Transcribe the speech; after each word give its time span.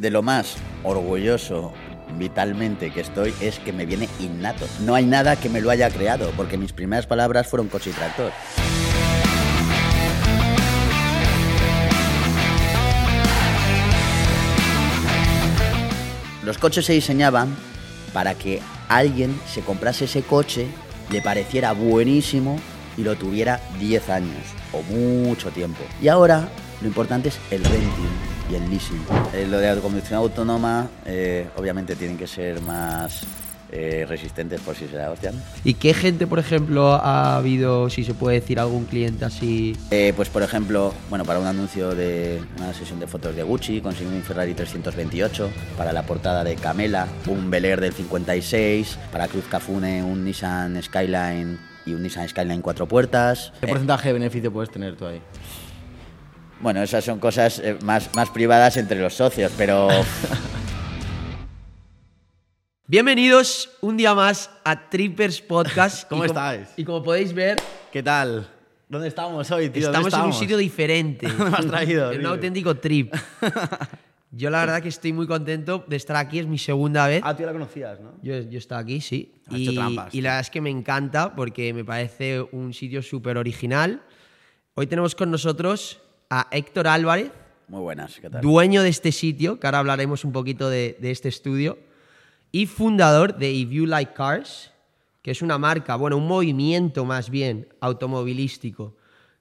de 0.00 0.10
lo 0.10 0.22
más 0.22 0.56
orgulloso 0.82 1.74
vitalmente 2.18 2.90
que 2.90 3.02
estoy 3.02 3.34
es 3.40 3.58
que 3.58 3.72
me 3.72 3.84
viene 3.84 4.08
innato. 4.18 4.66
No 4.80 4.94
hay 4.94 5.04
nada 5.04 5.36
que 5.36 5.50
me 5.50 5.60
lo 5.60 5.70
haya 5.70 5.90
creado, 5.90 6.30
porque 6.36 6.56
mis 6.56 6.72
primeras 6.72 7.06
palabras 7.06 7.46
fueron 7.46 7.68
coche 7.68 7.90
y 7.90 7.92
tractor. 7.92 8.32
Los 16.42 16.56
coches 16.56 16.86
se 16.86 16.94
diseñaban 16.94 17.54
para 18.14 18.34
que 18.34 18.60
alguien 18.88 19.38
se 19.46 19.60
comprase 19.60 20.06
ese 20.06 20.22
coche, 20.22 20.66
le 21.10 21.20
pareciera 21.20 21.72
buenísimo 21.72 22.58
y 22.96 23.02
lo 23.02 23.16
tuviera 23.16 23.60
10 23.78 24.08
años 24.08 24.46
o 24.72 24.82
mucho 24.82 25.50
tiempo. 25.50 25.82
Y 26.00 26.08
ahora 26.08 26.48
lo 26.80 26.88
importante 26.88 27.28
es 27.28 27.38
el 27.50 27.62
renting 27.62 28.29
y 28.50 28.54
el 28.54 28.68
leasing. 28.68 29.02
Eh, 29.34 29.46
lo 29.48 29.58
de 29.58 29.74
la 29.74 29.80
conducción 29.80 30.18
autónoma 30.18 30.88
eh, 31.06 31.48
obviamente 31.56 31.96
tienen 31.96 32.16
que 32.16 32.26
ser 32.26 32.60
más 32.60 33.24
eh, 33.72 34.04
resistentes 34.08 34.60
por 34.60 34.74
si 34.74 34.88
se 34.88 34.96
la 34.96 35.10
hostian. 35.10 35.34
¿Y 35.62 35.74
qué 35.74 35.94
gente, 35.94 36.26
por 36.26 36.40
ejemplo, 36.40 36.94
ha 36.94 37.36
habido, 37.36 37.88
si 37.88 38.02
se 38.02 38.14
puede 38.14 38.40
decir, 38.40 38.58
algún 38.58 38.84
cliente 38.84 39.24
así? 39.24 39.76
Eh, 39.92 40.12
pues 40.16 40.28
por 40.28 40.42
ejemplo, 40.42 40.92
bueno, 41.08 41.24
para 41.24 41.38
un 41.38 41.46
anuncio 41.46 41.94
de 41.94 42.42
una 42.58 42.74
sesión 42.74 42.98
de 42.98 43.06
fotos 43.06 43.36
de 43.36 43.44
Gucci 43.44 43.80
conseguí 43.80 44.08
un 44.12 44.22
Ferrari 44.22 44.54
328, 44.54 45.50
para 45.76 45.92
la 45.92 46.02
portada 46.02 46.42
de 46.42 46.56
Camela 46.56 47.06
un 47.28 47.48
Bel 47.48 47.64
Air 47.64 47.80
del 47.80 47.92
56, 47.92 48.98
para 49.12 49.28
Cruz 49.28 49.44
Cafune 49.48 50.02
un 50.02 50.24
Nissan 50.24 50.82
Skyline 50.82 51.58
y 51.86 51.92
un 51.94 52.02
Nissan 52.02 52.28
Skyline 52.28 52.62
cuatro 52.62 52.88
puertas. 52.88 53.52
¿Qué 53.60 53.66
Eh, 53.66 53.68
porcentaje 53.68 54.08
de 54.08 54.14
beneficio 54.14 54.52
puedes 54.52 54.70
tener 54.70 54.96
tú 54.96 55.06
ahí? 55.06 55.22
Bueno, 56.60 56.82
esas 56.82 57.04
son 57.04 57.18
cosas 57.18 57.58
eh, 57.60 57.76
más, 57.82 58.14
más 58.14 58.30
privadas 58.30 58.76
entre 58.76 59.00
los 59.00 59.14
socios, 59.14 59.52
pero 59.56 59.88
Bienvenidos 62.86 63.70
un 63.80 63.96
día 63.96 64.14
más 64.14 64.50
a 64.64 64.88
Trippers 64.90 65.40
Podcast. 65.40 66.08
¿Cómo 66.08 66.24
Y 66.24 66.28
como- 66.28 66.38
estáis? 66.40 66.68
Y 66.76 66.84
como 66.84 67.02
podéis 67.02 67.32
ver, 67.32 67.56
¿Qué 67.92 68.02
tal? 68.02 68.48
¿Dónde 68.88 69.06
estamos 69.08 69.48
hoy, 69.52 69.68
tío? 69.70 69.84
¿Dónde 69.84 69.98
estamos 70.08 70.12
en 70.12 70.18
un 70.20 70.30
estamos? 70.30 70.38
sitio 70.38 70.56
diferente. 70.56 71.26
¿Dónde 71.38 71.50
me 71.50 71.56
has 71.56 71.66
traído, 71.66 72.12
En 72.12 72.20
un 72.20 72.26
auténtico 72.26 72.76
trip. 72.76 73.14
Yo 74.32 74.50
la 74.50 74.60
verdad 74.60 74.82
que 74.82 74.88
estoy 74.88 75.12
muy 75.12 75.26
contento 75.28 75.84
de 75.88 75.96
estar 75.96 76.16
aquí, 76.16 76.40
es 76.40 76.46
mi 76.46 76.58
segunda 76.58 77.06
vez. 77.06 77.20
Ah, 77.24 77.34
tú 77.34 77.40
ya 77.42 77.46
la 77.46 77.52
conocías, 77.52 78.00
¿no? 78.00 78.14
Yo, 78.22 78.40
yo 78.40 78.58
estaba 78.58 78.80
aquí, 78.80 79.00
sí. 79.00 79.32
Has 79.46 79.56
y, 79.58 79.62
hecho 79.62 79.74
trampas, 79.74 80.14
y 80.14 80.20
la 80.20 80.30
verdad 80.30 80.40
es 80.40 80.50
que 80.50 80.60
me 80.60 80.70
encanta 80.70 81.34
porque 81.34 81.72
me 81.72 81.84
parece 81.84 82.40
un 82.52 82.74
sitio 82.74 83.02
súper 83.02 83.38
original. 83.38 84.02
Hoy 84.74 84.86
tenemos 84.88 85.14
con 85.16 85.30
nosotros 85.30 86.00
a 86.30 86.46
Héctor 86.52 86.86
Álvarez, 86.86 87.32
muy 87.66 87.80
buenas, 87.80 88.18
¿qué 88.20 88.30
tal? 88.30 88.40
dueño 88.40 88.82
de 88.82 88.88
este 88.88 89.10
sitio, 89.10 89.58
que 89.58 89.66
ahora 89.66 89.80
hablaremos 89.80 90.24
un 90.24 90.30
poquito 90.30 90.70
de, 90.70 90.96
de 91.00 91.10
este 91.10 91.28
estudio, 91.28 91.76
y 92.52 92.66
fundador 92.66 93.36
de 93.36 93.50
If 93.50 93.70
You 93.70 93.86
Like 93.86 94.14
Cars, 94.14 94.70
que 95.22 95.32
es 95.32 95.42
una 95.42 95.58
marca, 95.58 95.96
bueno, 95.96 96.16
un 96.16 96.28
movimiento 96.28 97.04
más 97.04 97.30
bien 97.30 97.68
automovilístico 97.80 98.96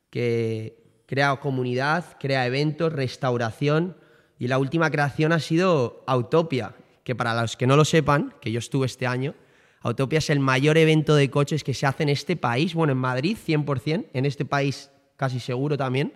que 0.09 0.77
crea 1.05 1.35
comunidad, 1.37 2.17
crea 2.19 2.47
eventos, 2.47 2.91
restauración, 2.91 3.95
y 4.39 4.47
la 4.47 4.57
última 4.57 4.89
creación 4.89 5.31
ha 5.31 5.39
sido 5.39 6.03
Autopia, 6.07 6.73
que 7.03 7.13
para 7.13 7.39
los 7.39 7.55
que 7.55 7.67
no 7.67 7.75
lo 7.75 7.85
sepan, 7.85 8.33
que 8.41 8.51
yo 8.51 8.59
estuve 8.59 8.87
este 8.87 9.05
año, 9.05 9.35
Autopia 9.81 10.17
es 10.17 10.29
el 10.31 10.39
mayor 10.39 10.77
evento 10.77 11.15
de 11.15 11.29
coches 11.29 11.63
que 11.63 11.75
se 11.75 11.85
hace 11.85 12.03
en 12.03 12.09
este 12.09 12.35
país, 12.35 12.73
bueno, 12.73 12.93
en 12.93 12.97
Madrid 12.97 13.37
100%, 13.37 14.07
en 14.11 14.25
este 14.25 14.43
país 14.43 14.89
casi 15.17 15.39
seguro 15.39 15.77
también. 15.77 16.13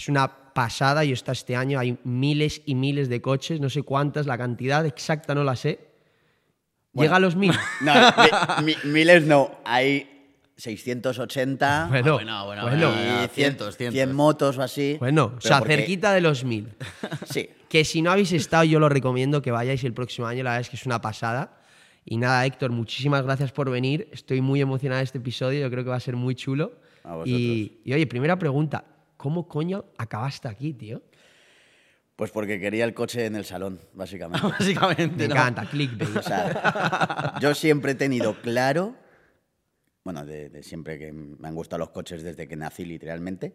Es 0.00 0.08
una 0.08 0.28
pasada, 0.54 1.04
yo 1.04 1.12
está 1.12 1.32
este 1.32 1.54
año, 1.56 1.78
hay 1.78 1.98
miles 2.04 2.62
y 2.64 2.74
miles 2.74 3.10
de 3.10 3.20
coches, 3.20 3.60
no 3.60 3.68
sé 3.68 3.82
cuántas, 3.82 4.24
la 4.24 4.38
cantidad 4.38 4.86
exacta 4.86 5.34
no 5.34 5.44
la 5.44 5.56
sé. 5.56 5.78
Llega 6.94 7.16
a 7.16 7.20
los 7.20 7.36
mil. 7.36 7.52
No, 7.82 7.92
mi- 8.62 8.64
mi- 8.84 8.90
miles 8.92 9.26
no, 9.26 9.58
hay 9.62 10.08
680 10.56 11.86
Bueno, 11.90 12.14
bueno, 12.14 12.46
bueno, 12.46 12.62
bueno, 12.62 12.76
y 12.76 12.80
bueno, 12.94 13.18
100, 13.18 13.30
cientos, 13.30 13.76
cientos. 13.76 13.94
100 13.94 14.12
motos 14.14 14.56
o 14.56 14.62
así. 14.62 14.96
bueno, 14.98 15.34
o 15.36 15.40
sea, 15.42 15.58
porque- 15.58 15.76
cerquita 15.76 16.14
de 16.14 16.22
los 16.22 16.44
mil. 16.44 16.68
Sí, 17.30 17.50
Que 17.68 17.84
si 17.84 18.00
no 18.00 18.10
habéis 18.10 18.32
estado, 18.32 18.64
yo 18.64 18.80
lo 18.80 18.88
recomiendo 18.88 19.42
que 19.42 19.50
vayáis 19.50 19.84
el 19.84 19.92
próximo 19.92 20.26
año, 20.26 20.42
la 20.44 20.52
verdad 20.52 20.62
es 20.62 20.70
que 20.70 20.76
es 20.76 20.86
una 20.86 21.02
pasada. 21.02 21.58
Y 22.06 22.16
nada, 22.16 22.46
Héctor, 22.46 22.70
muchísimas 22.70 23.22
gracias 23.22 23.52
por 23.52 23.68
venir. 23.70 24.08
Estoy 24.12 24.40
muy 24.40 24.62
emocionado 24.62 25.00
de 25.00 25.04
este 25.04 25.18
episodio, 25.18 25.60
yo 25.60 25.70
creo 25.70 25.84
que 25.84 25.90
va 25.90 25.96
a 25.96 26.00
ser 26.00 26.16
muy 26.16 26.34
chulo. 26.34 26.72
A. 27.04 27.20
Y, 27.26 27.80
y 27.84 27.92
oye, 27.92 28.06
primera 28.06 28.38
pregunta, 28.38 28.84
¿cómo 29.20 29.46
coño 29.46 29.84
acabaste 29.98 30.48
aquí, 30.48 30.72
tío? 30.72 31.02
pues 32.16 32.30
porque 32.32 32.60
quería 32.60 32.84
el 32.84 32.92
coche 32.92 33.24
en 33.24 33.34
el 33.34 33.46
salón, 33.46 33.80
básicamente. 33.94 34.46
Básicamente, 34.58 35.26
Me 35.26 35.28
¿no? 35.28 35.34
encanta, 35.36 35.64
clickbait. 35.64 36.14
O 36.18 36.22
sea, 36.22 37.34
yo 37.40 37.54
siempre 37.54 37.92
he 37.92 37.94
tenido 37.94 38.38
claro, 38.42 38.94
bueno, 40.04 40.26
de, 40.26 40.50
de 40.50 40.62
siempre 40.62 40.98
que 40.98 41.12
me 41.12 41.48
han 41.48 41.54
gustado 41.54 41.78
los 41.80 41.90
coches 41.90 42.22
desde 42.22 42.46
que 42.46 42.56
nací 42.56 42.84
literalmente, 42.84 43.54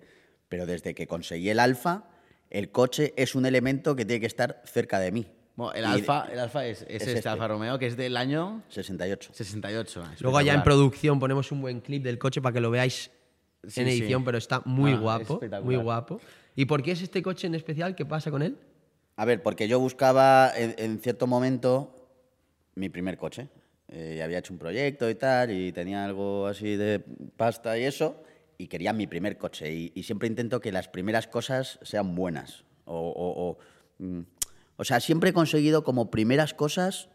pero 0.50 0.66
desde 0.66 0.96
que 0.96 1.06
conseguí 1.06 1.52
el 1.52 1.60
Alfa, 1.60 2.06
el 2.50 2.72
coche 2.72 3.14
es 3.18 3.36
un 3.36 3.46
elemento 3.46 3.96
que 3.96 4.04
tiene 4.04 4.20
que 4.20 4.26
estar 4.26 4.64
cerca 4.66 5.00
de 5.00 5.12
mí. 5.12 5.28
Bueno, 5.56 5.74
el 5.74 5.86
Alfa, 5.86 6.28
el 6.32 6.40
Alfa 6.40 6.66
es, 6.66 6.82
es 6.82 6.88
es 6.88 7.02
este, 7.04 7.14
este. 7.20 7.30
Alfa 7.30 7.48
Romeo, 7.48 7.78
que 7.78 7.86
es 7.86 7.96
del 7.96 8.18
año 8.18 8.64
68. 8.70 9.30
68. 9.32 10.04
Luego 10.22 10.40
allá 10.40 10.56
en 10.56 10.64
producción 10.64 11.20
ponemos 11.20 11.52
un 11.52 11.62
buen 11.62 11.82
clip 11.82 12.04
del 12.04 12.18
coche 12.18 12.42
para 12.42 12.54
que 12.54 12.62
lo 12.62 12.72
veáis 12.72 13.12
Sí, 13.70 13.82
en 13.82 13.88
sí. 13.90 13.94
edición, 14.00 14.24
pero 14.24 14.38
está 14.38 14.62
muy 14.66 14.92
Ah, 14.94 15.00
guapo, 15.00 15.42
muy 15.64 15.76
guapo. 15.76 16.20
¿Y 16.56 16.66
por 16.66 16.82
qué 16.84 16.92
es 16.92 17.02
este 17.02 17.22
coche 17.22 17.48
en 17.48 17.56
especial? 17.56 17.96
¿Qué 17.96 18.06
pasa 18.06 18.32
con 18.32 18.42
él? 18.42 18.58
A 19.18 19.26
ver, 19.26 19.42
porque 19.44 19.68
yo 19.68 19.80
buscaba 19.80 20.52
en, 20.56 20.76
en 20.78 21.00
cierto 21.00 21.28
momento 21.28 22.10
mi 22.76 22.90
primer 22.90 23.18
coche. 23.18 23.50
Eh, 23.88 24.22
había 24.24 24.40
hecho 24.40 24.52
un 24.54 24.60
proyecto 24.60 25.10
y 25.10 25.16
tal, 25.16 25.52
y 25.52 25.72
tenía 25.72 26.04
algo 26.06 26.48
así 26.48 26.76
de 26.76 27.00
pasta 27.38 27.78
y 27.78 27.84
eso, 27.84 28.22
y 28.58 28.68
quería 28.68 28.94
mi 28.94 29.08
primer 29.08 29.38
coche. 29.38 29.72
Y, 29.74 29.92
y 29.96 30.04
siempre 30.04 30.28
intento 30.28 30.60
que 30.60 30.72
las 30.72 30.88
primeras 30.88 31.28
cosas 31.28 31.80
sean 31.84 32.16
buenas. 32.16 32.64
O, 32.86 32.98
o- 32.98 33.50
o, 33.50 33.58
mm, 34.04 34.22
o 34.78 34.84
sea, 34.84 35.00
siempre 35.00 35.30
he 35.30 35.34
conseguido 35.34 35.84
como 35.84 36.10
primeras 36.12 36.54
cosas 36.54 37.10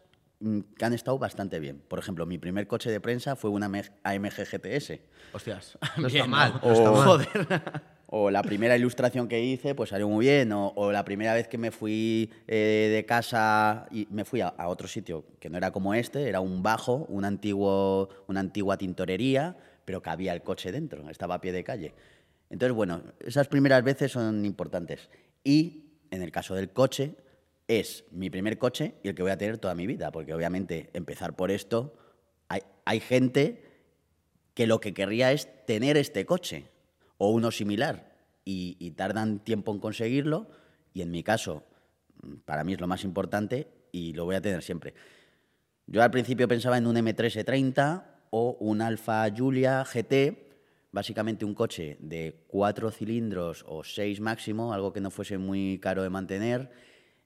que 0.77 0.85
han 0.85 0.93
estado 0.93 1.17
bastante 1.19 1.59
bien. 1.59 1.81
Por 1.87 1.99
ejemplo, 1.99 2.25
mi 2.25 2.37
primer 2.37 2.67
coche 2.67 2.89
de 2.89 2.99
prensa 2.99 3.35
fue 3.35 3.49
una 3.49 3.67
AMG 3.67 4.45
GTS. 4.51 4.99
Hostias. 5.33 5.77
No 5.97 6.07
está 6.07 6.25
mal, 6.25 6.59
¿no? 6.61 6.67
no 6.67 6.73
está 6.73 6.91
mal. 6.91 7.05
Joder. 7.05 7.61
O 8.13 8.29
la 8.29 8.41
primera 8.41 8.75
ilustración 8.75 9.29
que 9.29 9.41
hice, 9.41 9.73
pues 9.73 9.91
salió 9.91 10.09
muy 10.09 10.25
bien. 10.25 10.51
O, 10.51 10.73
o 10.75 10.91
la 10.91 11.05
primera 11.05 11.33
vez 11.33 11.47
que 11.47 11.57
me 11.57 11.71
fui 11.71 12.29
eh, 12.45 12.91
de 12.93 13.05
casa 13.05 13.87
y 13.89 14.05
me 14.11 14.25
fui 14.25 14.41
a, 14.41 14.49
a 14.49 14.67
otro 14.67 14.89
sitio 14.89 15.23
que 15.39 15.49
no 15.49 15.57
era 15.57 15.71
como 15.71 15.93
este, 15.93 16.27
era 16.27 16.41
un 16.41 16.61
bajo, 16.61 17.05
un 17.07 17.23
antiguo, 17.23 18.09
una 18.27 18.41
antigua 18.41 18.77
tintorería, 18.77 19.55
pero 19.85 20.01
cabía 20.01 20.33
el 20.33 20.41
coche 20.41 20.73
dentro, 20.73 21.09
estaba 21.09 21.35
a 21.35 21.41
pie 21.41 21.53
de 21.53 21.63
calle. 21.63 21.93
Entonces, 22.49 22.75
bueno, 22.75 23.01
esas 23.21 23.47
primeras 23.47 23.81
veces 23.81 24.11
son 24.11 24.43
importantes. 24.43 25.09
Y 25.41 25.85
en 26.11 26.21
el 26.21 26.31
caso 26.31 26.53
del 26.53 26.71
coche, 26.71 27.15
es 27.79 28.05
mi 28.11 28.29
primer 28.29 28.57
coche 28.57 28.95
y 29.03 29.09
el 29.09 29.15
que 29.15 29.21
voy 29.21 29.31
a 29.31 29.37
tener 29.37 29.57
toda 29.57 29.75
mi 29.75 29.87
vida, 29.87 30.11
porque 30.11 30.33
obviamente 30.33 30.89
empezar 30.93 31.35
por 31.35 31.51
esto, 31.51 31.93
hay, 32.47 32.61
hay 32.85 32.99
gente 32.99 33.71
que 34.53 34.67
lo 34.67 34.79
que 34.79 34.93
querría 34.93 35.31
es 35.31 35.47
tener 35.65 35.97
este 35.97 36.25
coche 36.25 36.69
o 37.17 37.29
uno 37.29 37.51
similar 37.51 38.11
y, 38.43 38.91
tardan 38.91 39.39
tiempo 39.39 39.71
en 39.71 39.79
conseguirlo 39.79 40.47
y 40.93 41.01
en 41.01 41.11
mi 41.11 41.23
caso 41.23 41.63
para 42.45 42.63
mí 42.63 42.73
es 42.73 42.81
lo 42.81 42.87
más 42.87 43.03
importante 43.03 43.67
y 43.91 44.13
lo 44.13 44.25
voy 44.25 44.35
a 44.35 44.41
tener 44.41 44.61
siempre. 44.63 44.93
Yo 45.87 46.03
al 46.03 46.11
principio 46.11 46.47
pensaba 46.47 46.77
en 46.77 46.87
un 46.87 46.95
M3 46.95 47.45
E30 47.45 48.03
o 48.29 48.57
un 48.59 48.81
Alfa 48.81 49.27
Giulia 49.29 49.83
GT, 49.83 50.51
básicamente 50.91 51.45
un 51.45 51.55
coche 51.55 51.97
de 51.99 52.43
cuatro 52.47 52.91
cilindros 52.91 53.65
o 53.67 53.83
seis 53.83 54.19
máximo, 54.19 54.73
algo 54.73 54.93
que 54.93 55.01
no 55.01 55.11
fuese 55.11 55.37
muy 55.37 55.79
caro 55.79 56.03
de 56.03 56.09
mantener, 56.09 56.69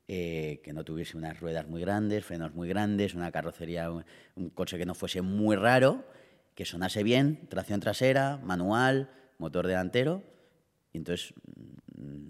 eh, 0.07 0.61
que 0.63 0.71
no 0.73 0.83
tuviese 0.83 1.17
unas 1.17 1.39
ruedas 1.39 1.67
muy 1.67 1.81
grandes, 1.81 2.23
frenos 2.25 2.53
muy 2.53 2.67
grandes, 2.69 3.13
una 3.15 3.31
carrocería, 3.31 3.91
un, 3.91 4.05
un 4.35 4.49
coche 4.49 4.77
que 4.77 4.85
no 4.85 4.93
fuese 4.95 5.21
muy 5.21 5.55
raro, 5.55 6.03
que 6.53 6.63
sonase 6.65 7.03
bien, 7.03 7.47
tracción 7.49 7.79
trasera, 7.79 8.37
manual, 8.43 9.09
motor 9.39 9.67
delantero. 9.67 10.23
Y 10.93 10.97
entonces, 10.99 11.33
mm, 11.97 12.27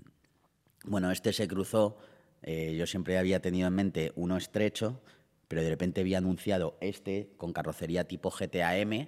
bueno, 0.85 1.11
este 1.11 1.33
se 1.33 1.47
cruzó, 1.47 1.97
eh, 2.43 2.75
yo 2.77 2.87
siempre 2.87 3.17
había 3.17 3.39
tenido 3.41 3.67
en 3.67 3.73
mente 3.75 4.11
uno 4.15 4.37
estrecho, 4.37 5.01
pero 5.47 5.61
de 5.61 5.69
repente 5.69 6.01
había 6.01 6.17
anunciado 6.19 6.77
este 6.81 7.29
con 7.37 7.53
carrocería 7.53 8.07
tipo 8.07 8.31
GTAM. 8.31 9.07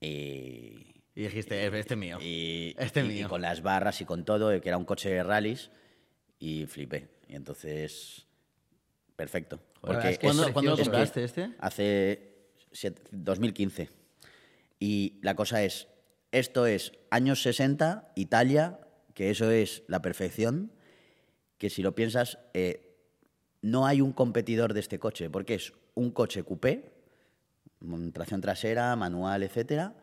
eh, 0.00 0.92
Y 1.16 1.22
dijiste, 1.22 1.64
este 1.66 1.94
es 1.94 1.98
mío. 1.98 2.18
y, 2.20 2.74
Este 2.78 3.00
y- 3.02 3.04
y 3.04 3.08
mío. 3.08 3.28
con 3.28 3.40
las 3.42 3.62
barras 3.62 4.00
y 4.00 4.04
con 4.04 4.24
todo, 4.24 4.60
que 4.60 4.68
era 4.68 4.76
un 4.78 4.84
coche 4.84 5.10
de 5.10 5.22
rallies, 5.22 5.70
y 6.38 6.66
flipé. 6.66 7.08
Y 7.28 7.34
entonces, 7.36 8.26
perfecto. 9.16 9.60
Porque 9.80 10.18
¿Cuándo, 10.20 10.46
es 10.46 10.52
¿cuándo 10.52 10.70
lo 10.76 10.82
compraste 10.82 11.24
este? 11.24 11.50
Hace 11.58 12.34
siete- 12.72 13.02
2015. 13.10 13.90
Y 14.78 15.18
la 15.22 15.34
cosa 15.36 15.62
es, 15.62 15.88
esto 16.32 16.66
es 16.66 16.92
años 17.10 17.42
60, 17.42 18.12
Italia, 18.16 18.80
que 19.14 19.30
eso 19.30 19.50
es 19.50 19.82
la 19.86 20.02
perfección, 20.02 20.72
que 21.58 21.70
si 21.70 21.82
lo 21.82 21.94
piensas, 21.94 22.38
eh, 22.54 22.96
no 23.62 23.86
hay 23.86 24.00
un 24.00 24.12
competidor 24.12 24.74
de 24.74 24.80
este 24.80 24.98
coche, 24.98 25.30
porque 25.30 25.54
es 25.54 25.72
un 25.94 26.10
coche 26.10 26.42
coupé, 26.42 26.92
tracción 28.12 28.40
trasera, 28.40 28.96
manual, 28.96 29.42
etcétera, 29.42 29.94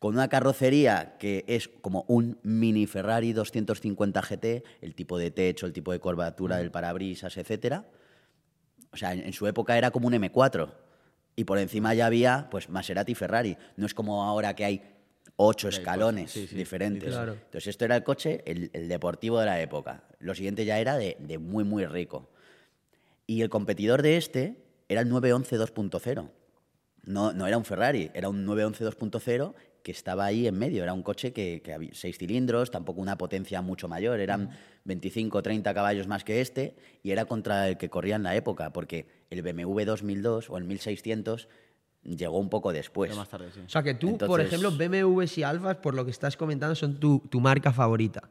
con 0.00 0.14
una 0.14 0.28
carrocería 0.28 1.16
que 1.18 1.44
es 1.46 1.68
como 1.68 2.06
un 2.08 2.38
mini 2.42 2.86
Ferrari 2.86 3.34
250 3.34 4.22
GT, 4.22 4.64
el 4.80 4.94
tipo 4.94 5.18
de 5.18 5.30
techo, 5.30 5.66
el 5.66 5.74
tipo 5.74 5.92
de 5.92 6.00
curvatura 6.00 6.56
del 6.56 6.70
parabrisas, 6.70 7.36
etcétera. 7.36 7.84
O 8.92 8.96
sea, 8.96 9.12
en, 9.12 9.20
en 9.20 9.32
su 9.34 9.46
época 9.46 9.76
era 9.76 9.90
como 9.90 10.08
un 10.08 10.14
M4 10.14 10.72
y 11.36 11.44
por 11.44 11.58
encima 11.58 11.92
ya 11.92 12.06
había 12.06 12.48
pues 12.50 12.70
Maserati 12.70 13.12
y 13.12 13.14
Ferrari. 13.14 13.58
No 13.76 13.84
es 13.84 13.92
como 13.92 14.24
ahora 14.24 14.56
que 14.56 14.64
hay 14.64 14.82
ocho 15.36 15.68
escalones 15.68 16.30
sí, 16.30 16.46
sí, 16.46 16.56
diferentes. 16.56 17.10
Claro. 17.10 17.34
Entonces 17.34 17.66
esto 17.66 17.84
era 17.84 17.96
el 17.96 18.02
coche, 18.02 18.42
el, 18.46 18.70
el 18.72 18.88
deportivo 18.88 19.38
de 19.38 19.46
la 19.46 19.60
época. 19.60 20.04
Lo 20.18 20.34
siguiente 20.34 20.64
ya 20.64 20.78
era 20.78 20.96
de, 20.96 21.18
de 21.20 21.36
muy, 21.36 21.62
muy 21.64 21.84
rico. 21.84 22.30
Y 23.26 23.42
el 23.42 23.50
competidor 23.50 24.00
de 24.00 24.16
este 24.16 24.56
era 24.88 25.02
el 25.02 25.10
911 25.10 25.58
2.0. 25.58 26.30
No, 27.04 27.32
no 27.32 27.46
era 27.46 27.58
un 27.58 27.64
Ferrari, 27.64 28.10
era 28.14 28.28
un 28.28 28.44
911 28.44 28.98
2.0 28.98 29.54
que 29.82 29.92
estaba 29.92 30.24
ahí 30.24 30.46
en 30.46 30.58
medio. 30.58 30.82
Era 30.82 30.92
un 30.92 31.02
coche 31.02 31.32
que, 31.32 31.62
que 31.62 31.72
había 31.72 31.90
seis 31.92 32.18
cilindros, 32.18 32.70
tampoco 32.70 33.00
una 33.00 33.16
potencia 33.16 33.62
mucho 33.62 33.88
mayor, 33.88 34.20
eran 34.20 34.50
25 34.84 35.38
o 35.38 35.42
30 35.42 35.74
caballos 35.74 36.06
más 36.06 36.24
que 36.24 36.40
este, 36.40 36.76
y 37.02 37.10
era 37.10 37.24
contra 37.24 37.68
el 37.68 37.76
que 37.76 37.90
corría 37.90 38.16
en 38.16 38.22
la 38.22 38.34
época, 38.34 38.72
porque 38.72 39.06
el 39.30 39.42
BMW 39.42 39.84
2002 39.84 40.50
o 40.50 40.58
el 40.58 40.64
1600 40.64 41.48
llegó 42.02 42.38
un 42.38 42.48
poco 42.48 42.72
después. 42.72 43.14
Más 43.16 43.28
tarde, 43.28 43.50
sí. 43.52 43.60
O 43.66 43.68
sea 43.68 43.82
que 43.82 43.94
tú, 43.94 44.16
por 44.18 44.40
ejemplo, 44.40 44.70
BMWs 44.70 45.38
y 45.38 45.42
Alfas, 45.42 45.76
por 45.76 45.94
lo 45.94 46.04
que 46.04 46.10
estás 46.10 46.36
comentando, 46.36 46.74
son 46.74 46.98
tu, 46.98 47.20
tu 47.30 47.40
marca 47.40 47.72
favorita. 47.72 48.28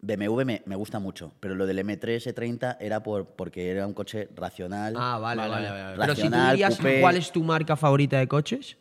BMW 0.00 0.44
me, 0.44 0.62
me 0.66 0.76
gusta 0.76 0.98
mucho, 0.98 1.32
pero 1.40 1.54
lo 1.54 1.66
del 1.66 1.78
M3 1.78 2.34
E30 2.34 2.76
era 2.80 3.02
por, 3.02 3.26
porque 3.26 3.70
era 3.70 3.86
un 3.86 3.94
coche 3.94 4.28
racional. 4.34 4.94
Ah, 4.96 5.18
vale, 5.18 5.40
Vale, 5.40 5.50
vale. 5.54 5.68
vale, 5.70 5.82
vale. 5.82 5.96
Pero 5.98 6.14
si 6.14 6.30
tú 6.30 6.36
dirías 6.50 6.76
coupé. 6.76 7.00
cuál 7.00 7.16
es 7.16 7.32
tu 7.32 7.42
marca 7.42 7.76
favorita 7.76 8.18
de 8.18 8.28
coches, 8.28 8.76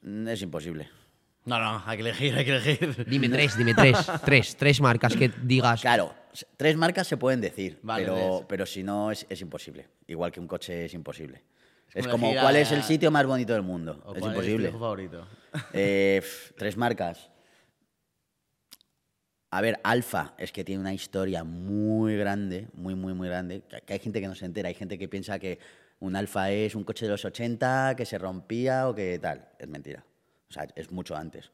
Mm, 0.00 0.28
Es 0.28 0.42
imposible. 0.42 0.88
No, 1.44 1.58
no, 1.58 1.82
hay 1.84 1.96
que 1.96 2.02
elegir, 2.02 2.34
hay 2.36 2.44
que 2.44 2.56
elegir. 2.56 3.04
dime 3.08 3.28
tres, 3.30 3.56
dime 3.56 3.74
tres. 3.74 3.98
tres, 4.24 4.56
tres 4.56 4.80
marcas 4.80 5.16
que 5.16 5.28
digas. 5.42 5.80
Claro, 5.80 6.14
tres 6.56 6.76
marcas 6.76 7.08
se 7.08 7.16
pueden 7.16 7.40
decir, 7.40 7.80
Vale, 7.82 8.04
pero, 8.04 8.44
pero 8.48 8.64
si 8.64 8.84
no 8.84 9.10
es, 9.10 9.26
es 9.28 9.40
imposible. 9.40 9.88
Igual 10.06 10.30
que 10.30 10.38
un 10.38 10.46
coche 10.46 10.84
es 10.84 10.94
imposible. 10.94 11.42
Es 11.92 12.04
Es 12.04 12.08
como 12.08 12.30
¿cuál 12.32 12.54
a- 12.56 12.60
es 12.60 12.70
el 12.70 12.84
sitio 12.84 13.10
más 13.10 13.26
bonito 13.26 13.54
del 13.54 13.62
mundo? 13.62 14.00
¿O 14.04 14.12
Es 14.14 14.20
cuál 14.20 14.32
imposible. 14.34 14.68
tu 14.68 14.74
hijo 14.76 14.78
favorito? 14.84 15.26
Eh, 15.72 16.22
tres 16.56 16.76
marcas. 16.76 17.28
A 19.50 19.60
ver, 19.62 19.80
Alfa 19.82 20.34
es 20.36 20.52
que 20.52 20.64
tiene 20.64 20.80
una 20.80 20.92
historia 20.92 21.42
muy 21.42 22.16
grande, 22.16 22.68
muy, 22.74 22.94
muy, 22.94 23.14
muy 23.14 23.28
grande. 23.28 23.62
Que, 23.86 23.94
hay 23.94 23.98
gente 23.98 24.20
que 24.20 24.28
no 24.28 24.34
se 24.34 24.44
entera, 24.44 24.68
hay 24.68 24.74
gente 24.74 24.98
que 24.98 25.08
piensa 25.08 25.38
que 25.38 25.58
un 26.00 26.16
Alfa 26.16 26.50
es 26.50 26.74
un 26.74 26.84
coche 26.84 27.06
de 27.06 27.12
los 27.12 27.24
80 27.24 27.94
que 27.96 28.04
se 28.04 28.18
rompía 28.18 28.88
o 28.88 28.94
que 28.94 29.18
tal. 29.18 29.48
Es 29.58 29.68
mentira. 29.68 30.04
O 30.50 30.52
sea, 30.52 30.66
es 30.74 30.90
mucho 30.90 31.16
antes. 31.16 31.50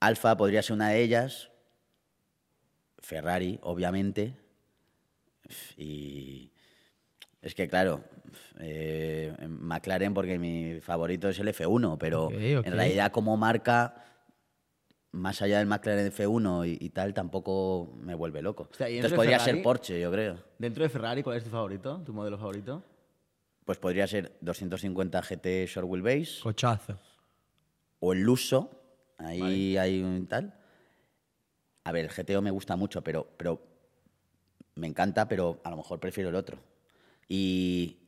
Alfa 0.00 0.36
podría 0.36 0.62
ser 0.62 0.74
una 0.74 0.88
de 0.90 1.02
ellas. 1.02 1.50
Ferrari, 2.98 3.58
obviamente. 3.62 4.34
Y 5.76 6.50
es 7.42 7.54
que, 7.54 7.68
claro, 7.68 8.04
eh, 8.60 9.34
McLaren, 9.48 10.14
porque 10.14 10.38
mi 10.38 10.80
favorito 10.80 11.28
es 11.28 11.38
el 11.40 11.48
F1, 11.48 11.98
pero 11.98 12.30
en 12.30 12.72
realidad 12.72 13.12
como 13.12 13.36
marca, 13.36 13.94
más 15.12 15.42
allá 15.42 15.58
del 15.58 15.66
McLaren 15.66 16.10
F1 16.10 16.66
y, 16.68 16.84
y 16.84 16.88
tal, 16.90 17.12
tampoco 17.14 17.94
me 18.00 18.14
vuelve 18.14 18.40
loco. 18.42 18.68
Hostia, 18.70 18.88
¿y 18.88 18.96
Entonces 18.96 19.16
podría 19.16 19.38
Ferrari? 19.38 19.58
ser 19.58 19.62
Porsche, 19.62 20.00
yo 20.00 20.10
creo. 20.10 20.38
Dentro 20.58 20.82
de 20.82 20.88
Ferrari, 20.88 21.22
¿cuál 21.22 21.36
es 21.36 21.44
tu 21.44 21.50
favorito? 21.50 22.00
¿Tu 22.04 22.12
modelo 22.12 22.38
favorito? 22.38 22.82
Pues 23.64 23.78
podría 23.78 24.06
ser 24.06 24.36
250 24.40 25.20
GT 25.22 25.66
Short 25.66 25.86
Wheelbase 25.88 26.40
Cochazo. 26.42 26.98
o 28.00 28.12
el 28.12 28.20
Lusso, 28.22 28.70
ahí 29.18 29.76
hay 29.76 30.00
un 30.02 30.26
tal. 30.26 30.58
A 31.84 31.92
ver, 31.92 32.06
el 32.06 32.10
GTO 32.10 32.40
me 32.42 32.50
gusta 32.50 32.74
mucho, 32.76 33.02
pero, 33.02 33.28
pero 33.36 33.60
me 34.74 34.86
encanta, 34.86 35.28
pero 35.28 35.60
a 35.64 35.70
lo 35.70 35.76
mejor 35.76 36.00
prefiero 36.00 36.30
el 36.30 36.36
otro. 36.36 36.58
Y 37.28 37.98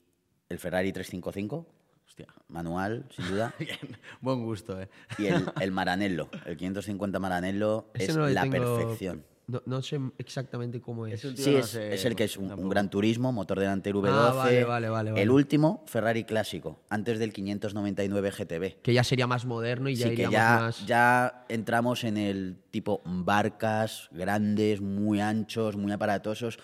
el 0.48 0.58
Ferrari 0.58 0.92
355, 0.92 1.66
Hostia. 2.06 2.26
manual, 2.48 3.06
sin 3.14 3.28
duda. 3.28 3.54
Bien, 3.58 3.78
buen 4.20 4.44
gusto, 4.44 4.80
¿eh? 4.80 4.88
Y 5.18 5.26
el, 5.26 5.44
el 5.60 5.70
Maranello, 5.72 6.28
el 6.46 6.56
550 6.56 7.18
Maranello 7.18 7.86
Ese 7.94 8.12
es 8.12 8.16
no 8.16 8.28
la 8.28 8.42
tengo- 8.42 8.76
perfección. 8.76 9.24
No, 9.46 9.62
no 9.66 9.82
sé 9.82 10.00
exactamente 10.16 10.80
cómo 10.80 11.06
es. 11.06 11.20
Sí, 11.20 11.52
no 11.52 11.58
es, 11.58 11.66
sé, 11.66 11.92
es 11.92 12.04
el 12.06 12.16
que 12.16 12.24
es 12.24 12.38
un, 12.38 12.66
gran 12.70 12.88
turismo, 12.88 13.30
motor 13.30 13.60
delantero 13.60 14.00
V12. 14.00 14.08
Ah, 14.10 14.32
vale, 14.32 14.64
vale, 14.64 14.88
vale, 14.88 15.10
vale. 15.10 15.22
El 15.22 15.28
último, 15.28 15.84
Ferrari 15.86 16.24
clásico, 16.24 16.80
antes 16.88 17.18
del 17.18 17.30
599 17.34 18.30
GTB. 18.30 18.80
Que 18.80 18.94
ya 18.94 19.04
sería 19.04 19.26
más 19.26 19.44
moderno 19.44 19.90
y 19.90 19.96
ya 19.96 20.04
Sí, 20.08 20.14
que 20.14 20.22
iríamos 20.22 20.32
ya, 20.32 20.58
más. 20.60 20.86
ya 20.86 21.44
entramos 21.50 22.04
en 22.04 22.16
el 22.16 22.56
tipo 22.70 23.02
barcas 23.04 24.08
grandes, 24.12 24.80
muy 24.80 25.20
anchos, 25.20 25.76
muy 25.76 25.92
aparatosos. 25.92 26.58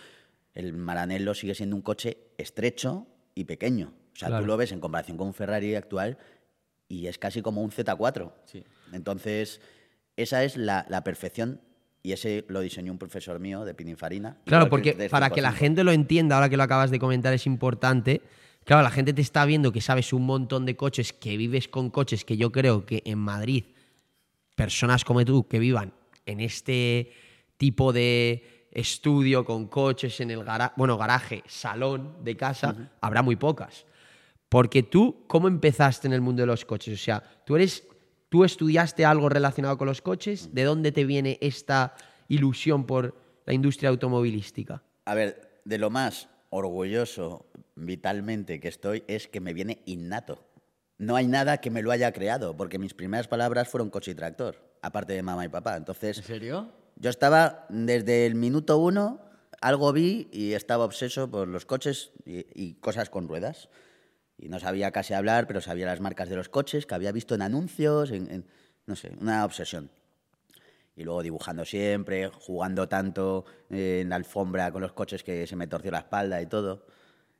El 0.54 0.72
Maranello 0.72 1.34
sigue 1.34 1.54
siendo 1.54 1.76
un 1.76 1.82
coche 1.82 2.16
estrecho 2.38 3.06
y 3.34 3.44
pequeño. 3.44 3.92
O 4.14 4.16
sea, 4.18 4.28
Claro. 4.28 4.42
tú 4.42 4.46
lo 4.48 4.56
ves 4.56 4.72
en 4.72 4.80
comparación 4.80 5.16
con 5.16 5.28
un 5.28 5.34
Ferrari 5.34 5.74
actual 5.74 6.18
y 6.88 7.06
es 7.06 7.18
casi 7.18 7.42
como 7.42 7.62
un 7.62 7.70
Z4. 7.70 8.32
Sí. 8.44 8.64
Entonces, 8.92 9.60
esa 10.16 10.44
es 10.44 10.56
la, 10.56 10.84
la 10.88 11.02
perfección 11.04 11.60
y 12.02 12.12
ese 12.12 12.44
lo 12.48 12.60
diseñó 12.60 12.92
un 12.92 12.98
profesor 12.98 13.38
mío 13.40 13.64
de 13.64 13.74
Pininfarina. 13.74 14.38
Claro, 14.46 14.64
que 14.66 14.70
porque 14.70 14.88
el 14.90 14.96
355. 14.96 15.10
para 15.10 15.30
que 15.34 15.42
la 15.42 15.52
gente 15.52 15.84
lo 15.84 15.92
entienda, 15.92 16.34
ahora 16.36 16.48
que 16.48 16.56
lo 16.56 16.62
acabas 16.62 16.90
de 16.90 16.98
comentar, 16.98 17.32
es 17.34 17.46
importante. 17.46 18.22
Claro, 18.64 18.82
la 18.82 18.90
gente 18.90 19.12
te 19.12 19.22
está 19.22 19.44
viendo 19.46 19.72
que 19.72 19.80
sabes 19.80 20.12
un 20.12 20.26
montón 20.26 20.66
de 20.66 20.76
coches, 20.76 21.12
que 21.12 21.36
vives 21.36 21.68
con 21.68 21.90
coches 21.90 22.24
que 22.24 22.36
yo 22.36 22.52
creo 22.52 22.84
que 22.86 23.02
en 23.04 23.18
Madrid, 23.18 23.64
personas 24.54 25.04
como 25.04 25.24
tú 25.24 25.46
que 25.48 25.58
vivan 25.58 25.92
en 26.26 26.40
este 26.40 27.12
tipo 27.56 27.92
de 27.92 28.68
estudio 28.72 29.44
con 29.44 29.66
coches 29.66 30.20
en 30.20 30.30
el 30.30 30.44
garaje, 30.44 30.74
bueno, 30.76 30.96
garaje, 30.96 31.42
salón 31.46 32.16
de 32.22 32.36
casa, 32.36 32.90
habrá 33.00 33.22
muy 33.22 33.36
pocas. 33.36 33.84
Porque 34.50 34.82
tú, 34.82 35.24
¿cómo 35.28 35.46
empezaste 35.46 36.08
en 36.08 36.12
el 36.12 36.20
mundo 36.20 36.42
de 36.42 36.46
los 36.48 36.64
coches? 36.64 37.00
O 37.00 37.02
sea, 37.02 37.22
tú 37.46 37.54
eres, 37.54 37.86
tú 38.28 38.44
estudiaste 38.44 39.04
algo 39.04 39.28
relacionado 39.28 39.78
con 39.78 39.86
los 39.86 40.02
coches. 40.02 40.52
¿De 40.52 40.64
dónde 40.64 40.90
te 40.90 41.04
viene 41.04 41.38
esta 41.40 41.94
ilusión 42.26 42.84
por 42.84 43.14
la 43.46 43.54
industria 43.54 43.90
automovilística? 43.90 44.82
A 45.04 45.14
ver, 45.14 45.62
de 45.64 45.78
lo 45.78 45.88
más 45.88 46.28
orgulloso 46.50 47.46
vitalmente 47.76 48.58
que 48.58 48.66
estoy 48.66 49.04
es 49.06 49.28
que 49.28 49.40
me 49.40 49.54
viene 49.54 49.82
innato. 49.86 50.44
No 50.98 51.14
hay 51.14 51.28
nada 51.28 51.58
que 51.58 51.70
me 51.70 51.80
lo 51.80 51.92
haya 51.92 52.12
creado, 52.12 52.56
porque 52.56 52.78
mis 52.80 52.92
primeras 52.92 53.28
palabras 53.28 53.68
fueron 53.68 53.88
coche 53.88 54.10
y 54.10 54.14
tractor, 54.16 54.56
aparte 54.82 55.12
de 55.12 55.22
mamá 55.22 55.44
y 55.44 55.48
papá. 55.48 55.72
¿En 55.72 55.78
Entonces, 55.78 56.16
serio? 56.18 56.72
yo 56.96 57.08
estaba 57.08 57.66
desde 57.68 58.26
el 58.26 58.34
minuto 58.34 58.78
uno, 58.78 59.20
algo 59.60 59.92
vi 59.92 60.28
y 60.32 60.54
estaba 60.54 60.84
obseso 60.84 61.30
por 61.30 61.46
los 61.46 61.66
coches 61.66 62.10
y, 62.26 62.44
y 62.52 62.74
cosas 62.74 63.10
con 63.10 63.28
ruedas. 63.28 63.68
Y 64.42 64.48
no 64.48 64.58
sabía 64.58 64.90
casi 64.90 65.12
hablar, 65.14 65.46
pero 65.46 65.60
sabía 65.60 65.86
las 65.86 66.00
marcas 66.00 66.28
de 66.30 66.36
los 66.36 66.48
coches 66.48 66.86
que 66.86 66.94
había 66.94 67.12
visto 67.12 67.34
en 67.34 67.42
anuncios, 67.42 68.10
en, 68.10 68.30
en- 68.30 68.46
no 68.86 68.96
sé, 68.96 69.12
una 69.20 69.44
obsesión. 69.44 69.90
Y 70.96 71.04
luego 71.04 71.22
dibujando 71.22 71.64
siempre, 71.64 72.28
jugando 72.28 72.88
tanto 72.88 73.44
eh, 73.70 74.00
en 74.02 74.08
la 74.08 74.16
alfombra 74.16 74.72
con 74.72 74.82
los 74.82 74.92
coches 74.92 75.22
que 75.22 75.46
se 75.46 75.56
me 75.56 75.66
torció 75.66 75.90
la 75.90 75.98
espalda 75.98 76.40
y 76.42 76.46
todo. 76.46 76.86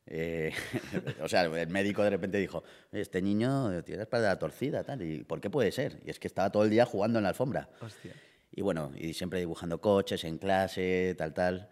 Eh, 0.05 0.51
o 1.21 1.27
sea, 1.27 1.43
el 1.43 1.67
médico 1.69 2.03
de 2.03 2.09
repente 2.11 2.37
dijo, 2.37 2.63
"Oye, 2.91 3.01
este 3.01 3.21
niño 3.21 3.83
tiene 3.83 3.97
la 3.97 4.03
espalda 4.03 4.37
torcida, 4.39 4.83
tal, 4.83 5.01
¿y 5.01 5.23
por 5.23 5.41
qué 5.41 5.49
puede 5.49 5.71
ser? 5.71 5.99
Y 6.05 6.09
es 6.09 6.19
que 6.19 6.27
estaba 6.27 6.51
todo 6.51 6.63
el 6.63 6.69
día 6.69 6.85
jugando 6.85 7.19
en 7.19 7.23
la 7.23 7.29
alfombra. 7.29 7.69
Hostia. 7.81 8.13
Y 8.51 8.61
bueno, 8.61 8.91
y 8.95 9.13
siempre 9.13 9.39
dibujando 9.39 9.79
coches 9.79 10.23
en 10.23 10.37
clase, 10.37 11.15
tal, 11.17 11.33
tal. 11.33 11.69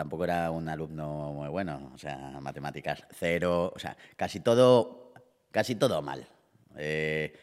Tampoco 0.00 0.24
era 0.24 0.50
un 0.50 0.66
alumno 0.66 1.34
muy 1.34 1.50
bueno, 1.50 1.92
o 1.94 1.98
sea, 1.98 2.38
matemáticas 2.40 3.04
cero, 3.10 3.70
o 3.76 3.78
sea, 3.78 3.98
casi 4.16 4.40
todo, 4.40 5.12
casi 5.50 5.74
todo 5.74 6.00
mal. 6.00 6.26
Eh, 6.78 7.34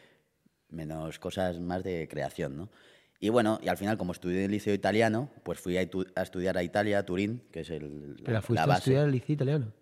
menos 0.70 1.20
cosas 1.20 1.60
más 1.60 1.84
de 1.84 2.08
creación, 2.10 2.56
¿no? 2.56 2.68
Y 3.20 3.28
bueno, 3.28 3.60
y 3.62 3.68
al 3.68 3.76
final, 3.76 3.96
como 3.96 4.10
estudié 4.10 4.38
en 4.40 4.44
el 4.46 4.50
liceo 4.50 4.74
italiano, 4.74 5.30
pues 5.44 5.60
fui 5.60 5.78
a, 5.78 5.88
a 6.16 6.22
estudiar 6.22 6.58
a 6.58 6.64
Italia, 6.64 6.98
a 6.98 7.04
Turín, 7.04 7.44
que 7.52 7.60
es 7.60 7.70
el, 7.70 8.16
Pero 8.24 8.32
la, 8.32 8.42
fuiste 8.42 8.54
la 8.56 8.62
a 8.64 8.66
base. 8.66 8.78
estudiar 8.80 9.04
el 9.04 9.12
liceo 9.12 9.34
italiano. 9.34 9.72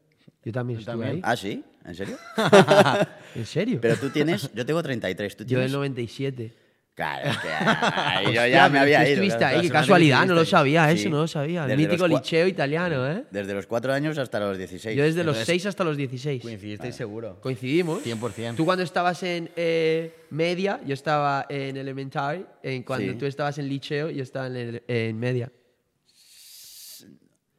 Yo 0.45 0.53
también 0.53 0.79
estuve 0.79 0.93
también? 0.93 1.15
ahí. 1.15 1.21
Ah, 1.25 1.35
¿sí? 1.35 1.65
¿En 1.83 1.95
serio? 1.95 2.19
¿En 3.35 3.47
serio? 3.47 3.79
Pero 3.81 3.97
tú 3.97 4.11
tienes, 4.11 4.53
yo 4.53 4.67
tengo 4.67 4.83
33, 4.83 5.35
tú 5.35 5.45
Yo 5.45 5.49
tienes... 5.49 5.65
del 5.65 5.79
97. 5.79 6.53
Claro, 6.97 7.29
es 7.31 7.37
que 7.37 7.49
ahí 7.51 8.25
yo 8.25 8.29
Hostia, 8.31 8.49
ya 8.49 8.69
me 8.71 8.79
había 8.79 9.03
ido. 9.03 9.11
Estuviste 9.13 9.45
ahí, 9.45 9.61
qué 9.61 9.69
casualidad, 9.69 10.25
no 10.25 10.35
lo 10.35 10.47
sabía, 10.47 10.91
eso 10.91 11.03
Sí. 11.05 11.09
no 11.11 11.19
lo 11.19 11.29
sabía. 11.29 11.65
El 11.65 11.69
Desde 11.77 11.83
los 11.83 11.91
mítico 12.09 12.09
liceo 12.09 12.47
italiano, 12.47 13.07
¿eh? 13.07 13.25
Desde 13.31 13.53
los 13.53 13.67
cuatro 13.67 13.93
años 13.93 14.17
hasta 14.17 14.41
los 14.41 14.57
16. 14.57 14.97
Yo 14.97 15.05
desde 15.05 15.23
los 15.23 15.35
Entonces- 15.37 15.47
6 15.47 15.67
hasta 15.67 15.85
los 15.85 15.99
16. 15.99 16.41
Coincidisteis 16.41 16.95
seguro. 16.95 17.39
Coincidimos. 17.43 18.03
100%. 18.03 18.57
Tú 18.57 18.65
cuando 18.65 18.83
estabas 18.83 19.23
en 19.25 19.51
eh, 19.57 20.15
media, 20.31 20.81
yo 20.87 20.95
estaba 20.95 21.45
en 21.51 21.77
elementary. 21.77 22.47
En 22.63 22.83
cuando 22.83 23.13
Sí. 23.13 23.19
tú 23.19 23.27
estabas 23.27 23.59
en 23.59 23.69
liceo, 23.69 24.09
yo 24.09 24.23
estaba 24.23 24.47
en, 24.47 24.57
el- 24.57 24.83
en 24.89 25.19
media. 25.19 25.53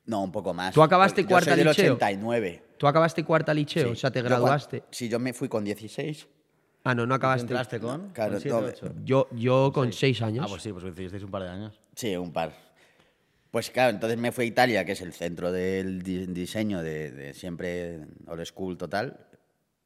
No, 0.05 0.23
un 0.23 0.31
poco 0.31 0.53
más. 0.53 0.73
¿Tú 0.73 0.81
acabaste 0.81 1.21
Yo 1.21 1.27
cuarta 1.27 1.51
soy 1.51 1.59
del 1.59 1.67
liceo? 1.67 1.93
89. 1.93 2.63
¿Tú 2.77 2.87
acabaste 2.87 3.23
cuarta 3.23 3.53
liceo? 3.53 3.85
Sí. 3.85 3.91
O 3.91 3.95
sea, 3.95 4.09
te 4.09 4.19
Yo 4.19 4.25
graduaste. 4.25 4.83
Sí, 4.89 5.09
yo 5.09 5.19
me 5.19 5.33
fui 5.33 5.47
con 5.49 5.63
16. 5.63 6.27
Ah, 6.89 6.95
no, 6.95 7.05
no 7.05 7.15
acabaste. 7.15 7.41
¿Entraste 7.41 7.79
con? 7.79 8.09
Claro, 8.11 8.33
¿Con 8.33 8.41
siete, 8.41 8.57
no, 8.61 8.65
ocho? 8.67 8.93
Yo, 9.03 9.27
yo 9.33 9.71
con 9.73 9.91
seis 9.91 10.21
años. 10.21 10.45
Ah, 10.45 10.49
pues 10.49 10.61
sí, 10.63 10.71
pues 10.71 10.83
coincidisteis 10.83 11.23
un 11.23 11.31
par 11.31 11.43
de 11.43 11.49
años. 11.49 11.79
Sí, 11.95 12.15
un 12.15 12.31
par. 12.31 12.53
Pues 13.51 13.69
claro, 13.71 13.91
entonces 13.91 14.17
me 14.17 14.31
fui 14.31 14.45
a 14.45 14.47
Italia, 14.47 14.85
que 14.85 14.93
es 14.93 15.01
el 15.01 15.13
centro 15.13 15.51
del 15.51 16.01
di- 16.03 16.27
diseño 16.27 16.81
de, 16.83 17.11
de 17.11 17.33
siempre 17.33 18.05
old 18.27 18.45
school 18.45 18.77
total, 18.77 19.27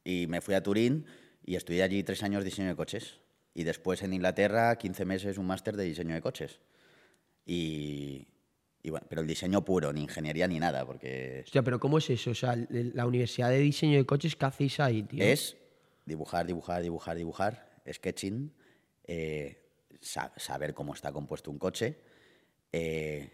y 0.04 0.26
me 0.28 0.40
fui 0.40 0.54
a 0.54 0.62
Turín 0.62 1.06
y 1.44 1.56
estudié 1.56 1.82
allí 1.82 2.02
tres 2.04 2.22
años 2.22 2.44
diseño 2.44 2.68
de 2.68 2.76
coches. 2.76 3.18
Y 3.54 3.64
después 3.64 4.02
en 4.02 4.12
Inglaterra, 4.14 4.76
15 4.76 5.04
meses, 5.04 5.38
un 5.38 5.46
máster 5.46 5.76
de 5.76 5.84
diseño 5.84 6.14
de 6.14 6.20
coches. 6.20 6.60
Y, 7.44 8.26
y 8.82 8.90
bueno, 8.90 9.06
pero 9.08 9.20
el 9.22 9.26
diseño 9.26 9.64
puro, 9.64 9.92
ni 9.92 10.02
ingeniería 10.02 10.46
ni 10.46 10.58
nada, 10.58 10.84
porque 10.86 11.42
Hostia, 11.44 11.62
pero 11.62 11.78
¿cómo 11.80 11.98
es 11.98 12.08
eso? 12.10 12.30
O 12.30 12.34
sea, 12.34 12.56
la 12.70 13.06
Universidad 13.06 13.50
de 13.50 13.58
Diseño 13.58 13.98
de 13.98 14.06
Coches, 14.06 14.36
¿qué 14.36 14.44
hacéis 14.46 14.80
ahí, 14.80 15.02
tío? 15.02 15.22
es 15.24 15.56
dibujar, 16.04 16.46
dibujar, 16.46 16.82
dibujar, 16.82 17.16
dibujar, 17.16 17.80
sketching, 17.90 18.52
eh, 19.04 19.58
sa- 20.00 20.32
saber 20.36 20.74
cómo 20.74 20.94
está 20.94 21.12
compuesto 21.12 21.50
un 21.50 21.58
coche, 21.58 21.98
eh, 22.72 23.30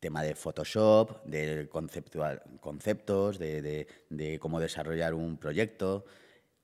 tema 0.00 0.22
de 0.22 0.34
Photoshop, 0.34 1.24
de 1.24 1.68
conceptual, 1.68 2.42
conceptos, 2.60 3.38
de, 3.38 3.86
de- 4.08 4.38
cómo 4.38 4.60
desarrollar 4.60 5.14
un 5.14 5.36
proyecto, 5.36 6.04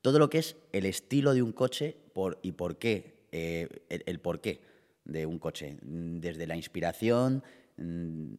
todo 0.00 0.19
lo 0.19 0.31
que 0.31 0.38
es 0.38 0.57
el 0.73 0.87
estilo 0.87 1.35
de 1.35 1.43
un 1.43 1.52
coche 1.52 1.97
por, 2.14 2.38
y 2.43 2.52
por 2.52 2.78
qué, 2.78 3.26
eh, 3.33 3.69
el, 3.88 4.02
el 4.07 4.21
por 4.21 4.40
qué 4.40 4.61
de 5.05 5.26
un 5.26 5.38
coche, 5.38 5.76
desde 5.83 6.47
la 6.47 6.57
inspiración, 6.57 7.43
mm, 7.76 8.35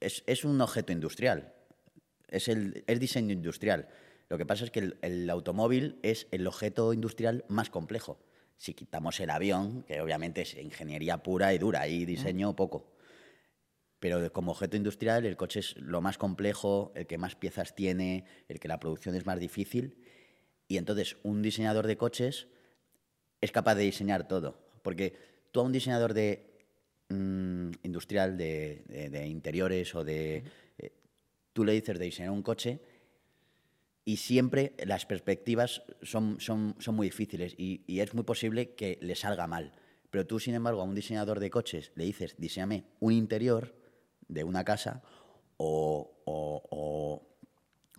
es, 0.00 0.22
es 0.26 0.44
un 0.44 0.60
objeto 0.60 0.92
industrial, 0.92 1.52
es, 2.28 2.48
el, 2.48 2.84
es 2.86 3.00
diseño 3.00 3.32
industrial. 3.32 3.88
Lo 4.28 4.36
que 4.38 4.46
pasa 4.46 4.64
es 4.64 4.70
que 4.70 4.80
el, 4.80 4.98
el 5.02 5.30
automóvil 5.30 5.98
es 6.02 6.26
el 6.30 6.46
objeto 6.46 6.92
industrial 6.92 7.44
más 7.48 7.70
complejo. 7.70 8.18
Si 8.56 8.74
quitamos 8.74 9.18
el 9.20 9.30
avión, 9.30 9.84
que 9.84 10.00
obviamente 10.00 10.42
es 10.42 10.54
ingeniería 10.56 11.22
pura 11.22 11.54
y 11.54 11.58
dura, 11.58 11.86
y 11.88 12.04
diseño 12.04 12.54
poco. 12.56 12.92
Pero 14.00 14.32
como 14.32 14.52
objeto 14.52 14.76
industrial, 14.76 15.24
el 15.26 15.36
coche 15.36 15.60
es 15.60 15.76
lo 15.76 16.00
más 16.00 16.18
complejo, 16.18 16.92
el 16.94 17.06
que 17.06 17.18
más 17.18 17.34
piezas 17.36 17.74
tiene, 17.74 18.24
el 18.48 18.60
que 18.60 18.68
la 18.68 18.78
producción 18.78 19.14
es 19.14 19.26
más 19.26 19.40
difícil. 19.40 20.04
Y 20.68 20.76
entonces, 20.76 21.16
un 21.22 21.40
diseñador 21.42 21.86
de 21.86 21.96
coches 21.96 22.48
es 23.40 23.50
capaz 23.52 23.74
de 23.76 23.84
diseñar 23.84 24.28
todo. 24.28 24.58
Porque 24.82 25.14
tú 25.52 25.60
a 25.60 25.62
un 25.64 25.72
diseñador 25.72 26.14
de 26.14 26.58
mm, 27.08 27.70
industrial, 27.82 28.36
de, 28.36 28.84
de- 28.88 29.08
de 29.10 29.26
interiores 29.26 29.94
o 29.94 30.04
de. 30.04 30.44
eh, 30.78 30.92
tú 31.52 31.64
le 31.64 31.72
dices 31.72 31.98
de 31.98 32.04
diseñar 32.04 32.30
un 32.32 32.42
coche 32.42 32.80
y 34.08 34.16
siempre 34.16 34.72
las 34.86 35.04
perspectivas 35.04 35.82
son, 36.00 36.40
son, 36.40 36.76
son 36.78 36.96
muy 36.96 37.08
difíciles 37.08 37.54
y, 37.58 37.82
es 38.00 38.14
muy 38.14 38.24
posible 38.24 38.70
que 38.74 38.98
le 39.02 39.14
salga 39.14 39.46
mal. 39.46 39.74
Pero 40.08 40.26
tú, 40.26 40.40
sin 40.40 40.54
embargo, 40.54 40.80
a 40.80 40.84
un 40.84 40.94
diseñador 40.94 41.40
de 41.40 41.50
coches 41.50 41.92
le 41.94 42.04
dices, 42.04 42.34
diseñame 42.38 42.84
un 43.00 43.12
interior 43.12 43.74
de 44.26 44.44
una 44.44 44.64
casa 44.64 45.02
o, 45.58 46.10
o- 46.24 47.22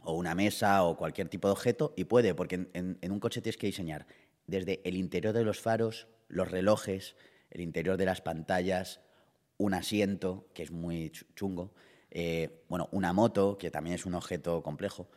o- 0.03 0.13
una 0.15 0.33
mesa 0.33 0.83
o 0.83 0.97
cualquier 0.97 1.29
tipo 1.29 1.47
de 1.47 1.51
objeto 1.51 1.93
y 1.95 2.05
puede, 2.05 2.33
porque 2.33 2.67
en, 2.73 2.97
un 3.11 3.19
coche 3.19 3.39
tienes 3.39 3.57
que 3.57 3.67
diseñar 3.67 4.07
desde 4.47 4.81
el 4.89 4.97
interior 4.97 5.35
de 5.35 5.43
los 5.43 5.59
faros, 5.59 6.07
los 6.27 6.49
relojes, 6.49 7.15
el 7.51 7.61
interior 7.61 7.97
de 7.97 8.05
las 8.05 8.21
pantallas, 8.21 8.99
un 9.57 9.75
asiento, 9.75 10.47
que 10.55 10.63
es 10.63 10.71
muy 10.71 11.11
chu- 11.11 11.27
chungo, 11.35 11.71
eh, 12.09 12.63
bueno, 12.67 12.89
una 12.91 13.13
moto, 13.13 13.59
que 13.59 13.69
también 13.69 13.93
es 13.93 14.07
un 14.07 14.15
objeto 14.15 14.63
complejo. 14.63 15.07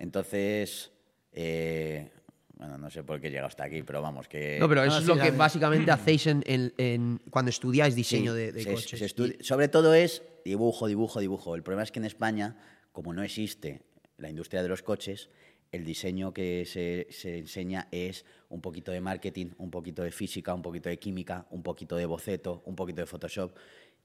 Entonces, 0.00 0.90
eh, 1.32 2.10
bueno, 2.54 2.78
no 2.78 2.90
sé 2.90 3.02
por 3.04 3.20
qué 3.20 3.28
he 3.28 3.30
llegado 3.30 3.48
hasta 3.48 3.64
aquí, 3.64 3.82
pero 3.82 4.00
vamos, 4.02 4.26
que... 4.28 4.58
No, 4.58 4.66
pero 4.68 4.82
eso 4.82 4.94
Ah, 4.94 4.98
es 4.98 5.04
sí, 5.04 5.08
lo 5.08 5.18
que 5.22 5.30
básicamente 5.30 5.90
hacéis 5.90 6.26
en, 6.26 6.42
en- 6.46 6.72
en- 6.78 7.20
cuando 7.30 7.50
estudiáis 7.50 7.94
diseño 7.94 8.32
Sí, 8.32 8.38
de, 8.38 8.52
de 8.52 8.62
se- 8.62 8.72
coches. 8.74 8.98
se 8.98 9.06
estudi- 9.06 9.42
sobre 9.42 9.68
todo 9.68 9.92
es 9.94 10.22
dibujo, 10.44 10.86
dibujo, 10.86 11.20
dibujo. 11.20 11.54
El 11.54 11.62
problema 11.62 11.82
es 11.82 11.92
que 11.92 11.98
en 11.98 12.06
España, 12.06 12.56
como 12.92 13.12
no 13.12 13.22
existe 13.22 13.82
la 14.16 14.30
industria 14.30 14.62
de 14.62 14.68
los 14.68 14.82
coches, 14.82 15.28
el 15.70 15.84
diseño 15.84 16.32
que 16.32 16.64
se, 16.66 17.06
se 17.10 17.36
enseña 17.38 17.86
es 17.92 18.24
un 18.48 18.62
poquito 18.62 18.90
de 18.92 19.02
marketing, 19.02 19.50
un 19.58 19.70
poquito 19.70 20.02
de 20.02 20.12
física, 20.12 20.54
un 20.54 20.62
poquito 20.62 20.88
de 20.88 20.98
química, 20.98 21.46
un 21.50 21.62
poquito 21.62 21.94
de 21.96 22.06
boceto, 22.06 22.62
un 22.64 22.74
poquito 22.74 23.02
de 23.02 23.06
Photoshop. 23.06 23.54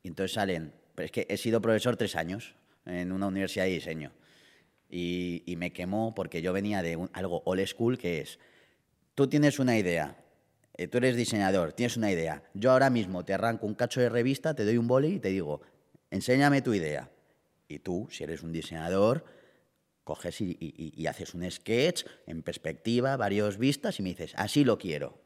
Y 0.03 0.09
entonces 0.09 0.33
salen... 0.33 0.73
Pero 0.93 1.05
es 1.05 1.11
que 1.11 1.25
he 1.29 1.37
sido 1.37 1.61
profesor 1.61 1.97
tres 1.97 2.15
años 2.15 2.53
en 2.85 3.11
una 3.11 3.27
universidad 3.27 3.65
de 3.65 3.71
diseño. 3.71 4.11
Y, 4.97 5.43
y 5.45 5.57
me 5.57 5.73
quemó 5.73 6.15
porque 6.15 6.41
yo 6.41 6.53
venía 6.53 6.81
de 6.81 6.95
un- 6.95 7.09
algo 7.11 7.41
old 7.43 7.65
school 7.67 7.97
que 7.97 8.21
es 8.21 8.39
tú 9.13 9.27
tienes 9.27 9.59
una 9.59 9.77
idea, 9.77 10.15
eh, 10.77 10.87
tú 10.87 10.99
eres 10.99 11.17
diseñador, 11.17 11.73
tienes 11.73 11.97
una 11.97 12.09
idea. 12.13 12.43
Yo 12.53 12.71
ahora 12.71 12.89
mismo 12.89 13.25
te 13.25 13.33
arranco 13.33 13.65
un 13.65 13.75
cacho 13.75 13.99
de 13.99 14.07
revista, 14.07 14.53
te 14.55 14.63
doy 14.63 14.77
un 14.77 14.87
boli 14.87 15.15
y 15.15 15.19
te 15.19 15.27
digo, 15.29 15.59
enséñame 16.11 16.61
tu 16.61 16.73
idea. 16.73 17.11
Y 17.67 17.79
tú, 17.79 18.07
si 18.09 18.23
eres 18.23 18.41
un 18.41 18.53
diseñador, 18.53 19.25
coges 20.05 20.39
y, 20.39 20.51
y- 20.61 20.73
y- 20.77 20.93
y 21.01 21.07
haces 21.07 21.33
un 21.33 21.49
sketch 21.51 22.05
en 22.25 22.41
perspectiva, 22.41 23.17
varios 23.17 23.57
vistas 23.57 23.99
y 23.99 24.03
me 24.03 24.09
dices, 24.11 24.31
así 24.37 24.63
lo 24.63 24.77
quiero. 24.77 25.19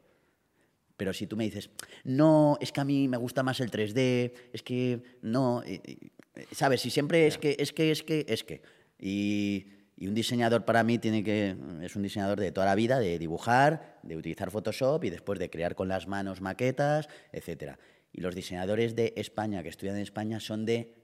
Pero 0.98 1.14
si 1.14 1.28
tú 1.28 1.38
me 1.38 1.44
dices, 1.44 1.70
no, 2.04 2.58
es 2.60 2.72
que 2.72 2.82
a 2.82 2.86
mí 2.86 3.08
me 3.08 3.18
gusta 3.18 3.44
más 3.44 3.60
el 3.60 3.70
3D, 3.70 4.34
es 4.52 4.64
que 4.64 5.04
no, 5.22 5.62
¿sabes? 6.54 6.82
Si 6.82 6.90
siempre 6.90 7.28
es 7.28 7.38
que, 7.38 7.56
es 7.60 7.72
que, 7.72 7.92
es 7.92 8.02
que, 8.02 8.26
es 8.28 8.44
que. 8.44 8.62
Y, 9.00 9.68
y 10.00 10.08
un 10.08 10.14
diseñador 10.14 10.64
para 10.64 10.82
mí 10.84 10.98
tiene 10.98 11.26
que, 11.26 11.58
es 11.82 11.96
un 11.98 12.04
diseñador 12.04 12.40
de 12.40 12.54
toda 12.54 12.66
la 12.66 12.76
vida, 12.76 13.00
de 13.00 13.20
dibujar, 13.20 14.00
de 14.02 14.16
utilizar 14.16 14.50
Photoshop 14.50 15.04
y 15.04 15.10
después 15.10 15.40
de 15.40 15.50
crear 15.50 15.76
con 15.76 15.90
las 15.90 16.08
manos 16.08 16.40
maquetas, 16.40 17.10
etcétera. 17.34 17.78
Y 18.14 18.22
los 18.22 18.34
diseñadores 18.34 18.96
de 18.96 19.14
España, 19.18 19.62
que 19.62 19.68
estudian 19.68 19.98
en 19.98 20.02
España, 20.04 20.40
son 20.40 20.66
de 20.66 20.96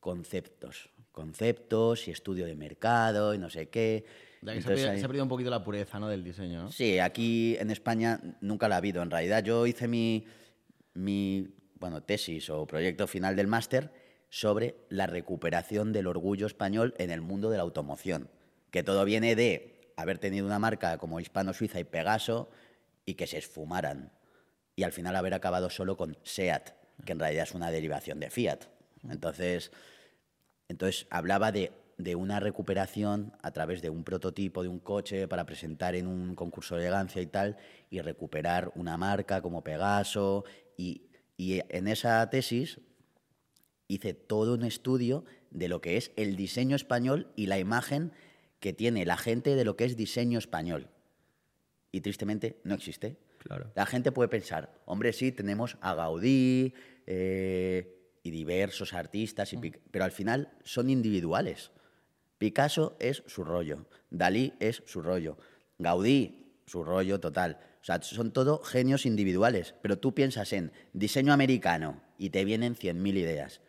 conceptos. 0.00 0.90
Conceptos 1.12 2.08
y 2.08 2.10
estudio 2.10 2.44
de 2.44 2.54
mercado 2.54 3.32
y 3.32 3.38
no 3.38 3.48
sé 3.48 3.70
qué. 3.70 4.04
Que 4.40 4.46
se, 4.46 4.50
ha 4.50 4.54
Entonces 4.54 4.64
perdido, 4.64 4.98
se 4.98 5.04
ha 5.04 5.08
perdido 5.08 5.24
un 5.24 5.30
poquito 5.30 5.48
la 5.48 5.64
pureza 5.64 5.98
¿no? 5.98 6.08
del 6.08 6.22
diseño, 6.22 6.64
¿no? 6.64 6.70
Sí, 6.70 6.98
aquí 6.98 7.56
en 7.58 7.70
España 7.70 8.20
nunca 8.42 8.68
la 8.68 8.74
ha 8.74 8.78
habido. 8.78 9.02
En 9.02 9.10
realidad 9.10 9.42
yo 9.42 9.66
hice 9.66 9.88
mi, 9.88 10.26
mi 10.92 11.48
bueno, 11.76 12.02
tesis 12.02 12.50
o 12.50 12.66
proyecto 12.66 13.06
final 13.06 13.34
del 13.34 13.46
máster 13.46 14.01
sobre 14.32 14.76
la 14.88 15.06
recuperación 15.06 15.92
del 15.92 16.06
orgullo 16.06 16.46
español 16.46 16.94
en 16.96 17.10
el 17.10 17.20
mundo 17.20 17.50
de 17.50 17.58
la 17.58 17.64
automoción, 17.64 18.30
que 18.70 18.82
todo 18.82 19.04
viene 19.04 19.36
de 19.36 19.92
haber 19.94 20.16
tenido 20.16 20.46
una 20.46 20.58
marca 20.58 20.96
como 20.96 21.20
Hispano 21.20 21.52
Suiza 21.52 21.78
y 21.80 21.84
Pegaso 21.84 22.48
y 23.04 23.12
que 23.12 23.26
se 23.26 23.36
esfumaran 23.36 24.10
y 24.74 24.84
al 24.84 24.92
final 24.92 25.16
haber 25.16 25.34
acabado 25.34 25.68
solo 25.68 25.98
con 25.98 26.16
SEAT, 26.22 26.70
que 27.04 27.12
en 27.12 27.18
realidad 27.18 27.42
es 27.42 27.52
una 27.52 27.70
derivación 27.70 28.20
de 28.20 28.30
Fiat. 28.30 28.60
Entonces, 29.06 29.70
entonces 30.66 31.06
hablaba 31.10 31.52
de, 31.52 31.70
de 31.98 32.14
una 32.14 32.40
recuperación 32.40 33.34
a 33.42 33.50
través 33.50 33.82
de 33.82 33.90
un 33.90 34.02
prototipo 34.02 34.62
de 34.62 34.70
un 34.70 34.78
coche 34.78 35.28
para 35.28 35.44
presentar 35.44 35.94
en 35.94 36.06
un 36.06 36.34
concurso 36.34 36.76
de 36.76 36.86
elegancia 36.86 37.20
y 37.20 37.26
tal, 37.26 37.58
y 37.90 38.00
recuperar 38.00 38.72
una 38.76 38.96
marca 38.96 39.42
como 39.42 39.62
Pegaso. 39.62 40.46
Y, 40.78 41.10
y 41.36 41.60
en 41.68 41.86
esa 41.86 42.30
tesis 42.30 42.80
hice 43.94 44.14
todo 44.14 44.54
un 44.54 44.64
estudio 44.64 45.24
de 45.50 45.68
lo 45.68 45.80
que 45.80 45.96
es 45.96 46.12
el 46.16 46.36
diseño 46.36 46.76
español 46.76 47.28
y 47.36 47.46
la 47.46 47.58
imagen 47.58 48.12
que 48.60 48.72
tiene 48.72 49.04
la 49.04 49.16
gente 49.16 49.54
de 49.56 49.64
lo 49.64 49.76
que 49.76 49.84
es 49.84 49.96
diseño 49.96 50.38
español. 50.38 50.88
Y 51.90 52.00
tristemente 52.00 52.60
no 52.64 52.74
existe. 52.74 53.16
Claro. 53.38 53.70
La 53.74 53.86
gente 53.86 54.12
puede 54.12 54.28
pensar, 54.28 54.72
hombre, 54.86 55.12
sí, 55.12 55.32
tenemos 55.32 55.76
a 55.80 55.94
Gaudí 55.94 56.74
eh, 57.06 57.98
y 58.22 58.30
diversos 58.30 58.94
artistas, 58.94 59.52
y 59.52 59.56
Pic- 59.56 59.80
pero 59.90 60.04
al 60.04 60.12
final 60.12 60.52
son 60.64 60.88
individuales. 60.90 61.72
Picasso 62.38 62.96
es 63.00 63.22
su 63.26 63.44
rollo, 63.44 63.86
Dalí 64.10 64.54
es 64.60 64.82
su 64.86 65.02
rollo, 65.02 65.36
Gaudí, 65.78 66.54
su 66.66 66.84
rollo 66.84 67.20
total. 67.20 67.58
O 67.80 67.84
sea, 67.84 68.00
son 68.00 68.32
todo 68.32 68.58
genios 68.62 69.06
individuales, 69.06 69.74
pero 69.82 69.98
tú 69.98 70.14
piensas 70.14 70.52
en 70.52 70.70
diseño 70.92 71.32
americano 71.32 72.00
y 72.16 72.30
te 72.30 72.44
vienen 72.44 72.76
100.000 72.76 73.16
ideas. 73.18 73.60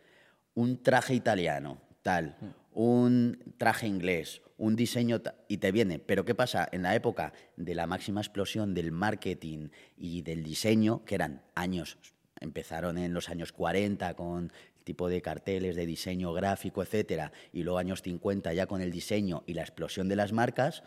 Un 0.56 0.84
traje 0.84 1.14
italiano, 1.14 1.82
tal, 2.02 2.36
un 2.74 3.56
traje 3.58 3.88
inglés, 3.88 4.42
un 4.58 4.76
diseño 4.76 5.22
y 5.48 5.58
te 5.58 5.72
viene. 5.72 6.00
Pero 6.00 6.26
¿qué 6.26 6.36
pasa? 6.36 6.68
En 6.72 6.84
la 6.84 6.96
época 6.96 7.34
de 7.58 7.76
la 7.76 7.88
máxima 7.88 8.22
explosión 8.22 8.74
del 8.74 8.92
marketing 8.92 9.70
y 9.98 10.22
del 10.22 10.44
diseño, 10.44 11.04
que 11.06 11.16
eran 11.16 11.42
años, 11.56 11.98
empezaron 12.40 12.98
en 12.98 13.14
los 13.14 13.30
años 13.30 13.52
40 13.52 14.14
con 14.16 14.52
el 14.78 14.84
tipo 14.84 15.10
de 15.10 15.22
carteles 15.22 15.76
de 15.76 15.86
diseño 15.86 16.34
gráfico, 16.34 16.84
etcétera, 16.84 17.32
y 17.52 17.64
luego 17.64 17.80
años 17.80 18.02
50 18.02 18.54
ya 18.54 18.68
con 18.68 18.82
el 18.82 18.92
diseño 18.92 19.44
y 19.46 19.54
la 19.54 19.62
explosión 19.62 20.10
de 20.10 20.16
las 20.16 20.34
marcas, 20.34 20.84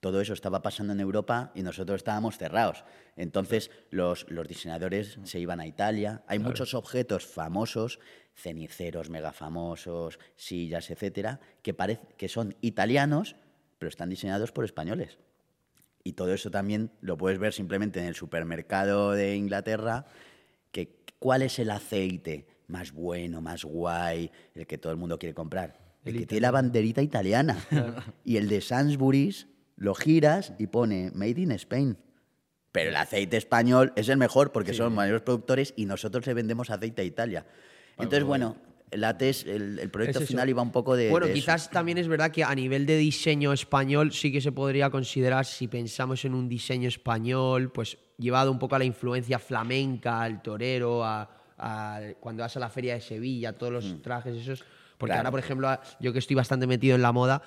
todo 0.00 0.20
eso 0.20 0.32
estaba 0.32 0.62
pasando 0.62 0.92
en 0.92 1.00
Europa 1.00 1.50
y 1.54 1.62
nosotros 1.62 1.96
estábamos 1.96 2.38
cerrados. 2.38 2.84
Entonces 3.16 3.70
los, 3.90 4.26
los 4.30 4.46
diseñadores 4.46 5.18
se 5.24 5.40
iban 5.40 5.58
a 5.58 5.66
Italia. 5.66 6.22
Hay 6.28 6.38
muchos 6.38 6.74
objetos 6.74 7.26
famosos, 7.26 7.98
ceniceros 8.38 9.10
mega 9.10 9.32
famosos, 9.32 10.18
sillas, 10.36 10.90
etcétera, 10.90 11.40
que, 11.62 11.74
que 12.16 12.28
son 12.28 12.54
italianos, 12.60 13.36
pero 13.78 13.88
están 13.88 14.08
diseñados 14.08 14.52
por 14.52 14.64
españoles. 14.64 15.18
Y 16.04 16.12
todo 16.12 16.32
eso 16.32 16.50
también 16.50 16.90
lo 17.00 17.18
puedes 17.18 17.38
ver 17.38 17.52
simplemente 17.52 17.98
en 17.98 18.06
el 18.06 18.14
supermercado 18.14 19.12
de 19.12 19.34
Inglaterra, 19.34 20.06
que 20.70 21.02
cuál 21.18 21.42
es 21.42 21.58
el 21.58 21.70
aceite 21.70 22.46
más 22.68 22.92
bueno, 22.92 23.40
más 23.40 23.64
guay, 23.64 24.30
el 24.54 24.66
que 24.66 24.78
todo 24.78 24.92
el 24.92 24.98
mundo 24.98 25.18
quiere 25.18 25.34
comprar. 25.34 25.78
El, 26.04 26.16
que 26.18 26.26
tiene 26.26 26.42
la 26.42 26.50
banderita 26.52 27.02
italiana. 27.02 27.58
y 28.24 28.36
el 28.36 28.48
de 28.48 28.60
Sainsbury's 28.60 29.48
lo 29.76 29.94
giras 29.94 30.52
y 30.58 30.68
pone 30.68 31.10
Made 31.12 31.40
in 31.40 31.52
Spain. 31.52 31.98
Pero 32.70 32.90
el 32.90 32.96
aceite 32.96 33.36
español 33.36 33.92
es 33.96 34.08
el 34.08 34.16
mejor 34.16 34.52
porque 34.52 34.74
son 34.74 34.94
mayores 34.94 35.22
productores 35.22 35.74
y 35.76 35.86
nosotros 35.86 36.26
le 36.26 36.34
vendemos 36.34 36.70
aceite 36.70 37.02
a 37.02 37.04
Italia. 37.04 37.46
Entonces, 37.98 38.24
bueno, 38.24 38.56
el 38.90 39.04
ATES, 39.04 39.44
el, 39.46 39.90
proyecto 39.90 40.20
final 40.20 40.48
iba 40.48 40.62
un 40.62 40.72
poco 40.72 40.96
de. 40.96 41.10
Bueno, 41.10 41.26
quizás 41.32 41.70
también 41.70 41.98
es 41.98 42.08
verdad 42.08 42.30
que 42.30 42.44
a 42.44 42.54
nivel 42.54 42.86
de 42.86 42.96
diseño 42.96 43.52
español 43.52 44.12
sí 44.12 44.32
que 44.32 44.40
se 44.40 44.52
podría 44.52 44.90
considerar, 44.90 45.44
si 45.44 45.68
pensamos 45.68 46.24
en 46.24 46.34
un 46.34 46.48
diseño 46.48 46.88
español, 46.88 47.70
pues 47.70 47.98
llevado 48.16 48.50
un 48.50 48.58
poco 48.58 48.76
a 48.76 48.78
la 48.78 48.84
influencia 48.84 49.38
flamenca, 49.38 50.22
al 50.22 50.42
torero, 50.42 51.04
a, 51.04 51.28
cuando 52.20 52.42
vas 52.42 52.56
a 52.56 52.60
la 52.60 52.70
feria 52.70 52.94
de 52.94 53.00
Sevilla, 53.00 53.52
todos 53.52 53.72
los 53.72 53.84
mm. 53.84 54.00
trajes 54.00 54.36
esos. 54.36 54.64
Porque 54.96 55.14
ahora, 55.14 55.30
por 55.30 55.40
ejemplo, 55.40 55.68
yo 56.00 56.12
que 56.12 56.18
estoy 56.18 56.34
bastante 56.34 56.66
metido 56.66 56.96
en 56.96 57.02
la 57.02 57.12
moda, 57.12 57.42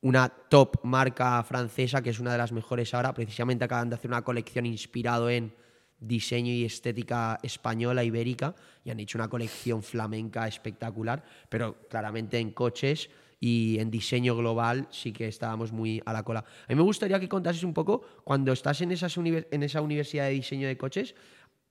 una 0.00 0.28
top 0.28 0.80
marca 0.82 1.42
francesa, 1.44 2.02
que 2.02 2.10
es 2.10 2.18
una 2.18 2.32
de 2.32 2.38
las 2.38 2.52
mejores 2.52 2.92
ahora, 2.94 3.14
precisamente 3.14 3.64
acaban 3.64 3.88
de 3.88 3.94
hacer 3.94 4.10
una 4.10 4.22
colección 4.22 4.66
inspirado 4.66 5.30
en 5.30 5.54
diseño 5.98 6.52
y 6.52 6.64
estética 6.64 7.38
española, 7.42 8.04
ibérica, 8.04 8.54
y 8.84 8.90
han 8.90 9.00
hecho 9.00 9.18
una 9.18 9.28
colección 9.28 9.82
flamenca 9.82 10.46
espectacular, 10.46 11.24
pero 11.48 11.88
claramente 11.88 12.38
en 12.38 12.50
coches 12.50 13.10
y 13.40 13.78
en 13.78 13.90
diseño 13.90 14.36
global 14.36 14.88
sí 14.90 15.12
que 15.12 15.28
estábamos 15.28 15.72
muy 15.72 16.02
a 16.06 16.12
la 16.12 16.22
cola. 16.22 16.40
A 16.40 16.68
mí 16.68 16.74
me 16.74 16.82
gustaría 16.82 17.20
que 17.20 17.28
contases 17.28 17.62
un 17.62 17.74
poco, 17.74 18.02
cuando 18.24 18.52
estás 18.52 18.80
en, 18.80 18.92
esa 18.92 19.80
universidad 19.80 20.24
de 20.24 20.30
diseño 20.30 20.66
de 20.66 20.76
coches, 20.76 21.14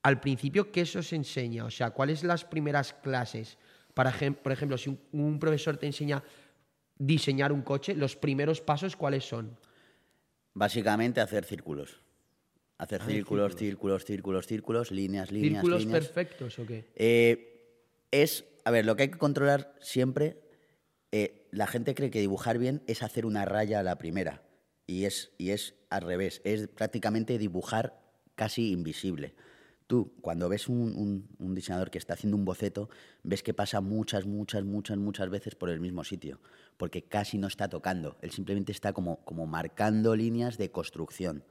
al 0.04 0.20
principio, 0.20 0.72
¿qué 0.72 0.82
eso 0.82 1.00
os 1.00 1.14
enseña? 1.14 1.66
O 1.66 1.72
sea, 1.72 1.92
¿cuáles 1.92 2.20
son 2.20 2.28
las 2.28 2.46
primeras 2.46 2.94
clases? 2.94 3.58
Por 3.94 4.06
ejemplo, 4.52 4.78
si 4.78 4.98
un 5.14 5.40
profesor 5.40 5.78
te 5.78 5.86
enseña 5.86 6.24
diseñar 6.98 7.52
un 7.52 7.62
coche, 7.62 7.96
los 7.96 8.16
primeros 8.16 8.62
pasos, 8.62 8.96
¿cuáles 8.96 9.28
son? 9.28 9.58
Básicamente 10.54 11.22
hacer 11.22 11.46
círculos. 11.46 12.03
Hacer 12.84 13.02
ah, 13.02 13.06
círculos, 13.08 13.56
círculos, 13.56 14.04
círculos, 14.04 14.46
círculos, 14.46 14.92
líneas, 14.92 15.32
líneas. 15.32 15.62
¿Círculos 15.62 15.86
perfectos 15.86 16.60
o 16.60 16.66
qué? 16.66 16.86
Eh, 16.96 17.80
es, 18.12 18.44
a 18.66 18.72
ver, 18.72 18.86
lo 18.86 18.98
que 18.98 19.04
hay 19.04 19.10
que 19.10 19.18
controlar 19.18 19.74
siempre, 19.80 20.38
eh, 21.14 21.48
la 21.52 21.66
gente 21.66 21.96
cree 21.96 22.12
que 22.12 22.20
dibujar 22.20 22.58
bien 22.58 22.84
es 22.86 23.04
hacer 23.04 23.26
una 23.26 23.46
raya 23.46 23.80
a 23.80 23.84
la 23.84 23.98
primera. 23.98 24.44
Y 24.86 25.06
es, 25.06 25.32
y 25.38 25.52
es 25.52 25.76
al 25.90 26.02
revés, 26.02 26.42
es 26.44 26.68
prácticamente 26.68 27.38
dibujar 27.38 28.02
casi 28.36 28.72
invisible. 28.72 29.34
Tú, 29.88 30.14
cuando 30.20 30.50
ves 30.50 30.68
un, 30.68 31.28
diseñador 31.40 31.90
que 31.90 32.00
está 32.00 32.16
haciendo 32.16 32.36
un 32.36 32.44
boceto, 32.44 32.90
ves 33.24 33.44
que 33.44 33.54
pasa 33.54 33.80
muchas, 33.80 34.26
muchas, 34.26 34.66
muchas, 34.66 34.98
muchas 34.98 35.30
veces 35.30 35.56
por 35.56 35.70
el 35.70 35.80
mismo 35.80 36.04
sitio, 36.04 36.42
porque 36.76 37.04
casi 37.04 37.38
no 37.38 37.48
está 37.48 37.70
tocando, 37.70 38.18
él 38.22 38.32
simplemente 38.32 38.74
está 38.74 38.92
como, 38.92 39.24
como 39.24 39.46
marcando 39.46 40.16
líneas 40.18 40.58
de 40.58 40.72
construcción. 40.72 41.46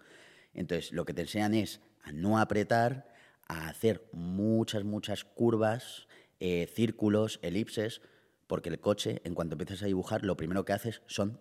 Entonces, 0.54 0.92
lo 0.92 1.04
que 1.04 1.14
te 1.14 1.22
enseñan 1.22 1.54
es 1.54 1.80
a 2.02 2.12
no 2.12 2.38
apretar, 2.38 3.12
a 3.48 3.68
hacer 3.68 4.08
muchas, 4.12 4.84
muchas 4.84 5.24
curvas, 5.24 6.08
eh, 6.40 6.70
círculos, 6.72 7.38
elipses, 7.42 8.02
porque 8.46 8.68
el 8.68 8.80
coche, 8.80 9.20
en 9.24 9.34
cuanto 9.34 9.54
empiezas 9.54 9.82
a 9.82 9.86
dibujar, 9.86 10.24
lo 10.24 10.36
primero 10.36 10.64
que 10.64 10.72
haces 10.72 11.02
son 11.06 11.40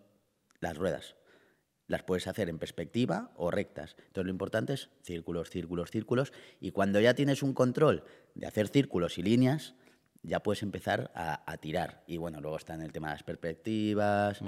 las 0.60 0.78
ruedas 0.78 1.16
las 1.92 2.04
puedes 2.04 2.26
hacer 2.28 2.50
en 2.50 2.58
perspectiva 2.58 3.32
o 3.36 3.52
rectas. 3.52 3.96
Entonces 3.98 4.26
lo 4.26 4.32
importante 4.32 4.74
es 4.74 4.90
círculos, 5.04 5.50
círculos, 5.50 5.92
círculos. 5.92 6.34
Y 6.60 6.72
cuando 6.72 7.00
ya 7.00 7.14
tienes 7.14 7.44
un 7.44 7.54
control 7.54 8.04
de 8.34 8.48
hacer 8.48 8.70
círculos 8.70 9.18
y 9.18 9.24
líneas, 9.24 9.76
ya 10.24 10.42
puedes 10.42 10.64
empezar 10.64 11.12
a, 11.14 11.58
tirar. 11.58 12.04
Y 12.08 12.18
bueno, 12.18 12.40
luego 12.40 12.58
está 12.58 12.74
en 12.74 12.82
el 12.82 12.92
tema 12.94 13.10
de 13.10 13.16
las 13.16 13.24
perspectivas 13.24 14.42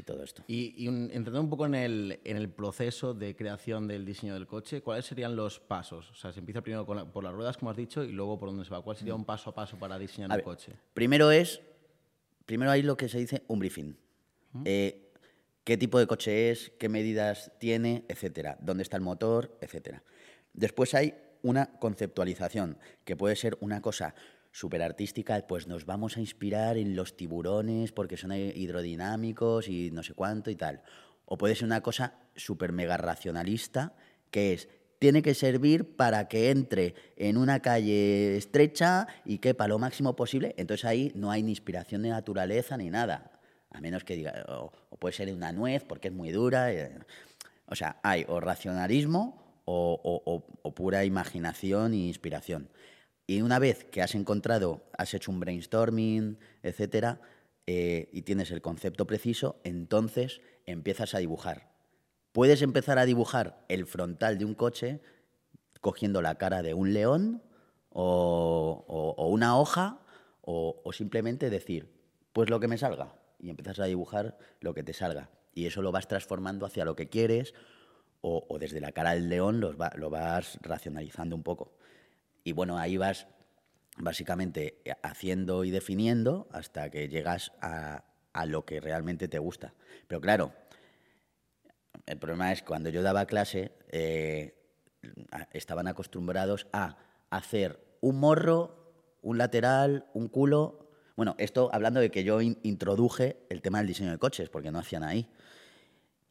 y 0.00 0.02
todo 0.02 0.22
esto. 0.22 0.42
Y, 0.46 0.86
entrando 0.86 1.40
un 1.40 1.50
poco 1.50 1.66
en 1.66 1.74
el, 1.74 2.20
en 2.24 2.36
el 2.36 2.48
proceso 2.48 3.14
de 3.14 3.36
creación 3.36 3.86
del 3.86 4.04
diseño 4.04 4.34
del 4.34 4.46
coche, 4.46 4.82
¿cuáles 4.82 5.06
serían 5.06 5.36
los 5.36 5.60
pasos? 5.60 6.10
O 6.10 6.14
sea, 6.14 6.32
se 6.32 6.40
empieza 6.40 6.60
primero 6.62 6.84
por 6.86 7.24
las 7.24 7.32
ruedas, 7.32 7.56
como 7.56 7.70
has 7.70 7.76
dicho, 7.76 8.02
y 8.02 8.12
luego 8.12 8.38
por 8.38 8.48
dónde 8.48 8.64
se 8.64 8.70
va. 8.70 8.82
¿Cuál 8.82 8.96
sería 8.96 9.14
un 9.14 9.24
paso 9.24 9.50
a 9.50 9.54
paso 9.54 9.78
para 9.78 9.98
diseñar 9.98 10.32
el 10.32 10.42
coche? 10.42 10.72
Primero 10.94 11.30
es, 11.30 11.60
primero 12.46 12.70
hay 12.70 12.82
lo 12.82 12.96
que 12.96 13.08
se 13.08 13.18
dice 13.18 13.44
un 13.46 13.58
briefing 13.58 13.96
qué 15.64 15.76
tipo 15.76 15.98
de 15.98 16.08
coche 16.08 16.50
es, 16.50 16.72
qué 16.78 16.88
medidas 16.88 17.52
tiene, 17.58 18.04
etcétera, 18.08 18.58
dónde 18.60 18.82
está 18.82 18.96
el 18.96 19.02
motor, 19.02 19.56
etcétera. 19.60 20.02
Después 20.52 20.94
hay 20.94 21.14
una 21.42 21.78
conceptualización, 21.78 22.76
que 23.04 23.16
puede 23.16 23.36
ser 23.36 23.56
una 23.60 23.80
cosa 23.80 24.14
súper 24.52 24.82
artística, 24.82 25.40
pues 25.46 25.66
nos 25.66 25.86
vamos 25.86 26.16
a 26.16 26.20
inspirar 26.20 26.76
en 26.76 26.96
los 26.96 27.16
tiburones 27.16 27.92
porque 27.92 28.16
son 28.16 28.32
hidrodinámicos 28.32 29.68
y 29.68 29.90
no 29.90 30.02
sé 30.02 30.14
cuánto 30.14 30.50
y 30.50 30.56
tal. 30.56 30.82
O 31.24 31.38
puede 31.38 31.54
ser 31.54 31.66
una 31.66 31.82
cosa 31.82 32.18
súper 32.34 32.72
mega 32.72 32.96
racionalista, 32.96 33.94
que 34.30 34.52
es, 34.52 34.68
tiene 34.98 35.22
que 35.22 35.34
servir 35.34 35.96
para 35.96 36.28
que 36.28 36.50
entre 36.50 36.94
en 37.16 37.36
una 37.36 37.60
calle 37.60 38.36
estrecha 38.36 39.06
y 39.24 39.38
quepa 39.38 39.68
lo 39.68 39.78
máximo 39.78 40.16
posible. 40.16 40.54
Entonces 40.58 40.84
ahí 40.84 41.12
no 41.14 41.30
hay 41.30 41.42
ni 41.42 41.50
inspiración 41.50 42.02
de 42.02 42.10
naturaleza 42.10 42.76
ni 42.76 42.90
nada 42.90 43.40
a 43.70 43.80
menos 43.80 44.04
que 44.04 44.16
diga, 44.16 44.44
o, 44.48 44.72
puede 44.98 45.14
ser 45.14 45.32
una 45.32 45.52
nuez 45.52 45.84
porque 45.84 46.08
es 46.08 46.14
muy 46.14 46.30
dura. 46.30 46.72
Eh, 46.72 46.90
o 47.66 47.74
sea, 47.74 47.98
hay 48.02 48.24
o 48.28 48.40
racionalismo 48.40 49.40
o, 49.64 50.72
pura 50.74 51.04
imaginación 51.04 51.92
e 51.92 52.08
inspiración. 52.08 52.68
Y 53.30 53.42
una 53.42 53.60
vez 53.60 53.84
que 53.84 54.02
has 54.02 54.16
encontrado, 54.16 54.82
has 54.98 55.14
hecho 55.14 55.30
un 55.30 55.38
brainstorming, 55.38 56.36
etcétera, 56.64 57.20
eh, 57.68 58.08
y 58.10 58.22
tienes 58.22 58.50
el 58.50 58.60
concepto 58.60 59.06
preciso, 59.06 59.60
entonces 59.62 60.40
empiezas 60.66 61.14
a 61.14 61.18
dibujar. 61.18 61.70
Puedes 62.32 62.60
empezar 62.60 62.98
a 62.98 63.04
dibujar 63.04 63.64
el 63.68 63.86
frontal 63.86 64.36
de 64.36 64.46
un 64.46 64.56
coche 64.56 65.00
cogiendo 65.80 66.22
la 66.22 66.38
cara 66.38 66.60
de 66.62 66.74
un 66.74 66.92
león 66.92 67.40
o, 67.90 68.84
o 68.88 69.28
una 69.28 69.56
hoja 69.56 70.00
o 70.42 70.90
simplemente 70.92 71.50
decir, 71.50 71.88
pues 72.32 72.50
lo 72.50 72.58
que 72.58 72.66
me 72.66 72.78
salga 72.78 73.14
y 73.38 73.50
empiezas 73.50 73.78
a 73.78 73.84
dibujar 73.84 74.38
lo 74.58 74.74
que 74.74 74.82
te 74.82 74.92
salga. 74.92 75.30
Y 75.54 75.66
eso 75.66 75.82
lo 75.82 75.92
vas 75.92 76.08
transformando 76.08 76.66
hacia 76.66 76.84
lo 76.84 76.96
que 76.96 77.08
quieres 77.08 77.54
o, 78.22 78.58
desde 78.58 78.80
la 78.80 78.90
cara 78.90 79.12
del 79.12 79.28
león 79.28 79.60
lo 79.60 80.10
vas 80.10 80.58
racionalizando 80.62 81.36
un 81.36 81.44
poco. 81.44 81.76
Y 82.44 82.52
bueno, 82.52 82.78
ahí 82.78 82.96
vas 82.96 83.26
básicamente 83.96 84.82
haciendo 85.02 85.64
y 85.64 85.70
definiendo 85.70 86.48
hasta 86.52 86.90
que 86.90 87.08
llegas 87.08 87.52
a, 87.60 88.04
lo 88.46 88.64
que 88.64 88.80
realmente 88.80 89.28
te 89.28 89.38
gusta. 89.38 89.74
Pero 90.06 90.20
claro, 90.20 90.52
el 92.06 92.18
problema 92.18 92.52
es 92.52 92.62
cuando 92.62 92.88
yo 92.88 93.02
daba 93.02 93.26
clase, 93.26 93.72
eh, 93.88 94.54
estaban 95.52 95.88
acostumbrados 95.88 96.66
a 96.72 96.96
hacer 97.28 97.80
un 98.00 98.18
morro, 98.18 98.92
un 99.22 99.36
lateral, 99.38 100.06
un 100.14 100.28
culo 100.28 100.90
bueno, 101.20 101.34
esto 101.36 101.68
hablando 101.74 102.00
de 102.00 102.10
que 102.10 102.24
yo 102.24 102.40
introduje 102.40 103.44
el 103.50 103.60
tema 103.60 103.76
del 103.76 103.88
diseño 103.88 104.10
de 104.10 104.16
coches, 104.16 104.48
porque 104.48 104.70
no 104.70 104.78
hacían 104.78 105.02
ahí. 105.02 105.28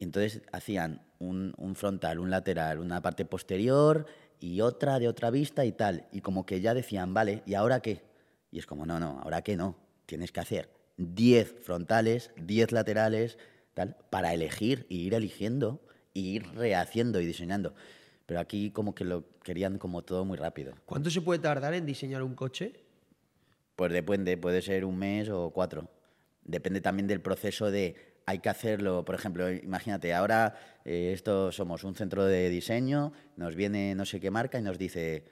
entonces 0.00 0.42
hacían 0.50 1.06
un, 1.20 1.54
frontal, 1.76 2.18
un 2.18 2.28
lateral, 2.28 2.80
una 2.80 3.00
parte 3.00 3.24
posterior 3.24 4.06
y 4.40 4.62
otra 4.62 4.98
de 4.98 5.08
otra 5.08 5.30
vista 5.30 5.64
y 5.64 5.72
tal. 5.72 6.06
Y 6.12 6.22
como 6.22 6.46
que 6.46 6.60
ya 6.60 6.74
decían, 6.74 7.14
vale, 7.14 7.42
¿y 7.46 7.54
ahora 7.54 7.80
qué? 7.80 8.02
Y 8.50 8.58
es 8.58 8.66
como, 8.66 8.86
no, 8.86 8.98
no, 8.98 9.20
ahora 9.22 9.42
qué 9.42 9.56
no. 9.56 9.76
Tienes 10.06 10.32
que 10.32 10.40
hacer 10.40 10.70
10 10.96 11.54
frontales, 11.62 12.30
10 12.36 12.72
laterales, 12.72 13.38
tal, 13.74 13.96
para 14.10 14.34
elegir 14.34 14.86
y 14.88 15.02
ir 15.02 15.14
eligiendo 15.14 15.80
y 16.12 16.30
ir 16.30 16.46
rehaciendo 16.54 17.20
y 17.20 17.26
diseñando. 17.26 17.74
Pero 18.26 18.40
aquí 18.40 18.70
como 18.70 18.94
que 18.94 19.04
lo 19.04 19.24
querían 19.40 19.78
como 19.78 20.02
todo 20.02 20.24
muy 20.24 20.36
rápido. 20.36 20.74
¿Cuánto 20.86 21.10
se 21.10 21.20
puede 21.20 21.40
tardar 21.40 21.74
en 21.74 21.86
diseñar 21.86 22.22
un 22.22 22.34
coche? 22.34 22.72
Pues 23.76 23.92
depende, 23.92 24.36
puede 24.36 24.62
ser 24.62 24.84
un 24.84 24.98
mes 24.98 25.28
o 25.28 25.50
cuatro. 25.50 25.88
Depende 26.44 26.80
también 26.80 27.06
del 27.06 27.20
proceso 27.20 27.70
de 27.70 28.09
hay 28.30 28.38
que 28.38 28.48
hacerlo, 28.48 29.04
por 29.04 29.14
ejemplo, 29.14 29.50
imagínate, 29.50 30.14
ahora 30.14 30.54
eh, 30.84 31.12
esto 31.12 31.52
somos 31.52 31.84
un 31.84 31.94
centro 31.94 32.24
de 32.24 32.48
diseño, 32.48 33.12
nos 33.36 33.54
viene 33.54 33.94
no 33.94 34.04
sé 34.04 34.20
qué 34.20 34.30
marca 34.30 34.58
y 34.58 34.62
nos 34.62 34.78
dice 34.78 35.24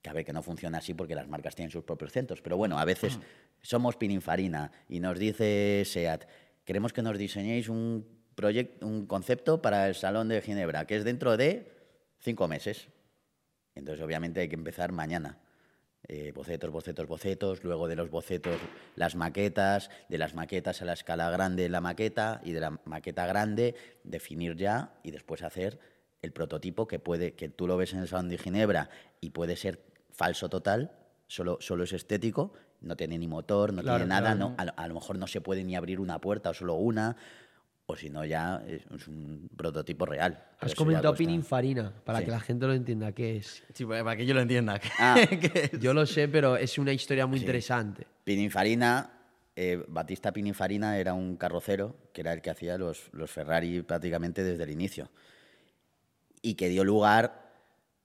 que 0.00 0.10
a 0.10 0.12
ver 0.12 0.24
que 0.24 0.32
no 0.32 0.42
funciona 0.42 0.78
así 0.78 0.94
porque 0.94 1.14
las 1.14 1.28
marcas 1.28 1.54
tienen 1.54 1.70
sus 1.70 1.84
propios 1.84 2.12
centros, 2.12 2.42
pero 2.42 2.56
bueno, 2.56 2.78
a 2.78 2.84
veces 2.84 3.16
mm. 3.16 3.20
somos 3.62 3.96
Pininfarina 3.96 4.70
y 4.88 5.00
nos 5.00 5.18
dice 5.18 5.82
SEAT, 5.84 6.24
queremos 6.64 6.92
que 6.92 7.02
nos 7.02 7.16
diseñéis 7.18 7.68
un 7.68 8.04
proyect- 8.36 8.82
un 8.82 9.06
concepto 9.06 9.62
para 9.62 9.88
el 9.88 9.94
Salón 9.94 10.28
de 10.28 10.40
Ginebra, 10.42 10.86
que 10.86 10.96
es 10.96 11.04
dentro 11.04 11.36
de 11.36 11.72
cinco 12.20 12.48
meses. 12.48 12.88
Entonces, 13.74 14.04
obviamente, 14.04 14.40
hay 14.40 14.48
que 14.48 14.56
empezar 14.56 14.92
mañana. 14.92 15.38
Eh, 16.08 16.32
bocetos, 16.34 16.70
bocetos, 16.70 17.06
bocetos, 17.06 17.62
luego 17.62 17.86
de 17.86 17.94
los 17.94 18.10
bocetos 18.10 18.56
las 18.96 19.14
maquetas, 19.14 19.88
de 20.08 20.18
las 20.18 20.34
maquetas 20.34 20.82
a 20.82 20.84
la 20.84 20.94
escala 20.94 21.30
grande 21.30 21.68
la 21.68 21.80
maqueta 21.80 22.40
y 22.44 22.50
de 22.52 22.60
la 22.60 22.80
maqueta 22.84 23.24
grande 23.26 23.76
definir 24.02 24.56
ya 24.56 24.94
y 25.04 25.12
después 25.12 25.42
hacer 25.42 25.78
el 26.20 26.32
prototipo 26.32 26.88
que 26.88 26.98
puede 26.98 27.34
que 27.34 27.48
tú 27.48 27.68
lo 27.68 27.76
ves 27.76 27.92
en 27.92 28.00
el 28.00 28.08
Salón 28.08 28.28
de 28.28 28.38
Ginebra 28.38 28.90
y 29.20 29.30
puede 29.30 29.54
ser 29.54 29.80
falso 30.10 30.48
total, 30.48 30.90
solo, 31.28 31.58
solo 31.60 31.84
es 31.84 31.92
estético, 31.92 32.52
no 32.80 32.96
tiene 32.96 33.16
ni 33.16 33.28
motor, 33.28 33.72
no 33.72 33.82
Claro, 33.82 33.98
tiene 33.98 34.08
nada, 34.08 34.34
claro. 34.34 34.50
no, 34.50 34.54
a, 34.58 34.62
a 34.62 34.88
lo 34.88 34.94
mejor 34.94 35.18
no 35.18 35.28
se 35.28 35.40
puede 35.40 35.62
ni 35.62 35.76
abrir 35.76 36.00
una 36.00 36.20
puerta 36.20 36.50
o 36.50 36.54
solo 36.54 36.74
una, 36.74 37.16
o 37.92 37.96
si 37.96 38.10
no 38.10 38.24
ya 38.24 38.62
es, 38.66 38.82
es 38.94 39.06
un 39.08 39.48
prototipo 39.56 40.06
real. 40.06 40.32
Ya 40.60 40.74
comentado 40.74 41.12
cuesta. 41.12 41.18
Pininfarina, 41.18 41.92
para 42.04 42.18
Sí. 42.18 42.24
que 42.24 42.30
la 42.30 42.40
gente 42.40 42.66
lo 42.66 42.72
entienda 42.74 43.12
qué 43.12 43.36
es. 43.36 43.62
Sí, 43.74 43.84
para 43.84 44.16
que 44.16 44.26
yo 44.26 44.34
lo 44.34 44.40
entienda. 44.40 44.80
Ah. 44.98 45.16
Es- 45.30 45.78
Yo 45.80 45.94
lo 45.94 46.06
sé, 46.06 46.28
pero 46.28 46.56
es 46.56 46.78
una 46.78 46.92
historia 46.92 47.26
muy 47.26 47.38
interesante. 47.38 48.06
Pininfarina, 48.24 49.10
eh, 49.54 49.84
Batista 49.88 50.32
Pininfarina 50.32 50.98
era 50.98 51.14
un 51.14 51.36
carrocero 51.36 51.94
que 52.12 52.22
era 52.22 52.32
el 52.32 52.40
que 52.40 52.50
hacía 52.50 52.78
los, 52.78 53.10
los 53.12 53.30
Ferrari 53.30 53.82
prácticamente 53.82 54.42
desde 54.42 54.64
el 54.64 54.70
inicio. 54.70 55.10
Y 56.40 56.54
que 56.54 56.68
dio 56.68 56.84
lugar 56.84 57.52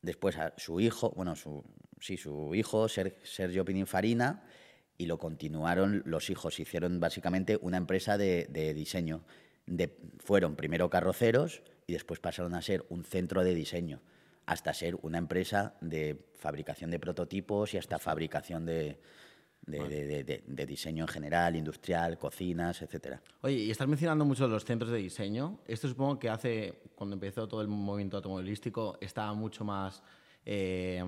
después 0.02 0.38
a 0.38 0.54
su 0.58 0.80
hijo, 0.80 1.12
bueno, 1.15 1.36
su, 1.36 1.63
sí, 2.00 2.17
su 2.17 2.54
hijo, 2.56 2.88
Ser- 2.88 3.17
Sergio 3.23 3.65
Pininfarina, 3.65 4.43
y 5.00 5.06
lo 5.06 5.17
continuaron 5.19 6.02
los 6.06 6.30
hijos. 6.30 6.60
Hicieron 6.60 7.00
básicamente 7.00 7.58
una 7.62 7.78
empresa 7.78 8.17
de, 8.17 8.47
de 8.50 8.73
diseño. 8.73 9.23
De, 9.68 9.96
fueron 10.20 10.56
primero 10.56 10.90
carroceros 10.90 11.62
y 11.86 11.94
después 11.94 12.20
pasaron 12.20 12.56
a 12.56 12.62
ser 12.62 12.86
un 12.90 13.04
centro 13.04 13.44
de 13.44 13.54
diseño, 13.54 14.02
hasta 14.46 14.74
ser 14.74 14.98
una 15.02 15.18
empresa 15.18 15.76
de 15.82 16.18
fabricación 16.38 16.90
de 16.90 17.00
prototipos 17.00 17.74
y 17.74 17.78
hasta 17.78 18.00
fabricación 18.00 18.66
de, 18.66 18.98
de, 19.66 19.88
de- 19.90 20.06
de- 20.08 20.24
de- 20.24 20.44
de 20.48 20.66
diseño 20.66 21.04
en 21.04 21.10
general, 21.10 21.56
industrial, 21.58 22.18
cocinas, 22.18 22.82
etcétera. 22.82 23.22
Oye, 23.42 23.56
y 23.58 23.72
estás 23.72 23.88
mencionando 23.88 24.24
mucho 24.24 24.48
los 24.48 24.64
centros 24.64 24.90
de 24.92 24.98
diseño. 25.00 25.60
Esto 25.68 25.88
supongo 25.90 26.18
que 26.18 26.30
hace, 26.30 26.76
cuando 26.96 27.16
empezó 27.16 27.48
todo 27.48 27.62
el 27.62 27.68
movimiento 27.68 28.16
automovilístico, 28.18 28.98
estaba 29.02 29.34
mucho 29.34 29.66
más 29.66 30.02
eh, 30.46 31.04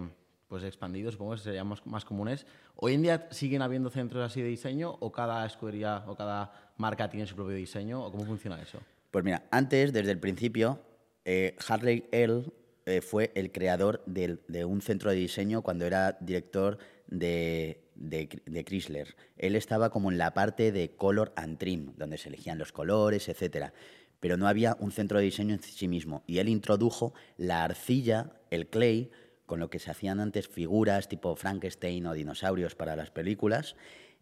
pues 0.50 0.64
expandido, 0.64 1.12
supongo 1.12 1.34
que 1.34 1.42
serían 1.42 1.68
más, 1.68 2.06
comunes. 2.06 2.48
¿Hoy 2.76 2.96
en 2.96 3.04
día 3.04 3.28
siguen 3.30 3.62
habiendo 3.62 3.92
centros 3.92 4.26
así 4.26 4.42
de 4.42 4.48
diseño 4.48 4.98
o 5.00 5.12
cada 5.12 5.46
escudería 5.46 6.04
o 6.08 6.16
cada 6.16 6.74
marca 6.78 7.08
tiene 7.10 7.28
su 7.28 7.36
propio 7.36 7.56
diseño? 7.56 8.04
¿O 8.04 8.12
cómo 8.12 8.26
funciona 8.26 8.60
eso? 8.60 8.80
Pues 9.12 9.24
mira, 9.24 9.44
antes, 9.52 9.94
desde 9.94 10.12
el 10.12 10.20
principio, 10.20 10.80
eh, 11.24 11.56
Harley 11.68 12.10
Earl 12.12 12.52
eh, 12.88 13.02
fue 13.02 13.32
el 13.36 13.52
creador 13.52 14.04
de 14.08 14.66
un 14.66 14.82
centro 14.82 15.12
de 15.12 15.18
diseño 15.18 15.62
cuando 15.62 15.86
era 15.86 16.18
director 16.20 16.80
de, 17.06 17.84
de 17.96 18.66
Chrysler. 18.66 19.16
Él 19.38 19.56
estaba 19.56 19.92
como 19.92 20.12
en 20.12 20.18
la 20.18 20.34
parte 20.34 20.72
de 20.72 20.96
color 20.96 21.32
and 21.36 21.60
trim, 21.60 21.94
donde 21.96 22.18
se 22.18 22.30
elegían 22.30 22.58
los 22.58 22.72
colores, 22.72 23.30
etcétera. 23.30 23.72
Pero 24.20 24.36
no 24.36 24.48
había 24.48 24.76
un 24.80 24.92
centro 24.92 25.20
de 25.20 25.26
diseño 25.26 25.54
en 25.54 25.62
sí 25.62 25.88
mismo. 25.88 26.24
Y 26.26 26.40
él 26.40 26.50
introdujo 26.50 27.14
la 27.38 27.64
arcilla, 27.64 28.32
el 28.50 28.68
clay, 28.68 29.12
con 29.50 29.60
lo 29.60 29.70
que 29.72 29.80
se 29.80 29.90
hacían 29.90 30.20
antes 30.20 30.48
figuras 30.48 31.10
tipo 31.10 31.36
Frankenstein 31.36 32.06
o 32.06 32.14
dinosaurios 32.14 32.76
para 32.76 32.96
las 32.96 33.10
películas, 33.10 33.76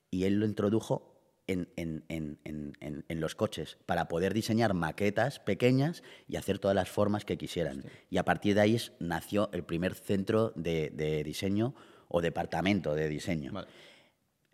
y 0.09 0.23
él 0.23 0.39
lo 0.39 0.45
introdujo 0.45 1.13
en, 1.47 1.67
en- 1.75 2.05
en- 2.07 2.39
en- 2.79 3.19
los 3.19 3.35
coches 3.35 3.77
para 3.85 4.07
poder 4.07 4.33
diseñar 4.33 4.73
maquetas 4.73 5.39
pequeñas 5.39 6.01
y 6.29 6.37
hacer 6.37 6.59
todas 6.59 6.75
las 6.75 6.89
formas 6.89 7.25
que 7.25 7.37
quisieran. 7.37 7.83
Y 8.09 8.17
a 8.17 8.23
partir 8.23 8.55
de 8.55 8.61
ahí 8.61 8.77
nació 8.99 9.49
el 9.51 9.63
primer 9.63 9.93
centro 9.95 10.53
de, 10.55 10.91
de 10.91 11.23
diseño 11.23 11.75
o 12.07 12.21
departamento 12.21 12.95
de 12.95 13.09
diseño. 13.09 13.51
Vale. 13.51 13.67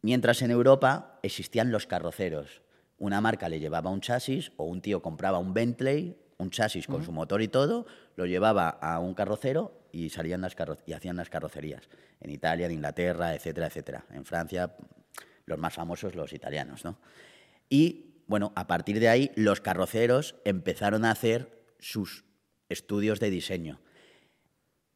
Mientras 0.01 0.41
en 0.41 0.49
Europa 0.51 1.19
existían 1.23 1.71
los 1.71 1.85
carroceros. 1.85 2.61
Una 2.97 3.21
marca 3.21 3.47
le 3.49 3.59
llevaba 3.59 3.89
un 3.91 4.01
chasis 4.01 4.51
o 4.57 4.63
un 4.65 4.81
tío 4.81 5.01
compraba 5.01 5.37
un 5.37 5.53
Bentley, 5.53 6.17
un 6.43 6.51
chasis 6.51 6.85
con 6.85 7.03
su 7.03 7.11
motor 7.11 7.41
y 7.41 7.47
todo, 7.47 7.87
lo 8.15 8.25
llevaba 8.25 8.69
a 8.69 8.99
un 8.99 9.15
carrocero 9.15 9.87
y 9.91 10.09
salían 10.09 10.41
las 10.41 10.55
carro- 10.55 10.77
y 10.85 10.93
hacían 10.93 11.15
las 11.15 11.29
carrocerías. 11.29 11.89
En 12.19 12.29
Italia, 12.29 12.67
en 12.67 12.73
Inglaterra, 12.73 13.33
etcétera, 13.33 13.67
etcétera. 13.67 14.05
En 14.11 14.25
Francia, 14.25 14.75
los 15.45 15.57
más 15.57 15.73
famosos 15.73 16.15
los 16.15 16.33
italianos, 16.33 16.85
¿no? 16.85 16.97
Y 17.69 18.21
bueno, 18.27 18.53
a 18.55 18.67
partir 18.67 18.99
de 18.99 19.09
ahí 19.09 19.31
los 19.35 19.61
carroceros 19.61 20.35
empezaron 20.45 21.05
a 21.05 21.11
hacer 21.11 21.63
sus 21.79 22.25
estudios 22.69 23.19
de 23.19 23.29
diseño. 23.29 23.81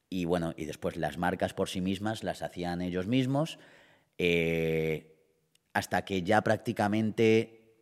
Y 0.09 0.25
bueno, 0.25 0.53
y 0.55 0.65
después 0.65 0.95
las 0.95 1.17
marcas 1.17 1.53
por 1.53 1.69
sí 1.69 1.81
mismas 1.81 2.23
las 2.23 2.41
hacían 2.41 2.81
ellos 2.81 3.07
mismos, 3.07 3.59
eh, 4.17 5.15
hasta 5.73 6.05
que 6.05 6.23
ya 6.23 6.41
prácticamente 6.41 7.75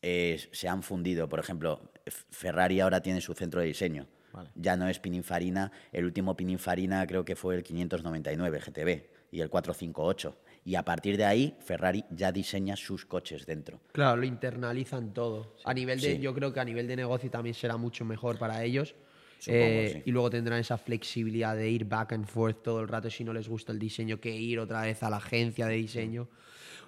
eh, 0.00 0.48
se 0.52 0.68
han 0.68 0.82
fundido. 0.82 1.28
Por 1.28 1.40
ejemplo, 1.40 1.90
Ferrari 2.10 2.80
ahora 2.80 3.00
tiene 3.00 3.20
su 3.20 3.34
centro 3.34 3.60
de 3.60 3.66
diseño. 3.68 4.06
Vale. 4.32 4.50
Ya 4.54 4.76
no 4.76 4.88
es 4.88 4.98
Pininfarina. 4.98 5.72
El 5.92 6.04
último 6.04 6.36
Pininfarina 6.36 7.06
creo 7.06 7.24
que 7.24 7.34
fue 7.34 7.56
el 7.56 7.62
599 7.62 8.58
GTB 8.60 9.02
y 9.32 9.40
el 9.40 9.48
458. 9.50 10.36
Y 10.64 10.74
a 10.74 10.84
partir 10.84 11.16
de 11.16 11.24
ahí, 11.24 11.56
Ferrari 11.60 12.04
ya 12.10 12.30
diseña 12.30 12.76
sus 12.76 13.06
coches 13.06 13.46
dentro. 13.46 13.80
Claro, 13.92 14.18
lo 14.18 14.26
internalizan 14.26 15.14
todo. 15.14 15.54
a 15.64 15.72
nivel 15.72 16.00
de, 16.00 16.16
sí. 16.16 16.18
yo 16.20 16.34
creo 16.34 16.52
que 16.52 16.60
a 16.60 16.64
nivel 16.64 16.86
de 16.86 16.96
negocio 16.96 17.30
también 17.30 17.54
será 17.54 17.76
mucho 17.76 18.04
mejor 18.04 18.38
para 18.38 18.62
ellos. 18.64 18.94
Supongo, 19.38 19.64
Eh, 19.64 19.90
sí. 19.94 20.02
Y 20.06 20.10
luego 20.12 20.28
tendrán 20.30 20.58
esa 20.58 20.76
flexibilidad 20.76 21.56
de 21.56 21.70
ir 21.70 21.84
back 21.86 22.12
and 22.12 22.26
forth 22.26 22.62
todo 22.62 22.80
el 22.80 22.88
rato 22.88 23.08
si 23.08 23.24
no 23.24 23.32
les 23.32 23.48
gusta 23.48 23.72
el 23.72 23.78
diseño, 23.78 24.20
que 24.20 24.34
ir 24.34 24.58
otra 24.58 24.82
vez 24.82 25.02
a 25.02 25.08
la 25.10 25.18
agencia 25.18 25.66
de 25.66 25.76
diseño. 25.76 26.28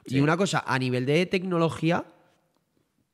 Y 0.04 0.20
una 0.20 0.36
cosa, 0.36 0.64
a 0.66 0.78
nivel 0.78 1.06
de 1.06 1.24
tecnología, 1.26 2.04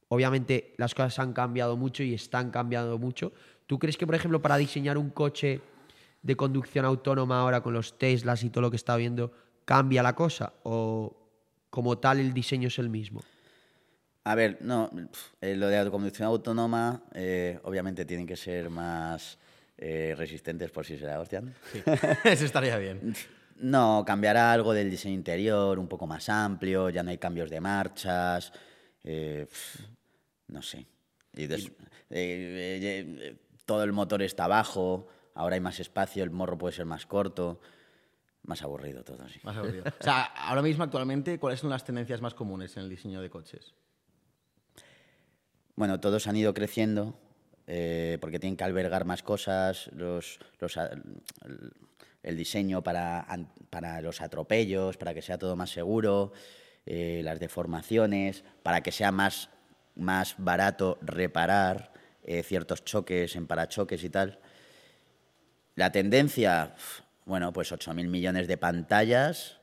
obviamente 0.09 0.75
las 0.77 0.95
cosas 0.95 1.19
han 1.19 1.33
cambiado 1.33 1.77
mucho 1.77 2.03
y 2.03 2.14
están 2.14 2.51
cambiando 2.51 2.99
mucho. 2.99 3.33
¿Tú 3.66 3.79
crees 3.79 3.97
que, 3.97 4.07
por 4.07 4.14
ejemplo, 4.14 4.40
para 4.40 4.57
diseñar 4.57 4.99
un 4.99 5.11
coche 5.11 5.61
de 6.23 6.37
conducción 6.37 6.85
autónoma 6.85 7.40
ahora 7.40 7.62
con 7.62 7.73
los 7.73 7.99
Teslas 7.99 8.42
y 8.45 8.51
todo 8.51 8.62
lo 8.62 8.71
que 8.71 8.77
está 8.77 8.97
viendo, 8.97 9.33
cambia 9.64 10.03
la 10.03 10.14
cosa? 10.14 10.53
¿O 10.62 11.16
como 11.71 11.99
tal 11.99 12.21
el 12.21 12.33
diseño 12.33 12.69
es 12.69 12.79
el 12.79 12.88
mismo? 12.88 13.23
A 14.25 14.35
ver, 14.35 14.59
no, 14.61 14.90
eh, 15.40 15.55
lo 15.55 15.69
de 15.69 15.79
autoconducción 15.79 16.27
autónoma, 16.27 17.03
eh, 17.14 17.61
obviamente 17.62 18.05
tienen 18.05 18.27
que 18.27 18.37
ser 18.37 18.71
más 18.71 19.38
eh, 19.79 20.14
resistentes 20.16 20.71
por 20.71 20.85
si 20.85 20.99
se 20.99 21.07
la 21.07 21.21
hostian. 21.21 21.55
Sí, 21.73 21.83
eso 22.25 22.45
estaría 22.45 22.77
bien. 22.79 23.14
No, 23.59 24.05
cambiará 24.07 24.53
algo 24.53 24.75
del 24.75 24.90
diseño 24.90 25.14
interior, 25.14 25.79
un 25.79 25.88
poco 25.88 26.07
más 26.07 26.29
amplio, 26.29 26.90
ya 26.90 27.03
no 27.03 27.09
hay 27.09 27.16
cambios 27.16 27.49
de 27.49 27.59
marchas, 27.59 28.53
eh, 29.03 29.47
no 30.49 30.63
sé. 30.63 30.87
Y 31.35 31.47
des- 31.47 31.67
eh, 31.67 31.73
eh, 32.11 32.81
eh, 32.81 33.37
todo 33.65 33.83
el 33.85 33.93
motor 33.93 34.23
está 34.23 34.47
bajo, 34.47 35.09
ahora 35.35 35.55
hay 35.55 35.61
más 35.61 35.81
espacio, 35.81 36.25
el 36.25 36.31
morro 36.31 36.57
puede 36.57 36.75
ser 36.75 36.87
más 36.87 37.07
corto, 37.07 37.61
más 38.43 38.63
aburrido 38.63 39.05
todo, 39.05 39.29
sí. 39.29 39.41
Más 39.43 39.57
aburrido. 39.57 39.85
O 40.01 40.03
sea, 40.03 40.23
ahora 40.23 40.63
mismo, 40.63 40.85
actualmente, 40.85 41.39
¿cuáles 41.39 41.61
son 41.61 41.71
las 41.71 41.85
tendencias 41.85 42.21
más 42.21 42.35
comunes 42.35 42.77
en 42.77 42.85
el 42.85 42.89
diseño 42.89 43.21
de 43.21 43.29
coches? 43.29 43.75
Bueno, 45.75 46.01
todos 46.01 46.27
han 46.27 46.37
ido 46.37 46.55
creciendo 46.55 47.19
eh, 47.67 48.19
porque 48.21 48.39
tienen 48.39 48.57
que 48.57 48.65
albergar 48.65 49.05
más 49.05 49.23
cosas, 49.23 49.91
los, 49.93 50.39
los 50.61 50.79
el, 52.23 52.37
diseño 52.37 52.83
para, 52.83 53.27
para 53.69 54.01
los 54.01 54.21
atropellos, 54.21 54.97
para 54.97 55.13
que 55.13 55.21
sea 55.23 55.37
todo 55.37 55.57
más 55.57 55.71
seguro, 55.71 56.33
eh, 56.87 57.21
las 57.25 57.41
deformaciones, 57.41 58.45
para 58.63 58.81
que 58.83 58.93
sea 58.93 59.11
más, 59.11 59.51
más 59.97 60.35
barato 60.39 60.99
reparar 61.01 61.93
eh, 62.23 62.43
ciertos 62.43 62.85
choques 62.85 63.35
en 63.37 63.47
parachoques 63.47 64.05
y 64.05 64.11
tal. 64.11 64.39
La 65.75 65.93
tendencia, 65.93 66.75
bueno, 67.25 67.53
pues 67.53 67.73
8.000 67.73 68.09
millones 68.09 68.49
de 68.49 68.57
pantallas, 68.57 69.59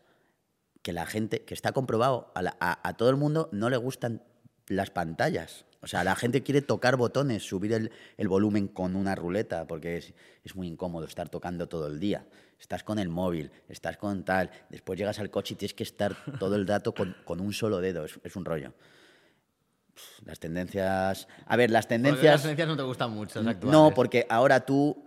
que 0.82 0.94
la 0.94 1.06
gente, 1.06 1.44
que 1.44 1.54
está 1.54 1.72
comprobado, 1.72 2.32
a, 2.36 2.42
la- 2.42 2.58
a- 2.60 2.94
todo 2.98 3.10
el 3.10 3.16
mundo 3.16 3.50
no 3.52 3.70
le 3.70 3.78
gustan 3.78 4.22
las 4.68 4.92
pantallas. 4.92 5.66
O 5.82 5.88
sea, 5.88 6.04
la 6.04 6.16
gente 6.16 6.44
quiere 6.44 6.62
tocar 6.62 6.96
botones, 6.96 7.44
subir 7.44 7.74
el, 7.74 8.28
volumen 8.28 8.68
con 8.68 8.96
una 8.96 9.16
ruleta, 9.16 9.66
porque 9.68 9.98
es, 9.98 10.56
muy 10.56 10.68
incómodo 10.68 11.06
estar 11.06 11.30
tocando 11.30 11.68
todo 11.68 11.88
el 11.88 12.00
día. 12.00 12.26
Estás 12.60 12.84
con 12.84 13.00
el 13.00 13.10
móvil, 13.10 13.52
estás 13.68 13.98
con 13.98 14.24
tal, 14.24 14.50
después 14.70 14.98
llegas 14.98 15.20
al 15.20 15.30
coche 15.30 15.56
y 15.56 15.58
tienes 15.58 15.74
que 15.74 15.84
estar 15.84 16.16
todo 16.40 16.56
el 16.56 16.66
dato 16.66 16.94
con, 16.94 17.42
un 17.42 17.52
solo 17.54 17.82
dedo, 17.82 18.06
es 18.06 18.36
un 18.36 18.46
rollo. 18.46 18.74
Las 20.26 20.40
tendencias... 20.40 21.28
A 21.46 21.56
ver, 21.56 21.70
las 21.70 21.86
Porque 21.86 21.96
tendencias... 21.96 22.26
Las 22.34 22.42
tendencias 22.42 22.68
no 22.68 22.78
te 22.78 22.84
gustan 22.84 23.12
mucho, 23.12 23.42
las 23.42 23.56
actuales. 23.56 23.72
No, 23.80 23.94
porque 23.94 24.26
ahora 24.30 24.66
tú, 24.66 25.04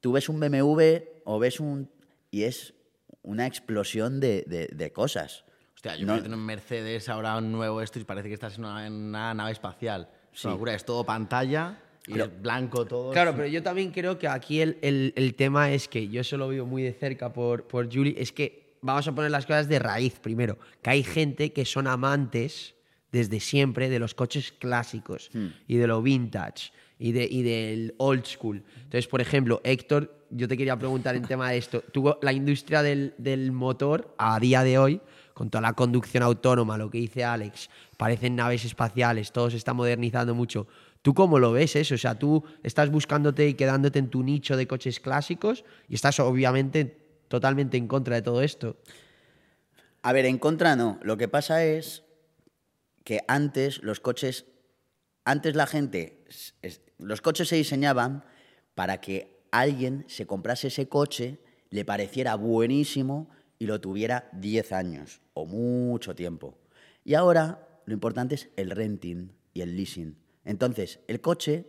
tú 0.00 0.12
ves 0.12 0.28
un 0.28 0.38
BMW 0.40 0.98
o 1.24 1.38
ves 1.38 1.60
un... 1.60 1.90
y 2.30 2.44
es 2.44 2.74
una 3.22 3.46
explosión 3.46 4.20
de, 4.20 4.44
de- 4.46 4.68
de 4.68 4.92
cosas. 4.92 5.44
O 5.46 5.74
Hostia, 5.74 5.96
yo 5.96 6.06
No- 6.06 6.16
en 6.16 6.32
un 6.32 6.44
Mercedes 6.44 7.08
ahora 7.08 7.36
un 7.36 7.50
nuevo 7.52 7.82
esto 7.82 7.98
y 7.98 8.04
parece 8.04 8.28
que 8.28 8.34
estás 8.34 8.58
en 8.58 8.64
una, 8.64 8.86
en 8.86 8.92
una 8.92 9.34
nave 9.34 9.52
espacial. 9.52 10.08
Es 10.32 10.44
locura, 10.44 10.74
es 10.74 10.84
todo 10.84 11.04
pantalla 11.04 11.78
y 12.06 12.18
es 12.18 12.42
blanco 12.42 12.86
todo. 12.86 13.10
Claro, 13.12 13.34
pero 13.34 13.46
yo 13.48 13.62
también 13.62 13.90
creo 13.90 14.18
que 14.18 14.28
aquí 14.28 14.60
el, 14.60 14.78
el- 14.82 15.12
el 15.16 15.34
tema 15.34 15.70
es 15.72 15.88
que 15.88 16.08
yo 16.08 16.20
eso 16.20 16.36
lo 16.36 16.48
veo 16.48 16.64
muy 16.64 16.82
de 16.82 16.92
cerca 16.92 17.32
por, 17.32 17.66
por 17.66 17.92
Julie, 17.92 18.14
es 18.18 18.32
que 18.32 18.76
vamos 18.80 19.06
a 19.08 19.12
poner 19.14 19.30
las 19.32 19.46
cosas 19.46 19.68
de 19.68 19.78
raíz 19.80 20.18
primero, 20.20 20.58
que 20.80 20.90
hay 20.90 21.02
gente 21.02 21.52
que 21.52 21.64
son 21.64 21.86
amantes 21.88 22.74
desde 23.12 23.40
siempre 23.40 23.88
de 23.88 23.98
los 23.98 24.14
coches 24.14 24.52
clásicos 24.52 25.30
y 25.66 25.76
de 25.76 25.86
lo 25.86 26.02
vintage 26.02 26.72
y, 26.98 27.12
de, 27.12 27.24
y 27.24 27.42
del 27.42 27.94
old 27.98 28.24
school. 28.24 28.62
Entonces, 28.76 29.06
por 29.06 29.20
ejemplo, 29.20 29.60
Héctor, 29.64 30.26
yo 30.30 30.48
te 30.48 30.56
quería 30.56 30.78
preguntar 30.78 31.16
en 31.16 31.22
tema 31.22 31.50
de 31.50 31.58
esto, 31.58 31.82
tú, 31.92 32.14
la 32.20 32.32
industria 32.32 32.82
del, 32.82 33.14
del 33.18 33.52
motor 33.52 34.14
a 34.18 34.38
día 34.40 34.62
de 34.62 34.78
hoy, 34.78 35.00
con 35.32 35.50
toda 35.50 35.62
la 35.62 35.72
conducción 35.72 36.22
autónoma, 36.22 36.76
lo 36.76 36.90
que 36.90 36.98
dice 36.98 37.24
Alex, 37.24 37.70
parecen 37.96 38.36
naves 38.36 38.64
espaciales, 38.64 39.32
todo 39.32 39.50
se 39.50 39.56
está 39.56 39.72
modernizando 39.72 40.34
mucho. 40.34 40.66
¿Tú 41.00 41.14
cómo 41.14 41.38
lo 41.38 41.52
ves 41.52 41.76
eso? 41.76 41.94
O 41.94 41.98
sea, 41.98 42.18
tú 42.18 42.42
estás 42.62 42.90
buscándote 42.90 43.48
y 43.48 43.54
quedándote 43.54 44.00
en 44.00 44.08
tu 44.10 44.22
nicho 44.22 44.56
de 44.56 44.66
coches 44.66 44.98
clásicos 44.98 45.64
y 45.88 45.94
estás 45.94 46.18
obviamente 46.18 47.06
totalmente 47.28 47.76
en 47.76 47.86
contra 47.86 48.16
de 48.16 48.22
todo 48.22 48.42
esto. 48.42 48.76
A 50.02 50.12
ver, 50.12 50.26
en 50.26 50.38
contra 50.38 50.74
no. 50.74 50.98
Lo 51.02 51.16
que 51.16 51.28
pasa 51.28 51.64
es 51.64 52.02
que 53.08 53.24
antes 53.26 53.82
los 53.82 54.00
coches, 54.00 54.44
antes 55.24 55.56
la 55.56 55.66
gente, 55.66 56.26
los 56.98 57.22
coches 57.22 57.48
se 57.48 57.56
diseñaban 57.56 58.22
para 58.74 59.00
que 59.00 59.46
alguien 59.50 60.04
se 60.08 60.26
comprase 60.26 60.68
ese 60.68 60.90
coche, 60.90 61.38
le 61.70 61.86
pareciera 61.86 62.34
buenísimo 62.34 63.30
y 63.58 63.64
lo 63.64 63.80
tuviera 63.80 64.28
10 64.34 64.72
años 64.72 65.22
o 65.32 65.46
mucho 65.46 66.14
tiempo. 66.14 66.58
Y 67.02 67.14
ahora 67.14 67.80
lo 67.86 67.94
importante 67.94 68.34
es 68.34 68.50
el 68.56 68.72
renting 68.72 69.32
y 69.54 69.62
el 69.62 69.74
leasing. 69.74 70.18
Entonces, 70.44 71.00
el 71.08 71.22
coche 71.22 71.64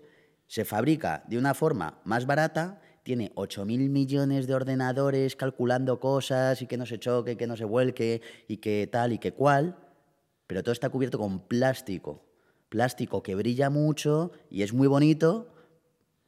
se 0.46 0.66
fabrica 0.66 1.24
de 1.30 1.38
una 1.38 1.54
forma 1.54 2.02
más 2.04 2.26
barata, 2.26 2.82
tiene 3.04 3.34
8.000 3.36 3.88
millones 3.88 4.46
de 4.46 4.56
ordenadores 4.56 5.38
calculando 5.38 6.02
cosas 6.02 6.62
y 6.62 6.68
que 6.68 6.76
no 6.76 6.86
se 6.86 7.00
choque, 7.00 7.38
que 7.38 7.48
no 7.48 7.56
se 7.56 7.64
vuelque 7.64 8.22
y 8.50 8.58
que 8.58 8.90
tal 8.92 9.14
y 9.14 9.20
que 9.20 9.32
cual, 9.32 9.78
pero 10.50 10.64
todo 10.64 10.74
está 10.74 10.90
cubierto 10.90 11.20
con 11.20 11.42
plástico. 11.42 12.26
Plástico 12.70 13.22
que 13.22 13.36
brilla 13.36 13.70
mucho 13.70 14.32
y 14.50 14.64
es 14.64 14.74
muy 14.74 14.88
bonito, 14.88 15.54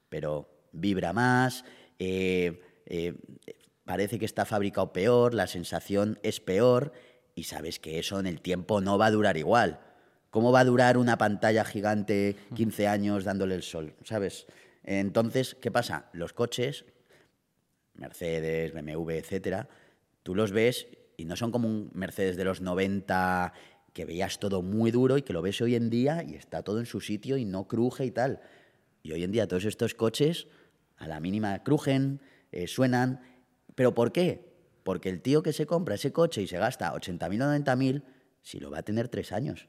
pero 0.10 0.47
vibra 0.73 1.12
más, 1.12 1.65
eh, 1.97 2.62
eh, 2.86 3.15
parece 3.84 4.19
que 4.19 4.25
está 4.25 4.45
fabricado 4.45 4.93
peor, 4.93 5.34
la 5.34 5.47
sensación 5.47 6.19
es 6.21 6.39
peor 6.39 6.93
y 7.34 7.45
sabes 7.45 7.79
que 7.79 7.97
eso 7.97 8.19
en 8.19 8.27
el 8.27 8.41
tiempo 8.41 8.79
no 8.79 8.99
va 8.99 9.07
a 9.07 9.12
durar 9.12 9.38
igual. 9.38 9.79
¿Cómo 10.29 10.51
va 10.51 10.60
a 10.60 10.65
durar 10.65 10.99
una 10.99 11.17
pantalla 11.17 11.65
gigante 11.65 12.36
15 12.53 12.88
años 12.88 13.23
dándole 13.23 13.55
el 13.55 13.63
sol? 13.63 13.95
¿Sabes? 14.03 14.45
Entonces, 14.84 15.57
¿qué 15.60 15.71
pasa? 15.71 16.12
Los 16.13 16.34
coches, 16.34 16.86
Mercedes, 17.95 18.71
BMW, 18.71 19.13
etcétera, 19.13 19.67
tú 20.21 20.36
los 20.36 20.51
ves 20.51 20.86
y 21.17 21.25
no 21.25 21.36
son 21.36 21.51
como 21.51 21.67
un 21.67 21.89
Mercedes 21.95 22.38
de 22.38 22.43
los 22.43 22.62
90 22.62 23.53
que 23.93 24.06
veías 24.06 24.39
todo 24.39 24.62
muy 24.62 24.91
duro 24.91 25.17
y 25.17 25.21
que 25.21 25.34
lo 25.34 25.41
ves 25.41 25.62
hoy 25.62 25.75
en 25.75 25.89
día 25.89 26.23
y 26.23 26.36
está 26.36 26.63
todo 26.63 26.80
en 26.80 26.86
su 26.86 27.01
sitio 27.01 27.38
y 27.38 27.45
no 27.45 27.67
cruje 27.67 28.06
y 28.06 28.12
tal. 28.12 28.41
Y 29.04 29.12
hoy 29.12 29.23
en 29.23 29.32
día 29.32 29.47
todos 29.47 29.65
estos 29.65 29.95
coches 29.95 30.47
a 30.97 31.08
la 31.08 31.19
mínima 31.19 31.63
crujen, 31.63 32.21
eh, 32.51 32.67
suenan. 32.67 33.21
¿Pero 33.75 33.93
por 33.93 34.12
qué? 34.12 34.54
Porque 34.84 35.10
el 35.10 35.21
tío 35.21 35.43
que 35.43 35.54
se 35.54 35.65
compra 35.65 35.95
ese 35.95 36.12
coche 36.12 36.41
y 36.41 36.47
se 36.47 36.58
gasta 36.58 36.93
80.000 36.93 37.41
o 37.41 37.63
90.000, 37.63 38.04
si 38.41 38.60
lo 38.60 38.71
va 38.71 38.80
a 38.80 38.84
tener 38.84 39.10
tres 39.10 39.32
años. 39.32 39.67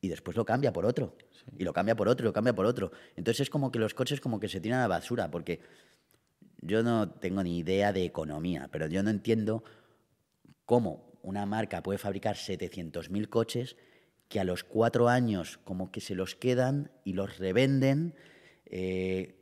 Y 0.00 0.08
después 0.08 0.36
lo 0.36 0.44
cambia 0.44 0.72
por 0.72 0.84
otro. 0.84 1.16
Y 1.56 1.64
lo 1.64 1.72
cambia 1.72 1.96
por 1.96 2.08
otro, 2.08 2.24
y 2.24 2.28
lo 2.28 2.32
cambia 2.32 2.54
por 2.54 2.66
otro. 2.66 2.92
Entonces 3.16 3.42
es 3.42 3.50
como 3.50 3.70
que 3.70 3.78
los 3.78 3.94
coches 3.94 4.20
como 4.20 4.40
que 4.40 4.48
se 4.48 4.60
tiran 4.60 4.80
a 4.80 4.82
la 4.82 4.88
basura, 4.88 5.30
porque 5.30 5.60
yo 6.60 6.82
no 6.82 7.10
tengo 7.10 7.42
ni 7.42 7.58
idea 7.58 7.92
de 7.92 8.04
economía, 8.04 8.68
pero 8.70 8.86
yo 8.86 9.02
no 9.02 9.10
entiendo 9.10 9.64
cómo 10.64 11.13
una 11.24 11.44
marca 11.46 11.82
puede 11.82 11.98
fabricar 11.98 12.36
700.000 12.36 13.28
coches 13.28 13.76
que 14.28 14.40
a 14.40 14.44
los 14.44 14.64
cuatro 14.64 15.08
años 15.08 15.58
como 15.64 15.90
que 15.90 16.00
se 16.00 16.14
los 16.14 16.34
quedan 16.34 16.90
y 17.04 17.12
los 17.14 17.38
revenden 17.38 18.14
eh, 18.66 19.34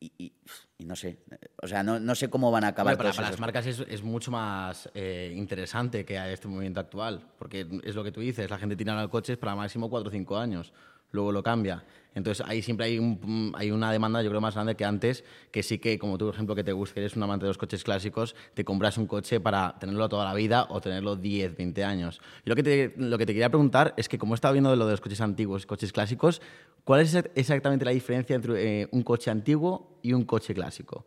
y, 0.00 0.12
y- 0.18 0.32
y 0.78 0.84
no 0.84 0.94
sé, 0.94 1.18
o 1.60 1.66
sea, 1.66 1.82
no, 1.82 1.98
no 1.98 2.14
sé 2.14 2.30
cómo 2.30 2.50
van 2.52 2.62
a 2.64 2.68
acabar 2.68 2.96
para, 2.96 3.08
las 3.30 3.40
marcas 3.40 3.66
es, 3.66 3.80
es 3.88 4.02
mucho 4.02 4.30
más 4.30 4.88
eh, 4.94 5.32
interesante 5.36 6.04
que 6.04 6.18
a 6.18 6.30
este 6.30 6.46
movimiento 6.46 6.78
actual, 6.78 7.26
porque 7.36 7.66
es 7.82 7.94
lo 7.96 8.04
que 8.04 8.12
tú 8.12 8.20
dices, 8.20 8.48
la 8.48 8.58
gente 8.58 8.76
tira 8.76 9.00
los 9.00 9.10
coches 9.10 9.36
para 9.38 9.56
máximo 9.56 9.90
4 9.90 10.08
o 10.08 10.12
5 10.12 10.36
años, 10.38 10.72
luego 11.12 11.32
lo 11.32 11.42
cambia. 11.42 11.84
Entonces 12.14 12.44
ahí 12.48 12.62
siempre 12.62 12.86
hay, 12.86 12.98
un- 12.98 13.52
hay 13.56 13.70
una 13.70 13.92
demanda, 13.92 14.20
yo 14.22 14.28
creo, 14.30 14.40
más 14.40 14.54
grande 14.54 14.74
que 14.74 14.84
antes, 14.84 15.22
que 15.52 15.62
sí 15.62 15.78
que, 15.78 15.98
como 15.98 16.18
tú, 16.18 16.24
por 16.26 16.34
ejemplo, 16.34 16.54
que 16.56 16.64
te 16.64 16.72
gusta, 16.72 16.94
que 16.94 17.00
eres 17.00 17.14
un 17.16 17.22
amante 17.22 17.44
de 17.44 17.50
los 17.50 17.58
coches 17.58 17.84
clásicos, 17.84 18.34
te 18.54 18.64
compras 18.64 18.98
un 18.98 19.06
coche 19.06 19.38
para 19.38 19.78
tenerlo 19.78 20.08
toda 20.08 20.24
la 20.24 20.34
vida 20.34 20.66
o 20.70 20.80
tenerlo 20.80 21.14
10, 21.14 21.56
20 21.56 21.84
años. 21.84 22.20
Y 22.44 22.48
lo 22.50 22.56
que 22.56 22.62
te, 22.64 22.94
lo 22.96 23.18
que 23.18 23.26
te 23.26 23.32
quería 23.34 23.50
preguntar 23.50 23.94
es 23.96 24.08
que, 24.08 24.18
como 24.18 24.34
he 24.34 24.36
estado 24.36 24.52
viendo 24.54 24.70
de 24.70 24.76
lo 24.76 24.86
de 24.86 24.92
los 24.92 25.00
coches 25.00 25.20
antiguos 25.20 25.64
coches 25.66 25.92
clásicos, 25.92 26.42
¿cuál 26.82 27.02
es 27.02 27.14
exact- 27.14 27.30
exactamente 27.36 27.84
la 27.84 27.92
diferencia 27.92 28.34
entre 28.34 28.82
eh, 28.82 28.88
un 28.90 29.02
coche 29.04 29.30
antiguo 29.30 29.98
y 30.02 30.12
un 30.12 30.24
coche 30.24 30.54
clásico? 30.54 31.06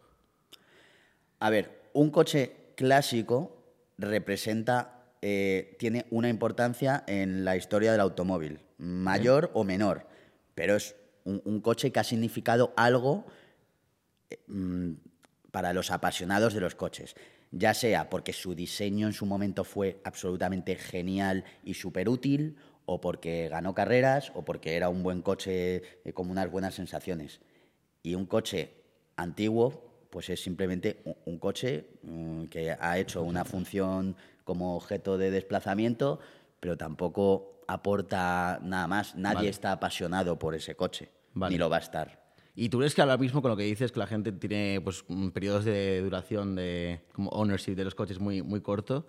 A 1.39 1.49
ver, 1.49 1.89
un 1.93 2.09
coche 2.11 2.55
clásico 2.75 3.57
representa, 3.97 5.03
eh, 5.21 5.75
tiene 5.79 6.05
una 6.11 6.29
importancia 6.29 7.03
en 7.07 7.43
la 7.43 7.55
historia 7.57 7.91
del 7.91 8.01
automóvil, 8.01 8.59
mayor 8.81 9.51
o 9.53 9.63
menor, 9.63 10.07
pero 10.55 10.75
es 10.75 10.95
un, 11.23 11.61
coche 11.61 11.91
que 11.91 11.99
ha 11.99 12.03
significado 12.03 12.73
algo 12.75 13.25
eh, 14.29 14.39
mm, 14.47 14.93
para 15.51 15.71
los 15.71 15.91
apasionados 15.91 16.55
de 16.55 16.61
los 16.61 16.73
coches, 16.73 17.15
ya 17.51 17.75
sea 17.75 18.09
porque 18.09 18.33
su 18.33 18.55
diseño 18.55 19.05
en 19.05 19.13
su 19.13 19.25
momento 19.27 19.63
fue 19.63 20.01
absolutamente 20.03 20.75
genial 20.75 21.45
y 21.63 21.75
súper 21.75 22.09
útil, 22.09 22.57
o 22.85 22.99
porque 22.99 23.47
ganó 23.49 23.75
carreras, 23.75 24.31
o 24.33 24.43
porque 24.43 24.75
era 24.75 24.89
un 24.89 25.03
buen 25.03 25.21
coche 25.21 25.83
eh, 26.03 26.13
con 26.13 26.29
unas 26.29 26.49
buenas 26.49 26.73
sensaciones. 26.73 27.39
Y 28.01 28.15
un 28.15 28.25
coche 28.25 28.73
antiguo, 29.15 30.07
pues 30.09 30.29
es 30.31 30.41
simplemente 30.41 31.01
un, 31.05 31.15
un 31.25 31.37
coche 31.37 31.85
mm, 32.01 32.45
que 32.45 32.71
ha 32.71 32.97
hecho 32.97 33.21
una 33.21 33.45
función 33.45 34.15
como 34.43 34.75
objeto 34.75 35.19
de 35.19 35.29
desplazamiento, 35.29 36.19
pero 36.61 36.77
tampoco 36.77 37.59
aporta 37.67 38.59
nada 38.63 38.87
más. 38.87 39.15
Nadie 39.15 39.35
Vale. 39.35 39.49
está 39.49 39.73
apasionado 39.73 40.39
por 40.39 40.55
ese 40.55 40.75
coche, 40.75 41.09
Vale. 41.33 41.51
ni 41.53 41.57
lo 41.59 41.69
va 41.69 41.77
a 41.77 41.79
estar. 41.79 42.21
¿Y 42.55 42.69
tú 42.69 42.77
crees 42.77 42.93
que 42.95 43.01
ahora 43.01 43.17
mismo 43.17 43.41
con 43.41 43.49
lo 43.51 43.57
que 43.57 43.63
dices 43.63 43.91
que 43.91 43.99
la 43.99 44.07
gente 44.07 44.31
tiene 44.31 44.79
pues, 44.83 45.03
mm, 45.07 45.29
periodos 45.29 45.65
de 45.65 46.01
duración 46.01 46.55
de 46.55 47.01
como 47.13 47.29
ownership 47.31 47.75
de 47.75 47.83
los 47.85 47.95
coches 47.95 48.19
muy, 48.19 48.41
muy 48.41 48.61
corto? 48.61 49.05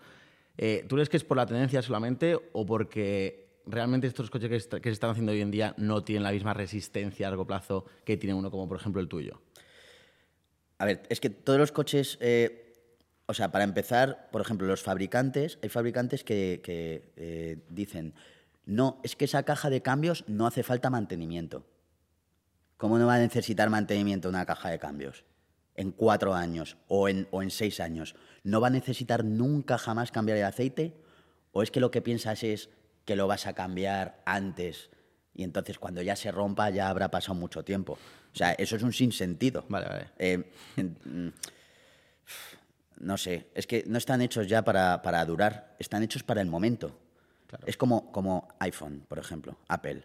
eh, 0.58 0.84
¿Tú 0.88 0.96
crees 0.96 1.08
que 1.08 1.16
es 1.16 1.24
por 1.24 1.36
la 1.36 1.46
tendencia 1.46 1.80
solamente 1.82 2.36
o 2.52 2.64
porque 2.66 3.60
realmente 3.66 4.06
estos 4.06 4.28
coches 4.30 4.48
que, 4.48 4.56
est- 4.56 4.74
que 4.74 4.88
se 4.88 4.92
están 4.92 5.10
haciendo 5.10 5.32
hoy 5.32 5.40
en 5.40 5.50
día 5.50 5.74
no 5.78 6.02
tienen 6.04 6.22
la 6.22 6.30
misma 6.32 6.52
resistencia 6.54 7.26
a 7.26 7.30
largo 7.30 7.46
plazo 7.46 7.84
que 8.04 8.16
tiene 8.16 8.34
uno 8.34 8.50
como 8.50 8.68
por 8.68 8.76
ejemplo 8.78 9.00
el 9.00 9.08
tuyo? 9.08 9.40
A 10.78 10.84
ver, 10.84 11.02
es 11.08 11.20
que 11.20 11.30
todos 11.30 11.58
los 11.58 11.72
coches, 11.72 12.18
eh, 12.20 12.61
o 13.26 13.34
sea, 13.34 13.52
para 13.52 13.64
empezar, 13.64 14.28
por 14.30 14.40
ejemplo, 14.40 14.66
los 14.66 14.82
fabricantes, 14.82 15.58
hay 15.62 15.68
fabricantes 15.68 16.24
que, 16.24 16.60
que, 16.62 17.12
eh, 17.16 17.58
dicen, 17.68 18.14
no, 18.64 19.00
es 19.02 19.16
que 19.16 19.24
esa 19.24 19.44
caja 19.44 19.70
de 19.70 19.82
cambios 19.82 20.24
no 20.26 20.46
hace 20.46 20.62
falta 20.62 20.90
mantenimiento. 20.90 21.64
¿Cómo 22.76 22.98
no 22.98 23.06
va 23.06 23.14
a 23.14 23.18
necesitar 23.18 23.70
mantenimiento 23.70 24.28
una 24.28 24.44
caja 24.44 24.70
de 24.70 24.78
cambios? 24.78 25.24
En 25.74 25.92
cuatro 25.92 26.34
años 26.34 26.76
o 26.88 27.08
en, 27.08 27.28
o 27.30 27.42
en 27.42 27.50
seis 27.50 27.80
años. 27.80 28.14
¿No 28.42 28.60
va 28.60 28.66
a 28.66 28.70
necesitar 28.70 29.24
nunca 29.24 29.78
jamás 29.78 30.10
cambiar 30.10 30.38
el 30.38 30.44
aceite? 30.44 30.94
¿O 31.52 31.62
es 31.62 31.70
que 31.70 31.80
lo 31.80 31.90
que 31.90 32.02
piensas 32.02 32.42
es 32.42 32.70
que 33.04 33.16
lo 33.16 33.26
vas 33.26 33.46
a 33.46 33.54
cambiar 33.54 34.22
antes 34.26 34.90
y 35.34 35.44
entonces 35.44 35.78
cuando 35.78 36.02
ya 36.02 36.14
se 36.14 36.30
rompa 36.30 36.70
ya 36.70 36.88
habrá 36.88 37.10
pasado 37.10 37.34
mucho 37.34 37.64
tiempo? 37.64 37.98
O 38.32 38.36
sea, 38.36 38.52
eso 38.52 38.76
es 38.76 38.82
un 38.82 38.92
sinsentido. 38.92 39.64
Vale, 39.68 39.86
vale. 39.86 40.06
Eh, 40.18 40.52
mm, 41.04 41.28
no 43.02 43.16
sé, 43.18 43.48
es 43.54 43.66
que 43.66 43.84
no 43.86 43.98
están 43.98 44.22
hechos 44.22 44.46
ya 44.48 44.62
para, 44.64 45.02
para 45.02 45.24
durar, 45.26 45.76
están 45.78 46.02
hechos 46.02 46.22
para 46.22 46.40
el 46.40 46.48
momento. 46.48 46.98
Es 47.66 47.76
como, 47.76 48.10
como 48.12 48.48
iPhone, 48.60 49.04
por 49.06 49.18
ejemplo, 49.18 49.58
Apple. 49.68 50.04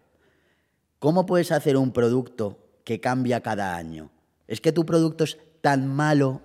¿Cómo 0.99 1.25
puedes 1.25 1.51
hacer 1.51 1.77
un 1.77 1.91
producto 1.93 2.57
que 2.83 2.99
cambia 2.99 3.41
cada 3.41 3.75
año? 3.75 4.09
Es 4.47 4.59
que 4.61 4.71
tu 4.71 4.85
producto 4.85 5.23
es 5.23 5.37
tan 5.61 5.87
malo 5.87 6.41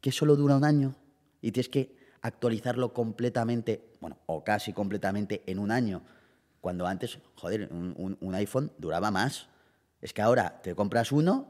que 0.00 0.10
solo 0.12 0.34
dura 0.36 0.56
un 0.56 0.64
año 0.64 0.94
y 1.40 1.52
tienes 1.52 1.68
que 1.68 1.94
actualizarlo 2.22 2.92
completamente, 2.92 3.84
bueno, 4.00 4.16
o 4.26 4.42
casi 4.44 4.72
completamente 4.72 5.42
en 5.46 5.58
un 5.58 5.70
año. 5.70 6.02
Cuando 6.60 6.86
antes, 6.86 7.18
joder, 7.36 7.68
un, 7.72 7.94
un- 7.96 8.16
un 8.20 8.34
iPhone 8.34 8.72
duraba 8.78 9.10
más. 9.10 9.48
Es 10.00 10.12
que 10.12 10.22
ahora 10.22 10.60
te 10.62 10.74
compras 10.74 11.12
uno 11.12 11.48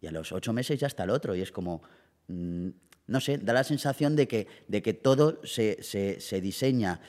y 0.00 0.06
a 0.06 0.10
los 0.10 0.32
ocho 0.32 0.52
meses 0.52 0.78
ya 0.80 0.86
está 0.86 1.04
el 1.04 1.10
otro. 1.10 1.34
Y 1.34 1.42
es 1.42 1.52
como, 1.52 1.82
mm, 2.28 2.68
no 3.06 3.20
sé, 3.20 3.38
da 3.38 3.52
la 3.52 3.64
sensación 3.64 4.16
de 4.16 4.26
que, 4.28 4.46
de 4.68 4.82
que 4.82 4.94
todo 4.94 5.40
se, 5.44 5.82
se- 5.82 6.20
se 6.20 6.40
diseña 6.40 7.00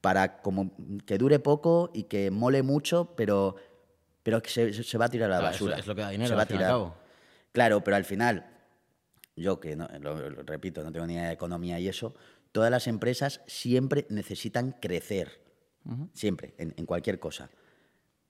para 0.00 0.40
como 0.42 0.72
que 1.06 1.18
dure 1.18 1.38
poco 1.38 1.90
y 1.94 2.04
que 2.04 2.30
mole 2.30 2.62
mucho, 2.62 3.14
pero, 3.16 3.56
pero 4.22 4.42
que 4.42 4.50
se, 4.50 4.82
se 4.82 4.98
va 4.98 5.04
a 5.04 5.08
tirar 5.08 5.30
a 5.30 5.34
la 5.34 5.40
Claro, 5.40 5.52
basura. 5.52 5.76
es 5.78 5.86
lo 5.86 5.94
que 5.94 6.00
da 6.00 6.10
dinero, 6.10 6.28
Se 6.30 6.34
va 6.34 6.42
al 6.42 6.48
tirar. 6.48 6.68
cabo. 6.70 6.96
Claro, 7.52 7.84
pero 7.84 7.96
al 7.96 8.04
final, 8.04 8.46
yo 9.36 9.60
que 9.60 9.76
no, 9.76 9.88
lo, 10.00 10.30
lo 10.30 10.42
repito, 10.42 10.82
no 10.82 10.90
tengo 10.90 11.06
ni 11.06 11.14
idea 11.14 11.28
de 11.28 11.34
economía 11.34 11.78
y 11.78 11.86
eso, 11.88 12.14
todas 12.50 12.70
las 12.70 12.86
empresas 12.86 13.42
siempre 13.46 14.06
necesitan 14.08 14.72
crecer. 14.72 15.40
Siempre, 16.14 16.54
en, 16.58 16.72
en 16.76 16.86
cualquier 16.86 17.18
cosa. 17.18 17.50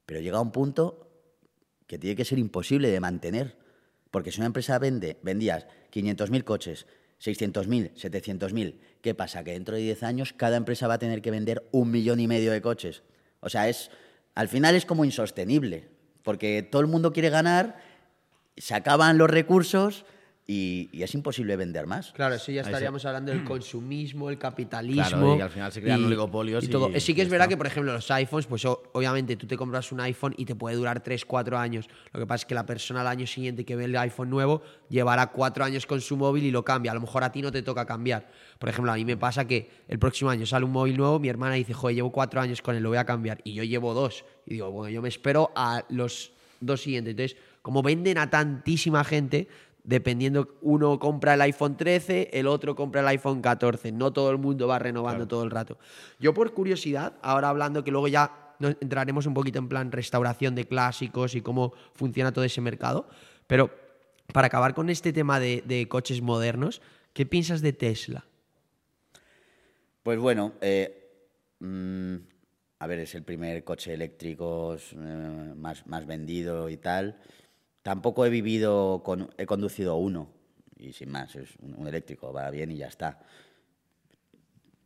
Pero 0.07 0.21
llega 0.21 0.41
un 0.41 0.53
punto 0.53 1.11
que 1.87 1.99
tiene 1.99 2.17
que 2.17 2.25
ser 2.25 2.39
imposible 2.39 2.89
de 2.91 2.99
mantener. 2.99 3.59
Porque 4.11 4.33
si 4.33 4.41
una 4.41 4.47
empresa 4.47 4.79
vende, 4.79 5.19
vendías 5.23 5.67
500.000 5.91 6.45
coches, 6.45 6.87
600.000, 7.23 7.95
700.000, 7.95 8.75
¿qué 9.01 9.15
pasa? 9.15 9.45
Que 9.45 9.53
dentro 9.53 9.77
de 9.77 9.83
10 9.83 10.03
años 10.03 10.33
cada 10.33 10.57
empresa 10.57 10.89
va 10.89 10.95
a 10.95 10.99
tener 10.99 11.23
que 11.23 11.31
vender 11.31 11.69
un 11.71 11.91
millón 11.91 12.19
y 12.19 12.27
medio 12.27 12.51
de 12.51 12.61
coches. 12.61 13.03
O 13.41 13.49
sea, 13.49 13.69
es, 13.69 13.91
al 14.35 14.49
final 14.49 14.75
es 14.75 14.85
como 14.85 15.05
insostenible. 15.05 15.89
Porque 16.23 16.63
todo 16.63 16.83
el 16.83 16.89
mundo 16.89 17.13
quiere 17.13 17.31
ganar, 17.31 17.81
se 18.57 18.75
acaban 18.75 19.19
los 19.19 19.31
recursos 19.31 20.05
y, 20.53 20.91
y 20.93 21.03
es 21.03 21.15
imposible 21.15 21.57
vender 21.57 21.87
más. 21.87 22.13
Claro, 22.13 22.35
eso 22.35 22.53
ya 22.53 22.61
estaríamos 22.61 23.05
hablando 23.07 23.33
del 23.33 23.43
consumismo, 23.43 24.29
el 24.29 24.39
capitalismo. 24.39 25.03
Claro, 25.03 25.37
y 25.37 25.41
al 25.41 25.51
final 25.51 25.73
se 25.73 25.81
crean 25.81 26.05
oligopolios 26.05 26.65
y 26.65 26.69
todo. 26.69 26.91
sí 27.01 27.15
que 27.15 27.23
es 27.23 27.31
verdad 27.31 27.47
está. 27.47 27.55
que, 27.55 27.57
por 27.57 27.67
ejemplo, 27.67 27.93
los 27.93 28.11
iPhones, 28.11 28.47
pues 28.47 28.65
obviamente 28.65 29.37
tú 29.37 29.47
te 29.47 29.57
compras 29.57 29.91
un 29.93 30.01
iPhone 30.01 30.35
y 30.37 30.45
te 30.45 30.55
puede 30.55 30.77
durar 30.77 31.03
3, 31.03 31.25
4 31.25 31.59
años. 31.59 31.89
Lo 32.13 32.21
que 32.21 32.27
pasa 32.27 32.43
es 32.43 32.47
que 32.47 32.55
la 32.55 32.67
persona 32.67 33.01
al 33.01 33.07
año 33.07 33.27
siguiente 33.27 33.65
que 33.65 33.77
ve 33.77 33.87
el 33.87 33.97
iPhone 33.97 34.29
nuevo 34.29 34.63
llevará 34.91 35.29
4 35.29 35.65
años 35.65 35.87
con 35.87 36.01
su 36.01 36.17
móvil 36.19 36.45
y 36.45 36.51
lo 36.51 36.65
cambia. 36.65 36.93
A 36.93 36.95
lo 36.95 37.01
mejor 37.01 37.25
a 37.25 37.33
ti 37.33 37.41
no 37.41 37.51
te 37.51 37.63
toca 37.63 37.87
cambiar. 37.87 38.29
Por 38.59 38.69
ejemplo, 38.69 38.93
a 38.93 38.97
mí 38.97 39.05
me 39.05 39.17
pasa 39.17 39.47
que 39.47 39.71
el 39.89 39.99
próximo 39.99 40.31
año 40.31 40.45
sale 40.45 40.67
un 40.67 40.73
móvil 40.73 40.99
nuevo, 40.99 41.19
mi 41.19 41.29
hermana 41.29 41.55
dice, 41.55 41.73
joder, 41.73 41.97
llevo 41.97 42.13
4 42.13 42.41
años 42.41 42.61
con 42.61 42.77
él, 42.77 42.83
lo 42.83 42.91
voy 42.91 42.99
a 42.99 43.07
cambiar. 43.07 43.41
Y 43.45 43.55
yo 43.55 43.65
llevo 43.65 43.95
2. 43.95 44.25
Y 44.47 44.55
digo, 44.55 44.71
bueno, 44.71 44.91
yo 44.91 45.01
me 45.01 45.09
espero 45.09 45.51
a 45.57 45.85
los 45.89 46.33
dos 46.61 46.83
siguientes. 46.83 47.13
Entonces, 47.13 47.39
como 47.63 47.83
venden 47.83 48.19
a 48.19 48.29
tantísima 48.29 49.05
gente, 49.05 49.49
dependiendo, 49.85 50.57
uno 50.63 50.99
compra 50.99 51.35
el 51.35 51.41
iPhone 51.43 51.77
13, 51.77 52.31
el 52.33 52.47
otro 52.47 52.75
compra 52.75 53.01
el 53.01 53.09
iPhone 53.09 53.43
14. 53.43 53.93
No 53.93 54.13
todo 54.13 54.31
el 54.31 54.39
mundo 54.39 54.69
va 54.69 54.79
renovando 54.79 55.27
todo 55.27 55.45
el 55.45 55.51
rato. 55.51 55.79
Yo 56.19 56.35
por 56.35 56.53
curiosidad, 56.55 57.15
ahora 57.23 57.49
hablando 57.49 57.85
que 57.85 57.91
luego 57.91 58.09
ya 58.09 58.55
nos 58.59 58.77
entraremos 58.81 59.27
un 59.27 59.35
poquito 59.35 59.59
en 59.59 59.69
plan 59.69 59.91
restauración 59.91 60.55
de 60.55 60.67
clásicos 60.67 61.35
y 61.35 61.41
cómo 61.41 61.73
funciona 61.95 62.33
todo 62.33 62.45
ese 62.45 62.61
mercado, 62.61 63.09
pero 63.47 63.71
para 64.33 64.47
acabar 64.47 64.75
con 64.75 64.89
este 64.89 65.13
tema 65.13 65.41
de, 65.41 65.63
de 65.67 65.89
coches 65.89 66.23
modernos, 66.23 66.81
¿qué 67.13 67.27
piensas 67.27 67.61
de 67.61 67.73
Tesla? 67.73 68.25
Pues 70.03 70.19
bueno, 70.19 70.53
eh, 70.61 71.11
mm, 71.61 72.17
a 72.79 72.87
ver, 72.87 72.99
es 73.01 73.15
el 73.15 73.23
primer 73.23 73.63
coche 73.63 73.95
eléctrico 73.95 74.77
eh, 74.77 75.55
más, 75.57 75.87
más 75.87 76.07
vendido 76.07 76.69
y 76.69 76.77
tal. 76.77 77.21
Tampoco 77.83 78.25
he 78.25 78.31
vivido, 78.31 79.03
con, 79.05 79.31
he 79.39 79.47
conducido 79.47 79.97
uno 79.97 80.29
y 80.79 80.93
sin 80.93 81.11
más, 81.11 81.35
es 81.37 81.51
un, 81.61 81.75
un 81.77 81.87
eléctrico, 81.89 82.33
va 82.33 82.51
bien 82.51 82.71
y 82.73 82.77
ya 82.77 82.89
está. 82.89 83.21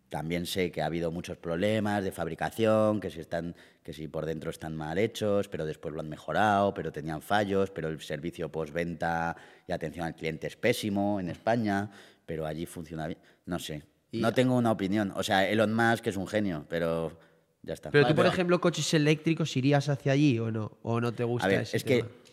También 0.09 0.47
sé 0.47 0.71
que 0.71 0.83
ha 0.83 0.87
habido 0.87 1.11
muchos 1.11 1.37
problemas 1.37 2.05
de 2.05 2.13
fabricación, 2.13 3.01
que 3.01 3.11
si, 3.11 3.21
están, 3.21 3.57
que 3.83 3.93
si 3.93 4.07
por 4.07 4.25
dentro 4.25 4.51
están 4.51 4.77
mal 4.77 4.99
hechos, 4.99 5.49
pero 5.49 5.67
después 5.67 5.93
lo 5.93 6.01
han 6.01 6.09
mejorado, 6.09 6.73
pero 6.75 6.93
tenían 6.93 7.21
fallos, 7.23 7.71
pero 7.71 7.89
el 7.89 8.01
servicio 8.01 8.51
postventa 8.51 9.37
y 9.67 9.73
atención 9.73 10.07
al 10.07 10.15
cliente 10.15 10.47
es 10.47 10.57
pésimo 10.57 11.19
en 11.19 11.29
España, 11.29 11.91
pero 12.25 12.47
allí 12.47 12.67
funciona 12.67 13.09
bien. 13.09 13.19
No 13.47 13.59
sé, 13.59 13.83
Y- 14.13 14.21
no 14.21 14.33
tengo 14.33 14.57
una 14.57 14.71
opinión. 14.71 15.13
O 15.17 15.23
sea, 15.25 15.49
Elon 15.49 15.75
Musk 15.75 16.07
es 16.07 16.17
un 16.17 16.29
genio, 16.29 16.65
pero 16.69 17.19
ya 17.63 17.75
está. 17.75 17.91
Pero 17.91 18.05
Vale, 18.05 18.13
tú, 18.15 18.17
por 18.17 18.25
pero- 18.27 18.33
ejemplo, 18.33 18.61
coches 18.61 18.95
eléctricos, 18.95 19.57
¿irías 19.57 19.89
hacia 19.89 20.13
allí 20.13 20.39
o 20.39 20.53
no? 20.53 20.79
¿O 20.83 21.01
no 21.01 21.13
te 21.13 21.25
gusta 21.25 21.47
A 21.47 21.51
ver, 21.51 21.61
ese 21.63 21.79
es 21.79 21.85
tema? 21.85 22.07
que, 22.07 22.26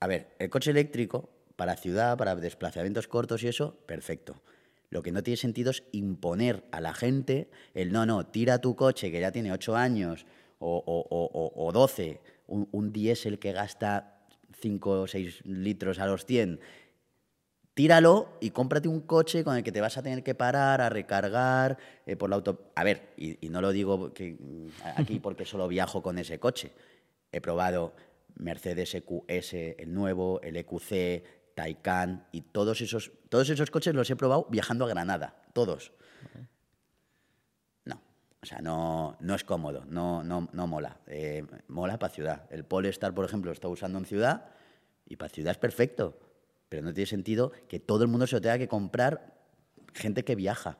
a 0.00 0.06
ver, 0.06 0.28
el 0.38 0.50
coche 0.50 0.70
eléctrico 0.70 1.28
para 1.56 1.76
ciudad, 1.76 2.16
para 2.16 2.36
desplazamientos 2.36 3.08
cortos 3.08 3.42
y 3.42 3.48
eso, 3.48 3.76
perfecto. 3.86 4.42
Lo 4.90 5.02
que 5.02 5.12
no 5.12 5.22
tiene 5.22 5.36
sentido 5.36 5.70
es 5.70 5.82
imponer 5.92 6.64
a 6.72 6.80
la 6.80 6.94
gente 6.94 7.50
el 7.74 7.92
no, 7.92 8.06
no, 8.06 8.26
tira 8.26 8.60
tu 8.60 8.74
coche 8.76 9.10
que 9.10 9.20
ya 9.20 9.32
tiene 9.32 9.52
8 9.52 9.76
años 9.76 10.24
o, 10.60 10.76
o, 10.78 11.06
o- 11.10 11.30
o- 11.32 11.66
o 11.66 11.72
12, 11.72 12.20
un, 12.46 12.68
un 12.72 12.92
diésel 12.92 13.38
que 13.38 13.52
gasta 13.52 14.24
5 14.60 15.02
o 15.02 15.06
6 15.06 15.40
litros 15.44 15.98
a 15.98 16.06
los 16.06 16.24
100, 16.24 16.60
tíralo 17.74 18.28
y 18.40 18.50
cómprate 18.50 18.88
un 18.88 19.00
coche 19.02 19.44
con 19.44 19.56
el 19.56 19.62
que 19.62 19.72
te 19.72 19.80
vas 19.80 19.96
a 19.98 20.02
tener 20.02 20.22
que 20.22 20.34
parar 20.34 20.80
a 20.80 20.88
recargar 20.88 21.78
eh, 22.06 22.16
por 22.16 22.30
la 22.30 22.36
auto. 22.36 22.70
A 22.74 22.82
ver, 22.84 23.10
y, 23.16 23.36
no 23.50 23.60
lo 23.60 23.70
digo 23.72 24.12
mm, 24.18 24.68
aquí 24.96 25.20
porque 25.20 25.44
solo 25.44 25.68
viajo 25.68 26.02
con 26.02 26.18
ese 26.18 26.38
coche. 26.40 26.72
He 27.30 27.40
probado 27.40 27.94
Mercedes 28.38 28.94
EQS, 28.94 29.54
el 29.78 29.92
nuevo, 29.92 30.40
el 30.42 30.56
EQC, 30.56 31.54
Taycan 31.54 32.26
y 32.32 32.42
todos 32.42 32.80
esos, 32.80 33.10
todos 33.28 33.50
esos 33.50 33.70
coches 33.70 33.94
los 33.94 34.08
he 34.10 34.16
probado 34.16 34.46
viajando 34.48 34.84
a 34.84 34.88
Granada, 34.88 35.42
todos. 35.52 35.92
No, 37.84 38.00
o 38.40 38.46
sea, 38.46 38.60
no, 38.60 39.16
no 39.20 39.34
es 39.34 39.44
cómodo, 39.44 39.84
no, 39.86 40.22
no, 40.22 40.48
no 40.52 40.66
mola. 40.66 41.00
Eh, 41.08 41.44
mola 41.66 41.98
para 41.98 42.14
ciudad. 42.14 42.46
El 42.50 42.64
Polestar, 42.64 43.14
por 43.14 43.24
ejemplo, 43.24 43.50
lo 43.50 43.54
está 43.54 43.68
usando 43.68 43.98
en 43.98 44.06
ciudad 44.06 44.50
y 45.06 45.16
para 45.16 45.30
ciudad 45.30 45.50
es 45.50 45.58
perfecto, 45.58 46.18
pero 46.68 46.82
no 46.82 46.94
tiene 46.94 47.06
sentido 47.06 47.50
que 47.68 47.80
todo 47.80 48.04
el 48.04 48.08
mundo 48.08 48.26
se 48.26 48.36
lo 48.36 48.40
tenga 48.40 48.58
que 48.58 48.68
comprar 48.68 49.34
gente 49.94 50.24
que 50.24 50.36
viaja. 50.36 50.78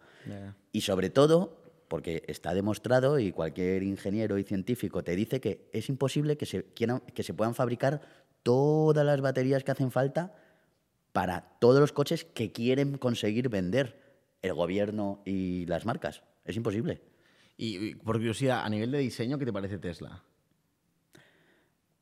Y 0.73 0.83
sobre 0.83 1.11
todo, 1.11 1.58
porque 1.89 2.23
está 2.29 2.55
demostrado 2.55 3.19
y 3.19 3.33
cualquier 3.33 3.83
ingeniero 3.83 4.39
y 4.39 4.45
científico 4.45 5.03
te 5.03 5.17
dice 5.17 5.41
que 5.41 5.69
es 5.73 5.89
imposible 5.89 6.37
que 6.37 6.47
se, 6.47 6.65
quieran- 6.75 7.01
que 7.15 7.23
se 7.23 7.35
puedan 7.35 7.55
fabricar 7.55 8.01
todas 8.43 9.05
las 9.05 9.21
baterías 9.21 9.65
que 9.65 9.71
hacen 9.73 9.91
falta 9.91 10.35
para 11.13 11.59
todos 11.61 11.81
los 11.81 11.93
coches 11.93 12.25
que 12.25 12.53
quieren 12.53 12.99
conseguir 12.99 13.49
vender 13.49 14.01
el 14.43 14.55
gobierno 14.55 15.23
y 15.25 15.67
las 15.67 15.85
marcas. 15.85 16.23
Es 16.45 16.57
imposible. 16.57 17.01
Y, 17.57 17.77
y 17.89 17.95
por 17.97 18.17
curiosidad, 18.17 18.65
a 18.65 18.69
nivel 18.69 18.93
de 18.93 18.99
diseño, 18.99 19.39
¿qué 19.39 19.45
te 19.45 19.53
parece 19.53 19.79
Tesla? 19.79 20.23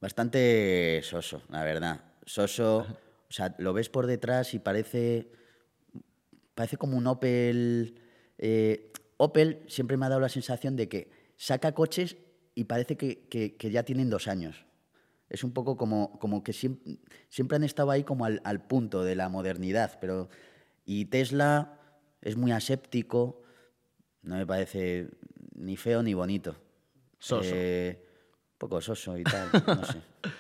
Bastante 0.01 1.01
soso, 1.03 1.43
la 1.49 1.65
verdad. 1.65 2.05
Soso, 2.27 2.87
o 3.29 3.33
sea, 3.33 3.55
lo 3.59 3.73
ves 3.73 3.89
por 3.89 4.07
detrás 4.07 4.53
y 4.53 4.59
parece, 4.59 5.31
parece 6.55 6.77
como 6.77 6.97
un 6.99 7.07
Opel. 7.07 7.99
eh, 8.39 8.93
Opel 9.19 9.63
siempre 9.69 9.97
me 9.97 10.07
ha 10.07 10.09
dado 10.09 10.21
la 10.21 10.29
sensación 10.29 10.77
de 10.77 10.89
que 10.89 11.11
saca 11.37 11.73
coches 11.73 12.17
y 12.55 12.65
parece 12.65 12.97
que, 12.97 13.27
que- 13.29 13.57
que 13.57 13.71
ya 13.71 13.83
tienen 13.83 14.11
dos 14.11 14.29
años. 14.29 14.65
Es 15.29 15.43
un 15.45 15.53
poco 15.53 15.77
como, 15.77 16.19
como 16.19 16.43
que 16.45 16.53
siempre, 16.53 16.99
siempre 17.29 17.57
han 17.57 17.65
estado 17.65 17.91
ahí 17.91 18.05
como 18.05 18.25
al, 18.25 18.41
al 18.45 18.65
punto 18.67 19.03
de 19.03 19.17
la 19.17 19.29
modernidad, 19.29 19.99
pero 20.01 20.29
y 20.85 21.07
Tesla 21.07 21.81
es 22.23 22.37
muy 22.37 22.53
aséptico, 22.53 23.43
no 24.23 24.37
me 24.37 24.47
parece 24.47 25.09
ni 25.55 25.77
feo 25.77 26.03
ni 26.03 26.15
bonito. 26.15 26.55
Soso. 27.19 27.51
Eh, 27.55 27.99
un 28.53 28.59
poco 28.59 28.81
soso 28.81 29.19
y 29.19 29.25
tal, 29.25 29.51
no 29.67 29.85
sé. 29.85 30.01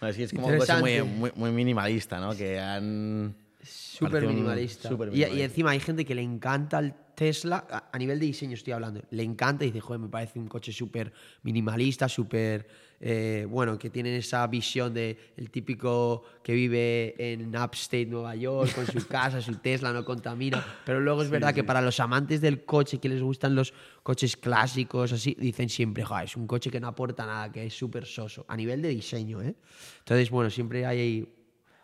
Bueno, 0.00 0.14
sí, 0.16 0.22
es 0.24 0.32
como 0.32 0.48
un 0.48 0.58
coche 0.58 0.72
muy, 0.80 0.90
Interesante. 0.94 1.20
muy, 1.20 1.32
muy 1.36 1.50
minimalista, 1.52 2.18
¿no? 2.18 2.34
Que 2.34 2.58
han... 2.58 3.36
Súper 3.62 4.10
Parece 4.12 4.26
un- 4.28 4.34
minimalista. 4.34 4.88
Y- 4.88 4.92
Y, 4.92 4.96
minimalista. 4.96 5.44
encima 5.44 5.70
hay 5.70 5.80
gente 5.80 6.04
que 6.04 6.14
le 6.14 6.22
encanta 6.22 6.78
el 6.80 6.94
Tesla, 7.14 7.66
a, 7.70 7.90
a 7.92 7.98
nivel 7.98 8.18
de 8.18 8.26
diseño 8.26 8.54
estoy 8.54 8.72
hablando, 8.72 9.02
le 9.10 9.22
encanta 9.22 9.64
y 9.64 9.68
dice, 9.68 9.80
joder, 9.80 10.00
me 10.00 10.08
parece 10.08 10.38
un 10.38 10.48
coche 10.48 10.72
súper 10.72 11.12
minimalista, 11.42 12.08
súper, 12.08 12.66
eh, 13.00 13.46
bueno, 13.48 13.78
que 13.78 13.90
tienen 13.90 14.14
esa 14.14 14.44
visión 14.46 14.94
de 14.94 15.18
el 15.36 15.50
típico 15.50 16.24
que 16.42 16.54
vive 16.54 17.14
en 17.18 17.54
Upstate, 17.54 18.06
Nueva 18.06 18.34
York, 18.34 18.74
con 18.74 18.86
su 18.86 19.06
casa, 19.06 19.42
su 19.42 19.56
Tesla, 19.56 19.92
no 19.92 20.04
contamina. 20.06 20.64
Pero 20.86 21.00
luego 21.00 21.22
es 21.22 21.28
verdad 21.28 21.54
que 21.54 21.62
para 21.62 21.82
los 21.82 22.00
amantes 22.00 22.40
del 22.40 22.64
coche, 22.64 22.98
que 22.98 23.10
les 23.10 23.22
gustan 23.22 23.54
los 23.54 23.74
coches 24.02 24.36
clásicos, 24.38 25.12
así, 25.12 25.36
dicen 25.38 25.68
siempre, 25.68 26.04
joder, 26.04 26.24
es 26.24 26.36
un 26.36 26.46
coche 26.46 26.70
que 26.70 26.80
no 26.80 26.88
aporta 26.88 27.26
nada, 27.26 27.52
que 27.52 27.66
es 27.66 27.74
súper 27.74 28.06
soso, 28.06 28.46
a 28.48 28.56
nivel 28.56 28.80
de 28.80 28.88
diseño, 28.88 29.42
¿eh? 29.42 29.54
Entonces, 29.98 30.30
bueno, 30.30 30.48
siempre 30.48 30.86
hay 30.86 31.28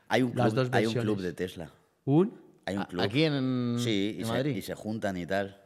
Hay 0.08 0.22
un 0.22 0.32
club, 0.32 0.52
dos 0.54 0.68
hay 0.72 0.86
un 0.86 0.94
club 0.94 1.20
de 1.20 1.32
Tesla. 1.32 1.70
un... 2.04 2.32
Hay 2.66 2.76
un 2.76 2.82
A- 2.82 2.86
club. 2.86 3.00
Aquí 3.02 3.24
en, 3.24 3.76
sí, 3.78 4.14
y 4.16 4.20
en 4.20 4.26
se, 4.26 4.32
Madrid. 4.32 4.56
y 4.56 4.62
se 4.62 4.74
juntan 4.74 5.16
y 5.16 5.26
tal. 5.26 5.56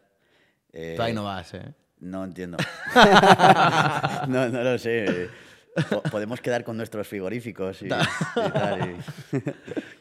Eh, 0.72 0.95
Tú 0.97 1.03
ahí 1.03 1.12
no 1.12 1.24
vas, 1.24 1.53
¿eh? 1.55 1.74
No 1.99 2.24
entiendo. 2.24 2.59
no, 4.28 4.49
no 4.49 4.62
lo 4.64 4.78
sé. 4.78 5.28
Po- 5.88 6.03
podemos 6.03 6.40
quedar 6.40 6.64
con 6.64 6.76
nuestros 6.76 7.09
frigoríficos 7.09 7.80
y, 7.82 7.86
y 7.86 7.88
tal. 7.88 8.97
y- 9.32 9.36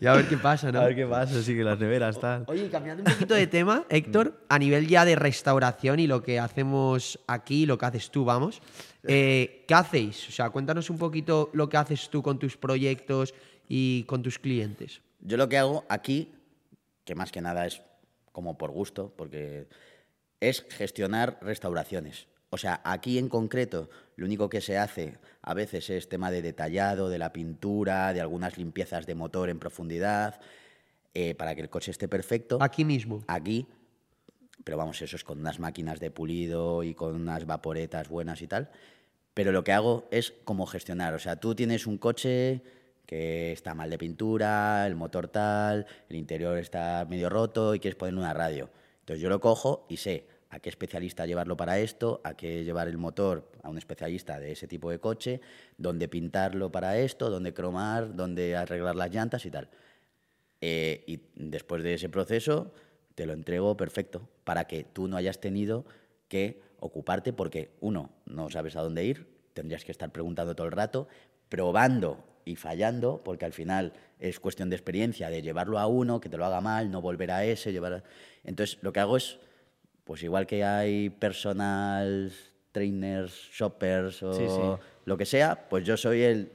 Y 0.01 0.05
a 0.07 0.13
ver 0.13 0.27
qué 0.27 0.37
pasa, 0.37 0.71
¿no? 0.71 0.85
qué 0.89 1.05
pasa, 1.05 1.41
sí 1.41 1.55
que 1.55 1.63
las 1.63 1.79
neveras, 1.79 2.19
tal. 2.19 2.43
Oye, 2.47 2.69
cambiando 2.69 3.03
un 3.03 3.11
poquito 3.13 3.35
de 3.35 3.47
tema, 3.47 3.85
Héctor, 3.89 4.35
a 4.49 4.59
nivel 4.59 4.87
ya 4.87 5.05
de 5.05 5.15
restauración 5.15 5.99
y 5.99 6.07
lo 6.07 6.21
que 6.23 6.39
hacemos 6.39 7.19
aquí, 7.27 7.65
lo 7.65 7.77
que 7.77 7.85
haces 7.85 8.09
tú, 8.11 8.25
vamos, 8.25 8.61
eh, 9.07 9.63
¿qué 9.67 9.73
hacéis? 9.73 10.27
O 10.27 10.31
sea, 10.31 10.49
cuéntanos 10.49 10.89
un 10.89 10.97
poquito 10.97 11.49
lo 11.53 11.69
que 11.69 11.77
haces 11.77 12.09
tú 12.09 12.21
con 12.21 12.37
tus 12.39 12.57
proyectos 12.57 13.33
y 13.74 14.03
con 14.03 14.22
tus 14.22 14.38
clientes. 14.38 14.99
Yo 15.22 15.38
lo 15.38 15.47
que 15.47 15.57
hago 15.57 15.86
aquí, 15.88 16.34
que 17.05 17.15
más 17.15 17.32
que 17.32 17.39
nada 17.39 17.65
es 17.65 17.82
como 18.34 18.57
por 18.57 18.69
gusto, 18.69 19.13
porque 19.15 19.69
es 20.41 20.65
gestionar 20.72 21.39
restauraciones. 21.41 22.28
O 22.49 22.57
sea, 22.57 22.82
aquí 22.84 23.17
en 23.17 23.30
concreto, 23.30 23.89
lo 24.17 24.26
único 24.26 24.49
que 24.49 24.59
se 24.59 24.78
hace 24.78 25.19
a 25.41 25.53
veces 25.53 25.89
es 25.89 26.09
tema 26.09 26.32
de 26.32 26.41
detallado, 26.41 27.07
de 27.07 27.17
la 27.17 27.32
pintura, 27.32 28.11
de 28.11 28.19
algunas 28.19 28.57
limpiezas 28.57 29.05
de 29.05 29.15
motor 29.15 29.49
en 29.49 29.57
profundidad, 29.57 30.41
eh, 31.13 31.34
para 31.36 31.55
que 31.55 31.61
el 31.61 31.69
coche 31.69 31.91
esté 31.91 32.09
perfecto. 32.09 32.57
Aquí 32.59 32.84
mismo. 32.84 33.24
Aquí, 33.28 33.67
pero 34.65 34.76
vamos, 34.76 35.01
eso 35.01 35.15
es 35.15 35.24
con 35.24 35.39
unas 35.39 35.61
máquinas 35.61 36.01
de 36.01 36.11
pulido 36.11 36.84
y 36.84 36.93
con 36.93 37.15
unas 37.15 37.45
vaporetas 37.45 38.09
buenas 38.09 38.41
y 38.41 38.47
tal. 38.47 38.69
Pero 39.34 39.53
lo 39.53 39.63
que 39.63 39.72
hago 39.72 40.09
es 40.11 40.34
como 40.43 40.65
gestionar. 40.65 41.13
O 41.13 41.19
sea, 41.19 41.38
tú 41.38 41.55
tienes 41.55 41.88
un 41.88 41.97
coche 41.97 42.80
que 43.12 43.51
está 43.51 43.74
mal 43.74 43.89
de 43.89 43.97
pintura, 43.97 44.88
el 44.88 44.95
motor 44.95 45.28
tal, 45.28 45.86
el 46.07 46.16
interior 46.16 46.57
está 46.57 47.05
medio 47.09 47.28
roto 47.28 47.76
y 47.76 47.80
quieres 47.82 47.97
ponerle 47.97 48.22
una 48.22 48.34
radio. 48.34 48.70
Entonces 49.01 49.22
yo 49.22 49.28
lo 49.28 49.41
cojo 49.41 49.86
y 49.89 49.97
sé 49.97 50.28
a 50.49 50.62
qué 50.62 50.70
especialista 50.70 51.26
llevarlo 51.26 51.57
para 51.57 51.78
esto, 51.80 52.22
a 52.24 52.36
qué 52.36 52.64
llevar 52.64 52.88
el 52.88 52.97
motor 52.97 53.51
a 53.64 53.70
un 53.70 53.78
especialista 53.78 54.39
de 54.39 54.53
ese 54.53 54.66
tipo 54.66 54.89
de 54.89 54.99
coche, 54.99 55.41
dónde 55.78 56.07
pintarlo 56.07 56.72
para 56.72 56.99
esto, 56.99 57.30
dónde 57.30 57.53
cromar, 57.53 58.16
dónde 58.16 58.55
arreglar 58.55 58.95
las 58.95 59.14
llantas 59.14 59.45
y 59.45 59.51
tal. 59.51 59.68
Eh, 60.62 61.03
y 61.05 61.20
después 61.36 61.84
de 61.84 61.95
ese 61.95 62.07
proceso 62.07 62.72
te 63.16 63.26
lo 63.26 63.34
entrego 63.34 63.76
perfecto 63.76 64.30
para 64.45 64.68
que 64.68 64.86
tú 64.86 65.09
no 65.09 65.18
hayas 65.18 65.41
tenido 65.41 65.84
que 66.30 66.62
ocuparte 66.80 67.34
porque, 67.34 67.72
uno, 67.82 68.09
no 68.26 68.49
sabes 68.49 68.78
a 68.78 68.82
dónde 68.82 69.03
ir, 69.03 69.28
tendrías 69.53 69.84
que 69.84 69.91
estar 69.91 70.14
preguntando 70.14 70.55
todo 70.55 70.68
el 70.68 70.72
rato, 70.72 71.09
probando 71.49 72.30
y 72.45 72.55
fallando, 72.55 73.21
porque 73.23 73.45
al 73.45 73.53
final 73.53 73.93
es 74.19 74.39
cuestión 74.39 74.69
de 74.69 74.75
experiencia, 74.75 75.29
de 75.29 75.41
llevarlo 75.41 75.79
a 75.79 75.87
uno, 75.87 76.19
que 76.19 76.29
te 76.29 76.37
lo 76.37 76.45
haga 76.45 76.61
mal, 76.61 76.91
no 76.91 77.01
volver 77.01 77.31
a 77.31 77.43
ese, 77.45 77.71
llevar... 77.71 77.93
a- 77.93 78.03
Entonces, 78.43 78.77
lo 78.81 78.91
que 78.93 78.99
hago 78.99 79.17
es, 79.17 79.37
pues 80.03 80.23
igual 80.23 80.45
que 80.47 80.63
hay 80.63 81.09
personal 81.09 82.31
trainers, 82.71 83.33
shoppers 83.51 84.23
o 84.23 84.33
Sí, 84.33 84.45
sí. 84.47 84.83
lo 85.05 85.17
que 85.17 85.25
sea, 85.25 85.67
pues 85.69 85.85
yo 85.85 85.97
soy 85.97 86.21
el 86.23 86.51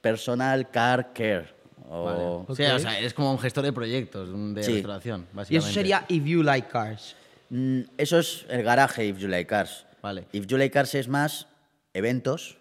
personal 0.00 0.70
car 0.70 1.12
care. 1.12 1.48
o- 1.88 2.04
Vale. 2.04 2.24
Ok. 2.24 2.56
Sí, 2.56 2.62
o 2.64 2.78
sea, 2.78 2.98
es 3.00 3.12
como 3.14 3.30
un 3.32 3.38
gestor 3.38 3.64
de 3.64 3.72
proyectos 3.72 4.28
de 4.54 4.62
Sí. 4.62 4.72
restauración, 4.74 5.26
Y 5.32 5.36
básicamente. 5.36 5.56
eso 5.68 5.74
sería 5.74 6.04
If 6.08 6.24
You 6.24 6.42
Like 6.42 6.68
Cars. 6.68 7.16
Mm, 7.50 7.80
Eso 7.98 8.18
es 8.18 8.46
el 8.48 8.62
garaje 8.62 9.04
If 9.06 9.18
You 9.18 9.28
Like 9.28 9.46
Cars. 9.46 9.84
Vale. 10.00 10.24
If 10.32 10.46
You 10.46 10.56
Like 10.56 10.72
Cars 10.72 10.94
es 10.94 11.08
más 11.08 11.46
eventos, 11.92 12.56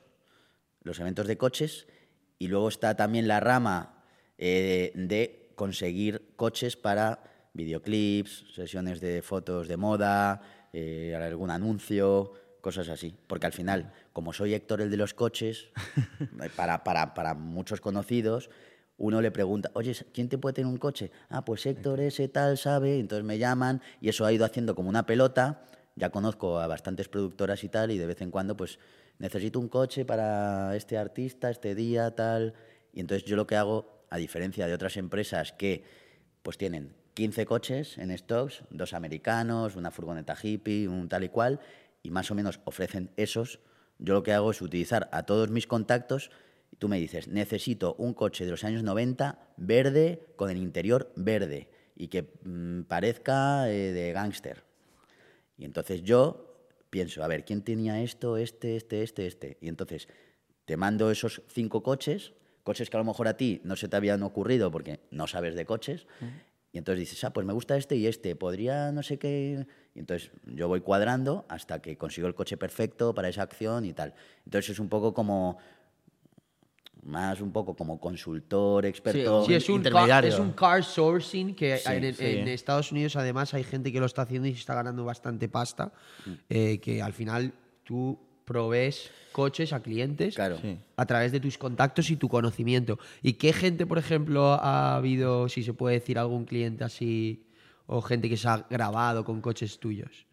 los 0.84 1.00
eventos 1.00 1.28
de 1.28 1.38
coches, 1.38 1.88
y 2.42 2.48
luego 2.48 2.70
está 2.70 2.96
también 2.96 3.28
la 3.28 3.40
rama 3.40 4.04
eh, 4.40 4.92
de 4.96 5.54
conseguir 5.54 6.34
coches 6.36 6.76
para 6.76 7.22
videoclips, 7.54 8.46
sesiones 8.56 9.00
de 9.00 9.22
fotos 9.22 9.68
de 9.68 9.78
moda, 9.78 10.42
eh, 10.74 11.16
algún 11.16 11.52
anuncio, 11.52 12.34
cosas 12.60 12.90
así. 12.90 13.16
Porque 13.28 13.46
al 13.46 13.54
final, 13.54 13.94
como 14.12 14.34
soy 14.34 14.56
Héctor 14.56 14.82
el 14.82 14.90
de 14.90 14.98
los 14.98 15.14
coches, 15.14 15.68
para, 16.56 16.84
para, 16.84 17.14
para 17.14 17.36
muchos 17.36 17.80
conocidos, 17.80 18.50
uno 18.98 19.22
le 19.22 19.30
pregunta, 19.30 19.70
oye, 19.76 19.96
¿quién 20.12 20.28
te 20.28 20.40
puede 20.40 20.54
tener 20.54 20.72
un 20.72 20.80
coche? 20.80 21.12
Ah, 21.30 21.46
pues 21.46 21.64
Héctor 21.68 22.00
ese 22.00 22.28
tal 22.28 22.58
sabe, 22.58 22.98
entonces 22.98 23.24
me 23.24 23.38
llaman 23.38 23.84
y 24.00 24.10
eso 24.10 24.26
ha 24.26 24.34
ido 24.34 24.46
haciendo 24.46 24.74
como 24.74 24.90
una 24.90 25.06
pelota. 25.06 25.62
Ya 25.96 26.10
conozco 26.10 26.60
a 26.60 26.66
bastantes 26.66 27.08
productoras 27.08 27.64
y 27.64 27.70
tal 27.70 27.92
y 27.92 28.00
de 28.00 28.08
vez 28.08 28.20
en 28.22 28.32
cuando 28.32 28.58
pues 28.58 28.80
necesito 29.20 29.60
un 29.60 29.70
coche 29.70 30.06
para 30.06 30.76
este 30.76 30.98
artista, 30.98 31.50
este 31.50 31.76
día, 31.76 32.16
tal. 32.16 32.54
Y 32.94 33.00
entonces 33.00 33.28
yo 33.28 33.36
lo 33.36 33.48
que 33.48 33.56
hago, 33.56 34.06
a 34.10 34.18
diferencia 34.18 34.68
de 34.68 34.74
otras 34.74 34.98
empresas 34.98 35.54
que 35.54 35.84
pues 36.44 36.58
tienen 36.58 36.94
15 37.14 37.46
coches 37.46 37.98
en 37.98 38.18
stocks, 38.18 38.64
dos 38.70 38.94
americanos, 38.94 39.76
una 39.76 39.92
furgoneta 39.92 40.36
hippie, 40.42 40.88
un 40.88 41.08
tal 41.08 41.24
y 41.24 41.30
cual, 41.30 41.60
y 42.04 42.12
más 42.12 42.32
o 42.32 42.36
menos 42.36 42.60
ofrecen 42.66 43.12
esos, 43.16 43.60
yo 44.00 44.16
lo 44.16 44.24
que 44.24 44.34
hago 44.34 44.52
es 44.52 44.62
utilizar 44.62 45.10
a 45.12 45.24
todos 45.24 45.52
mis 45.52 45.68
contactos 45.68 46.32
y 46.72 46.78
tú 46.78 46.90
me 46.90 46.98
dices, 46.98 47.28
necesito 47.28 47.96
un 48.00 48.14
coche 48.14 48.46
de 48.46 48.52
los 48.52 48.64
años 48.64 48.82
90 48.82 49.38
verde 49.58 50.26
con 50.36 50.50
el 50.50 50.58
interior 50.58 51.12
verde 51.16 51.70
y 51.96 52.08
que 52.08 52.34
mm, 52.44 52.84
parezca 52.84 53.70
eh, 53.70 53.94
de 53.94 54.12
gángster. 54.14 54.64
Y 55.58 55.66
entonces 55.66 56.02
yo 56.02 56.51
pienso, 56.92 57.24
a 57.24 57.28
ver, 57.28 57.44
¿quién 57.44 57.64
tenía 57.64 58.04
esto, 58.04 58.38
este, 58.38 58.76
este, 58.76 59.02
este, 59.02 59.26
este? 59.26 59.58
Y 59.62 59.70
entonces 59.70 60.08
te 60.66 60.78
mando 60.78 61.10
esos 61.10 61.42
cinco 61.48 61.82
coches, 61.82 62.34
coches 62.64 62.92
que 62.92 62.98
a 62.98 63.00
lo 63.00 63.06
mejor 63.06 63.28
a 63.28 63.38
ti 63.38 63.62
no 63.64 63.76
se 63.76 63.88
te 63.88 63.96
habían 63.96 64.22
ocurrido 64.22 64.70
porque 64.70 65.00
no 65.10 65.26
sabes 65.26 65.56
de 65.56 65.66
coches. 65.66 66.06
Y 66.74 66.78
entonces 66.78 67.00
dices, 67.00 67.24
ah, 67.24 67.34
pues 67.34 67.46
me 67.46 67.54
gusta 67.54 67.76
este 67.76 67.96
y 67.96 68.08
este, 68.08 68.36
podría 68.36 68.92
no 68.92 69.04
sé 69.04 69.18
qué. 69.18 69.66
Y 69.96 70.00
entonces 70.00 70.32
yo 70.46 70.68
voy 70.68 70.82
cuadrando 70.82 71.46
hasta 71.50 71.82
que 71.82 71.98
consigo 71.98 72.28
el 72.28 72.36
coche 72.36 72.58
perfecto 72.58 73.14
para 73.14 73.30
esa 73.30 73.42
acción 73.42 73.86
y 73.86 73.94
tal. 73.94 74.14
Entonces 74.46 74.72
es 74.72 74.80
un 74.80 74.90
poco 74.90 75.14
como. 75.14 75.58
Más 77.04 77.42
un 77.42 77.52
poco 77.52 77.76
como 77.76 78.00
consultor, 78.00 78.86
experto. 78.86 79.44
Sí, 79.46 79.54
es 79.56 79.68
un, 79.70 79.82
car, 79.82 79.88
intermediario. 79.88 80.30
es 80.30 80.40
un 80.40 80.52
car 80.52 80.84
sourcing 80.84 81.56
que 81.56 81.78
Sí, 81.78 81.90
en, 81.92 82.14
sí. 82.14 82.24
en 82.26 82.48
Estados 82.48 82.92
Unidos 82.92 83.16
además 83.16 83.54
hay 83.56 83.64
gente 83.64 83.92
que 83.92 84.00
lo 84.00 84.06
está 84.06 84.22
haciendo 84.22 84.48
y 84.48 84.54
se 84.54 84.60
está 84.60 84.76
ganando 84.76 85.04
bastante 85.04 85.50
pasta, 85.50 85.92
Mm. 86.26 86.32
eh, 86.50 86.80
que 86.80 87.02
al 87.02 87.14
final 87.14 87.54
tú 87.84 88.20
provees 88.46 89.10
coches 89.32 89.72
a 89.74 89.82
clientes 89.82 90.36
Claro. 90.36 90.58
A 90.98 91.06
través 91.06 91.32
de 91.32 91.40
tus 91.40 91.58
contactos 91.58 92.12
y 92.12 92.18
tu 92.18 92.28
conocimiento. 92.30 93.00
¿Y 93.24 93.34
qué 93.34 93.54
gente, 93.54 93.86
por 93.88 93.98
ejemplo, 93.98 94.54
ha 94.54 94.96
habido, 94.96 95.48
si 95.50 95.64
se 95.64 95.74
puede 95.74 95.96
decir, 96.00 96.20
algún 96.20 96.46
cliente 96.46 96.84
así, 96.84 97.46
o 97.88 98.02
gente 98.02 98.30
que 98.30 98.38
se 98.38 98.48
ha 98.48 98.66
grabado 98.70 99.24
con 99.26 99.42
coches 99.42 99.80
tuyos? 99.80 100.28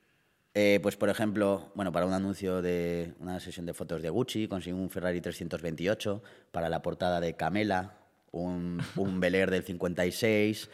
Eh, 0.61 0.81
pues, 0.83 0.97
por 0.97 1.09
ejemplo, 1.09 1.71
bueno, 1.77 1.93
para 1.93 2.05
un 2.05 2.13
anuncio 2.13 2.61
de 2.63 3.15
una 3.21 3.39
sesión 3.39 3.65
de 3.65 3.75
fotos 3.75 4.03
de 4.03 4.11
Gucci, 4.11 4.49
conseguí 4.49 4.73
un 4.73 4.91
Ferrari 4.91 5.21
328, 5.21 6.21
para 6.51 6.69
la 6.69 6.83
portada 6.83 7.21
de 7.21 7.37
Camela, 7.37 7.95
un, 8.33 8.83
un 8.97 9.21
Bel 9.21 9.35
del 9.35 9.63
56, 9.63 10.69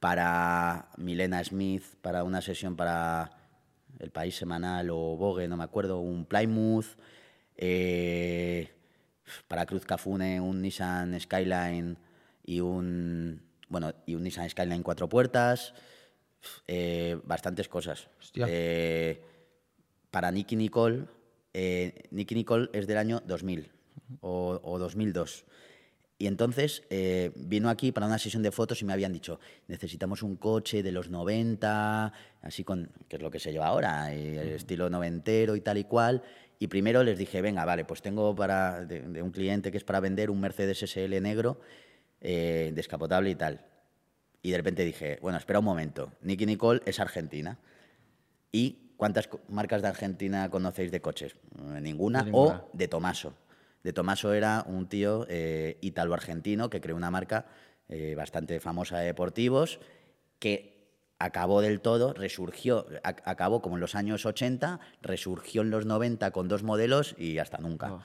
para 0.00 0.88
Milena 0.96 1.44
Smith, 1.44 1.84
para 2.02 2.24
una 2.24 2.42
sesión 2.42 2.74
para 2.74 3.30
El 4.00 4.10
País 4.10 4.34
Semanal 4.34 4.90
o 4.90 5.16
Vogue, 5.16 5.46
no 5.46 5.56
me 5.56 5.62
acuerdo, 5.62 6.00
un 6.00 6.24
Plymouth, 6.24 6.98
eh, 7.56 8.72
para 9.46 9.66
Cruz 9.66 9.84
Cafune 9.84 10.40
un 10.40 10.62
Nissan 10.62 11.20
Skyline 11.20 11.96
y 12.44 12.58
un, 12.58 13.40
bueno, 13.68 13.92
y 14.04 14.16
un 14.16 14.24
Nissan 14.24 14.50
Skyline 14.50 14.82
cuatro 14.82 15.08
puertas, 15.08 15.74
eh, 16.66 17.18
bastantes 17.24 17.68
cosas. 17.68 18.08
Eh, 18.34 19.20
para 20.10 20.30
Nicky 20.30 20.56
Nicole, 20.56 21.06
eh, 21.52 22.04
Nicky 22.10 22.34
Nicole 22.34 22.70
es 22.72 22.86
del 22.86 22.98
año 22.98 23.20
2000 23.26 23.70
o, 24.20 24.60
o 24.62 24.78
2002. 24.78 25.44
Y 26.20 26.26
entonces 26.26 26.82
eh, 26.90 27.30
vino 27.36 27.70
aquí 27.70 27.92
para 27.92 28.06
una 28.06 28.18
sesión 28.18 28.42
de 28.42 28.50
fotos 28.50 28.82
y 28.82 28.84
me 28.84 28.92
habían 28.92 29.12
dicho, 29.12 29.38
necesitamos 29.68 30.24
un 30.24 30.34
coche 30.34 30.82
de 30.82 30.90
los 30.90 31.10
90, 31.10 32.12
así 32.42 32.64
con, 32.64 32.90
que 33.08 33.16
es 33.16 33.22
lo 33.22 33.30
que 33.30 33.38
se 33.38 33.52
lleva 33.52 33.68
ahora, 33.68 34.12
el 34.12 34.48
estilo 34.48 34.90
noventero 34.90 35.54
y 35.54 35.60
tal 35.60 35.78
y 35.78 35.84
cual. 35.84 36.22
Y 36.58 36.66
primero 36.66 37.04
les 37.04 37.18
dije, 37.18 37.40
venga, 37.40 37.64
vale, 37.64 37.84
pues 37.84 38.02
tengo 38.02 38.34
para, 38.34 38.84
de, 38.84 39.02
de 39.02 39.22
un 39.22 39.30
cliente 39.30 39.70
que 39.70 39.78
es 39.78 39.84
para 39.84 40.00
vender 40.00 40.28
un 40.28 40.40
Mercedes 40.40 40.82
SL 40.82 41.20
negro, 41.22 41.60
eh, 42.20 42.72
descapotable 42.74 43.30
y 43.30 43.36
tal. 43.36 43.64
Y 44.42 44.50
de 44.52 44.56
repente 44.56 44.84
dije, 44.84 45.18
bueno, 45.20 45.38
espera 45.38 45.58
un 45.58 45.64
momento, 45.64 46.12
Nicky 46.22 46.46
Nicole 46.46 46.80
es 46.86 47.00
argentina. 47.00 47.58
¿Y 48.52 48.92
cuántas 48.96 49.28
marcas 49.48 49.82
de 49.82 49.88
Argentina 49.88 50.48
conocéis 50.50 50.90
de 50.90 51.00
coches? 51.00 51.34
Eh, 51.76 51.80
Ninguna. 51.80 52.22
Ninguna. 52.22 52.56
O 52.64 52.70
de 52.72 52.88
Tomaso. 52.88 53.34
De 53.82 53.92
Tomaso 53.92 54.32
era 54.32 54.64
un 54.66 54.88
tío 54.88 55.26
eh, 55.28 55.78
ítalo-argentino 55.80 56.70
que 56.70 56.80
creó 56.80 56.96
una 56.96 57.10
marca 57.10 57.46
eh, 57.88 58.14
bastante 58.16 58.60
famosa 58.60 58.98
de 58.98 59.06
deportivos 59.06 59.80
que 60.38 60.78
acabó 61.18 61.60
del 61.60 61.80
todo, 61.80 62.12
resurgió, 62.12 62.86
ac- 63.02 63.22
acabó 63.24 63.60
como 63.60 63.76
en 63.76 63.80
los 63.80 63.94
años 63.96 64.24
80, 64.24 64.78
resurgió 65.02 65.62
en 65.62 65.70
los 65.70 65.84
90 65.84 66.30
con 66.30 66.46
dos 66.48 66.62
modelos 66.62 67.14
y 67.18 67.38
hasta 67.38 67.58
nunca. 67.58 67.94
Oh. 67.94 68.02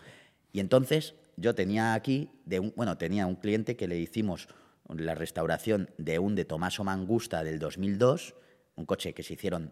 Y 0.51 0.59
entonces 0.59 1.15
yo 1.37 1.53
tenía 1.55 1.93
aquí, 1.93 2.29
de 2.45 2.59
un, 2.59 2.73
bueno, 2.75 2.97
tenía 2.97 3.25
un 3.27 3.35
cliente 3.35 3.75
que 3.75 3.87
le 3.87 3.97
hicimos 3.99 4.47
la 4.89 5.15
restauración 5.15 5.89
de 5.97 6.19
un 6.19 6.35
de 6.35 6.45
Tomaso 6.45 6.83
Mangusta 6.83 7.43
del 7.43 7.59
2002, 7.59 8.35
un 8.75 8.85
coche 8.85 9.13
que 9.13 9.23
se 9.23 9.33
hicieron 9.33 9.71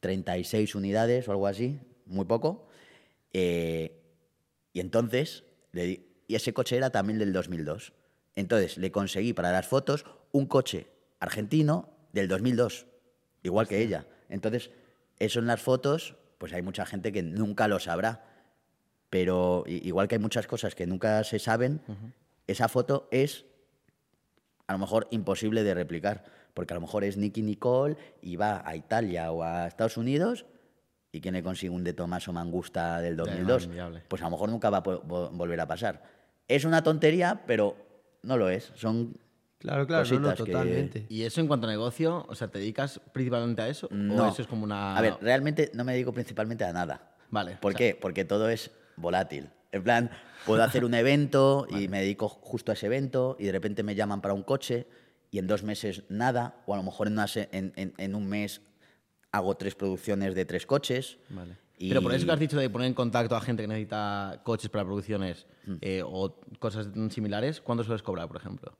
236 0.00 0.74
unidades 0.74 1.28
o 1.28 1.32
algo 1.32 1.46
así, 1.46 1.78
muy 2.06 2.24
poco. 2.24 2.66
Eh, 3.32 4.00
y 4.72 4.80
entonces, 4.80 5.44
le 5.72 5.84
di- 5.86 6.06
y 6.26 6.34
ese 6.34 6.52
coche 6.52 6.76
era 6.76 6.90
también 6.90 7.18
del 7.18 7.32
2002. 7.32 7.92
Entonces 8.36 8.78
le 8.78 8.90
conseguí 8.90 9.32
para 9.32 9.52
las 9.52 9.66
fotos 9.66 10.04
un 10.32 10.46
coche 10.46 10.88
argentino 11.20 11.90
del 12.12 12.26
2002, 12.28 12.86
igual 13.42 13.68
que 13.68 13.80
ella. 13.82 14.06
Entonces, 14.28 14.70
eso 15.18 15.38
en 15.38 15.46
las 15.46 15.60
fotos, 15.60 16.16
pues 16.38 16.52
hay 16.52 16.62
mucha 16.62 16.84
gente 16.86 17.12
que 17.12 17.22
nunca 17.22 17.68
lo 17.68 17.78
sabrá. 17.78 18.24
Pero 19.10 19.62
igual 19.66 20.08
que 20.08 20.16
hay 20.16 20.20
muchas 20.20 20.46
cosas 20.48 20.74
que 20.74 20.86
nunca 20.86 21.22
se 21.22 21.38
saben, 21.38 21.80
esa 22.46 22.68
foto 22.68 23.08
es 23.10 23.44
a 24.66 24.72
lo 24.72 24.78
mejor 24.78 25.06
imposible 25.10 25.62
de 25.62 25.74
replicar. 25.74 26.24
Porque 26.54 26.72
a 26.72 26.76
lo 26.76 26.80
mejor 26.82 27.02
es 27.04 27.16
Nicky 27.16 27.42
Nicole 27.42 27.96
y 28.22 28.36
va 28.36 28.62
a 28.64 28.76
Italia 28.76 29.32
o 29.32 29.42
a 29.42 29.66
Estados 29.66 29.96
Unidos 29.96 30.46
y 31.10 31.20
quién 31.20 31.34
le 31.34 31.42
consigue 31.42 31.70
un 31.70 31.82
de 31.82 31.92
Tomaso 31.94 32.32
Mangusta 32.32 33.00
del 33.00 33.16
2002. 33.16 33.64
inviable. 33.64 34.02
Pues 34.08 34.22
a 34.22 34.26
lo 34.26 34.30
mejor 34.32 34.50
nunca 34.50 34.70
va 34.70 34.78
a 34.78 34.80
volver 34.80 35.60
a 35.60 35.66
pasar. 35.66 36.02
Es 36.46 36.64
una 36.64 36.82
tontería, 36.84 37.42
pero 37.46 37.76
no 38.22 38.36
lo 38.36 38.48
es. 38.50 38.70
Son 38.76 39.16
Claro, 39.58 39.86
claro, 39.86 40.04
no, 40.04 40.10
no, 40.20 40.28
cositas 40.28 40.44
que- 40.46 40.52
totalmente. 40.52 41.06
¿Y 41.08 41.22
eso 41.22 41.40
en 41.40 41.46
cuanto 41.48 41.66
a 41.66 41.70
negocio? 41.70 42.24
O 42.28 42.34
sea, 42.34 42.48
¿te 42.48 42.58
dedicas 42.58 43.00
principalmente 43.12 43.62
a 43.62 43.68
eso? 43.68 43.88
No. 43.90 44.26
¿O 44.26 44.28
eso 44.30 44.42
es 44.42 44.48
como 44.48 44.62
una...? 44.64 44.94
A 44.96 45.00
ver, 45.00 45.16
realmente 45.22 45.70
no 45.74 45.84
me 45.84 45.92
dedico 45.92 46.12
principalmente 46.12 46.64
a 46.64 46.72
nada. 46.72 47.14
Vale, 47.30 47.56
¿Por 47.60 47.72
o 47.74 47.76
sea- 47.76 47.78
qué? 47.78 47.98
Porque 48.00 48.24
todo 48.24 48.48
es 48.50 48.70
volátil. 48.96 49.48
En 49.74 49.82
plan, 49.82 50.10
puedo 50.46 50.62
hacer 50.62 50.84
un 50.84 50.94
evento 51.04 51.66
y 51.68 51.88
me 51.88 52.00
dedico 52.00 52.28
justo 52.28 52.70
a 52.70 52.74
ese 52.74 52.86
evento 52.86 53.36
y 53.38 53.44
de 53.46 53.52
repente 53.52 53.82
me 53.82 53.94
llaman 53.94 54.20
para 54.20 54.32
un 54.34 54.44
coche 54.44 54.86
y 55.32 55.38
en 55.38 55.46
dos 55.48 55.64
meses 55.64 56.04
nada, 56.08 56.62
o 56.66 56.74
a 56.74 56.76
lo 56.76 56.84
mejor 56.84 57.08
en, 57.08 57.14
una 57.14 57.26
se- 57.26 57.48
en- 57.50 57.72
en- 57.74 57.92
en 57.98 58.14
un 58.14 58.26
mes 58.28 58.60
hago 59.32 59.56
tres 59.56 59.74
producciones 59.74 60.34
de 60.36 60.44
tres 60.44 60.64
coches. 60.64 61.18
Vale. 61.28 61.56
Y- 61.76 61.88
Pero 61.88 62.02
por 62.02 62.14
eso 62.14 62.24
que 62.24 62.30
has 62.32 62.38
dicho 62.38 62.56
de 62.56 62.70
poner 62.70 62.86
en 62.86 62.94
contacto 62.94 63.34
a 63.34 63.40
gente 63.40 63.64
que 63.64 63.66
necesita 63.66 64.40
coches 64.44 64.70
para 64.70 64.84
producciones 64.84 65.46
Hmm. 65.66 65.76
eh, 65.80 66.02
o 66.04 66.38
cosas 66.60 66.86
similares, 67.10 67.60
¿cuánto 67.60 67.82
sueles 67.82 68.02
cobrar, 68.02 68.28
por 68.28 68.36
ejemplo? 68.36 68.76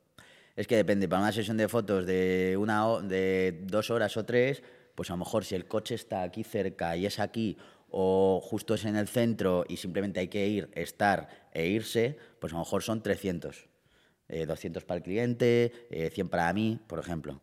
Es 0.54 0.68
que 0.68 0.76
depende, 0.76 1.08
para 1.08 1.22
una 1.22 1.32
sesión 1.32 1.56
de 1.56 1.66
fotos 1.66 2.06
de, 2.06 2.56
una, 2.56 3.00
de 3.00 3.62
dos 3.64 3.90
horas 3.90 4.16
o 4.16 4.24
tres, 4.24 4.62
pues 4.94 5.10
a 5.10 5.14
lo 5.14 5.16
mejor 5.16 5.44
si 5.44 5.56
el 5.56 5.66
coche 5.66 5.96
está 5.96 6.22
aquí 6.22 6.44
cerca 6.44 6.96
y 6.96 7.06
es 7.06 7.18
aquí, 7.18 7.56
o 7.96 8.40
justo 8.42 8.74
es 8.74 8.84
en 8.86 8.96
el 8.96 9.06
centro 9.06 9.64
y 9.68 9.76
simplemente 9.76 10.18
hay 10.18 10.26
que 10.26 10.48
ir, 10.48 10.68
estar 10.74 11.28
e 11.52 11.68
irse, 11.68 12.18
pues 12.40 12.52
a 12.52 12.56
lo 12.56 12.64
mejor 12.64 12.82
son 12.82 13.04
300. 13.04 13.68
Eh, 14.28 14.46
200 14.46 14.84
para 14.84 14.98
el 14.98 15.04
cliente, 15.04 15.72
eh, 15.90 16.10
100 16.10 16.28
para 16.28 16.52
mí, 16.52 16.80
por 16.88 16.98
ejemplo. 16.98 17.40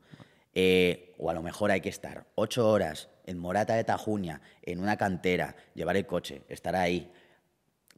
Eh, 0.54 1.16
o 1.18 1.30
a 1.30 1.34
lo 1.34 1.42
mejor 1.42 1.72
hay 1.72 1.80
que 1.80 1.88
estar 1.88 2.26
ocho 2.36 2.70
horas 2.70 3.08
en 3.26 3.40
Morata 3.40 3.76
de 3.76 3.86
Tajuña, 3.86 4.42
en 4.64 4.82
una 4.82 4.98
cantera, 4.98 5.56
llevar 5.74 5.96
el 5.96 6.06
coche, 6.06 6.42
estar 6.50 6.76
ahí, 6.76 7.14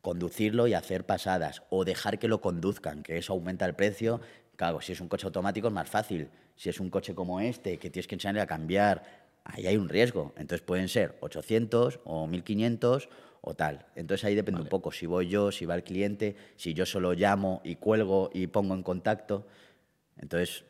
conducirlo 0.03 0.67
y 0.67 0.75
hacer 0.75 1.07
pasadas 1.07 1.63
o 1.71 1.85
dejar 1.85 2.19
que 2.19 2.27
lo 2.27 2.39
conduzcan, 2.39 3.01
que 3.01 3.17
eso 3.17 3.33
aumenta 3.33 3.65
el 3.65 3.73
precio. 3.73 4.21
Claro, 4.57 4.79
si 4.79 4.91
es 4.91 5.01
un 5.01 5.07
coche 5.07 5.25
automático 5.25 5.69
es 5.69 5.73
más 5.73 5.89
fácil. 5.89 6.29
Si 6.55 6.69
es 6.69 6.79
un 6.79 6.91
coche 6.91 7.15
como 7.15 7.39
este, 7.39 7.79
que 7.79 7.89
tienes 7.89 8.05
que 8.05 8.13
enseñarle 8.13 8.41
a 8.41 8.45
cambiar, 8.45 9.22
ahí 9.43 9.67
hay 9.67 9.77
un 9.77 9.89
riesgo. 9.89 10.33
Entonces 10.37 10.65
pueden 10.65 10.89
ser 10.89 11.17
800 11.21 11.99
o 12.03 12.27
1500 12.27 13.09
o 13.41 13.53
tal. 13.55 13.85
Entonces 13.95 14.23
ahí 14.25 14.35
depende 14.35 14.61
un 14.61 14.67
poco 14.67 14.91
si 14.91 15.05
voy 15.05 15.27
yo, 15.27 15.51
si 15.51 15.65
va 15.65 15.75
el 15.75 15.83
cliente, 15.83 16.35
si 16.55 16.73
yo 16.73 16.85
solo 16.85 17.13
llamo 17.13 17.61
y 17.63 17.75
cuelgo 17.75 18.29
y 18.33 18.47
pongo 18.47 18.73
en 18.73 18.83
contacto. 18.83 19.45
Entonces, 20.17 20.63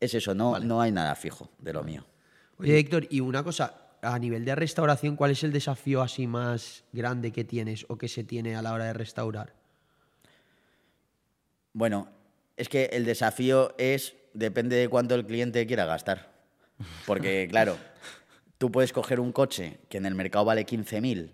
es 0.00 0.14
eso, 0.14 0.34
no, 0.34 0.58
no 0.58 0.80
hay 0.80 0.90
nada 0.90 1.14
fijo 1.14 1.50
de 1.58 1.72
lo 1.72 1.82
mío. 1.82 2.04
Oye, 2.58 2.78
Héctor, 2.78 3.06
y 3.10 3.20
una 3.20 3.44
cosa, 3.44 3.92
a 4.02 4.18
nivel 4.18 4.44
de 4.44 4.54
restauración, 4.54 5.14
¿cuál 5.14 5.30
es 5.30 5.44
el 5.44 5.52
desafío 5.52 6.02
así 6.02 6.26
más 6.26 6.84
grande 6.92 7.30
que 7.30 7.44
tienes 7.44 7.86
o 7.88 7.96
que 7.96 8.08
se 8.08 8.24
tiene 8.24 8.56
a 8.56 8.62
la 8.62 8.72
hora 8.72 8.86
de 8.86 8.92
restaurar? 8.92 9.54
Bueno, 11.72 12.08
es 12.56 12.68
que 12.68 12.86
el 12.86 13.04
desafío 13.04 13.74
es, 13.78 14.16
depende 14.34 14.74
de 14.74 14.88
cuánto 14.88 15.14
el 15.14 15.26
cliente 15.26 15.64
quiera 15.66 15.84
gastar. 15.84 16.37
Porque, 17.06 17.46
claro, 17.50 17.76
tú 18.58 18.70
puedes 18.70 18.92
coger 18.92 19.20
un 19.20 19.32
coche 19.32 19.78
que 19.88 19.98
en 19.98 20.06
el 20.06 20.14
mercado 20.14 20.44
vale 20.44 20.64
15.000 20.64 21.32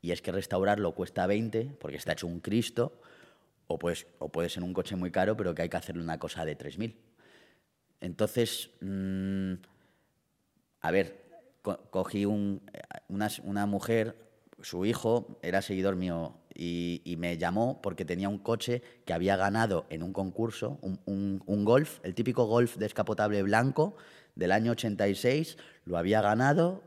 y 0.00 0.12
es 0.12 0.22
que 0.22 0.30
restaurarlo 0.32 0.92
cuesta 0.94 1.26
20 1.26 1.64
porque 1.80 1.96
está 1.96 2.12
hecho 2.12 2.26
un 2.26 2.40
Cristo, 2.40 3.00
o, 3.66 3.78
pues, 3.78 4.06
o 4.18 4.28
puede 4.30 4.48
ser 4.48 4.62
un 4.62 4.72
coche 4.72 4.96
muy 4.96 5.10
caro 5.10 5.36
pero 5.36 5.54
que 5.54 5.62
hay 5.62 5.68
que 5.68 5.76
hacerle 5.76 6.02
una 6.02 6.18
cosa 6.18 6.44
de 6.44 6.54
3.000. 6.56 6.96
Entonces, 8.00 8.70
mm, 8.80 9.54
a 10.80 10.90
ver, 10.90 11.24
co- 11.62 11.80
cogí 11.90 12.24
un- 12.24 12.62
una, 13.08 13.28
una 13.44 13.66
mujer, 13.66 14.16
su 14.62 14.84
hijo 14.86 15.38
era 15.42 15.62
seguidor 15.62 15.96
mío 15.96 16.34
y, 16.58 17.00
y 17.04 17.16
me 17.16 17.38
llamó 17.38 17.80
porque 17.80 18.04
tenía 18.04 18.28
un 18.28 18.38
coche 18.38 18.82
que 19.06 19.14
había 19.14 19.36
ganado 19.36 19.86
en 19.88 20.02
un 20.02 20.12
concurso, 20.12 20.78
un, 20.82 21.00
un- 21.06 21.42
un 21.46 21.64
golf, 21.64 22.00
el 22.02 22.14
típico 22.14 22.44
golf 22.44 22.76
descapotable 22.76 23.42
blanco 23.42 23.96
del 24.34 24.52
año 24.52 24.72
86, 24.72 25.56
lo 25.86 25.96
había 25.96 26.20
ganado, 26.20 26.82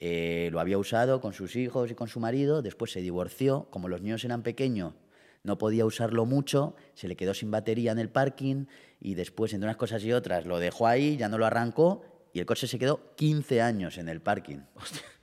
eh, 0.00 0.48
lo 0.52 0.60
había 0.60 0.78
usado 0.78 1.20
con 1.20 1.32
sus 1.32 1.56
hijos 1.56 1.90
y 1.90 1.94
con 1.94 2.08
su 2.08 2.20
marido, 2.20 2.62
después 2.62 2.92
se 2.92 3.00
divorció, 3.00 3.66
como 3.70 3.88
los 3.88 4.00
niños 4.00 4.24
eran 4.24 4.42
pequeños, 4.42 4.94
no 5.42 5.58
podía 5.58 5.84
usarlo 5.86 6.24
mucho, 6.24 6.74
se 6.94 7.06
le 7.08 7.16
quedó 7.16 7.34
sin 7.34 7.50
batería 7.50 7.92
en 7.92 7.98
el 7.98 8.08
parking 8.08 8.66
y 9.00 9.14
después, 9.14 9.52
entre 9.52 9.66
unas 9.68 9.76
cosas 9.76 10.02
y 10.04 10.12
otras, 10.12 10.46
lo 10.46 10.58
dejó 10.58 10.86
ahí, 10.86 11.16
ya 11.16 11.28
no 11.28 11.38
lo 11.38 11.46
arrancó 11.46 12.02
y 12.32 12.40
el 12.40 12.46
coche 12.46 12.66
se 12.66 12.78
quedó 12.78 13.14
15 13.16 13.60
años 13.62 13.96
en 13.98 14.08
el 14.08 14.20
parking. 14.20 14.58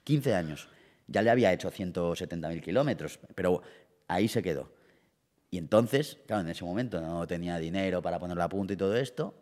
15 0.04 0.34
años. 0.34 0.70
Ya 1.08 1.22
le 1.22 1.30
había 1.30 1.52
hecho 1.52 1.70
170.000 1.70 2.62
kilómetros, 2.62 3.20
pero 3.36 3.62
ahí 4.08 4.28
se 4.28 4.42
quedó. 4.42 4.72
Y 5.50 5.58
entonces, 5.58 6.18
claro, 6.26 6.42
en 6.42 6.50
ese 6.50 6.66
momento 6.66 7.00
no 7.00 7.28
tenía 7.28 7.60
dinero 7.60 8.02
para 8.02 8.20
ponerlo 8.20 8.44
a 8.44 8.50
punto 8.50 8.74
y 8.74 8.78
todo 8.78 8.96
esto. 8.96 9.36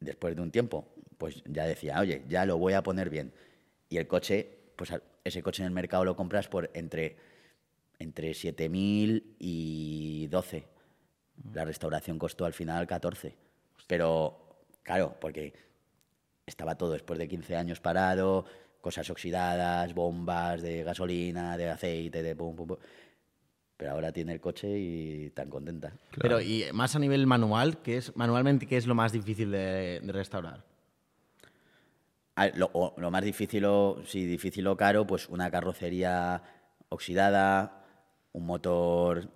Después 0.00 0.36
de 0.36 0.42
un 0.42 0.50
tiempo, 0.50 0.86
pues 1.16 1.42
ya 1.46 1.64
decía, 1.64 1.98
oye, 2.00 2.24
ya 2.28 2.44
lo 2.44 2.58
voy 2.58 2.74
a 2.74 2.82
poner 2.82 3.08
bien. 3.08 3.32
Y 3.88 3.96
el 3.96 4.06
coche, 4.06 4.58
pues 4.76 4.92
ese 5.24 5.42
coche 5.42 5.62
en 5.62 5.68
el 5.68 5.72
mercado 5.72 6.04
lo 6.04 6.14
compras 6.14 6.48
por 6.48 6.70
entre, 6.74 7.16
entre 7.98 8.32
7.000 8.32 9.36
y 9.38 10.26
12. 10.26 10.66
La 11.54 11.64
restauración 11.64 12.18
costó 12.18 12.44
al 12.44 12.52
final 12.52 12.86
14. 12.86 13.34
Pero, 13.86 14.66
claro, 14.82 15.16
porque 15.20 15.54
estaba 16.44 16.76
todo 16.76 16.92
después 16.92 17.18
de 17.18 17.28
15 17.28 17.56
años 17.56 17.80
parado, 17.80 18.44
cosas 18.80 19.08
oxidadas, 19.08 19.94
bombas 19.94 20.60
de 20.60 20.84
gasolina, 20.84 21.56
de 21.56 21.70
aceite, 21.70 22.22
de 22.22 22.36
pum, 22.36 22.54
pum, 22.54 22.66
pum. 22.68 22.76
Pero 23.84 23.92
ahora 23.96 24.12
tiene 24.12 24.32
el 24.32 24.40
coche 24.40 24.66
y 24.78 25.28
tan 25.34 25.50
contenta. 25.50 25.92
Pero, 26.18 26.40
y 26.40 26.64
más 26.72 26.96
a 26.96 26.98
nivel 26.98 27.26
manual, 27.26 27.82
¿qué 27.82 27.98
es, 27.98 28.16
manualmente, 28.16 28.66
¿qué 28.66 28.78
es 28.78 28.86
lo 28.86 28.94
más 28.94 29.12
difícil 29.12 29.50
de, 29.50 30.00
de 30.02 30.10
restaurar? 30.10 30.64
A 32.36 32.46
lo, 32.46 32.70
o- 32.72 32.94
lo 32.96 33.10
más 33.10 33.22
difícil 33.22 33.62
o, 33.66 33.98
sí, 34.06 34.24
difícil 34.24 34.66
o 34.68 34.74
caro, 34.78 35.06
pues 35.06 35.28
una 35.28 35.50
carrocería 35.50 36.42
oxidada, 36.88 37.84
un 38.32 38.46
motor... 38.46 39.28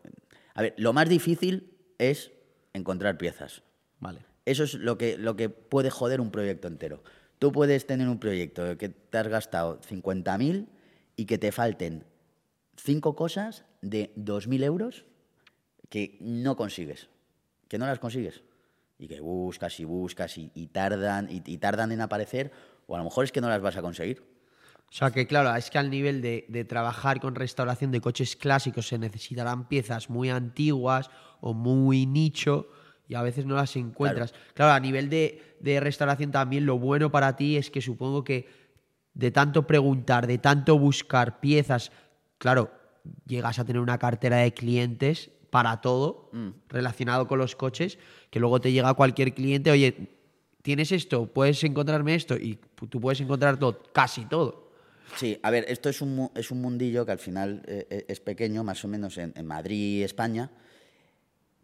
A 0.54 0.62
ver, 0.62 0.72
lo 0.78 0.94
más 0.94 1.10
difícil 1.10 1.76
es 1.98 2.32
encontrar 2.72 3.18
piezas. 3.18 3.62
Vale. 4.00 4.20
Eso 4.46 4.64
es 4.64 4.72
lo 4.72 4.96
que, 4.96 5.18
lo 5.18 5.36
que 5.36 5.50
puede 5.50 5.90
joder 5.90 6.22
un 6.22 6.30
proyecto 6.30 6.68
entero. 6.68 7.02
Tú 7.38 7.52
puedes 7.52 7.86
tener 7.86 8.08
un 8.08 8.18
proyecto 8.18 8.78
que 8.78 8.88
te 8.88 9.18
has 9.18 9.28
gastado 9.28 9.78
50.000 9.82 10.68
y 11.16 11.26
que 11.26 11.36
te 11.36 11.52
falten 11.52 12.04
cinco 12.78 13.14
cosas 13.14 13.64
de 13.82 14.12
2.000 14.16 14.64
euros 14.64 15.04
que 15.88 16.16
no 16.20 16.56
consigues, 16.56 17.08
que 17.68 17.78
no 17.78 17.86
las 17.86 17.98
consigues. 17.98 18.42
Y 19.00 19.06
que 19.06 19.20
buscas 19.20 19.78
y 19.78 19.84
buscas 19.84 20.38
y, 20.38 20.50
y 20.54 20.66
tardan 20.68 21.28
y, 21.30 21.42
y 21.44 21.58
tardan 21.58 21.92
en 21.92 22.00
aparecer 22.00 22.50
o 22.88 22.96
a 22.96 22.98
lo 22.98 23.04
mejor 23.04 23.24
es 23.24 23.32
que 23.32 23.40
no 23.40 23.48
las 23.48 23.60
vas 23.60 23.76
a 23.76 23.82
conseguir. 23.82 24.24
O 24.90 24.92
sea 24.92 25.10
que, 25.10 25.26
claro, 25.26 25.54
es 25.54 25.70
que 25.70 25.78
al 25.78 25.90
nivel 25.90 26.22
de, 26.22 26.46
de 26.48 26.64
trabajar 26.64 27.20
con 27.20 27.34
restauración 27.34 27.92
de 27.92 28.00
coches 28.00 28.34
clásicos 28.34 28.88
se 28.88 28.98
necesitarán 28.98 29.68
piezas 29.68 30.08
muy 30.08 30.30
antiguas 30.30 31.10
o 31.40 31.52
muy 31.52 32.06
nicho 32.06 32.70
y 33.06 33.14
a 33.14 33.22
veces 33.22 33.44
no 33.44 33.54
las 33.54 33.76
encuentras. 33.76 34.34
Claro, 34.54 34.72
a 34.72 34.80
nivel 34.80 35.10
de, 35.10 35.56
de 35.60 35.78
restauración 35.80 36.30
también 36.30 36.66
lo 36.66 36.78
bueno 36.78 37.10
para 37.10 37.36
ti 37.36 37.56
es 37.56 37.70
que 37.70 37.82
supongo 37.82 38.24
que 38.24 38.48
de 39.12 39.30
tanto 39.30 39.66
preguntar, 39.66 40.26
de 40.26 40.38
tanto 40.38 40.78
buscar 40.78 41.40
piezas, 41.40 41.92
claro, 42.38 42.70
llegas 43.26 43.58
a 43.58 43.64
tener 43.64 43.80
una 43.80 43.98
cartera 43.98 44.38
de 44.38 44.52
clientes 44.52 45.30
para 45.50 45.80
todo 45.80 46.30
relacionado 46.68 47.26
con 47.26 47.38
los 47.38 47.56
coches, 47.56 47.98
que 48.30 48.40
luego 48.40 48.60
te 48.60 48.72
llega 48.72 48.92
cualquier 48.94 49.34
cliente, 49.34 49.70
oye, 49.70 50.08
¿tienes 50.62 50.92
esto? 50.92 51.26
¿Puedes 51.26 51.62
encontrarme 51.64 52.14
esto? 52.14 52.36
Y 52.36 52.58
tú 52.88 53.00
puedes 53.00 53.20
encontrar 53.20 53.58
todo, 53.58 53.82
casi 53.92 54.24
todo. 54.26 54.68
Sí, 55.16 55.38
a 55.42 55.50
ver, 55.50 55.64
esto 55.68 55.88
es 55.88 56.02
un, 56.02 56.30
es 56.34 56.50
un 56.50 56.60
mundillo 56.60 57.06
que 57.06 57.12
al 57.12 57.18
final 57.18 57.62
eh, 57.66 57.86
eh, 57.88 58.04
es 58.08 58.20
pequeño, 58.20 58.62
más 58.62 58.84
o 58.84 58.88
menos 58.88 59.16
en, 59.16 59.32
en 59.36 59.46
Madrid, 59.46 60.04
España, 60.04 60.50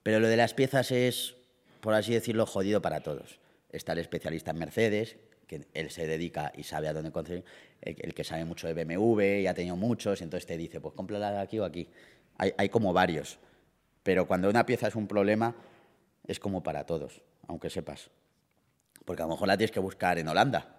pero 0.03 0.19
lo 0.19 0.29
de 0.29 0.37
las 0.37 0.55
piezas 0.55 0.91
es, 0.91 1.35
por 1.81 1.95
así 1.95 2.13
decirlo, 2.13 2.47
jodido 2.47 2.81
para 2.81 3.01
todos. 3.01 3.39
Está 3.71 3.93
el 3.93 3.99
especialista 3.99 4.53
en 4.53 4.59
Mercedes, 4.59 5.17
que 5.47 5.67
él 5.75 5.91
se 5.91 6.07
dedica 6.07 6.53
y 6.57 6.63
sabe 6.63 6.89
a 6.89 6.93
dónde 6.93 7.11
conseguir, 7.11 7.45
el, 7.81 7.97
el 8.01 8.15
que 8.15 8.25
sabe 8.25 8.45
mucho 8.45 8.67
de 8.67 8.85
BMW 8.85 9.41
y 9.43 9.47
ha 9.47 9.55
tenido 9.55 9.77
muchos, 9.77 10.21
y 10.21 10.25
entonces 10.25 10.47
te 10.47 10.57
dice, 10.57 10.81
pues 10.81 10.95
cómprala 10.95 11.41
aquí 11.41 11.59
o 11.59 11.65
aquí. 11.65 11.89
Hay, 12.39 12.53
hay 12.57 12.69
como 12.69 12.93
varios, 12.93 13.39
pero 14.03 14.27
cuando 14.27 14.49
una 14.49 14.67
pieza 14.67 14.89
es 14.89 14.95
un 14.95 15.07
problema, 15.07 15.55
es 16.27 16.41
como 16.41 16.63
para 16.63 16.85
todos, 16.85 17.21
aunque 17.47 17.71
sepas. 17.71 18.11
Porque 19.05 19.23
a 19.23 19.27
lo 19.27 19.33
mejor 19.33 19.49
la 19.49 19.57
tienes 19.57 19.73
que 19.73 19.81
buscar 19.81 20.19
en 20.19 20.29
Holanda. 20.29 20.75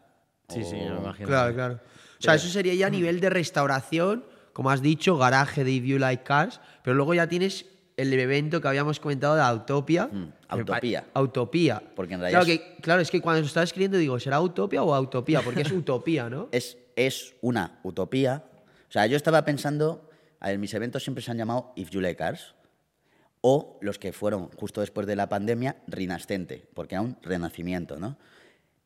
Sí, 0.49 0.63
sí, 0.63 0.76
me 0.76 0.86
imagino. 0.86 1.28
Claro, 1.28 1.53
claro. 1.53 1.80
O 2.20 2.22
sea, 2.22 2.36
eso 2.36 2.47
sería 2.47 2.74
ya 2.74 2.88
a 2.88 2.89
nivel 2.89 3.20
de 3.20 3.30
restauración, 3.30 4.26
como 4.53 4.70
has 4.70 4.82
dicho, 4.82 5.18
garaje 5.18 5.63
de 5.63 5.72
If 5.72 5.86
You 5.86 5.99
Like 5.99 6.24
Cars, 6.24 6.61
pero 6.84 6.95
luego 6.95 7.13
ya 7.13 7.28
tienes 7.28 7.66
el 7.97 8.11
evento 8.13 8.59
que 8.61 8.67
habíamos 8.67 8.99
comentado 8.99 9.35
de 9.35 9.41
Autopia. 9.41 10.07
Mm, 10.11 10.31
Autopía. 10.49 11.05
Autopía. 11.13 11.81
Porque 11.95 12.13
en 12.15 12.19
realidad 12.19 12.41
Claro, 12.43 12.51
es- 12.53 12.59
que, 12.59 12.81
claro, 12.81 13.01
es 13.01 13.09
que 13.11 13.21
cuando 13.21 13.41
lo 13.41 13.47
estaba 13.47 13.63
escribiendo 13.63 13.97
digo, 13.97 14.19
¿será 14.19 14.41
Utopia 14.41 14.83
o 14.83 14.93
Autopía? 14.93 15.41
Porque 15.41 15.61
es 15.61 15.71
Utopía, 15.71 16.29
¿no? 16.29 16.49
Es, 16.51 16.77
es 16.95 17.35
una 17.41 17.79
utopía. 17.83 18.43
O 18.89 18.91
sea, 18.91 19.05
yo 19.07 19.15
estaba 19.17 19.45
pensando, 19.45 20.09
a 20.39 20.49
ver, 20.49 20.57
mis 20.59 20.73
eventos 20.73 21.03
siempre 21.03 21.23
se 21.23 21.31
han 21.31 21.37
llamado 21.37 21.71
If 21.75 21.89
You 21.89 22.01
Like 22.01 22.17
Cars, 22.17 22.53
o 23.41 23.77
los 23.81 23.99
que 23.99 24.11
fueron 24.11 24.49
justo 24.51 24.81
después 24.81 25.05
de 25.07 25.15
la 25.15 25.29
pandemia, 25.29 25.77
Rinascente, 25.87 26.67
porque 26.73 26.95
era 26.95 27.01
un 27.01 27.17
renacimiento, 27.21 27.97
¿no? 27.99 28.17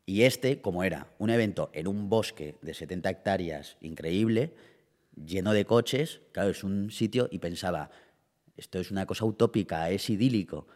Y 0.06 0.22
este, 0.22 0.60
como 0.60 0.82
era 0.84 1.06
un 1.18 1.30
evento 1.30 1.70
en 1.72 1.86
un 1.86 2.08
bosque 2.08 2.56
de 2.62 2.74
70 2.74 3.08
hectáreas 3.10 3.76
increíble, 3.80 4.54
lleno 5.14 5.52
de 5.52 5.64
coches, 5.64 6.20
claro, 6.32 6.50
es 6.50 6.64
un 6.64 6.90
sitio 6.90 7.28
y 7.30 7.38
pensaba, 7.38 7.90
esto 8.56 8.78
es 8.78 8.90
una 8.90 9.06
cosa 9.06 9.24
utópica, 9.24 9.88
es 9.90 10.08
idílico. 10.10 10.66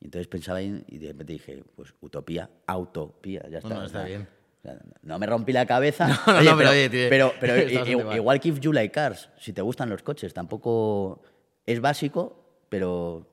Y 0.00 0.06
entonces 0.06 0.26
pensaba 0.28 0.60
y 0.62 0.72
de 0.98 1.08
repente 1.08 1.32
dije, 1.34 1.62
pues 1.76 1.94
utopía, 2.00 2.48
autopía, 2.66 3.46
ya 3.48 3.58
está. 3.58 3.68
No, 3.70 3.74
no, 3.76 3.80
o 3.82 3.86
está 3.86 3.98
sea, 4.00 4.06
bien. 4.08 4.28
o 4.58 4.62
sea, 4.62 4.78
No 5.02 5.18
me 5.18 5.26
rompí 5.26 5.52
la 5.52 5.66
cabeza. 5.66 6.06
No, 6.26 6.32
no, 6.32 6.38
Oye, 6.40 6.50
no, 6.50 6.56
pero 6.56 6.70
pero, 7.08 7.32
pero, 7.40 7.54
pero 7.86 8.16
igual 8.16 8.40
que 8.40 8.48
If 8.48 8.60
You 8.60 8.72
Like 8.72 8.92
Cars, 8.92 9.28
si 9.38 9.52
te 9.52 9.62
gustan 9.62 9.88
los 9.90 10.02
coches, 10.02 10.34
tampoco 10.34 11.22
es 11.66 11.80
básico, 11.80 12.64
pero 12.68 13.28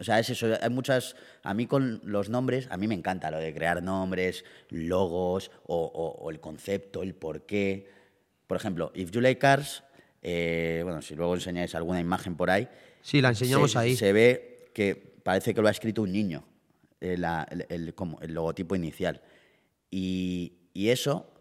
o 0.00 0.04
sea, 0.04 0.18
es 0.20 0.30
eso. 0.30 0.46
Hay 0.60 0.70
muchas. 0.70 1.16
A 1.42 1.54
mí 1.54 1.66
con 1.66 2.00
los 2.04 2.28
nombres, 2.28 2.68
a 2.70 2.76
mí 2.76 2.86
me 2.88 2.94
encanta 2.94 3.30
lo 3.32 3.38
de 3.38 3.52
crear 3.54 3.82
nombres, 3.82 4.44
logos 4.70 5.50
o, 5.66 5.76
o- 5.76 6.22
o 6.24 6.30
el 6.30 6.40
concepto, 6.40 7.02
el 7.02 7.14
porqué. 7.14 7.88
Por 8.46 8.56
ejemplo, 8.56 8.90
If 8.94 9.10
You 9.10 9.20
Like 9.20 9.38
Cars, 9.40 9.82
eh, 10.22 10.80
bueno, 10.84 11.02
si 11.02 11.14
luego 11.14 11.34
enseñáis 11.34 11.74
alguna 11.74 12.00
imagen 12.00 12.36
por 12.36 12.50
ahí. 12.50 12.68
Sí, 13.02 13.20
la 13.20 13.30
enseñamos 13.30 13.72
se, 13.72 13.78
ahí. 13.78 13.96
Se 13.96 14.12
ve 14.12 14.70
que 14.74 14.94
parece 15.22 15.54
que 15.54 15.60
lo 15.62 15.68
ha 15.68 15.70
escrito 15.70 16.02
un 16.02 16.12
niño, 16.12 16.44
eh, 17.00 17.14
el, 17.50 17.66
el- 17.68 17.94
como 17.94 18.20
el 18.20 18.34
logotipo 18.34 18.74
inicial. 18.76 19.22
Y, 19.90 20.54
y 20.74 20.88
eso 20.90 21.32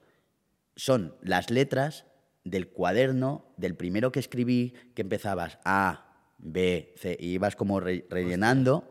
son 0.76 1.16
las 1.22 1.50
letras 1.50 2.06
del 2.44 2.70
cuaderno, 2.70 3.46
del 3.58 3.76
primero 3.76 4.12
que 4.12 4.20
escribí, 4.20 4.74
que 4.96 5.02
empezabas 5.02 5.60
A, 5.66 6.32
B, 6.38 6.94
C, 6.98 7.18
y 7.20 7.30
ibas 7.34 7.56
como 7.56 7.80
re- 7.80 8.06
rellenando. 8.10 8.90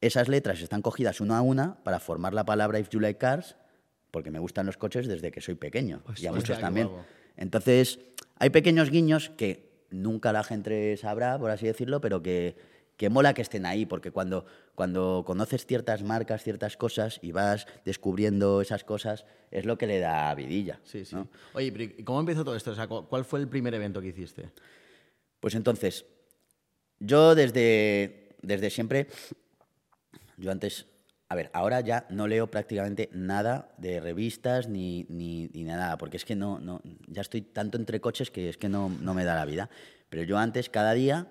Esas 0.00 0.28
letras 0.28 0.60
están 0.60 0.82
cogidas 0.82 1.20
una 1.20 1.38
a 1.38 1.42
una 1.42 1.82
para 1.82 1.98
formar 1.98 2.34
la 2.34 2.44
palabra 2.44 2.78
If 2.78 2.88
You 2.90 3.00
Like 3.00 3.18
Cars, 3.18 3.56
porque 4.10 4.30
me 4.30 4.38
gustan 4.38 4.66
los 4.66 4.76
coches 4.76 5.06
desde 5.08 5.30
que 5.30 5.40
soy 5.40 5.54
pequeño, 5.54 6.02
y 6.06 6.08
a 6.08 6.12
Hostia, 6.12 6.32
muchos 6.32 6.60
también. 6.60 6.88
guapo. 6.88 7.04
Entonces, 7.36 7.98
hay 8.38 8.50
pequeños 8.50 8.90
guiños 8.90 9.30
que 9.30 9.63
nunca 9.90 10.32
la 10.32 10.42
gente 10.44 10.96
sabrá, 10.96 11.38
por 11.38 11.50
así 11.50 11.66
decirlo, 11.66 12.00
pero 12.00 12.22
que, 12.22 12.56
que 12.96 13.10
mola 13.10 13.34
que 13.34 13.42
estén 13.42 13.66
ahí, 13.66 13.86
porque 13.86 14.10
cuando, 14.10 14.46
cuando 14.74 15.22
conoces 15.26 15.66
ciertas 15.66 16.02
marcas, 16.02 16.42
ciertas 16.42 16.76
cosas 16.76 17.18
y 17.22 17.32
vas 17.32 17.66
descubriendo 17.84 18.60
esas 18.60 18.84
cosas, 18.84 19.24
es 19.50 19.64
lo 19.66 19.78
que 19.78 19.86
le 19.86 19.98
da 20.00 20.34
vidilla. 20.34 20.80
Sí, 20.84 21.04
sí. 21.04 21.14
¿no? 21.14 21.28
Oye, 21.54 21.70
pero 21.72 21.84
¿y 21.84 22.02
¿cómo 22.04 22.20
empezó 22.20 22.44
todo 22.44 22.56
esto? 22.56 22.70
O 22.72 22.74
sea, 22.74 22.86
cu- 22.86 23.06
¿cuál 23.08 23.24
fue 23.24 23.40
el 23.40 23.48
primer 23.48 23.74
evento 23.74 24.00
que 24.00 24.08
hiciste? 24.08 24.50
Pues 25.40 25.54
entonces, 25.54 26.04
yo 26.98 27.34
desde, 27.34 28.36
desde 28.42 28.70
siempre, 28.70 29.08
yo 30.36 30.50
antes, 30.50 30.86
a 31.34 31.36
ver, 31.36 31.50
ahora 31.52 31.80
ya 31.80 32.06
no 32.10 32.28
leo 32.28 32.48
prácticamente 32.48 33.10
nada 33.12 33.74
de 33.76 33.98
revistas 33.98 34.68
ni, 34.68 35.04
ni, 35.08 35.48
ni 35.48 35.64
nada, 35.64 35.98
porque 35.98 36.16
es 36.16 36.24
que 36.24 36.36
no, 36.36 36.60
no, 36.60 36.80
ya 37.08 37.22
estoy 37.22 37.42
tanto 37.42 37.76
entre 37.76 38.00
coches 38.00 38.30
que 38.30 38.48
es 38.48 38.56
que 38.56 38.68
no, 38.68 38.88
no 38.88 39.14
me 39.14 39.24
da 39.24 39.34
la 39.34 39.44
vida. 39.44 39.68
Pero 40.08 40.22
yo 40.22 40.38
antes, 40.38 40.70
cada 40.70 40.92
día, 40.92 41.26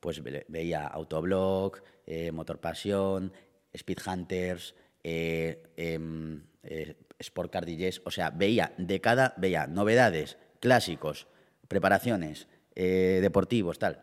pues 0.00 0.24
ve- 0.24 0.44
veía 0.48 0.88
Autoblog, 0.88 1.82
eh, 2.04 2.32
Motor 2.32 2.58
Pasión, 2.58 3.32
Speed 3.72 3.98
Hunters, 4.04 4.74
eh, 5.04 5.62
em, 5.76 6.42
eh, 6.64 6.96
Sport 7.20 7.52
Car 7.52 7.64
DJs, 7.64 8.02
o 8.04 8.10
sea, 8.10 8.30
veía 8.30 8.72
de 8.76 9.00
cada, 9.00 9.34
veía 9.36 9.68
novedades, 9.68 10.36
clásicos, 10.58 11.28
preparaciones, 11.68 12.48
deportivos, 12.74 13.78
tal. 13.78 14.02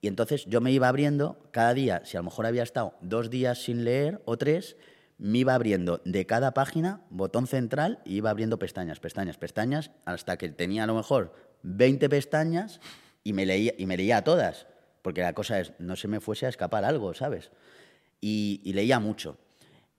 Y 0.00 0.08
entonces 0.08 0.44
yo 0.46 0.60
me 0.60 0.70
iba 0.70 0.88
abriendo 0.88 1.48
cada 1.50 1.74
día, 1.74 2.02
si 2.04 2.16
a 2.16 2.20
lo 2.20 2.24
mejor 2.24 2.46
había 2.46 2.62
estado 2.62 2.94
dos 3.00 3.30
días 3.30 3.62
sin 3.62 3.84
leer 3.84 4.22
o 4.24 4.36
tres, 4.36 4.76
me 5.18 5.38
iba 5.38 5.54
abriendo 5.54 6.00
de 6.04 6.26
cada 6.26 6.54
página, 6.54 7.02
botón 7.10 7.48
central, 7.48 8.00
iba 8.04 8.30
abriendo 8.30 8.58
pestañas, 8.58 9.00
pestañas, 9.00 9.36
pestañas, 9.36 9.90
hasta 10.04 10.36
que 10.36 10.48
tenía 10.48 10.84
a 10.84 10.86
lo 10.86 10.94
mejor 10.94 11.34
20 11.62 12.08
pestañas 12.08 12.80
y 13.24 13.32
me 13.32 13.44
leía, 13.44 13.74
y 13.76 13.86
me 13.86 13.96
leía 13.96 14.22
todas. 14.22 14.66
Porque 15.02 15.22
la 15.22 15.32
cosa 15.32 15.58
es, 15.58 15.72
no 15.78 15.96
se 15.96 16.06
me 16.06 16.20
fuese 16.20 16.46
a 16.46 16.48
escapar 16.48 16.84
algo, 16.84 17.14
¿sabes? 17.14 17.50
Y, 18.20 18.60
leía 18.72 19.00
mucho. 19.00 19.38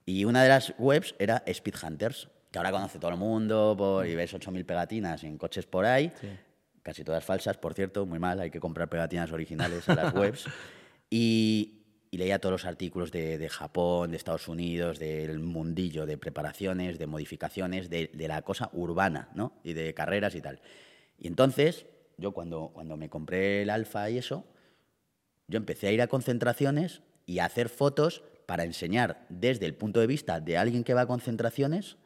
Y 0.06 0.26
una 0.26 0.44
de 0.44 0.50
las 0.50 0.74
webs 0.78 1.16
era 1.20 1.44
Speed 1.46 1.76
Hunters, 1.84 2.30
que 2.52 2.58
ahora 2.58 2.72
conoce 2.72 3.00
todo 3.00 3.12
el 3.12 3.18
mundo, 3.18 3.76
por, 3.78 4.08
y 4.08 4.16
ves 4.16 4.34
8.000 4.34 4.66
pegatinas 4.66 5.24
en 5.24 5.38
coches 5.38 5.66
por 5.66 5.86
ahí, 5.86 6.12
casi 6.90 7.04
todas 7.04 7.24
falsas, 7.24 7.56
por 7.58 7.76
cierto, 7.76 8.08
muy 8.08 8.18
mal, 8.18 8.40
hay 8.40 8.50
que 8.50 8.60
comprar 8.60 8.90
pegatinas 8.90 9.32
originales 9.32 9.88
a 9.88 9.96
las 9.96 10.14
webs. 10.14 10.46
Y, 11.12 11.80
y 12.12 12.18
leía 12.20 12.38
todos 12.38 12.52
los 12.52 12.66
artículos 12.66 13.12
de, 13.12 13.40
de 13.40 13.50
Japón, 13.50 14.12
de 14.12 14.18
Estados 14.18 14.48
Unidos, 14.48 15.00
del 15.00 15.40
mundillo 15.40 16.06
de 16.06 16.20
preparaciones, 16.20 17.00
de 17.00 17.08
modificaciones, 17.08 17.90
de, 17.90 18.12
de 18.14 18.28
la 18.28 18.44
cosa 18.44 18.70
urbana, 18.74 19.30
¿no? 19.34 19.54
Y 19.64 19.74
de 19.74 19.96
carreras 19.96 20.36
y 20.36 20.42
tal. 20.42 20.62
Y 21.18 21.26
entonces, 21.26 21.88
yo 22.18 22.32
cuando, 22.32 22.70
cuando 22.76 22.96
me 22.96 23.10
compré 23.10 23.64
el 23.64 23.72
Alfa 23.72 24.08
y 24.12 24.20
eso, 24.20 24.46
yo 25.48 25.58
empecé 25.58 25.88
a 25.88 25.92
ir 25.94 26.02
a 26.04 26.08
concentraciones 26.08 27.02
y 27.26 27.40
a 27.40 27.46
hacer 27.46 27.70
fotos 27.70 28.22
para 28.46 28.66
enseñar 28.66 29.26
desde 29.30 29.66
el 29.66 29.74
punto 29.74 30.00
de 30.00 30.06
vista 30.06 30.40
de 30.40 30.58
alguien 30.58 30.84
que 30.84 30.94
va 30.94 31.02
a 31.02 31.08
concentraciones 31.08 31.98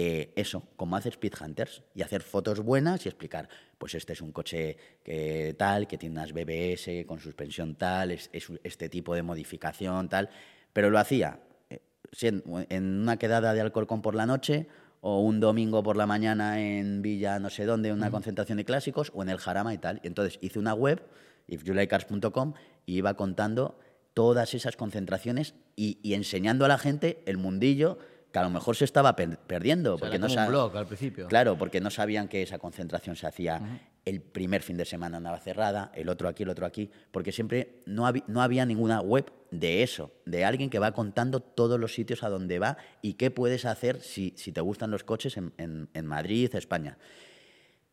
eh, 0.00 0.32
eso, 0.36 0.62
cómo 0.76 0.94
hace 0.94 1.08
Speed 1.08 1.32
Hunters 1.40 1.82
y 1.92 2.02
hacer 2.02 2.22
fotos 2.22 2.60
buenas 2.60 3.04
y 3.04 3.08
explicar, 3.08 3.48
pues 3.78 3.96
este 3.96 4.12
es 4.12 4.20
un 4.20 4.30
coche 4.30 4.76
que 5.02 5.56
tal, 5.58 5.88
que 5.88 5.98
tiene 5.98 6.12
unas 6.12 6.32
BBS 6.32 7.04
con 7.04 7.18
suspensión 7.18 7.74
tal, 7.74 8.12
es, 8.12 8.30
es 8.32 8.46
este 8.62 8.88
tipo 8.88 9.16
de 9.16 9.24
modificación 9.24 10.08
tal, 10.08 10.30
pero 10.72 10.88
lo 10.90 11.00
hacía 11.00 11.40
eh, 11.68 11.80
en 12.20 13.00
una 13.00 13.16
quedada 13.16 13.52
de 13.54 13.60
Alcorcón 13.60 14.00
por 14.00 14.14
la 14.14 14.24
noche 14.24 14.68
o 15.00 15.18
un 15.18 15.40
domingo 15.40 15.82
por 15.82 15.96
la 15.96 16.06
mañana 16.06 16.60
en 16.60 17.02
Villa 17.02 17.40
no 17.40 17.50
sé 17.50 17.64
dónde, 17.64 17.92
una 17.92 18.12
concentración 18.12 18.58
de 18.58 18.64
clásicos 18.64 19.10
o 19.16 19.24
en 19.24 19.30
el 19.30 19.38
Jarama 19.38 19.74
y 19.74 19.78
tal. 19.78 19.98
Y 20.04 20.06
entonces 20.06 20.38
hice 20.40 20.60
una 20.60 20.74
web, 20.74 21.02
ifyoulikecars.com, 21.48 22.54
y 22.86 22.98
iba 22.98 23.14
contando 23.14 23.80
todas 24.14 24.54
esas 24.54 24.76
concentraciones 24.76 25.56
y, 25.74 25.98
y 26.04 26.14
enseñando 26.14 26.64
a 26.64 26.68
la 26.68 26.78
gente 26.78 27.20
el 27.26 27.36
mundillo 27.36 27.98
que 28.32 28.38
a 28.38 28.42
lo 28.42 28.50
mejor 28.50 28.76
se 28.76 28.84
estaba 28.84 29.16
per- 29.16 29.38
perdiendo. 29.38 29.94
O 29.94 29.98
sea, 29.98 30.06
porque 30.08 30.16
era 30.16 30.26
no 30.26 30.28
como 30.28 30.40
un 30.46 30.48
blog 30.52 30.76
al 30.76 30.86
principio. 30.86 31.26
Claro, 31.28 31.56
porque 31.56 31.80
no 31.80 31.90
sabían 31.90 32.28
que 32.28 32.42
esa 32.42 32.58
concentración 32.58 33.16
se 33.16 33.26
hacía 33.26 33.82
el 34.04 34.20
primer 34.22 34.62
fin 34.62 34.76
de 34.76 34.84
semana 34.84 35.18
andaba 35.18 35.38
cerrada, 35.40 35.92
el 35.94 36.08
otro 36.08 36.28
aquí, 36.28 36.42
el 36.42 36.48
otro 36.48 36.64
aquí, 36.66 36.90
porque 37.10 37.30
siempre 37.32 37.82
no, 37.86 38.10
no 38.26 38.40
había 38.42 38.64
ninguna 38.66 39.00
web 39.00 39.30
de 39.50 39.82
eso, 39.82 40.12
de 40.26 40.44
alguien 40.44 40.70
que 40.70 40.78
va 40.78 40.92
contando 40.92 41.40
todos 41.40 41.78
los 41.80 41.92
sitios 41.94 42.22
a 42.22 42.28
donde 42.30 42.58
va 42.58 42.76
y 43.02 43.14
qué 43.14 43.30
puedes 43.30 43.64
hacer 43.66 44.00
si, 44.00 44.32
si 44.36 44.52
te 44.52 44.60
gustan 44.62 44.90
los 44.90 45.04
coches 45.04 45.36
en, 45.36 45.52
en- 45.58 45.88
en 45.94 46.06
Madrid, 46.06 46.54
España. 46.54 46.96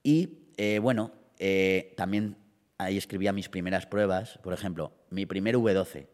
Y 0.03 0.49
eh, 0.57 0.79
bueno, 0.79 1.11
eh, 1.39 1.93
también 1.97 2.37
ahí 2.77 2.97
escribía 2.97 3.33
mis 3.33 3.49
primeras 3.49 3.85
pruebas. 3.85 4.37
Por 4.43 4.53
ejemplo, 4.53 4.93
mi 5.09 5.25
primer 5.25 5.55
V12, 5.57 6.07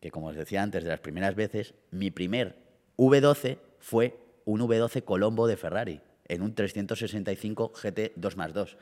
que 0.00 0.10
como 0.10 0.28
os 0.28 0.36
decía 0.36 0.62
antes, 0.62 0.84
de 0.84 0.90
las 0.90 1.00
primeras 1.00 1.34
veces, 1.34 1.74
mi 1.90 2.10
primer 2.10 2.63
V12 2.96 3.58
fue 3.80 4.16
un 4.44 4.60
V12 4.60 5.02
Colombo 5.04 5.46
de 5.46 5.56
Ferrari, 5.56 6.00
en 6.28 6.42
un 6.42 6.54
365 6.54 7.72
GT 7.72 8.12
2 8.16 8.36
más 8.36 8.52
2. 8.52 8.76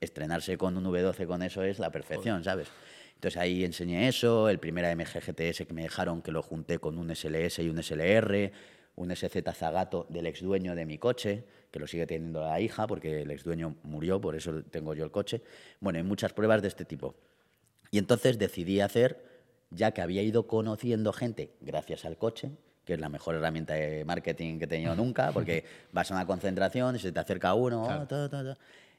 Estrenarse 0.00 0.58
con 0.58 0.76
un 0.76 0.84
V12 0.84 1.26
con 1.26 1.42
eso 1.42 1.62
es 1.62 1.78
la 1.78 1.90
perfección, 1.90 2.42
¿sabes? 2.42 2.68
Entonces 3.14 3.40
ahí 3.40 3.64
enseñé 3.64 4.08
eso, 4.08 4.48
el 4.48 4.58
primer 4.58 4.84
AMG 4.84 5.20
GTS 5.20 5.64
que 5.64 5.72
me 5.72 5.82
dejaron, 5.82 6.22
que 6.22 6.32
lo 6.32 6.42
junté 6.42 6.80
con 6.80 6.98
un 6.98 7.14
SLS 7.14 7.60
y 7.60 7.68
un 7.68 7.80
SLR, 7.80 8.50
un 8.96 9.14
SZ 9.14 9.36
Zagato 9.54 10.06
del 10.08 10.26
ex 10.26 10.42
dueño 10.42 10.74
de 10.74 10.84
mi 10.84 10.98
coche, 10.98 11.44
que 11.70 11.78
lo 11.78 11.86
sigue 11.86 12.06
teniendo 12.06 12.40
la 12.40 12.60
hija, 12.60 12.88
porque 12.88 13.22
el 13.22 13.30
ex 13.30 13.44
dueño 13.44 13.76
murió, 13.84 14.20
por 14.20 14.34
eso 14.34 14.64
tengo 14.64 14.94
yo 14.94 15.04
el 15.04 15.12
coche. 15.12 15.40
Bueno, 15.78 15.98
hay 15.98 16.02
muchas 16.02 16.32
pruebas 16.32 16.62
de 16.62 16.68
este 16.68 16.84
tipo. 16.84 17.14
Y 17.92 17.98
entonces 17.98 18.38
decidí 18.38 18.80
hacer, 18.80 19.24
ya 19.70 19.92
que 19.92 20.02
había 20.02 20.22
ido 20.22 20.48
conociendo 20.48 21.12
gente 21.12 21.52
gracias 21.60 22.04
al 22.04 22.18
coche, 22.18 22.50
que 22.84 22.94
es 22.94 23.00
la 23.00 23.08
mejor 23.08 23.34
herramienta 23.34 23.74
de 23.74 24.04
marketing 24.04 24.58
que 24.58 24.64
he 24.64 24.68
tenido 24.68 24.94
nunca, 24.94 25.30
porque 25.34 25.64
vas 25.92 26.10
a 26.10 26.14
una 26.14 26.26
concentración 26.26 26.96
y 26.96 26.98
se 26.98 27.12
te 27.12 27.20
acerca 27.20 27.54
uno, 27.54 27.84
oh, 27.84 28.06
ta, 28.06 28.28
ta, 28.28 28.28
ta. 28.28 28.58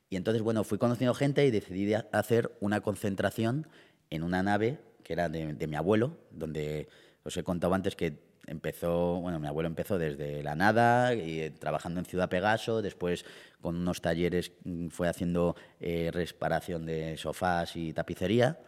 y 0.10 0.16
entonces, 0.16 0.42
bueno, 0.42 0.64
fui 0.64 0.78
conociendo 0.78 1.14
gente 1.14 1.46
y 1.46 1.52
decidí 1.52 1.86
de 1.86 2.06
hacer 2.12 2.52
una 2.60 2.82
concentración 2.82 3.68
en 4.10 4.24
una 4.24 4.44
nave 4.44 4.80
que 5.04 5.14
era 5.14 5.30
de, 5.30 5.54
de 5.54 5.68
mi 5.68 5.76
abuelo, 5.76 6.18
donde 6.32 6.88
os 7.24 7.36
he 7.36 7.44
contado 7.44 7.74
antes 7.74 7.96
que 7.96 8.34
empezó, 8.48 9.20
bueno, 9.22 9.40
mi 9.40 9.48
abuelo 9.48 9.68
empezó 9.68 9.98
desde 9.98 10.44
la 10.44 10.56
nada, 10.56 11.14
y, 11.14 11.42
eh, 11.42 11.52
trabajando 11.52 12.00
en 12.00 12.06
Ciudad 12.06 12.30
Pegaso, 12.30 12.82
después 12.82 13.26
con 13.62 13.76
unos 13.76 14.02
talleres 14.02 14.52
mm, 14.64 14.88
fue 14.90 15.08
haciendo 15.08 15.56
eh, 15.80 16.10
reparación 16.12 16.86
de 16.86 17.18
sofás 17.18 17.76
y 17.76 17.94
tapicería, 17.94 18.60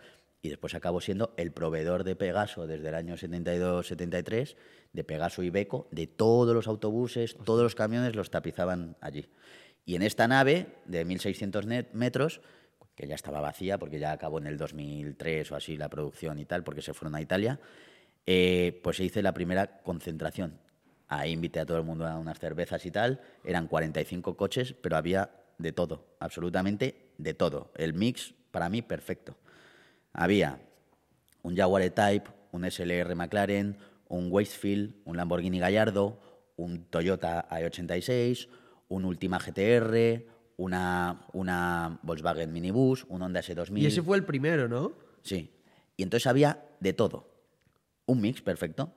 y 0.41 0.49
después 0.49 0.76
acabó 0.76 1.01
siendo 1.01 1.34
el 1.38 1.51
proveedor 1.51 2.03
de 2.03 2.16
Pegaso 2.16 2.68
desde 2.68 2.89
el 2.89 2.95
año 2.95 3.16
72-73, 3.16 4.55
de 4.95 5.03
Pegaso 5.03 5.43
y 5.43 5.49
Beco, 5.49 5.87
de 5.91 6.07
todos 6.07 6.53
los 6.55 6.67
autobuses, 6.67 7.35
todos 7.43 7.61
los 7.63 7.75
camiones 7.75 8.15
los 8.15 8.31
tapizaban 8.31 8.95
allí. 9.01 9.27
Y 9.85 9.95
en 9.95 10.01
esta 10.01 10.27
nave 10.27 10.67
de 10.85 11.05
1.600 11.05 11.65
net- 11.65 11.91
metros, 11.93 12.41
que 12.95 13.07
ya 13.07 13.15
estaba 13.15 13.41
vacía 13.41 13.77
porque 13.77 13.99
ya 13.99 14.11
acabó 14.13 14.39
en 14.39 14.47
el 14.47 14.57
2003 14.57 15.51
o 15.51 15.55
así 15.55 15.77
la 15.77 15.89
producción 15.89 16.39
y 16.39 16.45
tal, 16.45 16.63
porque 16.63 16.81
se 16.81 16.93
fueron 16.93 17.15
a 17.15 17.21
Italia, 17.21 17.59
eh, 18.25 18.79
pues 18.83 18.97
se 18.97 19.03
hizo 19.03 19.21
la 19.21 19.33
primera 19.33 19.81
concentración. 19.83 20.57
Ahí 21.07 21.33
invité 21.33 21.59
a 21.59 21.65
todo 21.65 21.77
el 21.77 21.83
mundo 21.83 22.07
a 22.07 22.17
unas 22.17 22.39
cervezas 22.39 22.83
y 22.85 22.91
tal. 22.91 23.21
Eran 23.43 23.67
45 23.67 24.35
coches, 24.37 24.73
pero 24.81 24.97
había 24.97 25.29
de 25.59 25.71
todo, 25.71 26.05
absolutamente 26.19 27.11
de 27.17 27.33
todo. 27.35 27.71
El 27.75 27.93
mix, 27.93 28.33
para 28.51 28.69
mí, 28.69 28.81
perfecto. 28.81 29.37
Había 30.13 30.59
un 31.43 31.55
Jaguar 31.55 31.83
E-Type, 31.83 32.29
un 32.53 32.65
SLR 32.65 33.13
McLaren, 33.15 33.77
un 34.08 34.32
Wastefield, 34.32 34.95
un 35.06 35.18
Lamborghini 35.18 35.60
Gallardo, 35.60 36.20
un 36.58 36.86
Toyota 36.86 37.47
A86, 37.49 38.47
un 38.88 39.06
Ultima 39.06 39.39
GTR, 39.39 40.24
una, 40.58 41.26
una 41.34 41.99
Volkswagen 42.03 42.51
Minibus, 42.51 43.06
un 43.10 43.22
Honda 43.22 43.41
S2000. 43.41 43.82
Y 43.82 43.86
ese 43.86 44.01
fue 44.01 44.18
el 44.18 44.24
primero, 44.24 44.68
¿no? 44.68 44.93
Sí. 45.24 45.51
Y 45.97 46.03
entonces 46.03 46.28
había 46.28 46.66
de 46.80 46.93
todo. 46.93 47.30
Un 48.06 48.22
mix 48.22 48.41
perfecto. 48.41 48.93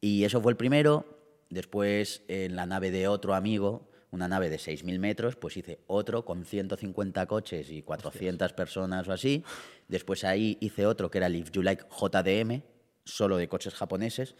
Y 0.00 0.24
eso 0.24 0.40
fue 0.40 0.52
el 0.52 0.56
primero. 0.56 1.18
Después, 1.48 2.22
en 2.28 2.56
la 2.56 2.66
nave 2.66 2.90
de 2.90 3.08
otro 3.08 3.34
amigo, 3.34 3.88
una 4.10 4.28
nave 4.28 4.50
de 4.50 4.56
6.000 4.56 4.98
metros, 4.98 5.36
pues 5.36 5.56
hice 5.56 5.80
otro 5.86 6.24
con 6.24 6.44
150 6.44 7.26
coches 7.26 7.70
y 7.70 7.82
400 7.82 8.52
personas 8.52 9.08
o 9.08 9.12
así. 9.12 9.42
Después 9.88 10.24
ahí 10.24 10.58
hice 10.60 10.86
otro 10.86 11.10
que 11.10 11.18
era 11.18 11.26
el 11.26 11.36
If 11.36 11.50
You 11.50 11.62
Like 11.62 11.84
JDM, 11.88 12.62
solo 13.04 13.36
de 13.36 13.48
coches 13.48 13.74
japoneses. 13.74 14.34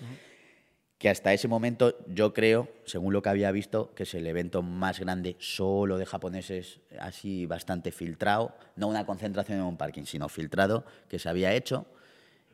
Que 0.99 1.09
hasta 1.09 1.33
ese 1.33 1.49
momento 1.49 1.97
yo 2.07 2.33
creo, 2.33 2.69
según 2.85 3.13
lo 3.13 3.23
que 3.23 3.29
había 3.29 3.51
visto, 3.51 3.93
que 3.95 4.05
es 4.05 4.15
el 4.15 4.25
evento 4.27 4.63
más 4.63 5.01
grande 5.01 5.35
solo 5.41 5.99
de 5.99 6.07
japoneses, 6.07 6.79
así 7.01 7.45
bastante 7.47 7.91
filtrado, 7.91 8.55
no 8.77 8.87
una 8.87 9.05
concentración 9.05 9.59
en 9.59 9.65
un 9.65 9.77
parking, 9.77 10.05
sino 10.05 10.29
filtrado, 10.29 10.85
que 11.09 11.19
se 11.19 11.29
había 11.29 11.55
hecho. 11.55 11.87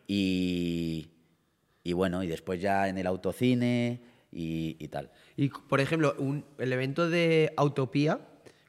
Y, 0.06 1.10
y 1.84 1.92
bueno, 1.92 2.22
y 2.22 2.26
después 2.26 2.60
ya 2.60 2.88
en 2.88 2.96
el 2.96 3.06
autocine 3.06 4.00
y, 4.32 4.76
y 4.78 4.88
tal. 4.88 5.10
Y, 5.36 5.50
por 5.50 5.80
ejemplo, 5.80 6.14
un- 6.18 6.44
el 6.56 6.72
evento 6.72 7.10
de 7.10 7.52
Autopía, 7.56 8.18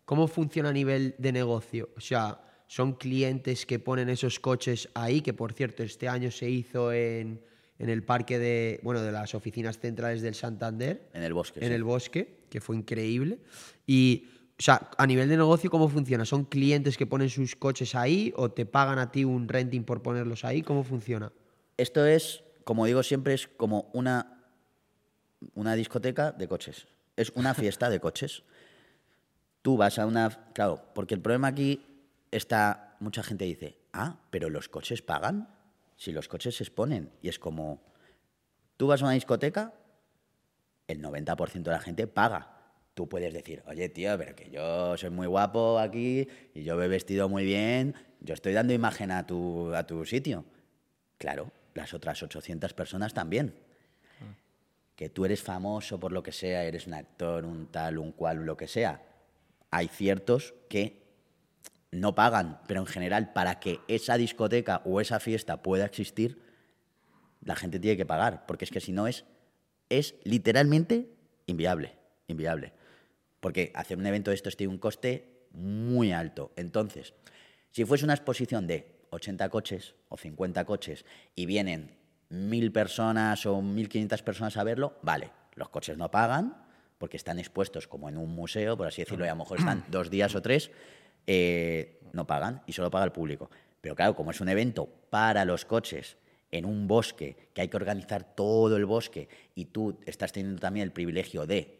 ¿cómo 0.03 0.27
funciona 0.27 0.69
a 0.69 0.73
nivel 0.73 1.15
de 1.17 1.31
negocio? 1.31 1.89
O 1.95 2.01
sea, 2.01 2.39
son 2.69 2.93
clientes 2.93 3.65
que 3.65 3.79
ponen 3.79 4.09
esos 4.09 4.39
coches 4.39 4.89
ahí, 4.93 5.21
que 5.21 5.33
por 5.33 5.53
cierto, 5.53 5.81
este 5.81 6.07
año 6.07 6.29
se 6.29 6.47
hizo 6.47 6.93
en, 6.93 7.41
en 7.79 7.89
el 7.89 8.03
parque 8.03 8.37
de, 8.37 8.79
bueno, 8.83 9.01
de 9.01 9.11
las 9.11 9.33
oficinas 9.33 9.79
centrales 9.79 10.21
del 10.21 10.35
Santander. 10.35 11.09
En 11.13 11.23
el 11.23 11.33
bosque, 11.33 11.61
En 11.61 11.69
sí. 11.69 11.73
el 11.73 11.83
bosque, 11.83 12.41
que 12.47 12.61
fue 12.61 12.75
increíble. 12.75 13.39
Y, 13.87 14.27
o 14.59 14.61
sea, 14.61 14.91
a 14.99 15.07
nivel 15.07 15.27
de 15.29 15.37
negocio, 15.37 15.71
¿cómo 15.71 15.89
funciona? 15.89 16.25
¿Son 16.25 16.45
clientes 16.45 16.95
que 16.95 17.07
ponen 17.07 17.31
sus 17.31 17.55
coches 17.55 17.95
ahí 17.95 18.31
o 18.35 18.51
te 18.51 18.67
pagan 18.67 18.99
a 18.99 19.11
ti 19.11 19.25
un 19.25 19.47
renting 19.47 19.83
por 19.83 20.03
ponerlos 20.03 20.45
ahí? 20.45 20.61
¿Cómo 20.61 20.83
funciona? 20.83 21.31
Esto 21.75 22.05
es, 22.05 22.43
como 22.65 22.85
digo 22.85 23.01
siempre, 23.01 23.33
es 23.33 23.47
como 23.47 23.89
una, 23.93 24.43
una 25.55 25.73
discoteca 25.73 26.33
de 26.33 26.47
coches. 26.47 26.85
Es 27.17 27.31
una 27.33 27.55
fiesta 27.55 27.89
de 27.89 27.99
coches. 27.99 28.43
Tú 29.63 29.75
vas 29.75 29.97
a 29.97 30.05
una... 30.05 30.29
Claro, 30.53 30.83
porque 30.93 31.15
el 31.15 31.21
problema 31.21 31.47
aquí 31.47 31.88
está... 32.31 32.97
Mucha 32.99 33.23
gente 33.23 33.45
dice, 33.45 33.77
ah, 33.93 34.19
pero 34.29 34.49
los 34.49 34.69
coches 34.69 35.01
pagan. 35.01 35.49
Si 35.95 36.11
los 36.11 36.27
coches 36.27 36.55
se 36.55 36.63
exponen. 36.63 37.11
Y 37.21 37.29
es 37.29 37.39
como... 37.39 37.81
Tú 38.77 38.87
vas 38.87 39.01
a 39.01 39.05
una 39.05 39.13
discoteca, 39.13 39.73
el 40.87 41.01
90% 41.01 41.63
de 41.63 41.71
la 41.71 41.79
gente 41.79 42.07
paga. 42.07 42.55
Tú 42.93 43.07
puedes 43.07 43.33
decir, 43.33 43.63
oye, 43.67 43.89
tío, 43.89 44.17
pero 44.17 44.35
que 44.35 44.49
yo 44.49 44.97
soy 44.97 45.09
muy 45.09 45.27
guapo 45.27 45.79
aquí 45.79 46.27
y 46.53 46.63
yo 46.63 46.75
me 46.75 46.85
he 46.85 46.87
vestido 46.87 47.29
muy 47.29 47.45
bien, 47.45 47.95
yo 48.21 48.33
estoy 48.33 48.53
dando 48.53 48.73
imagen 48.73 49.11
a 49.11 49.25
tu, 49.25 49.73
a 49.73 49.85
tu 49.85 50.05
sitio. 50.05 50.45
Claro, 51.17 51.51
las 51.73 51.93
otras 51.93 52.21
800 52.21 52.73
personas 52.73 53.13
también. 53.13 53.53
Que 54.95 55.09
tú 55.09 55.23
eres 55.23 55.41
famoso 55.41 55.99
por 55.99 56.11
lo 56.11 56.23
que 56.23 56.33
sea, 56.33 56.65
eres 56.65 56.87
un 56.87 56.93
actor, 56.93 57.45
un 57.45 57.67
tal, 57.67 57.97
un 57.97 58.11
cual, 58.11 58.45
lo 58.45 58.57
que 58.57 58.67
sea. 58.67 59.01
Hay 59.71 59.87
ciertos 59.87 60.53
que 60.67 60.98
no 61.91 62.15
pagan, 62.15 62.59
pero 62.67 62.81
en 62.81 62.85
general, 62.85 63.33
para 63.33 63.59
que 63.59 63.79
esa 63.87 64.17
discoteca 64.17 64.81
o 64.85 65.01
esa 65.01 65.19
fiesta 65.19 65.61
pueda 65.61 65.85
existir, 65.85 66.41
la 67.43 67.55
gente 67.55 67.79
tiene 67.79 67.97
que 67.97 68.05
pagar, 68.05 68.45
porque 68.45 68.65
es 68.65 68.71
que 68.71 68.81
si 68.81 68.91
no 68.91 69.07
es, 69.07 69.25
es 69.89 70.15
literalmente 70.23 71.09
inviable, 71.45 71.95
inviable. 72.27 72.73
Porque 73.39 73.71
hacer 73.73 73.97
un 73.97 74.05
evento 74.05 74.31
de 74.31 74.35
estos 74.35 74.57
tiene 74.57 74.73
un 74.73 74.79
coste 74.79 75.47
muy 75.51 76.11
alto. 76.11 76.51
Entonces, 76.55 77.13
si 77.71 77.85
fuese 77.85 78.05
una 78.05 78.13
exposición 78.13 78.67
de 78.67 78.99
80 79.11 79.49
coches 79.49 79.95
o 80.09 80.17
50 80.17 80.65
coches 80.65 81.05
y 81.35 81.45
vienen 81.45 81.97
1.000 82.29 82.71
personas 82.71 83.45
o 83.45 83.61
1.500 83.61 84.21
personas 84.23 84.57
a 84.57 84.63
verlo, 84.63 84.97
vale, 85.01 85.31
los 85.55 85.69
coches 85.69 85.97
no 85.97 86.11
pagan 86.11 86.65
porque 86.97 87.17
están 87.17 87.39
expuestos 87.39 87.87
como 87.87 88.09
en 88.09 88.17
un 88.17 88.35
museo, 88.35 88.77
por 88.77 88.87
así 88.87 89.01
decirlo, 89.01 89.25
y 89.25 89.29
a 89.29 89.31
lo 89.31 89.37
mejor 89.37 89.59
están 89.59 89.85
dos 89.89 90.09
días 90.09 90.35
o 90.35 90.41
tres, 90.41 90.69
eh, 91.31 91.99
no 92.11 92.25
pagan 92.25 92.63
y 92.65 92.73
solo 92.73 92.89
paga 92.89 93.05
el 93.05 93.11
público. 93.11 93.51
Pero 93.81 93.95
claro, 93.95 94.15
como 94.15 94.31
es 94.31 94.41
un 94.41 94.49
evento 94.49 94.89
para 95.11 95.45
los 95.45 95.63
coches 95.63 96.17
en 96.49 96.65
un 96.65 96.87
bosque, 96.87 97.49
que 97.53 97.61
hay 97.61 97.67
que 97.67 97.77
organizar 97.77 98.23
todo 98.35 98.75
el 98.77 98.85
bosque 98.85 99.29
y 99.53 99.65
tú 99.65 99.99
estás 100.07 100.31
teniendo 100.31 100.59
también 100.59 100.85
el 100.85 100.91
privilegio 100.91 101.45
de 101.45 101.77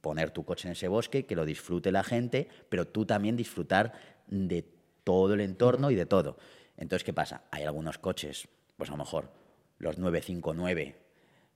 poner 0.00 0.32
tu 0.32 0.44
coche 0.44 0.66
en 0.66 0.72
ese 0.72 0.88
bosque, 0.88 1.26
que 1.26 1.36
lo 1.36 1.44
disfrute 1.44 1.92
la 1.92 2.02
gente, 2.02 2.48
pero 2.68 2.84
tú 2.88 3.06
también 3.06 3.36
disfrutar 3.36 3.92
de 4.26 4.64
todo 5.04 5.34
el 5.34 5.42
entorno 5.42 5.92
y 5.92 5.94
de 5.94 6.06
todo. 6.06 6.36
Entonces, 6.76 7.04
¿qué 7.04 7.12
pasa? 7.12 7.44
Hay 7.52 7.62
algunos 7.62 7.98
coches, 7.98 8.48
pues 8.76 8.90
a 8.90 8.94
lo 8.94 8.98
mejor 8.98 9.30
los 9.78 9.96
959, 9.96 10.96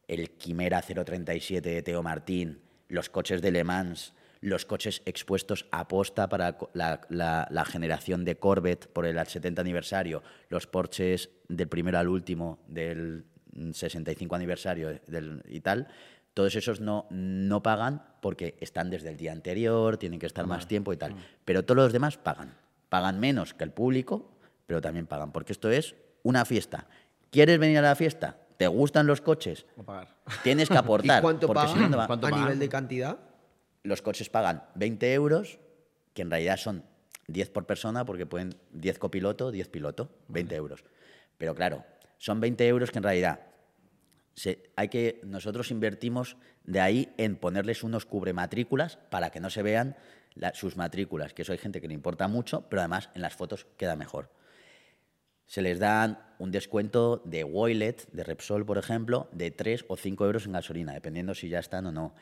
el 0.07 0.31
Quimera 0.31 0.81
037 0.81 1.69
de 1.69 1.83
Teo 1.83 2.05
Martín, 2.05 2.61
los 2.87 3.11
coches 3.11 3.43
de 3.43 3.51
Le 3.51 3.65
Mans, 3.65 4.15
los 4.49 4.65
coches 4.65 5.03
expuestos 5.07 5.67
a 5.73 5.89
posta 5.89 6.29
para 6.29 6.57
co- 6.57 6.71
la, 6.73 7.01
la- 7.09 7.49
la 7.51 7.65
generación 7.65 8.25
de 8.25 8.37
Corvette 8.37 8.87
por 8.87 9.05
el 9.07 9.19
70 9.27 9.61
aniversario, 9.61 10.23
los 10.49 10.67
Porsches 10.67 11.31
del 11.49 11.69
primero 11.69 11.99
al 11.99 12.09
último 12.09 12.61
del 12.69 13.25
mm, 13.55 13.73
65 13.73 14.35
aniversario 14.37 15.01
del, 15.07 15.43
y 15.49 15.61
tal, 15.61 15.89
todos 16.33 16.55
esos 16.55 16.81
no, 16.81 17.07
no 17.11 17.63
pagan 17.63 18.03
porque 18.21 18.57
están 18.61 18.91
desde 18.91 19.09
el 19.09 19.17
día 19.17 19.33
anterior, 19.33 19.97
tienen 19.97 20.21
que 20.21 20.27
estar 20.27 20.47
más 20.47 20.69
tiempo 20.69 20.93
y 20.93 20.97
tal. 20.97 21.15
Pero 21.45 21.65
todos 21.65 21.77
los 21.85 21.93
demás 21.93 22.17
pagan. 22.19 22.55
Pagan 22.89 23.19
menos 23.19 23.55
que 23.55 23.65
el 23.65 23.71
público, 23.73 24.31
pero 24.67 24.81
también 24.81 25.07
pagan, 25.07 25.33
porque 25.33 25.53
esto 25.53 25.71
es 25.71 25.97
una 26.23 26.45
fiesta. 26.45 26.87
¿Quieres 27.31 27.59
venir 27.59 27.79
a 27.79 27.83
la 27.83 27.97
fiesta? 27.97 28.37
¿Te 28.59 28.67
gustan 28.69 29.07
los 29.07 29.21
coches? 29.23 29.67
Pagar. 29.85 30.15
Tienes 30.45 30.69
que 30.69 30.77
aportar. 30.79 31.19
¿Y 31.19 31.23
cuánto 31.23 31.47
si 31.49 31.53
pagan 31.55 31.81
no, 31.81 31.89
no 31.89 31.97
va- 31.97 32.07
¿Cuánto 32.07 32.27
a 32.27 32.31
pagan? 32.31 32.45
nivel 32.45 32.59
de 32.61 32.69
cantidad? 32.69 33.19
Los 33.87 34.03
coches 34.03 34.29
pagan 34.29 34.65
20 34.75 35.13
euros, 35.15 35.59
que 36.15 36.23
en 36.23 36.31
realidad 36.31 36.57
son 36.57 36.85
10 37.29 37.51
por 37.51 37.67
persona, 37.67 38.05
porque 38.05 38.27
pueden 38.27 38.55
10 38.73 38.99
copiloto, 38.99 39.51
10 39.51 39.69
piloto, 39.69 40.11
20 40.29 40.55
euros. 40.55 40.85
Pero 41.39 41.55
claro, 41.55 41.85
son 42.19 42.41
20 42.41 42.67
euros 42.69 42.91
que 42.91 42.99
en 42.99 43.05
realidad 43.05 43.41
se- 44.35 44.71
hay 44.77 44.89
que, 44.89 45.21
nosotros 45.25 45.71
invertimos 45.71 46.37
de 46.65 46.81
ahí 46.81 47.15
en 47.17 47.37
ponerles 47.37 47.83
unos 47.83 48.07
cubrematrículas 48.07 48.97
para 48.97 49.31
que 49.31 49.41
no 49.41 49.51
se 49.51 49.63
vean 49.63 49.97
la- 50.35 50.55
sus 50.55 50.77
matrículas, 50.77 51.33
que 51.33 51.43
eso 51.43 51.53
hay 51.53 51.59
gente 51.59 51.81
que 51.81 51.89
le 51.89 51.95
importa 51.95 52.29
mucho, 52.29 52.63
pero 52.69 52.81
además 52.83 53.11
en 53.15 53.23
las 53.23 53.35
fotos 53.35 53.67
queda 53.77 53.97
mejor. 53.97 54.31
Se 55.47 55.63
les 55.63 55.79
dan 55.79 56.19
un 56.39 56.51
descuento 56.51 57.23
de 57.25 57.45
Woylet, 57.45 58.11
de 58.11 58.25
Repsol, 58.25 58.67
por 58.67 58.79
ejemplo, 58.79 59.29
de 59.33 59.51
3 59.53 59.85
o 59.89 59.97
5 59.97 60.27
euros 60.27 60.45
en 60.47 60.53
gasolina, 60.53 60.93
dependiendo 60.93 61.35
si 61.35 61.49
ya 61.49 61.61
están 61.61 61.87
o 61.87 61.93
no. 61.93 62.15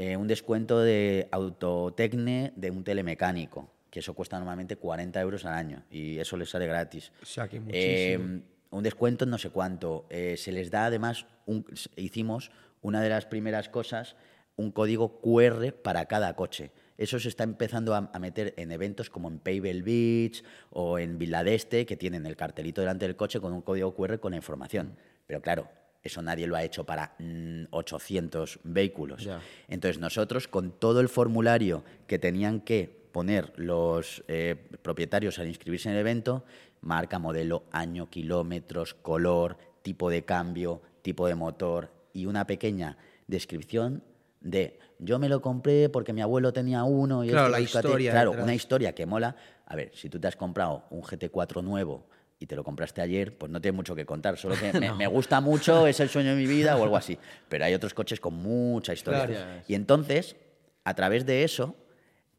Eh, 0.00 0.16
un 0.16 0.28
descuento 0.28 0.80
de 0.80 1.26
Autotecne 1.32 2.52
de 2.54 2.70
un 2.70 2.84
telemecánico, 2.84 3.68
que 3.90 3.98
eso 3.98 4.14
cuesta 4.14 4.38
normalmente 4.38 4.76
40 4.76 5.20
euros 5.20 5.44
al 5.44 5.54
año 5.54 5.82
y 5.90 6.18
eso 6.18 6.36
les 6.36 6.50
sale 6.50 6.68
gratis. 6.68 7.10
O 7.20 7.26
sea, 7.26 7.48
que 7.48 7.56
Eh, 7.56 8.16
muchísimo. 8.16 8.42
un 8.70 8.82
descuento 8.84 9.24
en 9.24 9.30
no 9.30 9.38
sé 9.38 9.50
cuánto. 9.50 10.06
Eh, 10.08 10.36
se 10.36 10.52
les 10.52 10.70
da 10.70 10.86
además, 10.86 11.26
un- 11.46 11.66
hicimos 11.96 12.52
una 12.80 13.00
de 13.02 13.08
las 13.08 13.26
primeras 13.26 13.68
cosas, 13.68 14.14
un 14.54 14.70
código 14.70 15.20
QR 15.20 15.72
para 15.72 16.04
cada 16.06 16.36
coche. 16.36 16.70
Eso 16.96 17.18
se 17.18 17.28
está 17.28 17.42
empezando 17.42 17.92
a, 17.94 18.08
a 18.12 18.18
meter 18.20 18.54
en 18.56 18.70
eventos 18.70 19.10
como 19.10 19.26
en 19.28 19.40
Pebble 19.40 19.82
Beach 19.82 20.44
o 20.70 20.98
en 21.00 21.18
Villa 21.18 21.42
d'Este, 21.42 21.86
que 21.86 21.96
tienen 21.96 22.24
el 22.24 22.36
cartelito 22.36 22.80
delante 22.82 23.04
del 23.04 23.16
coche 23.16 23.40
con 23.40 23.52
un 23.52 23.62
código 23.62 23.94
QR 23.96 24.20
con 24.20 24.30
la 24.30 24.36
información. 24.36 24.94
Pero 25.26 25.40
claro, 25.42 25.68
eso 26.02 26.22
nadie 26.22 26.46
lo 26.46 26.56
ha 26.56 26.62
hecho 26.62 26.84
para 26.84 27.14
mm, 27.18 27.64
800 27.70 28.60
vehículos. 28.64 29.24
Ya. 29.24 29.40
Entonces 29.68 29.98
nosotros, 30.00 30.48
con 30.48 30.72
todo 30.72 31.00
el 31.00 31.08
formulario 31.08 31.84
que 32.06 32.18
tenían 32.18 32.60
que 32.60 32.88
poner 33.12 33.52
los 33.56 34.22
eh, 34.28 34.54
propietarios 34.82 35.38
al 35.38 35.48
inscribirse 35.48 35.88
en 35.88 35.94
el 35.94 36.00
evento, 36.00 36.44
marca, 36.80 37.18
modelo, 37.18 37.64
año, 37.72 38.08
kilómetros, 38.08 38.94
color, 38.94 39.56
tipo 39.82 40.08
de 40.10 40.24
cambio, 40.24 40.80
tipo 41.02 41.26
de 41.26 41.34
motor 41.34 41.90
y 42.12 42.26
una 42.26 42.46
pequeña 42.46 42.96
descripción 43.26 44.02
de 44.40 44.78
yo 45.00 45.18
me 45.18 45.28
lo 45.28 45.40
compré 45.42 45.88
porque 45.88 46.12
mi 46.12 46.20
abuelo 46.22 46.52
tenía 46.52 46.84
uno 46.84 47.24
y 47.24 47.28
Claro, 47.28 47.46
esto, 47.46 47.50
la 47.52 47.58
fíjate". 47.58 47.78
historia 47.88 48.10
claro 48.12 48.30
detrás. 48.30 48.44
una 48.44 48.54
historia 48.54 48.94
que 48.94 49.06
mola 49.06 49.36
a 49.66 49.76
ver 49.76 49.90
si 49.94 50.08
tú 50.08 50.18
te 50.20 50.26
has 50.28 50.36
comprado 50.36 50.84
un 50.90 51.02
GT4 51.02 51.62
nuevo 51.62 52.06
y 52.40 52.46
te 52.46 52.54
lo 52.56 52.62
compraste 52.64 53.00
ayer 53.00 53.36
pues 53.36 53.50
no 53.50 53.60
tiene 53.60 53.76
mucho 53.76 53.94
que 53.94 54.06
contar 54.06 54.36
solo 54.36 54.54
que 54.58 54.72
me, 54.80 54.92
me 54.94 55.06
gusta 55.06 55.40
mucho 55.40 55.86
es 55.88 55.98
el 56.00 56.08
sueño 56.08 56.30
de 56.30 56.36
mi 56.36 56.46
vida 56.46 56.76
o 56.76 56.82
algo 56.84 56.96
así 56.96 57.18
pero 57.48 57.64
hay 57.64 57.74
otros 57.74 57.94
coches 57.94 58.20
con 58.20 58.34
mucha 58.34 58.92
historia 58.92 59.26
Claro. 59.26 59.62
y 59.66 59.74
entonces 59.74 60.36
a 60.84 60.94
través 60.94 61.26
de 61.26 61.44
eso 61.44 61.74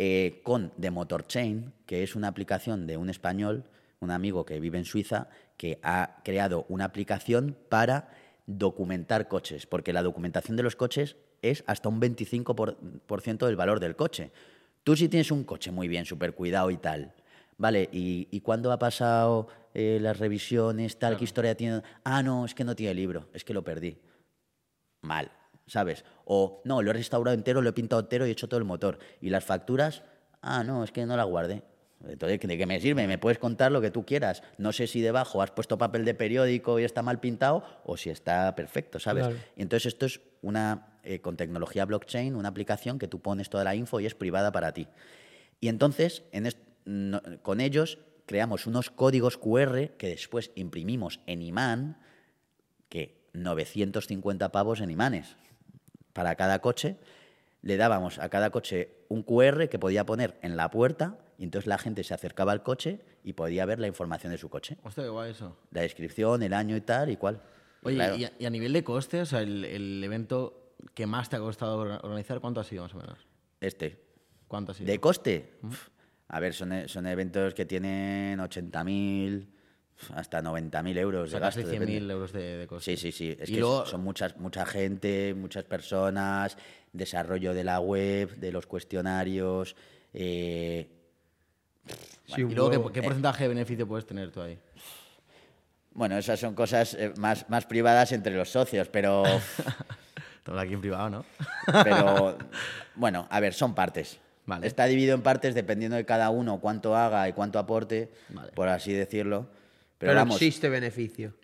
eh, 0.01 0.39
con 0.43 0.71
The 0.79 0.91
Motor 0.91 1.27
Chain, 1.27 1.73
que 1.85 2.03
es 2.03 2.15
una 2.15 2.29
aplicación 2.29 2.87
de 2.87 2.95
un 2.95 3.09
español, 3.09 3.65
un 3.99 4.11
amigo 4.11 4.45
que 4.45 4.57
vive 4.61 4.77
en 4.77 4.85
Suiza, 4.85 5.27
que 5.57 5.77
ha 5.83 6.21
creado 6.23 6.65
una 6.69 6.85
aplicación 6.85 7.57
para 7.67 8.07
documentar 8.47 9.27
coches, 9.27 9.65
porque 9.67 9.91
la 9.93 10.01
documentación 10.01 10.55
de 10.55 10.63
los 10.63 10.77
coches 10.77 11.17
es 11.41 11.65
hasta 11.67 11.89
un 11.89 11.99
25% 12.01 12.55
por, 12.55 12.77
por 12.77 13.19
ciento 13.21 13.45
del 13.45 13.57
valor 13.57 13.81
del 13.81 13.97
coche. 13.97 14.31
Tú 14.85 14.95
si 14.95 15.09
tienes 15.09 15.31
un 15.31 15.43
coche 15.43 15.69
muy 15.71 15.89
bien, 15.89 16.05
súper 16.05 16.33
cuidado 16.33 16.71
y 16.71 16.77
tal, 16.77 17.13
vale, 17.59 17.87
¿y, 17.91 18.27
y 18.31 18.41
cuándo 18.41 18.71
ha 18.71 18.79
pasado 18.79 19.47
eh, 19.75 19.99
las 20.01 20.17
revisiones, 20.17 20.97
tal, 20.97 21.15
qué 21.17 21.25
historia 21.25 21.55
tiene? 21.55 21.83
Ah, 22.03 22.23
no, 22.23 22.45
es 22.45 22.55
que 22.55 22.63
no 22.63 22.75
tiene 22.75 22.95
libro, 22.95 23.27
es 23.33 23.43
que 23.43 23.53
lo 23.53 23.63
perdí 23.63 23.99
mal, 25.01 25.31
¿sabes? 25.67 26.03
O 26.25 26.61
no, 26.65 26.81
lo 26.81 26.91
he 26.91 26.93
restaurado 26.93 27.35
entero, 27.35 27.61
lo 27.61 27.69
he 27.69 27.73
pintado 27.73 28.01
entero 28.01 28.25
y 28.25 28.29
he 28.29 28.31
hecho 28.31 28.49
todo 28.49 28.57
el 28.59 28.65
motor. 28.65 28.99
Y 29.21 29.29
las 29.29 29.43
facturas, 29.45 30.03
ah, 30.41 30.63
no, 30.63 30.83
es 30.83 30.91
que 30.91 31.05
no 31.05 31.15
la 31.15 31.23
guardé. 31.23 31.63
Entonces, 32.07 32.39
¿de 32.39 32.57
qué 32.57 32.65
me 32.65 32.79
sirve? 32.79 33.05
Me 33.07 33.17
puedes 33.17 33.39
contar 33.39 33.71
lo 33.73 33.81
que 33.81 33.91
tú 33.91 34.05
quieras. 34.05 34.41
No 34.57 34.71
sé 34.71 34.87
si 34.87 35.01
debajo 35.01 35.41
has 35.41 35.51
puesto 35.51 35.77
papel 35.77 36.05
de 36.05 36.13
periódico 36.13 36.79
y 36.79 36.85
está 36.85 37.01
mal 37.01 37.19
pintado 37.19 37.63
o 37.83 37.97
si 37.97 38.09
está 38.09 38.55
perfecto, 38.55 38.99
¿sabes? 38.99 39.25
Claro. 39.27 39.39
Y 39.57 39.61
entonces 39.61 39.87
esto 39.93 40.05
es 40.05 40.21
una, 40.41 40.97
eh, 41.03 41.19
con 41.19 41.35
tecnología 41.35 41.83
blockchain, 41.83 42.35
una 42.35 42.49
aplicación 42.49 42.99
que 42.99 43.09
tú 43.09 43.19
pones 43.19 43.49
toda 43.49 43.65
la 43.65 43.75
info 43.75 43.99
y 43.99 44.05
es 44.05 44.15
privada 44.15 44.53
para 44.53 44.71
ti. 44.73 44.87
Y 45.59 45.67
entonces, 45.67 46.23
en 46.31 46.45
est- 46.45 46.68
no- 46.89 47.21
con 47.43 47.61
ellos 47.61 47.99
creamos 48.25 48.65
unos 48.67 48.89
códigos 48.89 49.37
QR 49.37 49.91
que 49.97 50.07
después 50.09 50.51
imprimimos 50.55 51.19
en 51.27 51.41
imán, 51.41 51.97
que 52.89 53.21
950 53.33 54.51
pavos 54.51 54.81
en 54.81 54.89
imanes 54.91 55.35
para 56.13 56.35
cada 56.35 56.59
coche. 56.59 56.97
Le 57.61 57.75
dábamos 57.77 58.19
a 58.19 58.29
cada 58.29 58.49
coche 58.51 58.93
un 59.09 59.21
QR 59.23 59.67
que 59.69 59.77
podía 59.79 60.05
poner 60.05 60.37
en 60.41 60.55
la 60.57 60.69
puerta 60.71 61.17
y 61.37 61.43
entonces 61.43 61.67
la 61.67 61.77
gente 61.77 62.03
se 62.03 62.13
acercaba 62.13 62.51
al 62.53 62.63
coche 62.63 63.01
y 63.23 63.33
podía 63.33 63.65
ver 63.65 63.79
la 63.79 63.87
información 63.87 64.31
de 64.31 64.37
su 64.37 64.49
coche. 64.49 64.77
Hostia, 64.83 65.03
qué 65.03 65.09
guay 65.09 65.31
eso. 65.31 65.57
La 65.71 65.81
descripción, 65.81 66.41
el 66.43 66.53
año 66.53 66.75
y 66.77 66.81
tal 66.81 67.09
y 67.09 67.17
cual. 67.17 67.41
Oye, 67.83 67.95
claro, 67.95 68.15
y, 68.15 68.25
a, 68.25 68.31
y 68.39 68.45
a 68.45 68.49
nivel 68.49 68.73
de 68.73 68.83
coste, 68.83 69.21
o 69.21 69.25
sea, 69.25 69.41
el, 69.41 69.63
el 69.65 70.03
evento 70.03 70.73
que 70.93 71.05
más 71.05 71.29
te 71.29 71.35
ha 71.35 71.39
costado 71.39 71.77
or- 71.79 71.99
organizar, 72.03 72.39
¿cuánto 72.39 72.59
ha 72.61 72.63
sido 72.63 72.83
más 72.83 72.93
o 72.93 72.97
menos? 72.97 73.19
este. 73.61 74.07
¿Cuánto 74.47 74.71
ha 74.71 74.75
sido? 74.75 74.87
¿De 74.87 74.99
coste? 74.99 75.53
A 76.29 76.39
ver, 76.39 76.53
son, 76.53 76.71
e- 76.73 76.87
son 76.87 77.05
eventos 77.07 77.53
que 77.53 77.65
tienen 77.65 78.39
80.000 78.39 79.47
hasta 80.15 80.41
90.000 80.41 80.97
euros 80.97 81.27
o 81.27 81.27
sea, 81.31 81.39
de 81.39 81.45
casi 81.45 81.59
gasto. 81.61 81.75
100.000 81.75 81.79
depende. 81.79 82.13
euros 82.13 82.31
de, 82.31 82.57
de 82.57 82.67
coste. 82.67 82.95
Sí, 82.95 83.11
sí, 83.11 83.11
sí. 83.11 83.35
Es 83.39 83.49
y 83.49 83.53
que 83.53 83.59
luego, 83.59 83.85
son 83.85 84.01
muchas, 84.01 84.37
mucha 84.37 84.65
gente, 84.65 85.33
muchas 85.35 85.65
personas, 85.65 86.57
desarrollo 86.93 87.53
de 87.53 87.63
la 87.63 87.79
web, 87.79 88.35
de 88.37 88.51
los 88.51 88.65
cuestionarios. 88.65 89.75
eh, 90.13 90.87
Sí, 92.27 92.41
y 92.41 92.53
luego, 92.53 92.87
¿qué, 92.91 92.93
qué 93.01 93.03
porcentaje 93.03 93.43
de 93.45 93.47
beneficio 93.49 93.87
puedes 93.87 94.05
tener 94.05 94.29
tú 94.31 94.41
ahí? 94.41 94.57
bueno, 95.91 96.17
esas 96.17 96.39
son 96.39 96.53
cosas 96.53 96.93
eh, 96.93 97.11
más, 97.17 97.49
más 97.49 97.65
privadas 97.65 98.11
entre 98.11 98.35
los 98.35 98.49
socios, 98.49 98.87
pero, 98.87 99.23
Todo 100.43 100.59
aquí 100.59 100.73
en 100.73 100.81
privado, 100.81 101.09
¿no? 101.09 101.25
pero 101.83 102.37
bueno, 102.95 103.27
a 103.29 103.39
ver, 103.39 103.53
son 103.53 103.73
partes. 103.75 104.19
Vale. 104.49 104.67
Está 104.67 104.85
dividido 104.85 105.15
en 105.15 105.21
partes 105.21 105.53
dependiendo 105.53 105.95
de 105.95 106.05
cada 106.05 106.31
uno 106.31 106.59
cuánto 106.59 106.95
haga 106.95 107.29
y 107.29 107.33
cuánto 107.33 107.59
aporte, 107.59 108.09
Vale. 108.29 108.51
por 108.53 108.67
así 108.67 108.91
decirlo. 108.91 109.47
Pero, 109.99 110.11
Pero, 110.11 110.15
vamos, 110.15 110.35
existe 110.37 110.69
beneficio. 110.69 111.35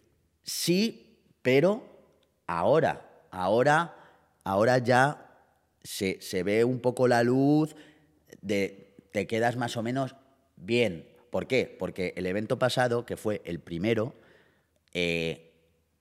Sí, 0.41 1.19
pero 1.41 1.87
ahora, 2.47 3.07
ahora, 3.29 3.95
ahora 4.43 4.79
ya 4.79 5.25
se, 5.83 6.19
se 6.19 6.41
ve 6.41 6.63
un 6.63 6.79
poco 6.79 7.07
la 7.07 7.21
luz 7.21 7.75
de 8.41 8.95
te 9.11 9.27
quedas 9.27 9.55
más 9.55 9.77
o 9.77 9.83
menos 9.83 10.15
bien. 10.55 11.07
¿Por 11.29 11.47
qué? 11.47 11.75
Porque 11.77 12.13
el 12.15 12.25
evento 12.25 12.57
pasado, 12.57 13.05
que 13.05 13.17
fue 13.17 13.41
el 13.45 13.59
primero, 13.59 14.15
eh, 14.93 15.51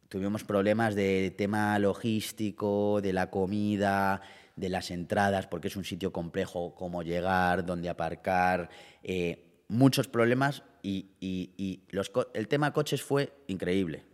tuvimos 0.08 0.44
problemas 0.44 0.94
de 0.94 1.34
tema 1.36 1.78
logístico, 1.78 3.00
de 3.02 3.12
la 3.12 3.30
comida, 3.30 4.22
de 4.56 4.68
las 4.68 4.90
entradas, 4.90 5.46
porque 5.46 5.68
es 5.68 5.76
un 5.76 5.84
sitio 5.84 6.12
complejo, 6.12 6.74
cómo 6.74 7.02
llegar, 7.02 7.64
dónde 7.66 7.88
aparcar, 7.88 8.70
eh, 9.02 9.62
muchos 9.68 10.08
problemas 10.08 10.62
y, 10.82 11.06
y- 11.20 11.50
y 11.56 11.82
el 12.34 12.48
tema 12.48 12.72
coches 12.72 13.02
fue 13.02 13.32
increíble, 13.48 14.04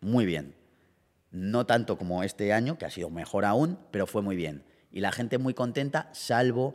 muy 0.00 0.26
bien. 0.26 0.54
No 1.32 1.64
tanto 1.66 1.96
como 1.96 2.22
este 2.22 2.52
año, 2.52 2.76
que 2.78 2.84
ha 2.86 2.90
sido 2.90 3.08
mejor 3.10 3.44
aún, 3.44 3.78
pero 3.90 4.06
fue 4.06 4.20
muy 4.22 4.36
bien. 4.36 4.64
Y 4.92 5.00
la 5.00 5.12
gente 5.12 5.38
muy 5.38 5.54
contenta, 5.54 6.08
salvo 6.12 6.74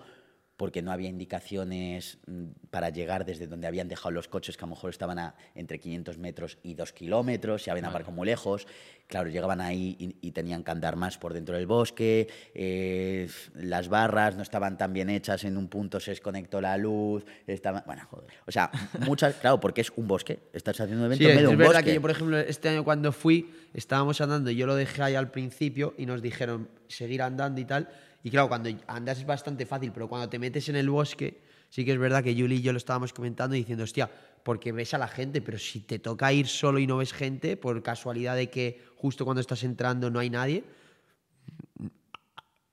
porque 0.58 0.82
no 0.82 0.92
había 0.92 1.10
indicaciones 1.10 2.18
mm, 2.28 2.46
para 2.70 2.90
llegar 2.90 3.26
desde 3.26 3.48
donde 3.48 3.68
habían 3.68 3.88
dejado 3.88 4.12
los 4.12 4.28
coches, 4.28 4.58
que 4.58 4.64
a 4.64 4.68
lo 4.68 4.76
mejor 4.76 4.90
estaban 4.90 5.20
a 5.20 5.36
entre 5.54 5.80
500 5.80 6.18
metros 6.18 6.58
y 6.64 6.76
2 6.76 6.94
kilómetros, 6.94 7.64
se 7.64 7.72
habían 7.72 7.86
aparcado 7.86 8.14
muy 8.14 8.26
lejos. 8.26 8.68
Claro, 9.08 9.30
llegaban 9.30 9.62
ahí 9.62 9.96
y, 10.00 10.16
y 10.28 10.32
tenían 10.32 10.64
que 10.64 10.72
andar 10.72 10.96
más 10.96 11.18
por 11.20 11.34
dentro 11.34 11.56
del 11.56 11.68
bosque. 11.68 12.28
eh, 12.56 13.30
las 13.54 13.88
barras 13.88 14.36
no 14.36 14.42
estaban 14.42 14.78
tan 14.78 14.94
bien 14.94 15.10
hechas, 15.10 15.44
en 15.44 15.58
un 15.58 15.68
punto 15.68 16.00
se 16.00 16.12
desconectó 16.12 16.60
la 16.62 16.76
luz. 16.78 17.24
Estaba, 17.46 17.84
bueno, 17.86 18.04
joder. 18.10 18.30
O 18.48 18.52
sea, 18.52 18.72
muchas, 19.06 19.36
claro, 19.36 19.60
porque 19.60 19.82
es 19.82 19.92
un 19.96 20.08
bosque. 20.08 20.40
Estás 20.54 20.80
haciendo 20.80 21.06
un 21.06 21.12
evento 21.14 21.24
Sí, 21.24 21.30
en 21.30 21.36
medio 21.36 21.50
de 21.50 21.54
un 21.54 21.60
verdad 21.60 21.74
bosque. 21.74 21.86
que 21.90 21.94
yo, 21.96 22.02
por 22.02 22.12
ejemplo, 22.12 22.40
este 22.40 22.70
año 22.70 22.84
cuando 22.84 23.12
fui, 23.12 23.52
estábamos 23.74 24.20
andando, 24.22 24.50
yo 24.52 24.66
lo 24.66 24.76
dejé 24.76 25.04
ahí 25.04 25.16
al 25.16 25.30
principio 25.30 25.94
y 25.98 26.06
nos 26.08 26.22
dijeron 26.24 26.70
seguir 26.88 27.22
andando 27.22 27.62
y 27.62 27.66
tal. 27.66 27.90
Y 28.26 28.32
claro, 28.32 28.48
cuando 28.50 28.72
andas 28.88 29.20
es 29.20 29.26
bastante 29.28 29.68
fácil, 29.68 29.92
pero 29.92 30.10
cuando 30.10 30.28
te 30.28 30.40
metes 30.40 30.68
en 30.70 30.76
el 30.76 30.90
bosque, 30.90 31.42
sí 31.70 31.86
que 31.86 31.92
es 31.92 32.00
verdad 32.00 32.24
que 32.24 32.34
Yuli 32.34 32.56
y 32.56 32.62
yo 32.64 32.72
lo 32.72 32.80
estábamos 32.80 33.14
comentando 33.14 33.56
y 33.56 33.60
diciendo, 33.60 33.84
hostia, 33.84 34.10
porque 34.42 34.72
ves 34.72 34.96
a 34.96 34.98
la 34.98 35.08
gente, 35.08 35.44
pero 35.44 35.60
si 35.60 35.82
te 35.82 36.00
toca 36.00 36.34
ir 36.34 36.48
solo 36.48 36.80
y 36.80 36.88
no 36.88 36.98
ves 36.98 37.14
gente, 37.14 37.56
por 37.56 37.84
casualidad 37.84 38.36
de 38.36 38.50
que 38.50 38.82
justo 38.96 39.26
cuando 39.26 39.42
estás 39.42 39.64
entrando 39.64 40.10
no 40.10 40.18
hay 40.18 40.32
nadie, 40.32 40.64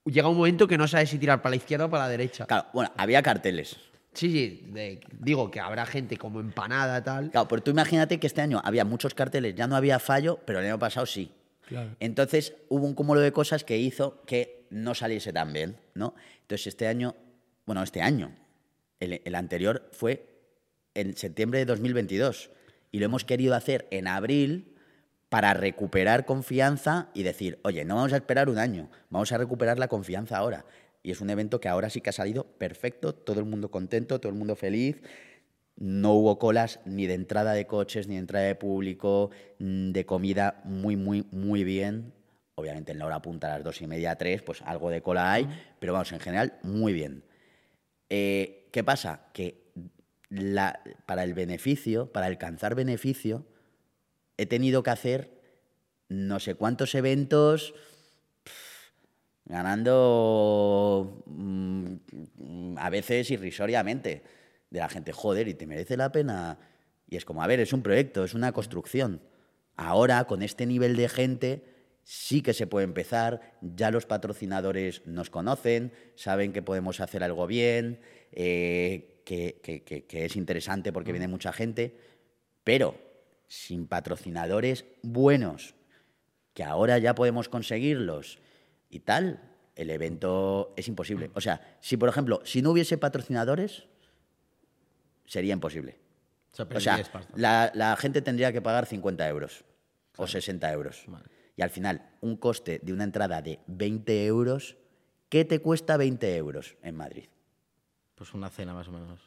llega 0.06 0.26
un 0.26 0.38
momento 0.38 0.66
que 0.66 0.78
no 0.78 0.88
sabes 0.88 1.10
si 1.10 1.18
tirar 1.18 1.42
para 1.42 1.50
la 1.50 1.56
izquierda 1.56 1.84
o 1.84 1.90
para 1.90 2.04
la 2.04 2.08
derecha. 2.08 2.46
Claro, 2.46 2.68
bueno, 2.72 2.90
había 2.96 3.22
carteles. 3.22 3.76
Sí, 4.14 4.30
sí, 4.30 4.64
de- 4.72 5.00
digo 5.18 5.50
que 5.50 5.60
habrá 5.60 5.84
gente 5.84 6.16
como 6.16 6.40
empanada, 6.40 7.04
tal. 7.04 7.30
Claro, 7.30 7.46
pero 7.48 7.62
tú 7.62 7.70
imagínate 7.72 8.18
que 8.18 8.26
este 8.26 8.40
año 8.40 8.58
había 8.64 8.86
muchos 8.86 9.12
carteles, 9.12 9.54
ya 9.54 9.66
no 9.66 9.76
había 9.76 9.98
fallo, 9.98 10.38
pero 10.46 10.60
el 10.60 10.64
año 10.66 10.78
pasado 10.78 11.04
sí. 11.04 11.30
Entonces 12.00 12.54
hubo 12.68 12.86
un 12.86 12.94
cúmulo 12.94 13.20
de 13.20 13.32
cosas 13.32 13.64
que 13.64 13.78
hizo 13.78 14.22
que 14.26 14.66
no 14.70 14.94
saliese 14.94 15.32
tan 15.32 15.52
bien, 15.52 15.78
¿no? 15.94 16.14
Entonces 16.42 16.68
este 16.68 16.86
año, 16.86 17.14
bueno, 17.66 17.82
este 17.82 18.02
año, 18.02 18.34
el, 19.00 19.20
el 19.24 19.34
anterior 19.34 19.88
fue 19.92 20.26
en 20.94 21.16
septiembre 21.16 21.58
de 21.58 21.64
2022 21.66 22.50
y 22.90 22.98
lo 22.98 23.06
hemos 23.06 23.24
querido 23.24 23.54
hacer 23.54 23.86
en 23.90 24.06
abril 24.06 24.72
para 25.28 25.54
recuperar 25.54 26.26
confianza 26.26 27.08
y 27.14 27.22
decir, 27.22 27.58
oye, 27.62 27.86
no 27.86 27.96
vamos 27.96 28.12
a 28.12 28.16
esperar 28.16 28.50
un 28.50 28.58
año, 28.58 28.90
vamos 29.08 29.32
a 29.32 29.38
recuperar 29.38 29.78
la 29.78 29.88
confianza 29.88 30.36
ahora. 30.36 30.66
Y 31.02 31.10
es 31.10 31.20
un 31.22 31.30
evento 31.30 31.58
que 31.58 31.70
ahora 31.70 31.88
sí 31.88 32.02
que 32.02 32.10
ha 32.10 32.12
salido 32.12 32.44
perfecto, 32.44 33.14
todo 33.14 33.40
el 33.40 33.46
mundo 33.46 33.70
contento, 33.70 34.20
todo 34.20 34.30
el 34.30 34.38
mundo 34.38 34.56
feliz. 34.56 35.00
No 35.76 36.12
hubo 36.14 36.38
colas 36.38 36.80
ni 36.84 37.06
de 37.06 37.14
entrada 37.14 37.52
de 37.54 37.66
coches, 37.66 38.06
ni 38.06 38.14
de 38.14 38.20
entrada 38.20 38.46
de 38.46 38.54
público, 38.54 39.30
mm, 39.58 39.92
de 39.92 40.06
comida 40.06 40.60
muy, 40.64 40.96
muy, 40.96 41.26
muy 41.32 41.64
bien. 41.64 42.12
Obviamente 42.54 42.92
en 42.92 42.98
la 42.98 43.06
hora 43.06 43.22
punta, 43.22 43.48
a 43.48 43.56
las 43.56 43.64
dos 43.64 43.80
y 43.82 43.86
media, 43.86 44.16
tres, 44.16 44.42
pues 44.42 44.62
algo 44.62 44.90
de 44.90 45.02
cola 45.02 45.32
hay, 45.32 45.48
pero 45.80 45.92
vamos, 45.94 46.12
en 46.12 46.20
general, 46.20 46.58
muy 46.62 46.92
bien. 46.92 47.24
Eh, 48.10 48.68
¿Qué 48.72 48.84
pasa? 48.84 49.28
Que 49.32 49.72
la- 50.28 50.80
para 51.06 51.24
el 51.24 51.34
beneficio, 51.34 52.12
para 52.12 52.26
alcanzar 52.26 52.74
beneficio, 52.74 53.46
he 54.36 54.46
tenido 54.46 54.82
que 54.82 54.90
hacer 54.90 55.30
no 56.08 56.40
sé 56.40 56.54
cuántos 56.54 56.94
eventos 56.94 57.74
ganando 59.44 61.22
mm, 61.26 62.76
a 62.78 62.90
veces 62.90 63.30
irrisoriamente 63.30 64.22
de 64.72 64.80
la 64.80 64.88
gente, 64.88 65.12
joder, 65.12 65.48
y 65.48 65.54
te 65.54 65.66
merece 65.66 65.96
la 65.96 66.10
pena. 66.12 66.58
Y 67.06 67.16
es 67.16 67.24
como, 67.24 67.42
a 67.42 67.46
ver, 67.46 67.60
es 67.60 67.72
un 67.72 67.82
proyecto, 67.82 68.24
es 68.24 68.34
una 68.34 68.52
construcción. 68.52 69.20
Ahora, 69.76 70.24
con 70.24 70.42
este 70.42 70.66
nivel 70.66 70.96
de 70.96 71.08
gente, 71.08 71.62
sí 72.04 72.42
que 72.42 72.54
se 72.54 72.66
puede 72.66 72.84
empezar, 72.84 73.52
ya 73.60 73.90
los 73.90 74.06
patrocinadores 74.06 75.06
nos 75.06 75.30
conocen, 75.30 75.92
saben 76.16 76.52
que 76.52 76.62
podemos 76.62 77.00
hacer 77.00 77.22
algo 77.22 77.46
bien, 77.46 78.00
eh, 78.32 79.22
que, 79.24 79.60
que- 79.62 79.82
que- 79.84 80.04
que 80.06 80.24
es 80.24 80.36
interesante 80.36 80.92
porque 80.92 81.12
viene 81.12 81.28
mucha 81.28 81.52
gente, 81.52 81.96
Pero 82.64 82.94
sin 83.48 83.88
patrocinadores 83.88 84.84
buenos, 85.02 85.74
que 86.54 86.62
ahora 86.64 86.98
ya 86.98 87.14
podemos 87.14 87.48
conseguirlos 87.48 88.38
y 88.88 89.00
tal, 89.00 89.40
el 89.74 89.90
evento 89.90 90.72
es 90.76 90.86
imposible. 90.86 91.30
O 91.34 91.40
sea, 91.40 91.76
si 91.80 91.96
por 91.96 92.08
ejemplo, 92.08 92.40
si 92.44 92.62
no 92.62 92.70
hubiese 92.70 92.98
patrocinadores, 92.98 93.88
sería 95.26 95.52
imposible. 95.52 95.98
O 96.52 96.80
sea, 96.80 96.96
O 97.32 97.36
la, 97.36 97.72
la 97.74 97.96
gente 97.96 98.20
tendría 98.20 98.52
que 98.52 98.60
pagar 98.60 98.86
50 98.86 99.26
euros 99.28 99.64
o 100.16 100.26
60 100.26 100.70
euros. 100.72 101.04
Vale. 101.06 101.24
Y 101.56 101.62
al 101.62 101.70
final, 101.70 102.10
un 102.20 102.36
coste 102.36 102.80
de 102.82 102.92
una 102.92 103.04
entrada 103.04 103.40
de 103.42 103.60
20 103.66 104.26
euros, 104.26 104.76
¿qué 105.28 105.44
te 105.44 105.60
cuesta 105.60 105.96
20 105.96 106.36
euros 106.36 106.76
en 106.82 106.94
Madrid? 106.96 107.24
Pues 108.14 108.34
una 108.34 108.50
cena 108.50 108.74
más 108.74 108.88
o 108.88 108.92
menos. 108.92 109.20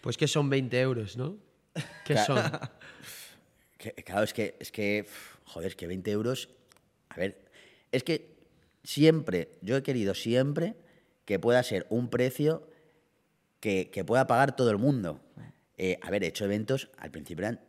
Pues 0.00 0.16
que 0.16 0.26
son 0.28 0.50
20 0.50 0.80
euros, 0.80 1.16
¿no? 1.16 1.36
¿Qué 2.04 2.16
son? 2.16 2.42
Que- 3.78 3.92
claro, 3.94 4.24
es 4.24 4.34
que, 4.34 4.56
es 4.58 4.72
que, 4.72 5.06
joder, 5.44 5.68
es 5.68 5.76
que 5.76 5.86
20 5.86 6.10
euros, 6.10 6.48
a 7.10 7.16
ver, 7.16 7.44
es 7.92 8.02
que 8.02 8.34
siempre, 8.82 9.50
yo 9.62 9.76
he 9.76 9.84
querido 9.84 10.14
siempre 10.14 10.74
que 11.24 11.38
pueda 11.38 11.62
ser 11.62 11.86
un 11.88 12.10
precio 12.10 12.68
que, 13.60 13.90
que 13.90 14.04
pueda 14.04 14.26
pagar 14.26 14.56
todo 14.56 14.70
el 14.70 14.78
mundo. 14.78 15.20
Eh, 15.76 15.98
a 16.02 16.10
ver, 16.10 16.24
he 16.24 16.28
hecho 16.28 16.44
eventos, 16.44 16.90
al 16.98 17.10
principio 17.10 17.44
eran 17.44 17.60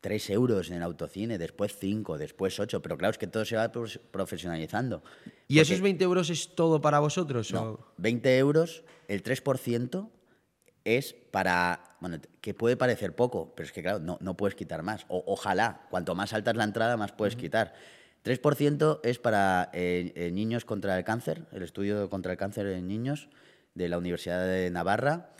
3 0.00 0.30
euros 0.30 0.68
en 0.70 0.76
el 0.78 0.82
autocine, 0.82 1.38
después 1.38 1.76
5, 1.78 2.18
después 2.18 2.58
8, 2.58 2.82
pero 2.82 2.98
claro, 2.98 3.12
es 3.12 3.18
que 3.18 3.28
todo 3.28 3.44
se 3.44 3.56
va 3.56 3.70
profesionalizando. 3.70 5.02
¿Y 5.48 5.60
esos 5.60 5.74
Porque- 5.76 5.82
20 5.82 6.04
euros 6.04 6.30
es 6.30 6.54
todo 6.54 6.80
para 6.80 6.98
vosotros? 6.98 7.52
no, 7.52 7.62
o- 7.62 7.86
20 7.98 8.36
euros, 8.38 8.84
el 9.08 9.22
3% 9.22 10.10
es 10.84 11.12
para. 11.30 11.96
Bueno, 12.00 12.18
que 12.40 12.52
puede 12.54 12.76
parecer 12.76 13.14
poco, 13.14 13.52
pero 13.54 13.66
es 13.66 13.72
que, 13.72 13.82
claro, 13.82 14.00
no, 14.00 14.18
no 14.20 14.36
puedes 14.36 14.56
quitar 14.56 14.82
más. 14.82 15.04
O, 15.08 15.22
ojalá, 15.28 15.86
cuanto 15.90 16.16
más 16.16 16.32
alta 16.32 16.50
es 16.50 16.56
la 16.56 16.64
entrada, 16.64 16.96
más 16.96 17.12
puedes 17.12 17.36
quitar. 17.36 17.74
3% 18.24 19.00
es 19.04 19.18
para 19.20 19.70
eh, 19.72 20.12
eh, 20.16 20.30
niños 20.32 20.64
contra 20.64 20.98
el 20.98 21.04
cáncer, 21.04 21.46
el 21.52 21.62
estudio 21.62 22.08
contra 22.10 22.32
el 22.32 22.38
cáncer 22.38 22.66
en 22.66 22.88
niños 22.88 23.28
de 23.74 23.88
la 23.88 23.98
Universidad 23.98 24.46
de 24.46 24.70
Navarra. 24.70 25.34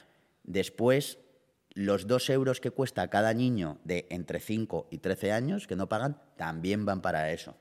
Después, 0.44 1.18
los 1.74 2.06
2 2.06 2.30
euros 2.30 2.60
que 2.60 2.70
cuesta 2.70 3.08
cada 3.08 3.34
niño 3.34 3.78
de 3.84 4.06
entre 4.10 4.40
5 4.40 4.88
y 4.90 4.98
13 4.98 5.32
años 5.32 5.66
que 5.66 5.76
no 5.76 5.88
pagan, 5.88 6.20
también 6.36 6.84
van 6.84 7.02
para 7.02 7.32
eso. 7.32 7.56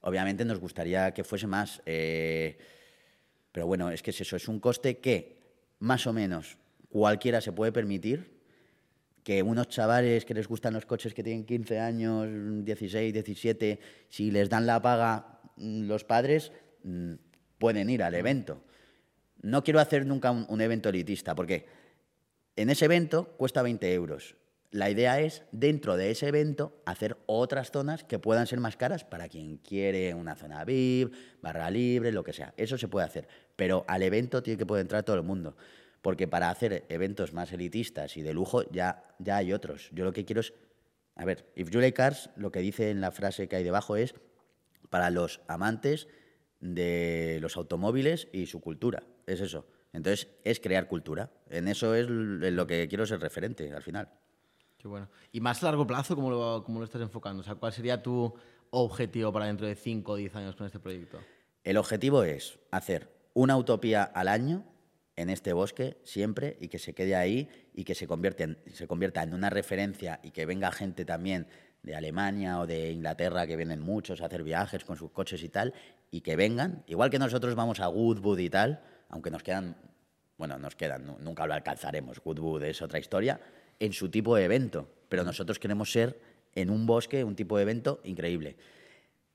Obviamente 0.00 0.44
nos 0.44 0.58
gustaría 0.58 1.12
que 1.14 1.24
fuese 1.24 1.46
más. 1.46 1.82
eh, 1.86 2.58
pero 3.52 3.66
bueno, 3.66 3.90
es 3.90 4.02
que 4.02 4.10
es 4.10 4.20
eso, 4.20 4.34
es 4.34 4.48
un 4.48 4.58
coste 4.60 4.98
que 4.98 5.36
más 5.78 6.06
o 6.06 6.12
menos 6.12 6.56
cualquiera 6.88 7.40
se 7.40 7.52
puede 7.52 7.70
permitir, 7.70 8.40
que 9.22 9.42
unos 9.42 9.68
chavales 9.68 10.24
que 10.24 10.34
les 10.34 10.48
gustan 10.48 10.74
los 10.74 10.86
coches 10.86 11.14
que 11.14 11.22
tienen 11.22 11.44
15 11.44 11.78
años, 11.78 12.26
16, 12.64 13.12
17, 13.12 13.78
si 14.08 14.30
les 14.30 14.48
dan 14.48 14.66
la 14.66 14.80
paga 14.82 15.40
mm, 15.56 15.84
los 15.84 16.04
padres, 16.04 16.50
mm, 16.82 17.12
pueden 17.58 17.90
ir 17.90 18.02
al 18.02 18.14
evento. 18.14 18.62
No 19.42 19.64
quiero 19.64 19.80
hacer 19.80 20.06
nunca 20.06 20.30
un, 20.30 20.60
evento 20.60 20.88
elitista, 20.88 21.34
porque 21.34 21.66
en 22.54 22.70
ese 22.70 22.84
evento 22.84 23.34
cuesta 23.36 23.62
20 23.62 23.92
euros. 23.92 24.36
La 24.70 24.88
idea 24.88 25.20
es, 25.20 25.42
dentro 25.50 25.96
de 25.96 26.12
ese 26.12 26.28
evento, 26.28 26.80
hacer 26.86 27.18
otras 27.26 27.70
zonas 27.72 28.04
que 28.04 28.18
puedan 28.18 28.46
ser 28.46 28.60
más 28.60 28.76
caras 28.76 29.04
para 29.04 29.28
quien 29.28 29.58
quiere 29.58 30.14
una 30.14 30.36
zona 30.36 30.64
VIP, 30.64 31.12
barra 31.42 31.70
libre, 31.70 32.12
lo 32.12 32.24
que 32.24 32.32
sea. 32.32 32.54
Eso 32.56 32.78
se 32.78 32.88
puede 32.88 33.04
hacer. 33.04 33.28
Pero 33.56 33.84
al 33.88 34.02
evento 34.02 34.42
tiene 34.42 34.56
que 34.56 34.64
poder 34.64 34.82
entrar 34.82 35.02
todo 35.02 35.16
el 35.16 35.22
mundo. 35.22 35.56
Porque 36.00 36.26
para 36.26 36.48
hacer 36.48 36.86
eventos 36.88 37.34
más 37.34 37.52
elitistas 37.52 38.16
y 38.16 38.22
de 38.22 38.32
lujo 38.32 38.62
ya, 38.70 39.04
ya 39.18 39.36
hay 39.36 39.52
otros. 39.52 39.90
Yo 39.92 40.04
lo 40.04 40.12
que 40.12 40.24
quiero 40.24 40.40
es... 40.40 40.54
A 41.16 41.26
ver, 41.26 41.52
If 41.54 41.70
You 41.70 41.80
Like 41.80 41.94
Cars, 41.94 42.30
lo 42.36 42.50
que 42.50 42.60
dice 42.60 42.90
en 42.90 43.02
la 43.02 43.10
frase 43.10 43.48
que 43.48 43.56
hay 43.56 43.64
debajo 43.64 43.96
es 43.96 44.14
para 44.88 45.10
los 45.10 45.42
amantes 45.48 46.08
de 46.60 47.38
los 47.42 47.56
automóviles 47.56 48.28
y 48.32 48.46
su 48.46 48.60
cultura. 48.60 49.02
Es 49.26 49.40
eso. 49.40 49.66
Entonces, 49.92 50.28
es 50.44 50.58
crear 50.60 50.88
cultura. 50.88 51.30
En 51.50 51.68
eso 51.68 51.94
es 51.94 52.06
lo 52.08 52.66
que 52.66 52.88
quiero 52.88 53.04
ser 53.06 53.20
referente 53.20 53.72
al 53.72 53.82
final. 53.82 54.08
Qué 54.78 54.88
bueno. 54.88 55.08
Y 55.32 55.40
más 55.40 55.62
a 55.62 55.66
largo 55.66 55.86
plazo, 55.86 56.14
¿cómo 56.16 56.30
lo, 56.30 56.64
cómo 56.64 56.78
lo 56.78 56.84
estás 56.84 57.02
enfocando? 57.02 57.40
O 57.40 57.44
sea, 57.44 57.54
¿cuál 57.54 57.72
sería 57.72 58.02
tu 58.02 58.34
objetivo 58.70 59.32
para 59.32 59.46
dentro 59.46 59.66
de 59.66 59.74
5 59.76 60.12
o 60.12 60.16
10 60.16 60.34
años 60.36 60.56
con 60.56 60.66
este 60.66 60.80
proyecto? 60.80 61.18
El 61.62 61.76
objetivo 61.76 62.24
es 62.24 62.58
hacer 62.70 63.08
una 63.34 63.56
utopía 63.56 64.02
al 64.02 64.28
año 64.28 64.64
en 65.14 65.28
este 65.30 65.52
bosque 65.52 65.98
siempre 66.04 66.56
y 66.60 66.68
que 66.68 66.78
se 66.78 66.94
quede 66.94 67.14
ahí 67.14 67.48
y 67.74 67.84
que 67.84 67.94
se, 67.94 68.06
convierte 68.08 68.44
en- 68.44 68.58
se 68.72 68.86
convierta 68.88 69.22
en 69.22 69.34
una 69.34 69.50
referencia 69.50 70.18
y 70.22 70.30
que 70.30 70.46
venga 70.46 70.72
gente 70.72 71.04
también 71.04 71.46
de 71.82 71.94
Alemania 71.94 72.58
o 72.60 72.66
de 72.66 72.90
Inglaterra, 72.92 73.46
que 73.46 73.56
vienen 73.56 73.80
muchos 73.80 74.20
a 74.22 74.26
hacer 74.26 74.42
viajes 74.42 74.84
con 74.84 74.96
sus 74.96 75.10
coches 75.10 75.42
y 75.42 75.48
tal, 75.48 75.74
y 76.10 76.22
que 76.22 76.34
vengan, 76.36 76.82
igual 76.86 77.10
que 77.10 77.18
nosotros 77.18 77.54
vamos 77.54 77.78
a 77.80 77.86
Goodwood 77.88 78.38
y 78.38 78.48
tal, 78.50 78.82
aunque 79.12 79.30
nos 79.30 79.42
quedan, 79.42 79.76
bueno, 80.36 80.58
nos 80.58 80.74
quedan, 80.74 81.06
nu- 81.06 81.18
nunca 81.20 81.46
lo 81.46 81.54
alcanzaremos, 81.54 82.20
Goodwood 82.20 82.64
es 82.64 82.82
otra 82.82 82.98
historia, 82.98 83.40
en 83.78 83.92
su 83.92 84.08
tipo 84.08 84.34
de 84.34 84.44
evento, 84.44 84.88
pero 85.08 85.22
nosotros 85.22 85.58
queremos 85.58 85.92
ser 85.92 86.18
en 86.54 86.70
un 86.70 86.86
bosque 86.86 87.22
un 87.22 87.36
tipo 87.36 87.56
de 87.56 87.62
evento 87.62 88.00
increíble. 88.04 88.56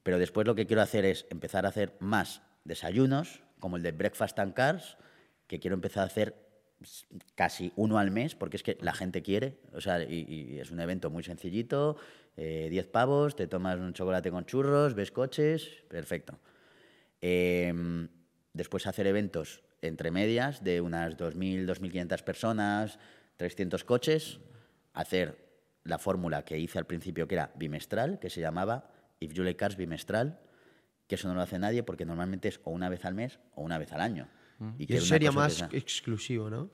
Pero 0.03 0.19
después 0.19 0.45
lo 0.47 0.55
que 0.55 0.65
quiero 0.65 0.81
hacer 0.81 1.05
es 1.05 1.25
empezar 1.29 1.65
a 1.65 1.69
hacer 1.69 1.93
más 1.99 2.41
desayunos, 2.63 3.41
como 3.59 3.77
el 3.77 3.83
de 3.83 3.91
Breakfast 3.91 4.39
and 4.39 4.53
Cars, 4.53 4.97
que 5.47 5.59
quiero 5.59 5.75
empezar 5.75 6.03
a 6.03 6.07
hacer 6.07 6.35
casi 7.35 7.71
uno 7.75 7.97
al 7.97 8.11
mes, 8.11 8.35
porque 8.35 8.57
es 8.57 8.63
que 8.63 8.77
la 8.81 8.93
gente 8.93 9.21
quiere. 9.21 9.59
O 9.73 9.81
sea, 9.81 10.01
y, 10.03 10.59
es 10.59 10.71
un 10.71 10.79
evento 10.79 11.09
muy 11.09 11.23
sencillito, 11.23 11.97
eh, 12.35 12.67
10 12.69 12.87
pavos, 12.87 13.35
te 13.35 13.47
tomas 13.47 13.79
un 13.79 13.93
chocolate 13.93 14.31
con 14.31 14.45
churros, 14.45 14.93
ves 14.93 15.11
coches, 15.11 15.83
perfecto. 15.89 16.39
Em, 17.19 18.07
después 18.53 18.85
hacer 18.87 19.07
eventos 19.07 19.63
entre 19.87 20.11
medias 20.11 20.63
de 20.63 20.81
unas 20.81 21.17
2.000, 21.17 21.65
2.500 21.65 22.23
personas, 22.23 22.99
300 23.37 23.83
coches, 23.83 24.39
hacer 24.93 25.47
la 25.83 25.97
fórmula 25.99 26.43
que 26.43 26.59
hice 26.59 26.79
al 26.79 26.85
principio, 26.85 27.27
que 27.27 27.35
era 27.35 27.51
bimestral, 27.55 28.19
que 28.19 28.29
se 28.29 28.41
llamaba 28.41 28.91
If 29.19 29.33
You 29.33 29.43
Like 29.43 29.57
Cars 29.57 29.77
bimestral, 29.77 30.39
que 31.07 31.15
eso 31.15 31.27
no 31.27 31.35
lo 31.35 31.41
hace 31.41 31.57
nadie 31.59 31.83
porque 31.83 32.05
normalmente 32.05 32.49
es 32.49 32.59
o 32.63 32.71
una 32.71 32.89
vez 32.89 33.05
al 33.05 33.13
mes 33.13 33.39
o 33.55 33.61
una 33.61 33.77
vez 33.77 33.93
al 33.93 34.01
año. 34.01 34.27
Y 34.77 34.87
que 34.87 34.97
eso 34.97 35.05
sería 35.05 35.29
que 35.29 35.35
más 35.35 35.61
exclusivo, 35.71 36.49
¿no? 36.49 36.69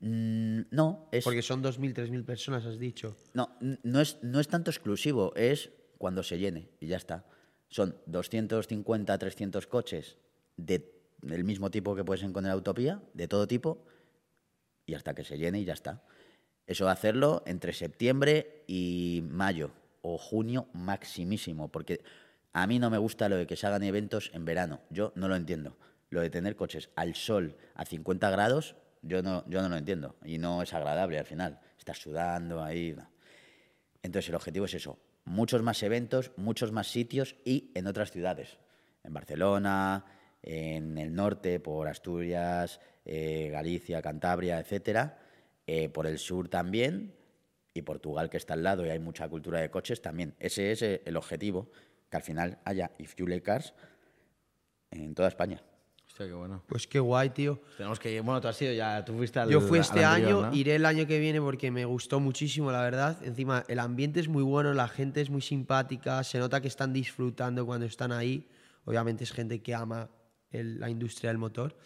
Mm, 0.00 0.62
no, 0.70 1.08
es... 1.12 1.24
Porque 1.24 1.42
son 1.42 1.62
2.000, 1.62 1.94
3.000 1.94 2.24
personas, 2.24 2.64
has 2.66 2.78
dicho. 2.78 3.16
No, 3.34 3.56
no 3.60 4.00
es, 4.00 4.18
no 4.22 4.40
es 4.40 4.48
tanto 4.48 4.70
exclusivo, 4.70 5.34
es 5.34 5.70
cuando 5.98 6.22
se 6.22 6.38
llene 6.38 6.68
y 6.80 6.88
ya 6.88 6.96
está. 6.96 7.24
Son 7.68 7.96
250, 8.06 9.16
300 9.16 9.66
coches 9.66 10.18
de, 10.56 11.01
del 11.22 11.44
mismo 11.44 11.70
tipo 11.70 11.94
que 11.94 12.04
puedes 12.04 12.22
encontrar 12.22 12.52
en 12.52 12.58
Utopía, 12.58 13.00
de 13.14 13.28
todo 13.28 13.46
tipo, 13.46 13.84
y 14.84 14.94
hasta 14.94 15.14
que 15.14 15.24
se 15.24 15.38
llene 15.38 15.60
y 15.60 15.64
ya 15.64 15.72
está. 15.72 16.02
Eso 16.66 16.88
hacerlo 16.88 17.42
entre 17.46 17.72
septiembre 17.72 18.64
y 18.66 19.24
mayo 19.28 19.70
o 20.02 20.18
junio 20.18 20.68
maximísimo, 20.72 21.68
porque 21.68 22.02
a 22.52 22.66
mí 22.66 22.78
no 22.78 22.90
me 22.90 22.98
gusta 22.98 23.28
lo 23.28 23.36
de 23.36 23.46
que 23.46 23.56
se 23.56 23.66
hagan 23.66 23.82
eventos 23.82 24.30
en 24.34 24.44
verano, 24.44 24.80
yo 24.90 25.12
no 25.14 25.28
lo 25.28 25.36
entiendo. 25.36 25.76
Lo 26.10 26.20
de 26.20 26.28
tener 26.28 26.56
coches 26.56 26.90
al 26.94 27.14
sol 27.14 27.56
a 27.74 27.86
50 27.86 28.28
grados, 28.30 28.76
yo 29.00 29.22
no, 29.22 29.44
yo 29.48 29.62
no 29.62 29.68
lo 29.68 29.76
entiendo 29.76 30.16
y 30.24 30.38
no 30.38 30.62
es 30.62 30.74
agradable 30.74 31.18
al 31.18 31.24
final. 31.24 31.60
Estás 31.78 31.98
sudando 31.98 32.62
ahí. 32.62 32.94
Entonces 34.02 34.28
el 34.28 34.34
objetivo 34.34 34.66
es 34.66 34.74
eso, 34.74 34.98
muchos 35.24 35.62
más 35.62 35.82
eventos, 35.82 36.32
muchos 36.36 36.72
más 36.72 36.88
sitios 36.88 37.36
y 37.44 37.70
en 37.74 37.86
otras 37.86 38.10
ciudades, 38.10 38.58
en 39.04 39.14
Barcelona, 39.14 40.04
en 40.42 40.98
el 40.98 41.14
norte, 41.14 41.60
por 41.60 41.88
Asturias, 41.88 42.80
eh, 43.04 43.48
Galicia, 43.50 44.02
Cantabria, 44.02 44.58
etcétera, 44.58 45.18
eh, 45.66 45.88
por 45.88 46.06
el 46.06 46.18
sur 46.18 46.48
también 46.48 47.14
y 47.74 47.82
Portugal 47.82 48.28
que 48.28 48.36
está 48.36 48.54
al 48.54 48.62
lado 48.62 48.84
y 48.84 48.90
hay 48.90 48.98
mucha 48.98 49.28
cultura 49.28 49.60
de 49.60 49.70
coches 49.70 50.02
también. 50.02 50.34
Ese 50.38 50.72
es 50.72 50.82
eh, 50.82 51.02
el 51.04 51.16
objetivo, 51.16 51.70
que 52.10 52.16
al 52.16 52.22
final 52.22 52.58
haya 52.64 52.90
If 52.98 53.14
You 53.16 53.26
Like 53.26 53.44
Cars 53.44 53.74
en 54.90 55.14
toda 55.14 55.28
España. 55.28 55.62
Hostia, 56.06 56.26
qué 56.26 56.32
bueno. 56.34 56.62
Pues 56.66 56.86
qué 56.86 56.98
guay, 56.98 57.30
tío. 57.30 57.62
Tenemos 57.78 57.98
que 57.98 58.12
ir. 58.12 58.20
Bueno, 58.20 58.38
tú 58.40 58.48
has 58.48 58.60
ido 58.60 58.74
ya. 58.74 59.02
Tú 59.02 59.14
fuiste 59.14 59.38
al. 59.38 59.48
Yo 59.48 59.62
fui 59.62 59.78
este 59.78 60.04
anterior, 60.04 60.44
año, 60.44 60.50
¿no? 60.50 60.54
iré 60.54 60.74
el 60.74 60.84
año 60.84 61.06
que 61.06 61.18
viene 61.18 61.40
porque 61.40 61.70
me 61.70 61.86
gustó 61.86 62.20
muchísimo, 62.20 62.70
la 62.70 62.82
verdad. 62.82 63.16
Encima, 63.24 63.64
el 63.68 63.78
ambiente 63.78 64.20
es 64.20 64.28
muy 64.28 64.42
bueno, 64.42 64.74
la 64.74 64.88
gente 64.88 65.22
es 65.22 65.30
muy 65.30 65.40
simpática, 65.40 66.22
se 66.22 66.38
nota 66.38 66.60
que 66.60 66.68
están 66.68 66.92
disfrutando 66.92 67.64
cuando 67.64 67.86
están 67.86 68.12
ahí. 68.12 68.46
Obviamente 68.84 69.24
es 69.24 69.32
gente 69.32 69.62
que 69.62 69.74
ama 69.74 70.10
el- 70.52 70.78
la 70.80 70.88
industria 70.90 71.30
del 71.30 71.38
motor. 71.38 71.76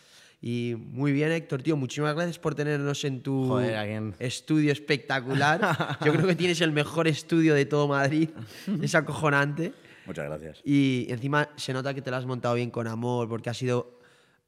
Y 0.43 0.75
muy 0.77 1.13
bien, 1.13 1.33
Héctor, 1.33 1.63
tío, 1.63 1.77
muchísimas 1.77 2.15
gracias 2.15 2.39
por 2.39 2.55
tenernos 2.55 3.05
en 3.05 3.23
tu 3.23 3.49
Joder, 3.49 4.13
estudio 4.19 4.71
espectacular. 4.71 5.61
Yo 6.05 6.13
creo 6.13 6.27
que 6.27 6.35
tienes 6.35 6.61
el 6.61 6.73
mejor 6.73 7.09
estudio 7.09 7.55
de 7.55 7.65
todo 7.65 7.89
Madrid. 7.89 8.29
Es 8.83 8.95
acojonante. 8.95 9.73
Muchas 10.05 10.27
gracias. 10.27 10.61
Y 10.65 11.07
encima 11.09 11.49
se 11.57 11.73
nota 11.73 11.95
que 11.95 12.03
te 12.03 12.11
lo 12.11 12.17
has 12.17 12.27
montado 12.27 12.55
bien 12.55 12.71
con 12.71 12.87
amor, 12.87 13.29
porque 13.29 13.51
ha 13.51 13.55
sido 13.55 13.99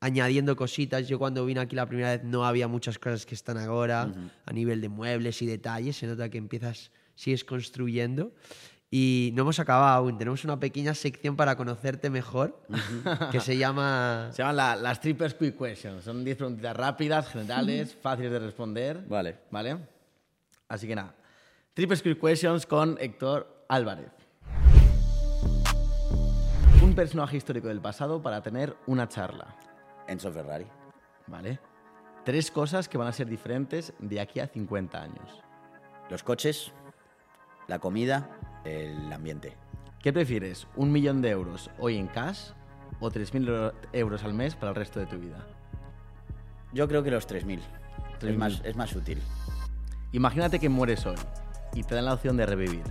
añadiendo 0.01 0.55
cositas. 0.55 1.09
Yo 1.09 1.19
cuando 1.19 1.45
vine 1.45 1.61
aquí 1.61 1.75
la 1.75 1.87
primera 1.87 2.11
vez 2.12 2.23
no 2.23 2.45
había 2.45 2.69
muchas 2.69 2.99
cosas 2.99 3.27
que 3.27 3.35
están 3.35 3.59
ahora 3.59 4.12
a 4.45 4.53
nivel 4.53 4.81
de 4.81 4.89
muebles 4.89 5.41
y 5.43 5.47
detalles. 5.47 5.97
Se 5.97 6.07
nota 6.07 6.29
que 6.29 6.39
empiezas, 6.39 6.93
sigues 7.16 7.45
construyendo. 7.45 8.33
Y 8.91 9.32
no 9.34 9.43
hemos 9.43 9.59
acabado 9.61 9.86
aún. 9.95 10.16
Tenemos 10.16 10.45
una 10.45 10.59
pequeña 10.59 10.95
sección 10.95 11.36
para 11.36 11.57
conocerte 11.57 12.09
mejor 12.09 12.59
que 13.30 13.39
se 13.41 13.59
llama... 13.59 14.28
Se 14.32 14.39
llaman 14.39 14.57
la- 14.57 14.76
las 14.76 15.01
Trippers 15.01 15.34
Quick 15.34 15.59
Questions. 15.59 16.05
Son 16.05 16.24
10 16.24 16.36
preguntitas 16.39 16.74
rápidas, 16.76 17.28
generales, 17.28 17.95
fáciles 18.01 18.32
de 18.32 18.39
responder. 18.39 19.05
Vale. 19.07 19.39
¿Vale? 19.51 19.78
Así 20.68 20.86
que 20.86 20.95
nada. 20.97 21.14
Trippers 21.74 22.03
Quick 22.03 22.18
Questions 22.20 22.64
con 22.64 22.97
Héctor 22.99 23.64
Álvarez. 23.68 24.11
Un 26.82 26.95
personaje 26.95 27.36
histórico 27.36 27.68
del 27.68 27.80
pasado 27.80 28.22
para 28.22 28.43
tener 28.43 28.74
una 28.86 29.07
charla. 29.09 29.55
Enzo 30.07 30.32
Ferrari. 30.32 30.66
¿Vale? 31.26 31.59
Tres 32.24 32.51
cosas 32.51 32.89
que 32.89 32.97
van 32.97 33.09
a 33.09 33.12
ser 33.12 33.26
diferentes 33.28 33.93
de 33.99 34.20
aquí 34.20 34.41
a 34.41 34.47
50 34.47 35.01
años. 35.03 35.43
Los 36.09 36.22
coches, 36.22 36.72
la 37.66 37.78
comida, 37.78 38.30
el 38.65 39.13
ambiente. 39.13 39.57
¿Qué 40.01 40.13
prefieres? 40.13 40.67
¿Un 40.77 40.93
millón 40.93 41.21
de 41.23 41.31
euros 41.31 41.71
hoy 41.79 41.97
en 41.99 42.07
cash 42.07 42.51
o 43.01 43.11
3.000 43.11 43.49
euro- 43.49 43.73
euros 43.93 44.25
al 44.25 44.35
mes 44.35 44.55
para 44.55 44.71
el 44.71 44.77
resto 44.77 45.01
de 45.01 45.07
tu 45.07 45.19
vida? 45.19 45.45
Yo 46.73 46.87
creo 46.89 47.03
que 47.03 47.11
los 47.11 47.27
3.000. 47.29 47.61
3.000. 48.21 48.29
Es 48.31 48.37
más, 48.39 48.61
es 48.65 48.77
más 48.77 48.95
útil. 48.97 49.21
Imagínate 50.13 50.59
que 50.59 50.69
mueres 50.69 51.05
hoy 51.07 51.17
y 51.75 51.83
te 51.83 51.95
dan 51.95 52.05
la 52.07 52.15
opción 52.15 52.37
de 52.37 52.47
revivir. 52.47 52.83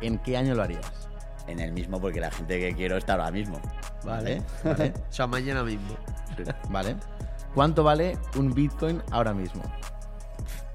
¿En 0.00 0.18
qué 0.18 0.36
año 0.36 0.54
lo 0.54 0.62
harías? 0.62 1.08
En 1.46 1.60
el 1.60 1.72
mismo 1.72 2.00
porque 2.00 2.20
la 2.20 2.30
gente 2.30 2.58
que 2.58 2.74
quiero 2.74 2.96
está 2.96 3.12
ahora 3.14 3.30
mismo. 3.30 3.60
¿Vale? 4.04 4.42
¿Vale? 4.64 4.92
O 5.08 5.12
sea, 5.12 5.26
mañana 5.26 5.62
mismo. 5.62 5.94
¿Vale? 6.70 6.96
¿Cuánto 7.54 7.84
vale 7.84 8.18
un 8.36 8.52
Bitcoin 8.52 9.00
ahora 9.12 9.32
mismo? 9.34 9.62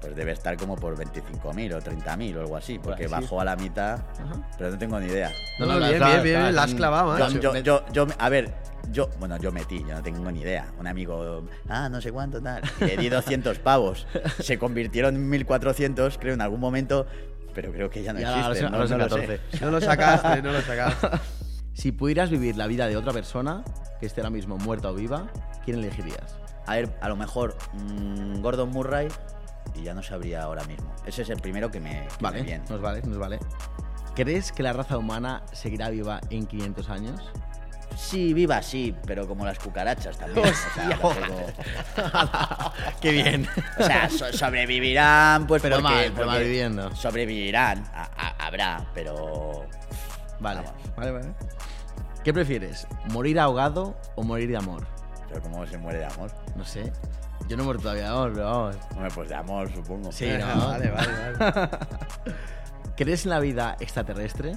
Pues 0.00 0.16
debe 0.16 0.32
estar 0.32 0.56
como 0.56 0.76
por 0.76 0.96
25.000 0.96 1.74
o 1.74 1.80
30.000 1.80 2.36
o 2.36 2.40
algo 2.40 2.56
así, 2.56 2.78
porque 2.78 3.04
así. 3.04 3.12
bajó 3.12 3.40
a 3.40 3.44
la 3.44 3.54
mitad, 3.56 3.98
pero 4.56 4.70
no 4.70 4.78
tengo 4.78 4.98
ni 4.98 5.06
idea. 5.06 5.30
No, 5.58 5.66
No, 5.66 5.78
bien, 5.78 6.02
bien, 6.02 6.22
bien, 6.22 6.54
la 6.54 6.62
has 6.62 6.74
clavado, 6.74 7.18
yo- 7.18 7.52
macho. 7.52 7.82
Yo, 7.92 8.06
a 8.18 8.28
ver, 8.30 8.54
yo, 8.90 9.10
bueno, 9.18 9.36
yo 9.36 9.52
metí, 9.52 9.80
yo 9.80 9.94
no 9.94 10.02
tengo 10.02 10.30
ni 10.30 10.40
idea. 10.40 10.66
Un 10.78 10.86
amigo, 10.86 11.44
ah, 11.68 11.88
no 11.90 12.00
sé 12.00 12.12
cuánto, 12.12 12.40
tal. 12.40 12.62
Le 12.80 12.96
di 12.96 13.10
200 13.10 13.58
pavos. 13.60 14.06
Se 14.40 14.58
convirtieron 14.58 15.16
en 15.16 15.28
1400, 15.28 16.16
creo, 16.18 16.32
en 16.32 16.40
algún 16.40 16.60
momento, 16.60 17.06
pero 17.54 17.70
creo 17.70 17.90
que 17.90 18.02
ya 18.02 18.14
no 18.14 18.20
Y 18.20 18.24
ahora 18.24 18.38
existe. 18.48 18.60
son- 18.62 18.72
no, 18.72 18.78
no 18.78 18.84
lo 18.96 19.08
14. 19.08 19.40
sé. 19.52 19.64
No 19.64 19.70
lo 19.70 19.80
sacaste, 19.82 20.42
no 20.42 20.52
lo 20.52 20.60
sacaste. 20.62 21.08
Si 21.72 21.92
pudieras 21.92 22.28
vivir 22.30 22.56
la 22.56 22.66
vida 22.66 22.88
de 22.88 22.96
otra 22.96 23.12
persona, 23.12 23.62
que 24.00 24.06
esté 24.06 24.20
ahora 24.20 24.28
mismo 24.30 24.58
muerta 24.58 24.90
o 24.90 24.94
viva, 24.94 25.28
¿quién 25.64 25.78
elegirías? 25.78 26.36
A 26.66 26.74
ver, 26.74 26.90
a 27.00 27.08
lo 27.08 27.16
mejor 27.16 27.56
mm, 27.72 28.40
Gordon 28.42 28.70
Murray 28.70 29.08
y 29.80 29.84
ya 29.84 29.94
no 29.94 30.02
sabría 30.02 30.42
ahora 30.42 30.64
mismo. 30.64 30.92
Ese 31.06 31.22
es 31.22 31.30
el 31.30 31.40
primero 31.40 31.70
que 31.70 31.80
me, 31.80 31.90
que 31.90 31.98
me 32.02 32.08
Vale, 32.20 32.42
viene. 32.42 32.64
nos 32.68 32.80
vale, 32.80 33.02
nos 33.02 33.18
vale. 33.18 33.38
¿Crees 34.14 34.52
que 34.52 34.62
la 34.62 34.72
raza 34.72 34.98
humana 34.98 35.42
seguirá 35.52 35.88
viva 35.88 36.20
en 36.30 36.46
500 36.46 36.90
años? 36.90 37.20
Sí, 37.96 38.32
viva, 38.34 38.62
sí, 38.62 38.94
pero 39.06 39.26
como 39.26 39.44
las 39.44 39.58
cucarachas 39.58 40.16
también. 40.16 40.46
o 40.46 40.52
sea, 40.52 40.88
tampoco- 40.90 42.72
¡Qué 43.00 43.10
bien! 43.12 43.46
O 43.78 43.82
sea, 43.84 44.08
so- 44.08 44.32
sobrevivirán, 44.32 45.46
pues 45.46 45.60
Pero 45.62 45.76
porque, 45.76 45.88
mal, 45.94 46.02
pero 46.04 46.14
porque 46.14 46.26
mal 46.26 46.42
viviendo. 46.42 46.94
Sobrevivirán, 46.94 47.84
a- 47.94 48.10
a- 48.16 48.46
habrá, 48.46 48.86
pero... 48.94 49.66
Vale, 50.40 50.62
Vamos. 50.62 50.96
vale, 50.96 51.10
vale. 51.10 51.34
¿Qué 52.24 52.32
prefieres? 52.32 52.86
¿Morir 53.12 53.38
ahogado 53.40 53.96
o 54.14 54.22
morir 54.22 54.48
de 54.50 54.56
amor? 54.56 54.86
Pero 55.28 55.42
¿cómo 55.42 55.66
se 55.66 55.76
muere 55.78 55.98
de 55.98 56.06
amor? 56.06 56.30
No 56.56 56.64
sé. 56.64 56.92
Yo 57.50 57.56
no 57.56 57.64
he 57.64 57.66
muerto 57.66 57.82
todavía 57.82 58.04
de 58.04 58.08
amor, 58.10 58.32
pero 58.32 58.46
vamos. 58.46 58.76
Hombre, 58.92 59.10
pues 59.12 59.28
de 59.28 59.34
amor, 59.34 59.74
supongo. 59.74 60.12
Sí, 60.12 60.28
¿no? 60.38 60.68
Vale, 60.68 60.88
vale, 60.88 61.32
vale. 61.36 61.70
¿Crees 62.96 63.24
en 63.24 63.30
la 63.30 63.40
vida 63.40 63.76
extraterrestre? 63.80 64.56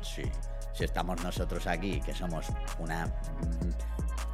Sí. 0.00 0.22
Si 0.72 0.84
estamos 0.84 1.22
nosotros 1.22 1.66
aquí, 1.66 2.00
que 2.00 2.14
somos 2.14 2.46
una 2.78 3.12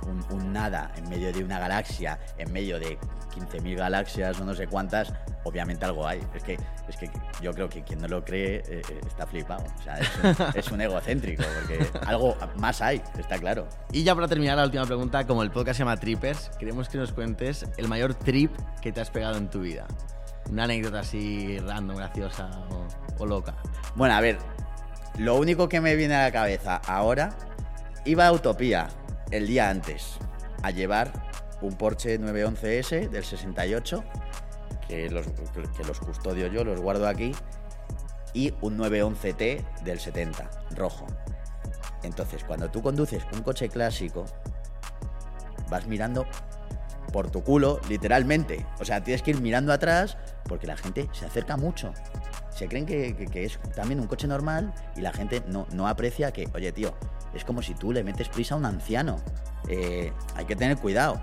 un, 0.07 0.25
un 0.31 0.53
nada 0.53 0.93
en 0.97 1.09
medio 1.09 1.33
de 1.33 1.45
una 1.45 1.59
galaxia, 1.59 2.19
en 2.39 2.53
medio 2.53 2.79
de 2.79 2.99
15.000 3.35 3.77
galaxias 3.77 4.41
o 4.41 4.45
no 4.45 4.55
sé 4.55 4.67
cuántas, 4.67 5.13
obviamente 5.45 5.85
algo 5.85 6.07
hay. 6.07 6.21
Es 6.35 6.43
que, 6.43 6.59
es 6.89 6.97
que 6.97 7.11
yo 7.41 7.53
creo 7.53 7.69
que 7.69 7.83
quien 7.83 8.01
no 8.01 8.09
lo 8.09 8.25
cree 8.25 8.57
eh, 8.57 8.83
eh, 8.89 9.01
está 9.07 9.27
flipado. 9.27 9.65
O 9.79 9.83
sea, 9.83 9.99
es 9.99 10.11
un, 10.23 10.59
es 10.59 10.71
un 10.73 10.81
egocéntrico, 10.81 11.43
porque 11.61 11.87
algo 12.07 12.37
más 12.57 12.81
hay, 12.81 13.03
está 13.19 13.39
claro. 13.39 13.69
Y 13.93 14.03
ya 14.05 14.15
para 14.15 14.29
terminar 14.29 14.57
la 14.57 14.65
última 14.65 14.85
pregunta, 14.85 15.27
como 15.27 15.43
el 15.43 15.51
podcast 15.51 15.79
se 15.79 15.85
llama 15.85 15.97
Trippers, 15.97 16.51
queremos 16.59 16.89
que 16.89 16.99
nos 16.99 17.13
cuentes 17.13 17.67
el 17.77 17.89
mayor 17.89 18.15
trip 18.15 18.53
que 18.81 18.93
te 18.93 19.01
has 19.01 19.11
pegado 19.11 19.37
en 19.37 19.49
tu 19.49 19.61
vida. 19.61 19.87
Una 20.51 20.65
anécdota 20.65 21.01
así 21.01 21.59
random, 21.59 21.97
graciosa 21.97 22.51
o, 22.71 22.87
o 23.23 23.27
loca. 23.27 23.55
Bueno, 23.95 24.15
a 24.15 24.21
ver, 24.21 24.39
lo 25.19 25.37
único 25.37 25.69
que 25.69 25.81
me 25.81 25.97
viene 25.97 26.15
a 26.15 26.25
la 26.25 26.33
cabeza 26.33 26.77
ahora, 26.87 27.31
iba 28.05 28.27
a 28.27 28.33
Utopía 28.33 28.89
el 29.37 29.47
día 29.49 29.69
antes 29.69 30.17
a 30.63 30.71
llevar 30.71 31.13
un 31.61 31.75
Porsche 31.77 32.21
911S 32.21 33.09
del 33.11 33.25
68, 33.25 34.05
que 34.87 35.11
los, 35.11 35.27
que 35.27 35.85
los 35.85 35.99
custodio 35.99 36.47
yo, 36.47 36.63
los 36.65 36.81
guardo 36.81 37.09
aquí, 37.09 37.35
y 38.33 38.55
un 38.61 38.79
911T 38.79 39.83
del 39.83 39.99
70, 39.99 40.49
rojo. 40.77 41.07
Entonces, 42.03 42.45
cuando 42.45 42.71
tú 42.71 42.83
conduces 42.83 43.25
un 43.33 43.43
coche 43.43 43.69
clásico, 43.69 44.25
vas 45.69 45.87
mirando 45.87 46.27
por 47.13 47.31
tu 47.31 47.43
culo, 47.43 47.81
literalmente. 47.89 48.67
O 48.81 48.85
sea, 48.85 49.03
tienes 49.03 49.23
que 49.23 49.31
ir 49.31 49.41
mirando 49.41 49.73
atrás 49.73 50.17
porque 50.49 50.67
la 50.67 50.77
gente 50.77 51.09
se 51.13 51.27
acerca 51.27 51.57
mucho. 51.57 51.93
Se 52.51 52.69
creen 52.69 52.87
que, 52.87 53.17
que- 53.17 53.45
es 53.45 53.59
también 53.75 54.01
un 54.01 54.07
coche 54.07 54.27
normal 54.27 54.73
y 54.97 55.01
la 55.01 55.13
gente 55.13 55.43
no, 55.49 55.67
no 55.73 55.89
aprecia 55.89 56.33
que, 56.33 56.49
oye, 56.55 56.71
tío, 56.73 56.95
es 57.35 57.45
como 57.45 57.63
si 57.63 57.75
tú 57.75 57.93
le 57.93 58.05
metes 58.05 58.29
prisa 58.29 58.55
a 58.55 58.59
un 58.59 58.65
anciano. 58.65 59.19
Eh, 59.69 60.13
hay 60.35 60.45
que 60.45 60.57
tener 60.57 60.77
cuidado. 60.79 61.21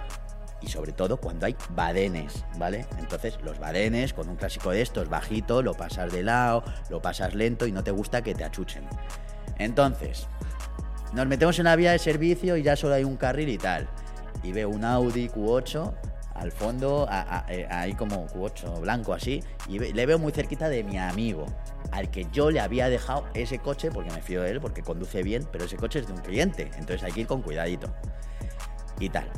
Y 0.62 0.68
sobre 0.68 0.92
todo 0.92 1.18
cuando 1.18 1.48
hay 1.48 1.56
badenes, 1.72 2.46
¿vale? 2.58 2.86
Entonces, 3.00 3.40
los 3.44 3.58
badenes, 3.58 4.14
con 4.14 4.30
un 4.30 4.36
clásico 4.36 4.70
de 4.70 4.82
estos, 4.84 5.10
bajito, 5.10 5.64
lo 5.64 5.74
pasas 5.74 6.12
de 6.12 6.22
lado, 6.22 6.64
lo 6.90 7.02
pasas 7.02 7.34
lento 7.34 7.66
y 7.66 7.72
no 7.72 7.84
te 7.84 7.90
gusta 7.90 8.22
que 8.22 8.36
te 8.36 8.44
achuchen. 8.44 8.84
Entonces, 9.58 10.28
nos 11.14 11.26
metemos 11.26 11.58
en 11.58 11.66
la 11.66 11.76
vía 11.76 11.92
de 11.92 12.00
servicio 12.00 12.58
y 12.58 12.64
ya 12.64 12.76
solo 12.76 12.94
hay 12.94 13.04
un 13.04 13.18
carril 13.18 13.50
y 13.50 13.58
tal. 13.58 13.88
Y 14.44 14.52
veo 14.52 14.70
un 14.70 14.86
Audi 14.86 15.30
Q8 15.30 15.94
al 16.42 16.52
fondo, 16.52 17.06
a- 17.10 17.46
eh, 17.50 17.96
como 17.98 18.26
Q8 18.28 18.82
blanco 18.82 19.14
así, 19.14 19.44
y 19.70 19.80
le 19.80 20.06
veo 20.06 20.18
muy 20.18 20.32
cerquita 20.32 20.70
de 20.70 20.84
mi 20.84 20.98
amigo, 20.98 21.46
al 21.92 22.10
que 22.10 22.26
yo 22.32 22.50
le 22.50 22.60
había 22.60 22.90
dejado 22.90 23.26
ese 23.34 23.60
coche, 23.60 23.92
porque 23.92 24.12
me 24.12 24.22
fío 24.22 24.42
de 24.42 24.52
él, 24.52 24.60
porque 24.62 24.82
conduce 24.82 25.22
bien, 25.24 25.48
pero 25.52 25.66
ese 25.66 25.78
coche 25.78 26.00
es 26.00 26.08
de 26.08 26.14
un 26.14 26.20
cliente, 26.22 26.72
entonces 26.78 27.04
hay 27.04 27.12
que 27.12 27.22
ir 27.22 27.28
con 27.28 27.42
cuidadito. 27.42 27.94
Y 29.00 29.10
tal. 29.10 29.30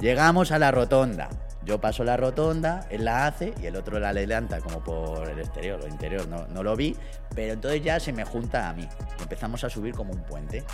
Llegamos 0.00 0.50
a 0.50 0.58
la 0.58 0.70
rotonda. 0.70 1.28
Yo 1.62 1.78
paso 1.78 2.04
la 2.04 2.16
rotonda, 2.16 2.86
él 2.90 3.04
la 3.04 3.26
hace 3.26 3.52
y 3.60 3.66
el 3.66 3.76
otro 3.76 4.00
la 4.00 4.08
adelanta 4.08 4.60
como 4.60 4.82
por 4.82 5.28
el 5.28 5.38
exterior 5.38 5.78
o 5.84 5.86
interior, 5.86 6.26
no, 6.26 6.46
no 6.48 6.62
lo 6.62 6.74
vi, 6.74 6.96
pero 7.34 7.52
entonces 7.52 7.82
ya 7.82 8.00
se 8.00 8.12
me 8.14 8.24
junta 8.24 8.70
a 8.70 8.72
mí. 8.72 8.88
Empezamos 9.20 9.62
a 9.62 9.68
subir 9.68 9.94
como 9.94 10.12
un 10.14 10.22
puente. 10.22 10.64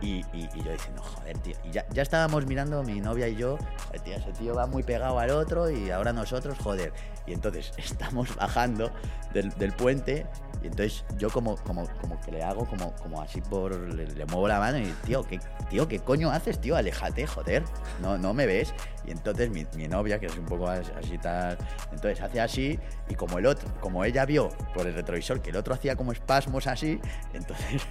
Y, 0.00 0.24
y- 0.32 0.48
y 0.54 0.62
yo 0.62 0.72
diciendo, 0.72 1.02
joder, 1.02 1.36
tío. 1.38 1.54
Y 1.64 1.70
ya, 1.72 1.86
ya 1.90 2.02
estábamos 2.02 2.46
mirando, 2.46 2.82
mi 2.82 3.00
novia 3.00 3.28
y 3.28 3.36
yo, 3.36 3.58
tío, 4.04 4.14
ese 4.16 4.32
tío 4.32 4.54
va 4.54 4.66
muy 4.66 4.82
pegado 4.82 5.18
al 5.18 5.30
otro 5.30 5.70
y 5.70 5.90
ahora 5.90 6.12
nosotros, 6.12 6.56
joder. 6.58 6.92
Y 7.26 7.32
entonces 7.34 7.72
estamos 7.76 8.34
bajando 8.36 8.90
del, 9.34 9.50
del 9.50 9.72
puente 9.72 10.26
y 10.62 10.66
entonces 10.68 11.04
yo 11.18 11.28
como, 11.30 11.56
como, 11.58 11.86
como 12.00 12.18
que 12.20 12.32
le 12.32 12.42
hago 12.42 12.66
como, 12.66 12.94
como 12.96 13.20
así 13.20 13.40
por, 13.42 13.74
le, 13.76 14.06
le 14.06 14.24
muevo 14.26 14.48
la 14.48 14.58
mano 14.58 14.78
y, 14.78 14.86
tío, 15.04 15.22
¿qué, 15.22 15.38
tío, 15.68 15.86
¿qué 15.86 15.98
coño 16.00 16.30
haces, 16.30 16.60
tío? 16.60 16.76
Aléjate, 16.76 17.26
joder. 17.26 17.62
No, 18.00 18.16
no 18.16 18.32
me 18.34 18.46
ves. 18.46 18.72
Y 19.06 19.12
entonces 19.12 19.50
mi, 19.50 19.64
novia, 19.88 20.18
que 20.18 20.26
es 20.26 20.36
un 20.36 20.44
poco 20.44 20.68
as- 20.68 20.92
así 20.98 21.18
tal, 21.18 21.56
entonces 21.92 22.20
hace 22.20 22.40
así 22.40 22.78
y 23.08 23.14
como 23.14 23.38
el 23.38 23.46
otro, 23.46 23.68
como 23.80 24.04
ella 24.04 24.24
vio 24.24 24.50
por 24.74 24.86
el 24.86 24.94
retrovisor 24.94 25.40
que 25.40 25.50
el 25.50 25.56
otro 25.56 25.74
hacía 25.74 25.96
como 25.96 26.12
espasmos 26.12 26.66
así, 26.66 27.00
entonces 27.32 27.82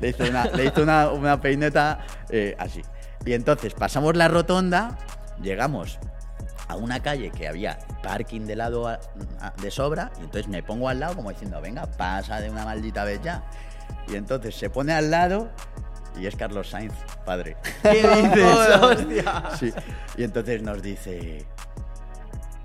le 0.00 0.08
hizo 0.08 0.82
una, 0.82 1.40
peineta 1.40 2.04
eh, 2.28 2.54
así. 2.58 2.82
Y 3.24 3.32
entonces 3.32 3.74
pasamos 3.74 4.16
la 4.16 4.28
rotonda, 4.28 4.96
llegamos 5.42 5.98
a 6.68 6.76
una 6.76 7.02
calle 7.02 7.30
que 7.30 7.48
había 7.48 7.78
parking 8.02 8.42
de 8.42 8.54
lado 8.56 8.96
de 9.60 9.70
sobra 9.70 10.12
y 10.18 10.24
entonces 10.24 10.48
me 10.48 10.62
pongo 10.62 10.88
al 10.88 11.00
lado 11.00 11.16
como 11.16 11.30
diciendo, 11.30 11.60
venga, 11.60 11.86
pasa 11.86 12.40
de 12.40 12.48
una 12.48 12.64
maldita 12.64 13.04
vez 13.04 13.20
ya. 13.22 13.42
Y 14.08 14.14
entonces 14.14 14.54
se 14.54 14.70
pone 14.70 14.92
al 14.92 15.10
lado 15.10 15.50
y 16.18 16.26
es 16.26 16.36
Carlos 16.36 16.68
Sainz, 16.70 16.94
padre. 17.24 17.56
¿Qué 17.82 17.90
dices? 18.02 18.76
¡Hostia! 18.82 19.42
Sí. 19.58 19.72
Y 20.16 20.24
entonces 20.24 20.62
nos 20.62 20.82
dice, 20.82 21.44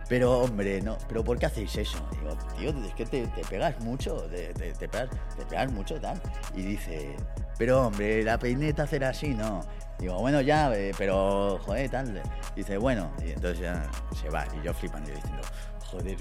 pero 0.07 0.39
hombre, 0.41 0.81
no, 0.81 0.97
pero 1.07 1.23
¿por 1.23 1.37
qué 1.39 1.47
hacéis 1.47 1.75
eso? 1.77 1.97
Digo, 2.19 2.37
tío, 2.57 2.69
es 2.85 2.93
que 2.93 3.05
te, 3.05 3.25
te 3.27 3.41
pegas 3.43 3.79
mucho, 3.79 4.15
te, 4.31 4.53
te- 4.53 4.73
te 4.73 4.87
pegas, 4.87 5.09
te 5.37 5.45
pegas 5.45 5.71
mucho 5.71 5.99
tal. 5.99 6.21
Y 6.55 6.61
dice, 6.61 7.15
pero 7.57 7.87
hombre, 7.87 8.23
la 8.23 8.37
peineta 8.37 8.83
hacer 8.83 9.03
así, 9.03 9.29
no. 9.29 9.61
Digo, 9.97 10.19
bueno, 10.19 10.41
ya, 10.41 10.73
eh, 10.75 10.91
pero 10.97 11.57
joder, 11.65 11.89
tal. 11.89 12.21
Dice, 12.55 12.77
bueno, 12.77 13.11
y 13.25 13.31
entonces 13.31 13.59
ya 13.61 13.83
se 14.21 14.29
va. 14.29 14.45
Y 14.61 14.65
yo 14.65 14.73
flipando, 14.73 15.09
y 15.09 15.15
diciendo, 15.15 15.41
joder. 15.79 16.17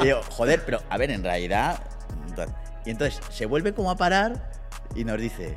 Y 0.00 0.04
digo, 0.04 0.20
joder, 0.30 0.62
pero 0.64 0.80
a 0.88 0.96
ver, 0.98 1.10
en 1.10 1.22
realidad. 1.22 1.82
Y 2.84 2.90
entonces 2.90 3.20
se 3.30 3.46
vuelve 3.46 3.72
como 3.74 3.90
a 3.90 3.96
parar 3.96 4.50
y 4.94 5.04
nos 5.04 5.20
dice. 5.20 5.54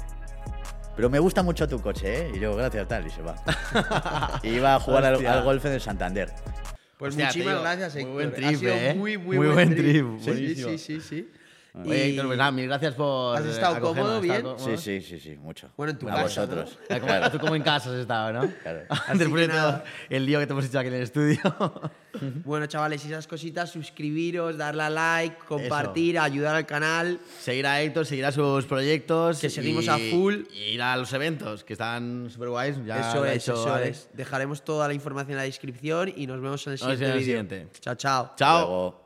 Pero 0.95 1.09
me 1.09 1.19
gusta 1.19 1.43
mucho 1.43 1.67
tu 1.67 1.79
coche, 1.79 2.25
¿eh? 2.27 2.31
Y 2.35 2.39
yo, 2.39 2.55
gracias, 2.55 2.87
tal, 2.87 3.05
y 3.05 3.09
se 3.11 3.21
va. 3.21 3.35
y 4.43 4.49
iba 4.49 4.75
a 4.75 4.79
jugar 4.79 5.05
al, 5.05 5.25
al 5.25 5.43
golf 5.43 5.63
en 5.65 5.73
el 5.73 5.81
Santander. 5.81 6.31
Pues 6.97 7.11
Hostia, 7.11 7.27
muchísimas 7.27 7.53
tío, 7.53 7.61
gracias, 7.61 7.93
muy 7.95 8.11
buen 8.11 8.29
ha 8.29 8.33
trip, 8.33 8.59
sido 8.59 8.73
¿eh? 8.73 8.93
muy, 8.95 9.17
muy, 9.19 9.37
Muy 9.37 9.45
buen 9.47 9.53
buen 9.53 9.75
trip, 9.75 10.05
Sí, 10.19 10.31
buenísimo. 10.31 10.69
sí, 10.69 10.77
sí, 10.79 11.01
sí. 11.01 11.31
Oye, 11.85 12.07
Y- 12.07 12.09
Héctor, 12.11 12.25
pues 12.27 12.37
nada, 12.37 12.51
mil 12.51 12.65
gracias 12.67 12.93
por. 12.95 13.37
¿Has 13.37 13.45
estado 13.45 13.75
acogernos, 13.75 13.95
cómodo, 13.97 14.15
¿has 14.15 14.21
bien? 14.21 14.35
estado 14.35 14.57
Sí, 14.57 14.63
cómodo? 14.63 14.77
sí, 14.81 15.01
sí, 15.01 15.19
sí, 15.19 15.35
mucho. 15.37 15.69
Bueno, 15.77 15.91
en 15.91 15.99
tu 15.99 16.07
a 16.07 16.11
casa, 16.11 16.23
vosotros. 16.23 16.77
Ah, 16.89 16.93
como- 16.95 17.05
Claro. 17.07 17.31
Tú 17.31 17.39
como 17.39 17.55
en 17.55 17.63
casa 17.63 17.89
has 17.89 17.95
estado, 17.95 18.33
¿no? 18.33 18.51
Claro. 18.63 18.79
Después 19.15 19.47
de 19.47 19.53
todo 19.53 19.83
el 20.09 20.25
lío 20.25 20.39
que 20.39 20.47
te 20.47 20.53
hemos 20.53 20.65
hecho 20.65 20.79
aquí 20.79 20.87
en 20.89 20.93
el 20.95 21.03
estudio. 21.03 21.39
Bueno, 22.45 22.65
chavales, 22.65 23.05
esas 23.05 23.27
cositas, 23.27 23.69
suscribiros, 23.69 24.57
darle 24.57 24.81
a 24.81 24.89
like, 24.89 25.35
compartir, 25.47 26.17
ayudar 26.17 26.55
al 26.55 26.65
canal. 26.65 27.19
seguir 27.39 27.67
a 27.67 27.79
Héctor, 27.79 28.07
seguir 28.07 28.25
a 28.25 28.31
sus 28.31 28.65
proyectos. 28.65 29.39
Que 29.39 29.51
seguimos 29.51 29.85
y- 29.85 29.89
a 29.89 29.97
full. 30.11 30.35
Y 30.51 30.63
ir 30.73 30.81
a 30.81 30.97
los 30.97 31.13
eventos, 31.13 31.63
que 31.63 31.73
están 31.73 32.29
súper 32.31 32.49
guays. 32.49 32.83
Ya 32.87 33.11
eso 33.11 33.23
es, 33.23 33.35
eso 33.47 33.71
Alex. 33.71 33.89
es. 33.97 34.09
Dejaremos 34.13 34.63
toda 34.63 34.87
la 34.87 34.95
información 34.95 35.31
en 35.33 35.37
la 35.37 35.43
descripción 35.43 36.11
y 36.15 36.25
nos 36.25 36.41
vemos 36.41 36.65
en 36.65 36.73
el 36.73 36.79
siguiente 36.79 37.05
vídeo. 37.05 37.19
siguiente. 37.21 37.67
Chao, 37.81 37.93
chao. 37.93 38.31
Chao. 38.35 38.59
Luego- 38.61 39.03